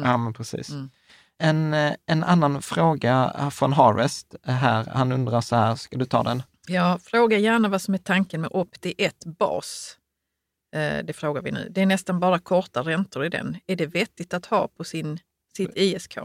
Ja, 0.04 0.16
men 0.16 0.32
precis. 0.32 0.70
Mm. 0.70 0.90
En, 1.38 1.74
eh, 1.74 1.94
en 2.06 2.24
annan 2.24 2.62
fråga 2.62 3.32
från 3.52 3.72
Harvest 3.72 4.34
här, 4.44 4.84
han 4.84 5.12
undrar 5.12 5.40
så 5.40 5.56
här, 5.56 5.74
ska 5.74 5.96
du 5.96 6.04
ta 6.04 6.22
den? 6.22 6.42
Ja, 6.68 6.98
fråga 7.02 7.38
gärna 7.38 7.68
vad 7.68 7.82
som 7.82 7.94
är 7.94 7.98
tanken 7.98 8.40
med 8.40 8.50
Opti 8.52 8.94
1 8.98 9.24
bas. 9.24 9.96
Eh, 10.76 11.04
det 11.04 11.12
frågar 11.12 11.42
vi 11.42 11.52
nu. 11.52 11.68
Det 11.70 11.82
är 11.82 11.86
nästan 11.86 12.20
bara 12.20 12.38
korta 12.38 12.82
räntor 12.82 13.24
i 13.24 13.28
den. 13.28 13.56
Är 13.66 13.76
det 13.76 13.86
vettigt 13.86 14.34
att 14.34 14.46
ha 14.46 14.68
på 14.68 14.84
sin, 14.84 15.18
sitt 15.56 15.76
ISK? 15.76 16.18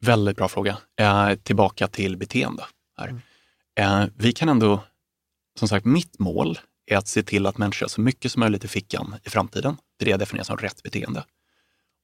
Väldigt 0.00 0.36
bra 0.36 0.48
fråga. 0.48 0.78
Eh, 1.00 1.34
tillbaka 1.34 1.88
till 1.88 2.16
beteende. 2.16 2.64
Här. 2.98 3.20
Eh, 3.78 4.08
vi 4.16 4.32
kan 4.32 4.48
ändå, 4.48 4.84
som 5.58 5.68
sagt, 5.68 5.86
mitt 5.86 6.18
mål 6.18 6.58
är 6.86 6.96
att 6.96 7.08
se 7.08 7.22
till 7.22 7.46
att 7.46 7.58
människor 7.58 7.84
har 7.84 7.88
så 7.88 8.00
mycket 8.00 8.32
som 8.32 8.40
möjligt 8.40 8.64
i 8.64 8.68
fickan 8.68 9.14
i 9.24 9.30
framtiden. 9.30 9.76
Det 9.98 10.02
är 10.02 10.04
det 10.04 10.10
jag 10.10 10.20
definierar 10.20 10.44
som 10.44 10.56
rätt 10.56 10.82
beteende. 10.82 11.24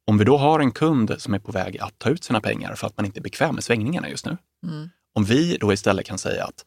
Om 0.06 0.18
vi 0.18 0.24
då 0.24 0.36
har 0.36 0.60
en 0.60 0.72
kund 0.72 1.14
som 1.18 1.34
är 1.34 1.38
på 1.38 1.52
väg 1.52 1.78
att 1.78 1.98
ta 1.98 2.10
ut 2.10 2.24
sina 2.24 2.40
pengar 2.40 2.74
för 2.74 2.86
att 2.86 2.96
man 2.96 3.06
inte 3.06 3.18
är 3.18 3.22
bekväm 3.22 3.54
med 3.54 3.64
svängningarna 3.64 4.08
just 4.08 4.26
nu. 4.26 4.36
Mm. 4.66 4.90
Om 5.14 5.24
vi 5.24 5.56
då 5.56 5.72
istället 5.72 6.06
kan 6.06 6.18
säga 6.18 6.44
att 6.44 6.64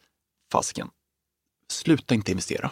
fasiken, 0.52 0.88
sluta 1.68 2.14
inte 2.14 2.30
investera. 2.30 2.70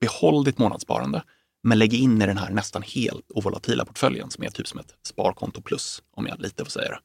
Behåll 0.00 0.44
ditt 0.44 0.58
månadssparande, 0.58 1.22
men 1.62 1.78
lägg 1.78 1.94
in 1.94 2.22
i 2.22 2.26
den 2.26 2.38
här 2.38 2.50
nästan 2.50 2.82
helt 2.82 3.30
ovolatila 3.30 3.84
portföljen 3.84 4.30
som 4.30 4.44
är 4.44 4.48
typ 4.48 4.68
som 4.68 4.80
ett 4.80 4.94
sparkonto 5.06 5.62
plus, 5.62 6.02
om 6.10 6.26
jag 6.26 6.40
lite 6.40 6.64
får 6.64 6.70
säga 6.70 6.88
det. 6.90 7.00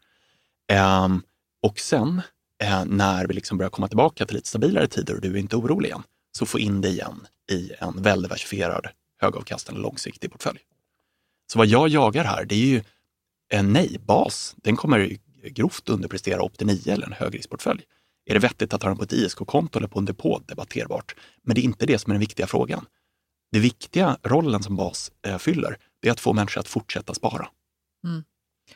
Ehm, 0.73 1.21
och 1.61 1.79
sen 1.79 2.21
eh, 2.63 2.85
när 2.85 3.27
vi 3.27 3.33
liksom 3.33 3.57
börjar 3.57 3.69
komma 3.69 3.87
tillbaka 3.87 4.25
till 4.25 4.35
lite 4.35 4.47
stabilare 4.47 4.87
tider 4.87 5.15
och 5.15 5.21
du 5.21 5.33
är 5.33 5.37
inte 5.37 5.55
orolig 5.55 5.89
igen, 5.89 6.03
så 6.37 6.45
få 6.45 6.59
in 6.59 6.81
det 6.81 6.89
igen 6.89 7.27
i 7.51 7.71
en 7.79 8.01
väldiversifierad, 8.01 8.87
högavkastande, 9.21 9.81
långsiktig 9.81 10.31
portfölj. 10.31 10.59
Så 11.51 11.57
vad 11.57 11.67
jag 11.67 11.89
jagar 11.89 12.23
här, 12.23 12.45
det 12.45 12.55
är 12.55 12.65
ju 12.65 12.83
en 13.49 13.73
nej-bas. 13.73 14.55
Den 14.57 14.75
kommer 14.75 15.17
grovt 15.43 15.89
underprestera 15.89 16.45
upp 16.45 16.57
till 16.57 16.67
9 16.67 16.93
eller 16.93 17.05
en 17.05 17.13
högriskportfölj. 17.13 17.81
Är 18.25 18.33
det 18.33 18.39
vettigt 18.39 18.73
att 18.73 18.83
ha 18.83 18.89
den 18.89 18.97
på 18.97 19.03
ett 19.03 19.13
ISK-konto 19.13 19.79
eller 19.79 19.87
på 19.87 19.99
en 19.99 20.05
depå? 20.05 20.41
Debatterbart. 20.47 21.15
Men 21.43 21.55
det 21.55 21.61
är 21.61 21.63
inte 21.63 21.85
det 21.85 21.99
som 21.99 22.11
är 22.11 22.13
den 22.13 22.19
viktiga 22.19 22.47
frågan. 22.47 22.85
Det 23.51 23.59
viktiga 23.59 24.17
rollen 24.23 24.63
som 24.63 24.75
bas 24.75 25.11
eh, 25.27 25.37
fyller, 25.37 25.77
det 26.01 26.07
är 26.07 26.11
att 26.11 26.19
få 26.19 26.33
människor 26.33 26.61
att 26.61 26.67
fortsätta 26.67 27.13
spara. 27.13 27.47
Mm. 28.03 28.23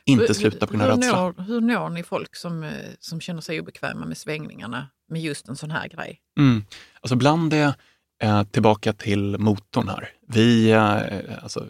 Inte 0.06 0.26
Hur- 0.26 0.34
sluta 0.34 0.68
på 0.68 0.74
grund 0.74 0.84
av 0.84 0.90
hur 0.90 0.96
rädsla. 0.98 1.22
når, 1.22 1.44
hur 1.44 1.62
når 1.62 1.90
ni 1.90 2.04
folk 2.04 2.36
som, 2.36 2.64
eh, 2.64 2.72
som 3.00 3.22
känner 3.22 3.42
sig 3.42 3.60
obekväma 3.62 4.06
med 4.06 4.18
svängningarna 4.18 4.88
med 5.10 5.22
just 5.22 5.48
en 5.48 5.56
sån 5.56 5.72
här 5.72 5.88
grej? 5.88 6.22
Mm. 6.38 6.66
Alltså 7.02 7.16
bland 7.16 7.52
det, 7.52 7.76
eh, 8.24 8.44
tillbaka 8.44 8.94
till 8.94 9.38
motorn 9.38 9.88
här. 9.90 10.10
Vi, 10.28 10.72
eh, 10.72 11.44
alltså, 11.44 11.68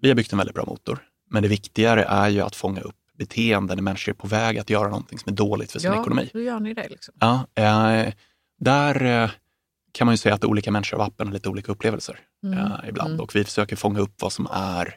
vi 0.00 0.08
har 0.08 0.14
byggt 0.16 0.32
en 0.32 0.38
väldigt 0.38 0.54
bra 0.54 0.64
motor, 0.64 0.98
men 1.30 1.42
det 1.42 1.48
viktigare 1.48 2.04
är 2.04 2.28
ju 2.28 2.40
att 2.40 2.56
fånga 2.56 2.80
upp 2.80 2.94
beteenden 3.18 3.76
när 3.76 3.82
människor 3.82 4.12
är 4.12 4.16
på 4.16 4.28
väg 4.28 4.58
att 4.58 4.70
göra 4.70 4.88
någonting 4.88 5.18
som 5.18 5.32
är 5.32 5.36
dåligt 5.36 5.72
för 5.72 5.78
sin 5.78 5.92
ja, 5.92 6.00
ekonomi. 6.00 6.30
hur 6.32 6.42
gör 6.42 6.60
ni 6.60 6.74
det? 6.74 6.88
Liksom? 6.88 7.14
Ja, 7.20 7.46
eh, 7.54 8.12
där 8.60 9.04
eh, 9.24 9.30
kan 9.92 10.06
man 10.06 10.12
ju 10.12 10.16
säga 10.18 10.34
att 10.34 10.44
olika 10.44 10.70
människor 10.70 10.96
av 10.96 11.02
appen 11.02 11.26
har 11.26 11.34
lite 11.34 11.48
olika 11.48 11.72
upplevelser 11.72 12.20
Mm. 12.44 12.58
eh, 12.58 12.72
ibland 12.88 13.20
och 13.20 13.34
vi 13.36 13.44
försöker 13.44 13.76
fånga 13.76 14.00
upp 14.00 14.14
vad 14.22 14.32
som 14.32 14.46
är 14.52 14.96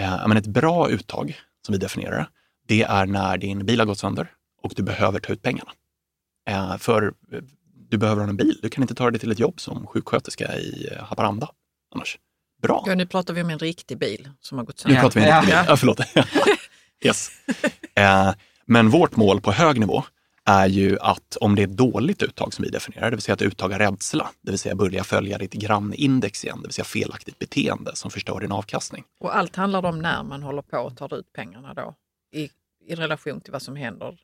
eh, 0.00 0.28
men 0.28 0.36
ett 0.36 0.46
bra 0.46 0.88
uttag, 0.90 1.38
som 1.66 1.72
vi 1.72 1.78
definierar 1.78 2.18
det, 2.18 2.26
det 2.74 2.82
är 2.82 3.06
när 3.06 3.38
din 3.38 3.66
bil 3.66 3.78
har 3.80 3.86
gått 3.86 3.98
sönder 3.98 4.30
och 4.62 4.72
du 4.76 4.82
behöver 4.82 5.20
ta 5.20 5.32
ut 5.32 5.42
pengarna. 5.42 5.70
Eh, 6.48 6.76
för 6.76 7.02
eh, 7.32 7.38
du 7.90 7.98
behöver 7.98 8.22
ha 8.22 8.28
en 8.28 8.36
bil, 8.36 8.58
du 8.62 8.68
kan 8.68 8.82
inte 8.84 8.94
ta 8.94 9.10
dig 9.10 9.20
till 9.20 9.32
ett 9.32 9.38
jobb 9.38 9.60
som 9.60 9.86
sjuksköterska 9.86 10.58
i 10.58 10.88
eh, 10.92 11.04
Haparanda 11.04 11.48
annars. 11.94 12.18
Bra! 12.62 12.84
Ja, 12.86 12.94
nu 12.94 13.06
pratar 13.06 13.34
vi 13.34 13.42
om 13.42 13.50
en 13.50 13.58
riktig 13.58 13.98
bil 13.98 14.28
som 14.40 14.58
har 14.58 14.64
gått 14.64 14.76
Nu 14.84 14.94
sönder. 14.94 15.00
pratar 15.00 15.20
vi 15.20 15.26
en 15.26 15.32
Ja. 15.32 15.40
riktig 15.40 15.54
bil. 15.54 15.64
Ja, 15.68 15.76
förlåt. 15.76 16.00
yes. 17.04 17.30
eh, 17.94 18.34
men 18.66 18.90
vårt 18.90 19.16
mål 19.16 19.40
på 19.40 19.52
hög 19.52 19.80
nivå 19.80 20.04
är 20.44 20.66
ju 20.68 20.98
att 21.00 21.36
om 21.40 21.54
det 21.54 21.62
är 21.62 21.66
ett 21.66 21.76
dåligt 21.76 22.22
uttag 22.22 22.54
som 22.54 22.62
vi 22.62 22.70
definierar, 22.70 23.10
det 23.10 23.16
vill 23.16 23.22
säga 23.22 23.34
att 23.34 23.42
uttag 23.42 23.72
av 23.72 23.78
rädsla, 23.78 24.30
det 24.42 24.50
vill 24.50 24.58
säga 24.58 24.74
börja 24.74 25.04
följa 25.04 25.38
ditt 25.38 25.52
grannindex 25.52 26.44
igen, 26.44 26.58
det 26.62 26.66
vill 26.68 26.72
säga 26.74 26.84
felaktigt 26.84 27.38
beteende 27.38 27.96
som 27.96 28.10
förstör 28.10 28.40
din 28.40 28.52
avkastning. 28.52 29.04
Och 29.20 29.36
allt 29.36 29.56
handlar 29.56 29.84
om 29.84 29.98
när 29.98 30.22
man 30.22 30.42
håller 30.42 30.62
på 30.62 30.78
och 30.78 30.96
tar 30.96 31.14
ut 31.14 31.32
pengarna 31.32 31.74
då 31.74 31.94
i, 32.34 32.50
i 32.88 32.94
relation 32.94 33.40
till 33.40 33.52
vad 33.52 33.62
som 33.62 33.76
händer 33.76 34.18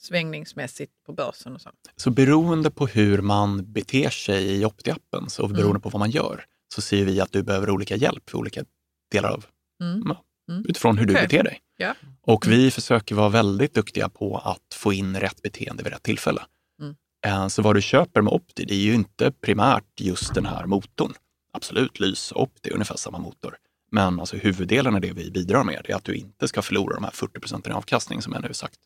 svängningsmässigt 0.00 0.92
på 1.06 1.12
börsen 1.12 1.54
och 1.54 1.60
så. 1.60 1.70
Så 1.96 2.10
beroende 2.10 2.70
på 2.70 2.86
hur 2.86 3.22
man 3.22 3.72
beter 3.72 4.10
sig 4.10 4.44
i 4.46 4.64
Opti-appen, 4.64 5.28
så 5.28 5.42
beroende 5.46 5.70
Mm. 5.70 5.80
på 5.80 5.88
vad 5.88 5.98
man 6.00 6.10
gör, 6.10 6.44
så 6.74 6.80
ser 6.82 7.04
vi 7.04 7.20
att 7.20 7.32
du 7.32 7.42
behöver 7.42 7.70
olika 7.70 7.96
hjälp 7.96 8.30
för 8.30 8.38
olika 8.38 8.64
delar 9.12 9.30
av, 9.30 9.44
Mm. 9.82 10.02
ja, 10.06 10.24
Mm. 10.50 10.64
utifrån 10.68 10.98
hur 10.98 11.06
du 11.06 11.14
Okej. 11.14 11.26
beter 11.28 11.42
dig. 11.42 11.60
Ja. 11.76 11.94
Och 12.22 12.46
vi 12.48 12.70
försöker 12.70 13.14
vara 13.14 13.28
väldigt 13.28 13.74
duktiga 13.74 14.08
på 14.08 14.38
att 14.38 14.74
få 14.74 14.92
in 14.92 15.16
rätt 15.20 15.42
beteende 15.42 15.82
vid 15.82 15.92
rätt 15.92 16.02
tillfälle. 16.02 16.42
Mm. 16.80 16.94
Eh, 17.26 17.48
Så 17.48 17.62
vad 17.62 17.74
du 17.74 17.82
köper 17.82 18.22
med 18.22 18.32
Opti, 18.32 18.64
det 18.64 18.74
är 18.74 18.78
ju 18.78 18.94
inte 18.94 19.32
primärt 19.32 19.84
just 20.00 20.34
den 20.34 20.46
här 20.46 20.66
motorn. 20.66 21.12
Absolut, 21.52 22.00
Lys 22.00 22.32
och 22.32 22.42
Opti 22.42 22.68
är 22.70 22.74
ungefär 22.74 22.96
samma 22.96 23.18
motor. 23.18 23.56
Men 23.92 24.20
alltså 24.20 24.36
huvuddelen 24.36 24.94
av 24.94 25.00
det 25.00 25.12
vi 25.12 25.30
bidrar 25.30 25.64
med 25.64 25.86
är 25.88 25.94
att 25.94 26.04
du 26.04 26.14
inte 26.14 26.48
ska 26.48 26.62
förlora 26.62 26.94
de 26.94 27.04
här 27.04 27.10
40 27.10 27.40
procenten 27.40 27.72
i 27.72 27.74
avkastning 27.74 28.22
som 28.22 28.32
jag 28.32 28.42
nu 28.42 28.54
sagt 28.54 28.78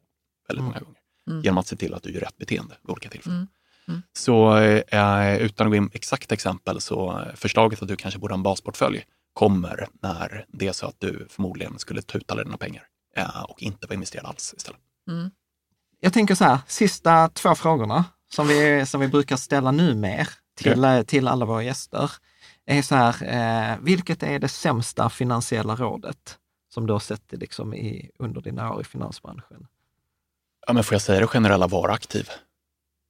väldigt 0.48 0.64
många 0.64 0.78
gånger. 0.78 0.98
Mm. 1.30 1.42
Genom 1.42 1.58
att 1.58 1.66
se 1.66 1.76
till 1.76 1.94
att 1.94 2.02
du 2.02 2.10
gör 2.12 2.20
rätt 2.20 2.36
beteende 2.38 2.74
vid 2.82 2.90
olika 2.90 3.08
tillfällen. 3.08 3.36
Mm. 3.38 3.48
Mm. 3.88 4.02
Så 4.12 4.56
eh, 4.56 5.36
utan 5.42 5.66
att 5.66 5.70
gå 5.70 5.76
in 5.76 5.90
exakta 5.92 6.34
exempel 6.34 6.80
så 6.80 7.20
eh, 7.20 7.34
förslaget 7.34 7.82
att 7.82 7.88
du 7.88 7.96
kanske 7.96 8.20
borde 8.20 8.32
ha 8.34 8.36
en 8.38 8.42
basportfölj 8.42 9.04
kommer 9.34 9.88
när 10.02 10.46
det 10.48 10.66
är 10.66 10.72
så 10.72 10.86
att 10.86 11.00
du 11.00 11.26
förmodligen 11.30 11.78
skulle 11.78 12.02
ta 12.02 12.18
ut 12.18 12.30
alla 12.30 12.44
dina 12.44 12.56
pengar 12.56 12.86
eh, 13.16 13.42
och 13.42 13.62
inte 13.62 13.86
vara 13.86 13.94
investerad 13.94 14.26
alls 14.26 14.54
istället. 14.56 14.80
Mm. 15.08 15.30
Jag 16.00 16.12
tänker 16.12 16.34
så 16.34 16.44
här, 16.44 16.58
sista 16.66 17.28
två 17.28 17.54
frågorna 17.54 18.04
som 18.34 18.48
vi, 18.48 18.86
som 18.86 19.00
vi 19.00 19.08
brukar 19.08 19.36
ställa 19.36 19.70
nu 19.70 19.94
mer 19.94 20.28
till, 20.56 20.84
eh, 20.84 21.02
till 21.02 21.28
alla 21.28 21.44
våra 21.44 21.62
gäster 21.62 22.10
är 22.66 22.82
så 22.82 22.94
här, 22.94 23.16
eh, 23.22 23.78
vilket 23.80 24.22
är 24.22 24.38
det 24.38 24.48
sämsta 24.48 25.10
finansiella 25.10 25.76
rådet 25.76 26.38
som 26.74 26.86
du 26.86 26.92
har 26.92 27.00
sett 27.00 27.32
liksom 27.32 27.74
i, 27.74 28.10
under 28.18 28.40
dina 28.40 28.74
år 28.74 28.80
i 28.80 28.84
finansbranschen? 28.84 29.66
Ja, 30.66 30.72
men 30.72 30.84
får 30.84 30.94
jag 30.94 31.02
säga 31.02 31.20
det 31.20 31.26
generella, 31.26 31.66
var 31.66 31.88
aktiv. 31.88 32.28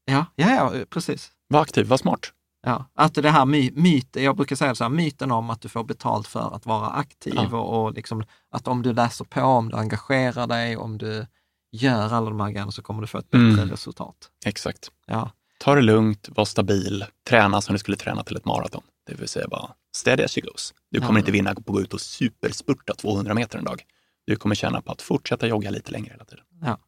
Ja, 0.04 0.26
ja, 0.34 0.74
ja 0.76 0.84
precis. 0.90 1.32
Var 1.48 1.62
aktiv, 1.62 1.86
var 1.86 1.96
smart. 1.96 2.32
Ja, 2.64 2.84
att 2.94 3.14
det 3.14 3.30
här 3.30 3.44
my, 3.44 3.70
myten, 3.74 4.22
jag 4.24 4.36
brukar 4.36 4.56
säga 4.56 4.74
så 4.74 4.84
här, 4.84 4.88
myten 4.88 5.30
om 5.30 5.50
att 5.50 5.60
du 5.60 5.68
får 5.68 5.84
betalt 5.84 6.26
för 6.26 6.54
att 6.56 6.66
vara 6.66 6.86
aktiv 6.88 7.34
Ja. 7.36 7.56
och, 7.58 7.84
och 7.84 7.92
liksom, 7.92 8.24
att 8.50 8.68
om 8.68 8.82
du 8.82 8.92
läser 8.92 9.24
på, 9.24 9.40
om 9.40 9.68
du 9.68 9.76
engagerar 9.76 10.46
dig, 10.46 10.76
om 10.76 10.98
du 10.98 11.26
gör 11.72 12.12
alla 12.14 12.30
de 12.30 12.40
här 12.40 12.50
grejerna 12.50 12.72
så 12.72 12.82
kommer 12.82 13.00
du 13.00 13.06
få 13.06 13.18
ett 13.18 13.30
bättre 13.30 13.46
Mm. 13.62 13.70
resultat. 13.70 14.16
Exakt. 14.46 14.88
Ja. 15.06 15.30
Ta 15.60 15.74
det 15.74 15.80
lugnt, 15.82 16.28
var 16.36 16.44
stabil, 16.44 17.04
träna 17.28 17.60
som 17.60 17.72
du 17.72 17.78
skulle 17.78 17.96
träna 17.96 18.22
till 18.24 18.36
ett 18.36 18.44
maraton. 18.44 18.82
Det 19.06 19.14
vill 19.14 19.28
säga 19.28 19.48
bara 19.48 19.70
steady 19.96 20.22
as 20.24 20.32
she 20.34 20.40
goes. 20.40 20.74
Du 20.90 21.00
kommer 21.00 21.12
Ja. 21.12 21.18
inte 21.18 21.32
vinna 21.32 21.54
på 21.54 21.60
att 21.60 21.66
gå 21.66 21.80
ut 21.80 21.94
och 21.94 22.00
superspurta 22.00 22.94
200 22.94 23.34
meter 23.34 23.58
en 23.58 23.64
dag. 23.64 23.82
Du 24.26 24.36
kommer 24.36 24.54
tjäna 24.54 24.80
på 24.80 24.92
att 24.92 25.02
fortsätta 25.02 25.46
jogga 25.46 25.70
lite 25.70 25.92
längre 25.92 26.10
hela 26.12 26.24
tiden. 26.24 26.44
Ja. 26.62 26.78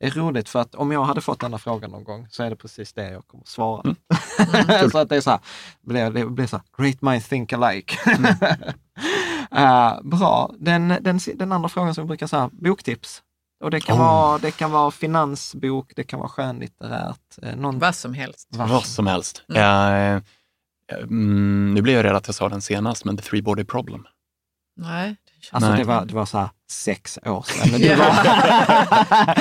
Det 0.00 0.06
är 0.06 0.10
roligt 0.10 0.48
för 0.48 0.60
att 0.60 0.74
om 0.74 0.92
jag 0.92 1.04
hade 1.04 1.20
fått 1.20 1.40
denna 1.40 1.58
frågan 1.58 1.90
någon 1.90 2.04
gång 2.04 2.26
så 2.30 2.42
är 2.42 2.50
det 2.50 2.56
precis 2.56 2.92
det 2.92 3.10
jag 3.10 3.26
kommer 3.26 3.44
svara. 3.44 3.82
Mm. 3.84 4.90
så 4.90 4.98
att 4.98 5.08
det 5.08 5.16
är 5.16 5.20
så 5.20 5.30
här, 5.30 5.40
det 5.80 5.88
blir, 5.88 6.10
det 6.10 6.26
blir 6.26 6.46
så 6.46 6.56
här, 6.56 6.64
great 6.84 7.02
minds 7.02 7.28
think 7.28 7.52
alike. 7.52 7.96
Eh, 9.50 10.00
bra. 10.02 10.50
Den, 10.58 10.88
den, 11.00 11.18
den 11.34 11.52
andra 11.52 11.68
frågan 11.68 11.94
som 11.94 12.04
vi 12.04 12.08
brukar 12.08 12.26
säga, 12.26 12.50
boktips. 12.52 13.22
Och 13.64 13.70
det 13.70 13.80
kan, 13.80 13.96
Oh. 13.96 14.00
vara, 14.00 14.38
det 14.38 14.50
kan 14.50 14.70
vara 14.70 14.90
finansbok, 14.90 15.92
det 15.96 16.04
kan 16.04 16.18
vara 16.18 16.28
skönlitterärt. 16.28 17.38
eh, 17.42 17.56
Någon, 17.56 17.78
Vad 17.78 17.94
som 17.94 18.14
helst. 18.14 18.48
vad- 18.50 18.68
Vad 18.68 18.84
som 18.84 19.06
helst. 19.06 19.42
Mm, 21.02 21.74
nu 21.74 21.82
blir 21.82 21.94
jag 21.94 22.04
rädd 22.04 22.16
att 22.16 22.28
jag 22.28 22.34
sa 22.34 22.48
den 22.48 22.62
senast, 22.62 23.04
men 23.04 23.16
The 23.16 23.22
Three 23.22 23.42
Body 23.42 23.64
Problem. 23.64 24.06
Nej. 24.76 25.16
Det 25.50 25.56
Alltså 25.56 25.70
Nej. 25.70 25.78
det 25.78 25.84
var, 25.84 26.04
det 26.04 26.14
var 26.14 26.26
så 26.26 26.38
här 26.38 26.48
sex 26.70 27.18
år 27.26 27.42
sedan. 27.48 27.70
Men 27.70 27.80
det 27.80 27.86
Ja. 27.86 27.96
var... 27.96 29.36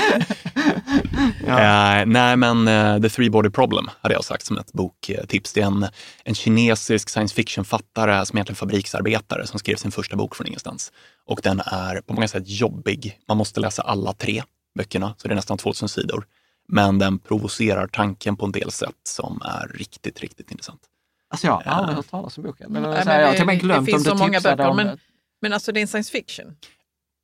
ja. 1.48 2.00
Eh, 2.00 2.06
nej, 2.06 2.36
men 2.38 2.68
eh, 2.68 3.02
The 3.02 3.10
Three 3.10 3.30
Body 3.30 3.50
Problem 3.50 3.90
hade 4.02 4.14
jag 4.16 4.24
sagt 4.24 4.46
som 4.46 4.58
ett 4.58 4.74
boktips. 4.74 5.54
Det 5.54 5.62
är 5.62 5.66
en, 5.66 5.88
en 6.24 6.36
kinesisk 6.36 7.10
science 7.10 7.36
fiction-fattare 7.36 8.26
som 8.26 8.38
är 8.38 8.40
egentligen 8.40 8.56
fabriksarbetare 8.56 9.48
som 9.48 9.60
skrev 9.60 9.76
sin 9.76 9.92
första 9.92 10.16
bok 10.16 10.36
från 10.36 10.48
ingenstans. 10.48 10.92
Och 11.26 11.40
den 11.44 11.60
är 11.66 12.02
på 12.02 12.14
många 12.14 12.28
sätt 12.28 12.44
jobbig. 12.46 13.20
Man 13.28 13.38
måste 13.38 13.60
läsa 13.60 13.82
alla 13.82 14.14
tre 14.14 14.44
böckerna, 14.78 15.14
så 15.18 15.28
det 15.28 15.34
är 15.34 15.36
nästan 15.36 15.58
2000 15.58 15.90
sidor. 15.90 16.26
Men 16.68 17.00
den 17.00 17.20
provocerar 17.20 17.88
tanken 17.88 18.36
på 18.38 18.46
en 18.46 18.52
del 18.52 18.72
sätt 18.72 18.90
som 19.04 19.42
är 19.46 19.68
riktigt, 19.68 20.20
riktigt 20.22 20.52
intressant. 20.52 20.82
Alltså 21.30 21.48
jag 21.48 21.54
har 21.54 21.62
aldrig 21.64 21.96
hört 21.96 22.10
talas 22.10 22.38
om 22.38 22.44
boken. 22.44 22.76
Eller, 22.76 22.90
Nej, 22.90 23.04
så 23.04 23.10
här, 23.10 23.18
men 23.18 23.22
jag 23.22 23.28
har 23.28 23.32
det- 23.32 23.38
till 23.38 23.42
och 23.44 23.48
med 23.48 23.56
det 23.56 23.60
glömt 23.60 23.86
finns 23.86 23.98
om 23.98 24.04
du 24.04 24.10
så 24.10 24.16
många 24.16 24.34
tipsade 24.40 24.56
böcker, 24.56 24.70
om 24.70 24.76
men- 24.78 24.88
det. 24.88 24.98
Men 25.42 25.54
alltså 25.54 25.72
det 25.72 25.80
är 25.80 25.82
en 25.82 25.88
science 25.88 26.12
fiction. 26.12 26.56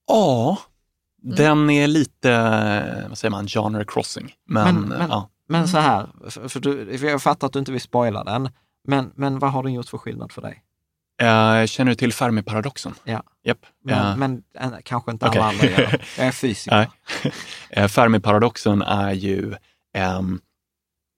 Ja, 0.07 0.57
den 1.21 1.69
är 1.69 1.87
lite, 1.87 3.05
vad 3.09 3.17
säger 3.17 3.29
man, 3.31 3.47
genre 3.47 3.85
crossing. 3.87 4.33
Men, 4.47 4.75
Men- 4.75 4.89
men- 4.89 5.09
ja. 5.09 5.29
Men 5.47 5.67
så 5.67 5.77
här, 5.77 6.07
för, 6.49 6.59
du, 6.59 6.97
för 6.97 7.07
jag 7.07 7.21
fattar 7.21 7.47
att 7.47 7.53
du 7.53 7.59
inte 7.59 7.71
vill 7.71 7.81
spoila 7.81 8.23
den, 8.23 8.49
men, 8.87 9.11
men 9.15 9.39
vad 9.39 9.51
har 9.51 9.63
den 9.63 9.73
gjort 9.73 9.89
för 9.89 9.97
skillnad 9.97 10.31
för 10.31 10.41
dig? 10.41 10.63
Eh, 11.21 11.65
känner 11.65 11.91
du 11.91 11.95
till 11.95 12.13
Fermi-paradoxen? 12.13 12.93
Ja. 13.03 13.23
Japp. 13.43 13.65
Men, 13.83 13.97
Eh, 14.11 14.17
men 14.17 14.43
kanske 14.83 15.11
inte 15.11 15.25
alla 15.25 15.45
andra 15.45 15.65
gör. 15.67 16.05
Jag 16.17 16.27
är 16.27 16.31
fysiker. 16.31 16.89
Eh, 17.69 17.87
Fermi-paradoxen 17.87 18.81
är 18.81 19.11
ju, 19.11 19.55
ehm, 19.93 20.41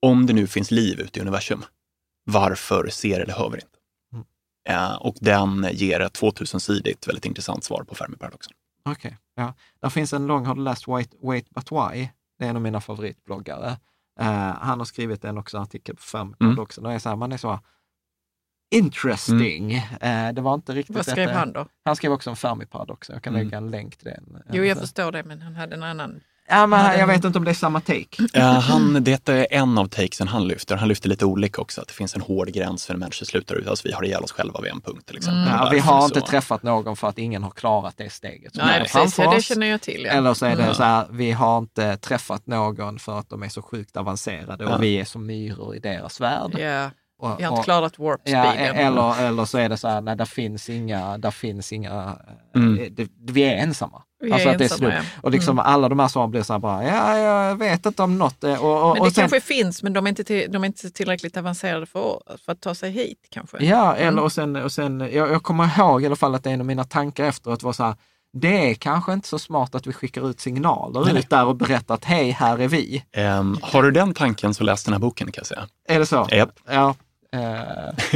om 0.02 0.26
det 0.26 0.32
nu 0.32 0.46
finns 0.46 0.70
liv 0.70 1.00
ute 1.00 1.18
i 1.18 1.22
universum, 1.22 1.64
varför 2.24 2.88
ser 2.88 3.20
eller 3.20 3.34
hör 3.34 3.48
vi 3.50 3.56
inte? 3.56 3.73
Mm. 4.68 4.82
Eh, 4.82 4.94
och 4.96 5.16
den 5.20 5.68
ger 5.72 6.00
ett 6.00 6.20
2000-sidigt 6.20 7.08
väldigt 7.08 7.24
intressant 7.24 7.64
svar 7.64 7.84
på 7.84 7.94
Fermi-paradoxen. 7.94 8.52
Okej, 8.84 9.18
ja. 9.34 9.54
Där 9.80 9.88
finns 9.88 10.12
en 10.12 10.26
lång, 10.26 10.46
har 10.46 10.54
du 10.54 10.60
läst 10.62 10.88
Wait, 10.88 11.14
Wait 11.22 11.50
But 11.50 11.72
Why? 11.72 12.08
Det 12.38 12.44
är 12.44 12.48
en 12.50 12.56
av 12.56 12.62
mina 12.62 12.80
favoritbloggare. 12.80 13.76
Eh, 14.20 14.26
han 14.60 14.78
har 14.78 14.84
skrivit 14.84 15.24
en 15.24 15.38
också 15.38 15.58
artikel 15.58 15.96
på 15.96 16.02
Fermi-paradoxen. 16.02 16.84
Och 16.84 16.90
det 16.90 16.94
är 16.94 16.98
så 16.98 17.08
här, 17.08 17.16
man 17.16 17.32
är 17.32 17.36
så 17.36 17.60
interesting. 18.74 19.72
Eh, 20.00 20.32
det 20.32 20.40
var 20.40 20.54
inte 20.54 20.72
riktigt 20.72 20.96
Vad 20.96 21.06
skrev 21.06 21.26
detta- 21.28 21.38
han 21.38 21.52
då? 21.52 21.66
Han 21.84 21.96
skrev 21.96 22.12
också 22.12 22.30
om 22.30 22.36
Fermi-paradoxen. 22.36 23.14
Jag 23.14 23.22
kan 23.22 23.34
Mm. 23.34 23.46
lägga 23.46 23.56
en 23.56 23.70
länk 23.70 23.96
till 23.96 24.04
den. 24.08 24.42
Jo, 24.52 24.64
jag 24.64 24.76
Så- 24.76 24.80
förstår 24.80 25.12
det, 25.12 25.24
men 25.24 25.42
han 25.42 25.56
hade 25.56 25.74
en 25.76 25.82
annan. 25.82 26.20
Ja, 26.48 26.66
men 26.66 26.98
jag 26.98 27.06
vet 27.06 27.24
inte 27.24 27.38
om 27.38 27.44
det 27.44 27.50
är 27.50 27.54
samma 27.54 27.80
take. 27.80 28.40
Han, 28.60 29.04
det 29.04 29.28
är 29.28 29.46
en 29.50 29.78
av 29.78 29.86
takesen 29.86 30.28
han 30.28 30.48
lyfter. 30.48 30.76
Han 30.76 30.88
lyfter 30.88 31.08
lite 31.08 31.24
olika 31.24 31.60
också, 31.62 31.80
att 31.80 31.88
det 31.88 31.94
finns 31.94 32.14
en 32.14 32.20
hård 32.20 32.48
gräns 32.48 32.86
för 32.86 32.94
när 32.94 32.98
människor 32.98 33.26
slutar 33.26 33.54
ut. 33.54 33.68
Alltså 33.68 33.88
vi 33.88 33.92
har 33.94 34.04
ihjäl 34.04 34.22
oss 34.22 34.32
själva 34.32 34.60
vid 34.60 34.72
en 34.72 34.80
punkt 34.80 35.06
till 35.06 35.16
exempel. 35.16 35.40
Mm. 35.42 35.54
Ja, 35.54 35.68
vi 35.72 35.78
har 35.78 36.00
så- 36.00 36.06
inte 36.06 36.20
träffat 36.20 36.62
någon 36.62 36.96
för 36.96 37.08
att 37.08 37.18
ingen 37.18 37.42
har 37.42 37.50
klarat 37.50 37.94
det 37.96 38.10
steget. 38.12 38.52
Nej, 38.54 38.78
precis. 38.78 38.92
framför 38.92 39.22
Ja, 39.22 39.34
det 39.34 39.42
känner 39.42 39.66
jag 39.66 39.80
till. 39.80 40.02
Ja. 40.06 40.12
Eller 40.12 40.34
så 40.34 40.46
är 40.46 40.56
det 40.56 40.62
Mm. 40.62 40.74
så 40.74 40.82
här, 40.82 41.06
vi 41.10 41.32
har 41.32 41.58
inte 41.58 41.96
träffat 41.96 42.46
någon 42.46 42.98
för 42.98 43.18
att 43.18 43.30
de 43.30 43.42
är 43.42 43.48
så 43.48 43.62
sjukt 43.62 43.96
avancerade 43.96 44.64
Ja. 44.64 44.74
och 44.76 44.82
vi 44.82 45.00
är 45.00 45.04
som 45.04 45.26
myror 45.26 45.76
i 45.76 45.78
deras 45.78 46.20
värld. 46.20 46.58
Ja, 46.58 46.90
Och, 47.18 47.40
vi 47.40 47.44
har 47.44 47.52
inte 47.52 47.64
klarat 47.64 47.98
warp 47.98 48.20
Ja, 48.24 48.52
speeden. 48.52 48.76
eller, 48.76 49.22
eller 49.26 49.44
så 49.44 49.58
är 49.58 49.68
det 49.68 49.76
så 49.76 49.88
här, 49.88 50.00
nej, 50.00 50.16
där 50.16 50.24
finns 50.24 50.70
inga, 50.70 51.18
där 51.18 51.30
finns 51.30 51.72
inga, 51.72 52.16
Mm. 52.56 52.78
eh, 52.78 52.86
det, 52.90 53.08
vi 53.28 53.42
är 53.42 53.56
ensamma. 53.56 54.02
Alltså 54.32 54.48
att 54.48 54.58
det 54.58 54.64
är 54.64 54.72
ensamma, 54.72 54.90
slut. 54.90 55.04
ja. 55.14 55.20
Och 55.22 55.30
liksom 55.30 55.58
Mm. 55.58 55.72
alla 55.72 55.88
de 55.88 55.98
här 55.98 56.08
svaren 56.08 56.30
blir 56.30 56.42
så 56.42 56.52
här 56.52 56.60
bara, 56.60 56.84
ja, 56.84 57.18
jag 57.18 57.56
vet 57.56 57.86
inte 57.86 58.02
om 58.02 58.18
något. 58.18 58.44
Och, 58.44 58.50
och, 58.52 58.92
Men 58.94 59.00
och 59.00 59.06
det 59.08 59.14
sen, 59.14 59.22
kanske 59.22 59.40
finns, 59.40 59.82
men 59.82 59.92
de 59.92 60.06
är 60.06 60.08
inte, 60.08 60.24
till, 60.24 60.52
de 60.52 60.62
är 60.64 60.66
inte 60.66 60.90
tillräckligt 60.90 61.36
avancerade 61.36 61.86
för, 61.86 62.22
för 62.44 62.52
att 62.52 62.60
ta 62.60 62.74
sig 62.74 62.90
hit 62.90 63.18
kanske. 63.30 63.64
Ja, 63.64 63.94
eller 63.96 64.08
Mm. 64.08 64.24
och 64.24 64.32
sen, 64.32 64.56
och 64.56 64.72
sen 64.72 65.00
jag, 65.00 65.12
jag 65.30 65.42
kommer 65.42 65.78
ihåg 65.78 66.02
i 66.02 66.06
alla 66.06 66.16
fall 66.16 66.34
att 66.34 66.46
en 66.46 66.60
av 66.60 66.66
mina 66.66 66.84
tankar 66.84 67.24
efteråt 67.24 67.62
var 67.62 67.72
så 67.72 67.84
här, 67.84 67.94
det 68.36 68.70
är 68.70 68.74
kanske 68.74 69.12
inte 69.12 69.28
så 69.28 69.38
smart 69.38 69.74
att 69.74 69.86
vi 69.86 69.92
skickar 69.92 70.30
ut 70.30 70.40
signaler 70.40 71.04
Nej, 71.04 71.18
ut 71.18 71.30
där 71.30 71.46
och 71.46 71.56
berättar 71.56 71.94
att 71.94 72.04
hej, 72.04 72.30
här 72.30 72.58
är 72.58 72.68
vi. 72.68 73.04
Ehm, 73.12 73.58
har 73.62 73.82
du 73.82 73.90
den 73.90 74.14
tanken 74.14 74.54
så 74.54 74.64
läs 74.64 74.84
den 74.84 74.92
här 74.94 74.98
boken 75.00 75.26
kan 75.32 75.40
jag 75.40 75.46
säga. 75.46 75.66
Är 75.88 75.98
det 75.98 76.06
så? 76.06 76.28
Japp. 76.30 76.50
Ja. 76.68 76.94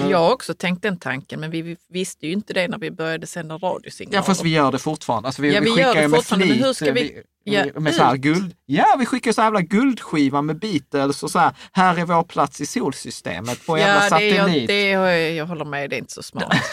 Eh, 0.00 0.10
Jag 0.10 0.18
har 0.18 0.32
också 0.32 0.54
tänkt 0.54 0.82
den 0.82 0.98
tanken, 0.98 1.40
men 1.40 1.50
vi 1.50 1.76
visste 1.90 2.26
ju 2.26 2.32
inte 2.32 2.52
det 2.52 2.68
när 2.68 2.78
vi 2.78 2.90
började 2.90 3.26
sända 3.26 3.54
radiosignaler. 3.54 4.18
ja, 4.18 4.22
fast 4.22 4.44
vi 4.44 4.48
gör 4.50 4.72
det 4.72 4.78
fortfarande. 4.78 5.26
Alltså, 5.28 5.42
vi, 5.42 5.54
Ja, 5.54 5.60
vi 5.60 5.66
skickar 5.70 5.82
gör 5.82 5.94
det 5.94 6.02
ju 6.02 6.08
med 6.08 6.18
fortfarande, 6.18 6.46
men 6.46 6.54
flit, 6.56 6.66
hur 6.66 6.72
ska 6.72 6.92
vi- 6.92 7.02
vi, 7.02 7.22
Ja, 7.44 7.64
med 7.80 7.94
så 7.94 8.02
här 8.02 8.16
guld. 8.16 8.54
Ja, 8.66 8.96
vi 8.98 9.06
skickar 9.06 9.32
så 9.32 9.40
här 9.40 9.46
jävla 9.46 9.60
guldskiva 9.60 10.42
med 10.42 10.58
Beatles 10.58 11.22
och 11.22 11.30
så 11.30 11.38
här, 11.38 11.52
här 11.72 11.98
är 11.98 12.04
vår 12.04 12.22
plats 12.24 12.60
i 12.60 12.66
solsystemet 12.66 13.66
på 13.66 13.78
jävla 13.78 13.94
Ja, 13.94 14.20
jag, 14.20 14.36
satellit. 14.40 14.66
det 14.66 14.92
är, 14.92 15.30
jag 15.32 15.46
håller 15.46 15.64
med, 15.64 15.90
det 15.90 15.96
är 15.96 15.98
inte 15.98 16.12
så 16.12 16.22
smart. 16.22 16.56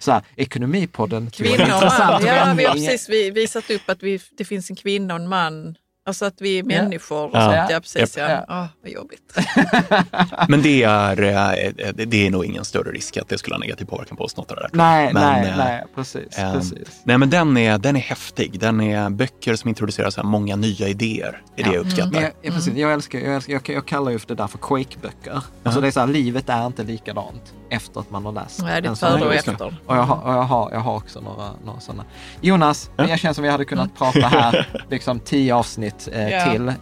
så 0.00 0.12
här, 0.12 0.22
ekonomipodden. 0.36 1.30
Kvinna 1.30 1.76
och 1.76 1.82
man. 1.82 2.22
Ja, 2.26 2.54
vi 2.56 2.64
har 2.64 2.72
precis 2.72 3.08
vi, 3.08 3.30
visat 3.30 3.70
upp 3.70 3.82
att 3.90 4.02
vi, 4.02 4.20
det 4.38 4.44
finns 4.44 4.70
en 4.70 4.76
kvinna 4.76 5.14
och 5.14 5.20
en 5.20 5.28
man. 5.28 5.74
Alltså 6.06 6.24
att 6.24 6.40
vi 6.40 6.58
är 6.58 6.62
människor. 6.62 7.24
Och 7.24 7.30
Ja. 7.36 7.40
sånt. 7.56 7.70
Ja, 7.70 7.80
precis. 7.80 8.16
Japp. 8.16 8.30
Ja. 8.30 8.44
Ah, 8.48 8.68
vad 8.82 8.90
jobbigt. 8.92 9.36
Men 10.48 10.62
det 10.62 10.82
är, 10.82 11.22
eh, 11.22 11.92
det 12.06 12.26
är 12.26 12.30
nog 12.30 12.44
ingen 12.44 12.64
större 12.64 12.90
risk 12.92 13.16
att 13.16 13.28
det 13.28 13.38
skulle 13.38 13.54
ha 13.54 13.60
negativ 13.60 13.84
påverkan 13.84 14.16
på 14.16 14.24
oss. 14.24 14.36
Något 14.36 14.48
där. 14.48 14.68
Nej, 14.72 15.10
Men, 15.14 15.22
nej, 15.22 15.50
eh, 15.50 15.56
nej, 15.56 15.84
precis. 15.94 16.38
Ehm, 16.38 16.52
precis. 16.52 17.00
Nej, 17.04 17.18
men 17.18 17.30
den 17.30 17.56
är, 17.56 17.78
den 17.78 17.96
är 17.96 18.00
häftig. 18.00 18.60
Den 18.60 18.80
är 18.80 19.10
böcker 19.10 19.56
som 19.56 19.68
introducerar 19.68 20.10
så 20.10 20.20
här 20.20 20.28
många 20.28 20.56
nya 20.56 20.88
idéer. 20.88 21.42
Det 21.56 21.62
är 21.62 21.66
det 21.68 21.74
jag 21.74 21.80
uppskattar. 21.86 22.10
Men 22.12 22.22
jag, 22.22 22.32
ja, 22.42 22.50
precis, 22.52 22.74
jag, 22.74 22.92
älskar, 22.92 23.18
jag, 23.18 23.34
älskar, 23.34 23.52
jag, 23.52 23.62
jag 23.68 23.86
kallar 23.86 24.10
ju 24.10 24.18
det 24.26 24.34
där 24.34 24.46
för 24.46 24.58
Quake-böcker. 24.58 25.40
Alltså 25.62 25.80
det 25.80 25.86
är 25.86 25.90
så 25.90 26.00
här, 26.00 26.06
livet 26.06 26.48
är 26.48 26.66
inte 26.66 26.82
likadant 26.82 27.54
efter 27.74 28.00
att 28.00 28.10
man 28.10 28.24
har 28.24 28.32
läst 28.32 28.62
Nej, 28.62 28.82
det 28.82 28.88
är 28.88 28.94
före 28.94 29.24
och 29.26 29.34
efter. 29.34 29.78
Och 29.86 29.96
jag 29.96 30.02
har, 30.02 30.16
och 30.16 30.32
jag 30.32 30.42
har, 30.42 30.70
jag 30.72 30.80
har 30.80 30.96
också 30.96 31.20
några, 31.20 31.50
några 31.64 31.80
sådana. 31.80 32.04
Jonas, 32.40 32.90
jag 32.96 33.18
känner 33.18 33.34
som 33.34 33.44
vi 33.44 33.50
hade 33.50 33.64
kunnat 33.64 33.94
prata 33.98 34.20
här 34.26 34.68
liksom 34.90 35.20
tio 35.20 35.54
avsnitt 35.54 36.08
eh, 36.12 36.28
Ja. 36.28 36.52
till. 36.52 36.72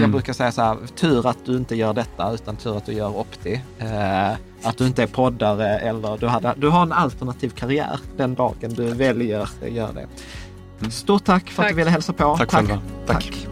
Jag 0.00 0.10
brukar 0.10 0.32
säga 0.32 0.52
så 0.52 0.62
här, 0.62 0.76
tur 0.96 1.26
att 1.26 1.38
du 1.44 1.56
inte 1.56 1.76
gör 1.76 1.92
detta 1.94 2.32
utan 2.32 2.56
tur 2.56 2.76
att 2.76 2.86
du 2.86 2.92
gör 2.92 3.16
Opti. 3.16 3.60
Eh, 3.78 4.30
att 4.62 4.78
du 4.78 4.86
inte 4.86 5.02
är 5.02 5.06
poddare 5.06 5.78
eller 5.78 6.18
du, 6.18 6.26
hade, 6.26 6.54
du 6.56 6.68
har 6.68 6.82
en 6.82 6.92
alternativ 6.92 7.50
karriär 7.50 8.00
den 8.16 8.34
dagen 8.34 8.74
du 8.74 8.84
väljer 8.94 9.40
att 9.40 9.70
göra 9.72 9.90
det. 9.92 10.06
Stort 10.90 11.24
tack 11.24 11.48
för 11.50 11.62
att 11.62 11.66
Tack. 11.66 11.72
du 11.72 11.76
ville 11.76 11.90
hälsa 11.90 12.12
på. 12.12 12.36
Tack 12.36 12.50
själva. 12.50 12.78
Tack. 13.06 13.24
tack. 13.24 13.46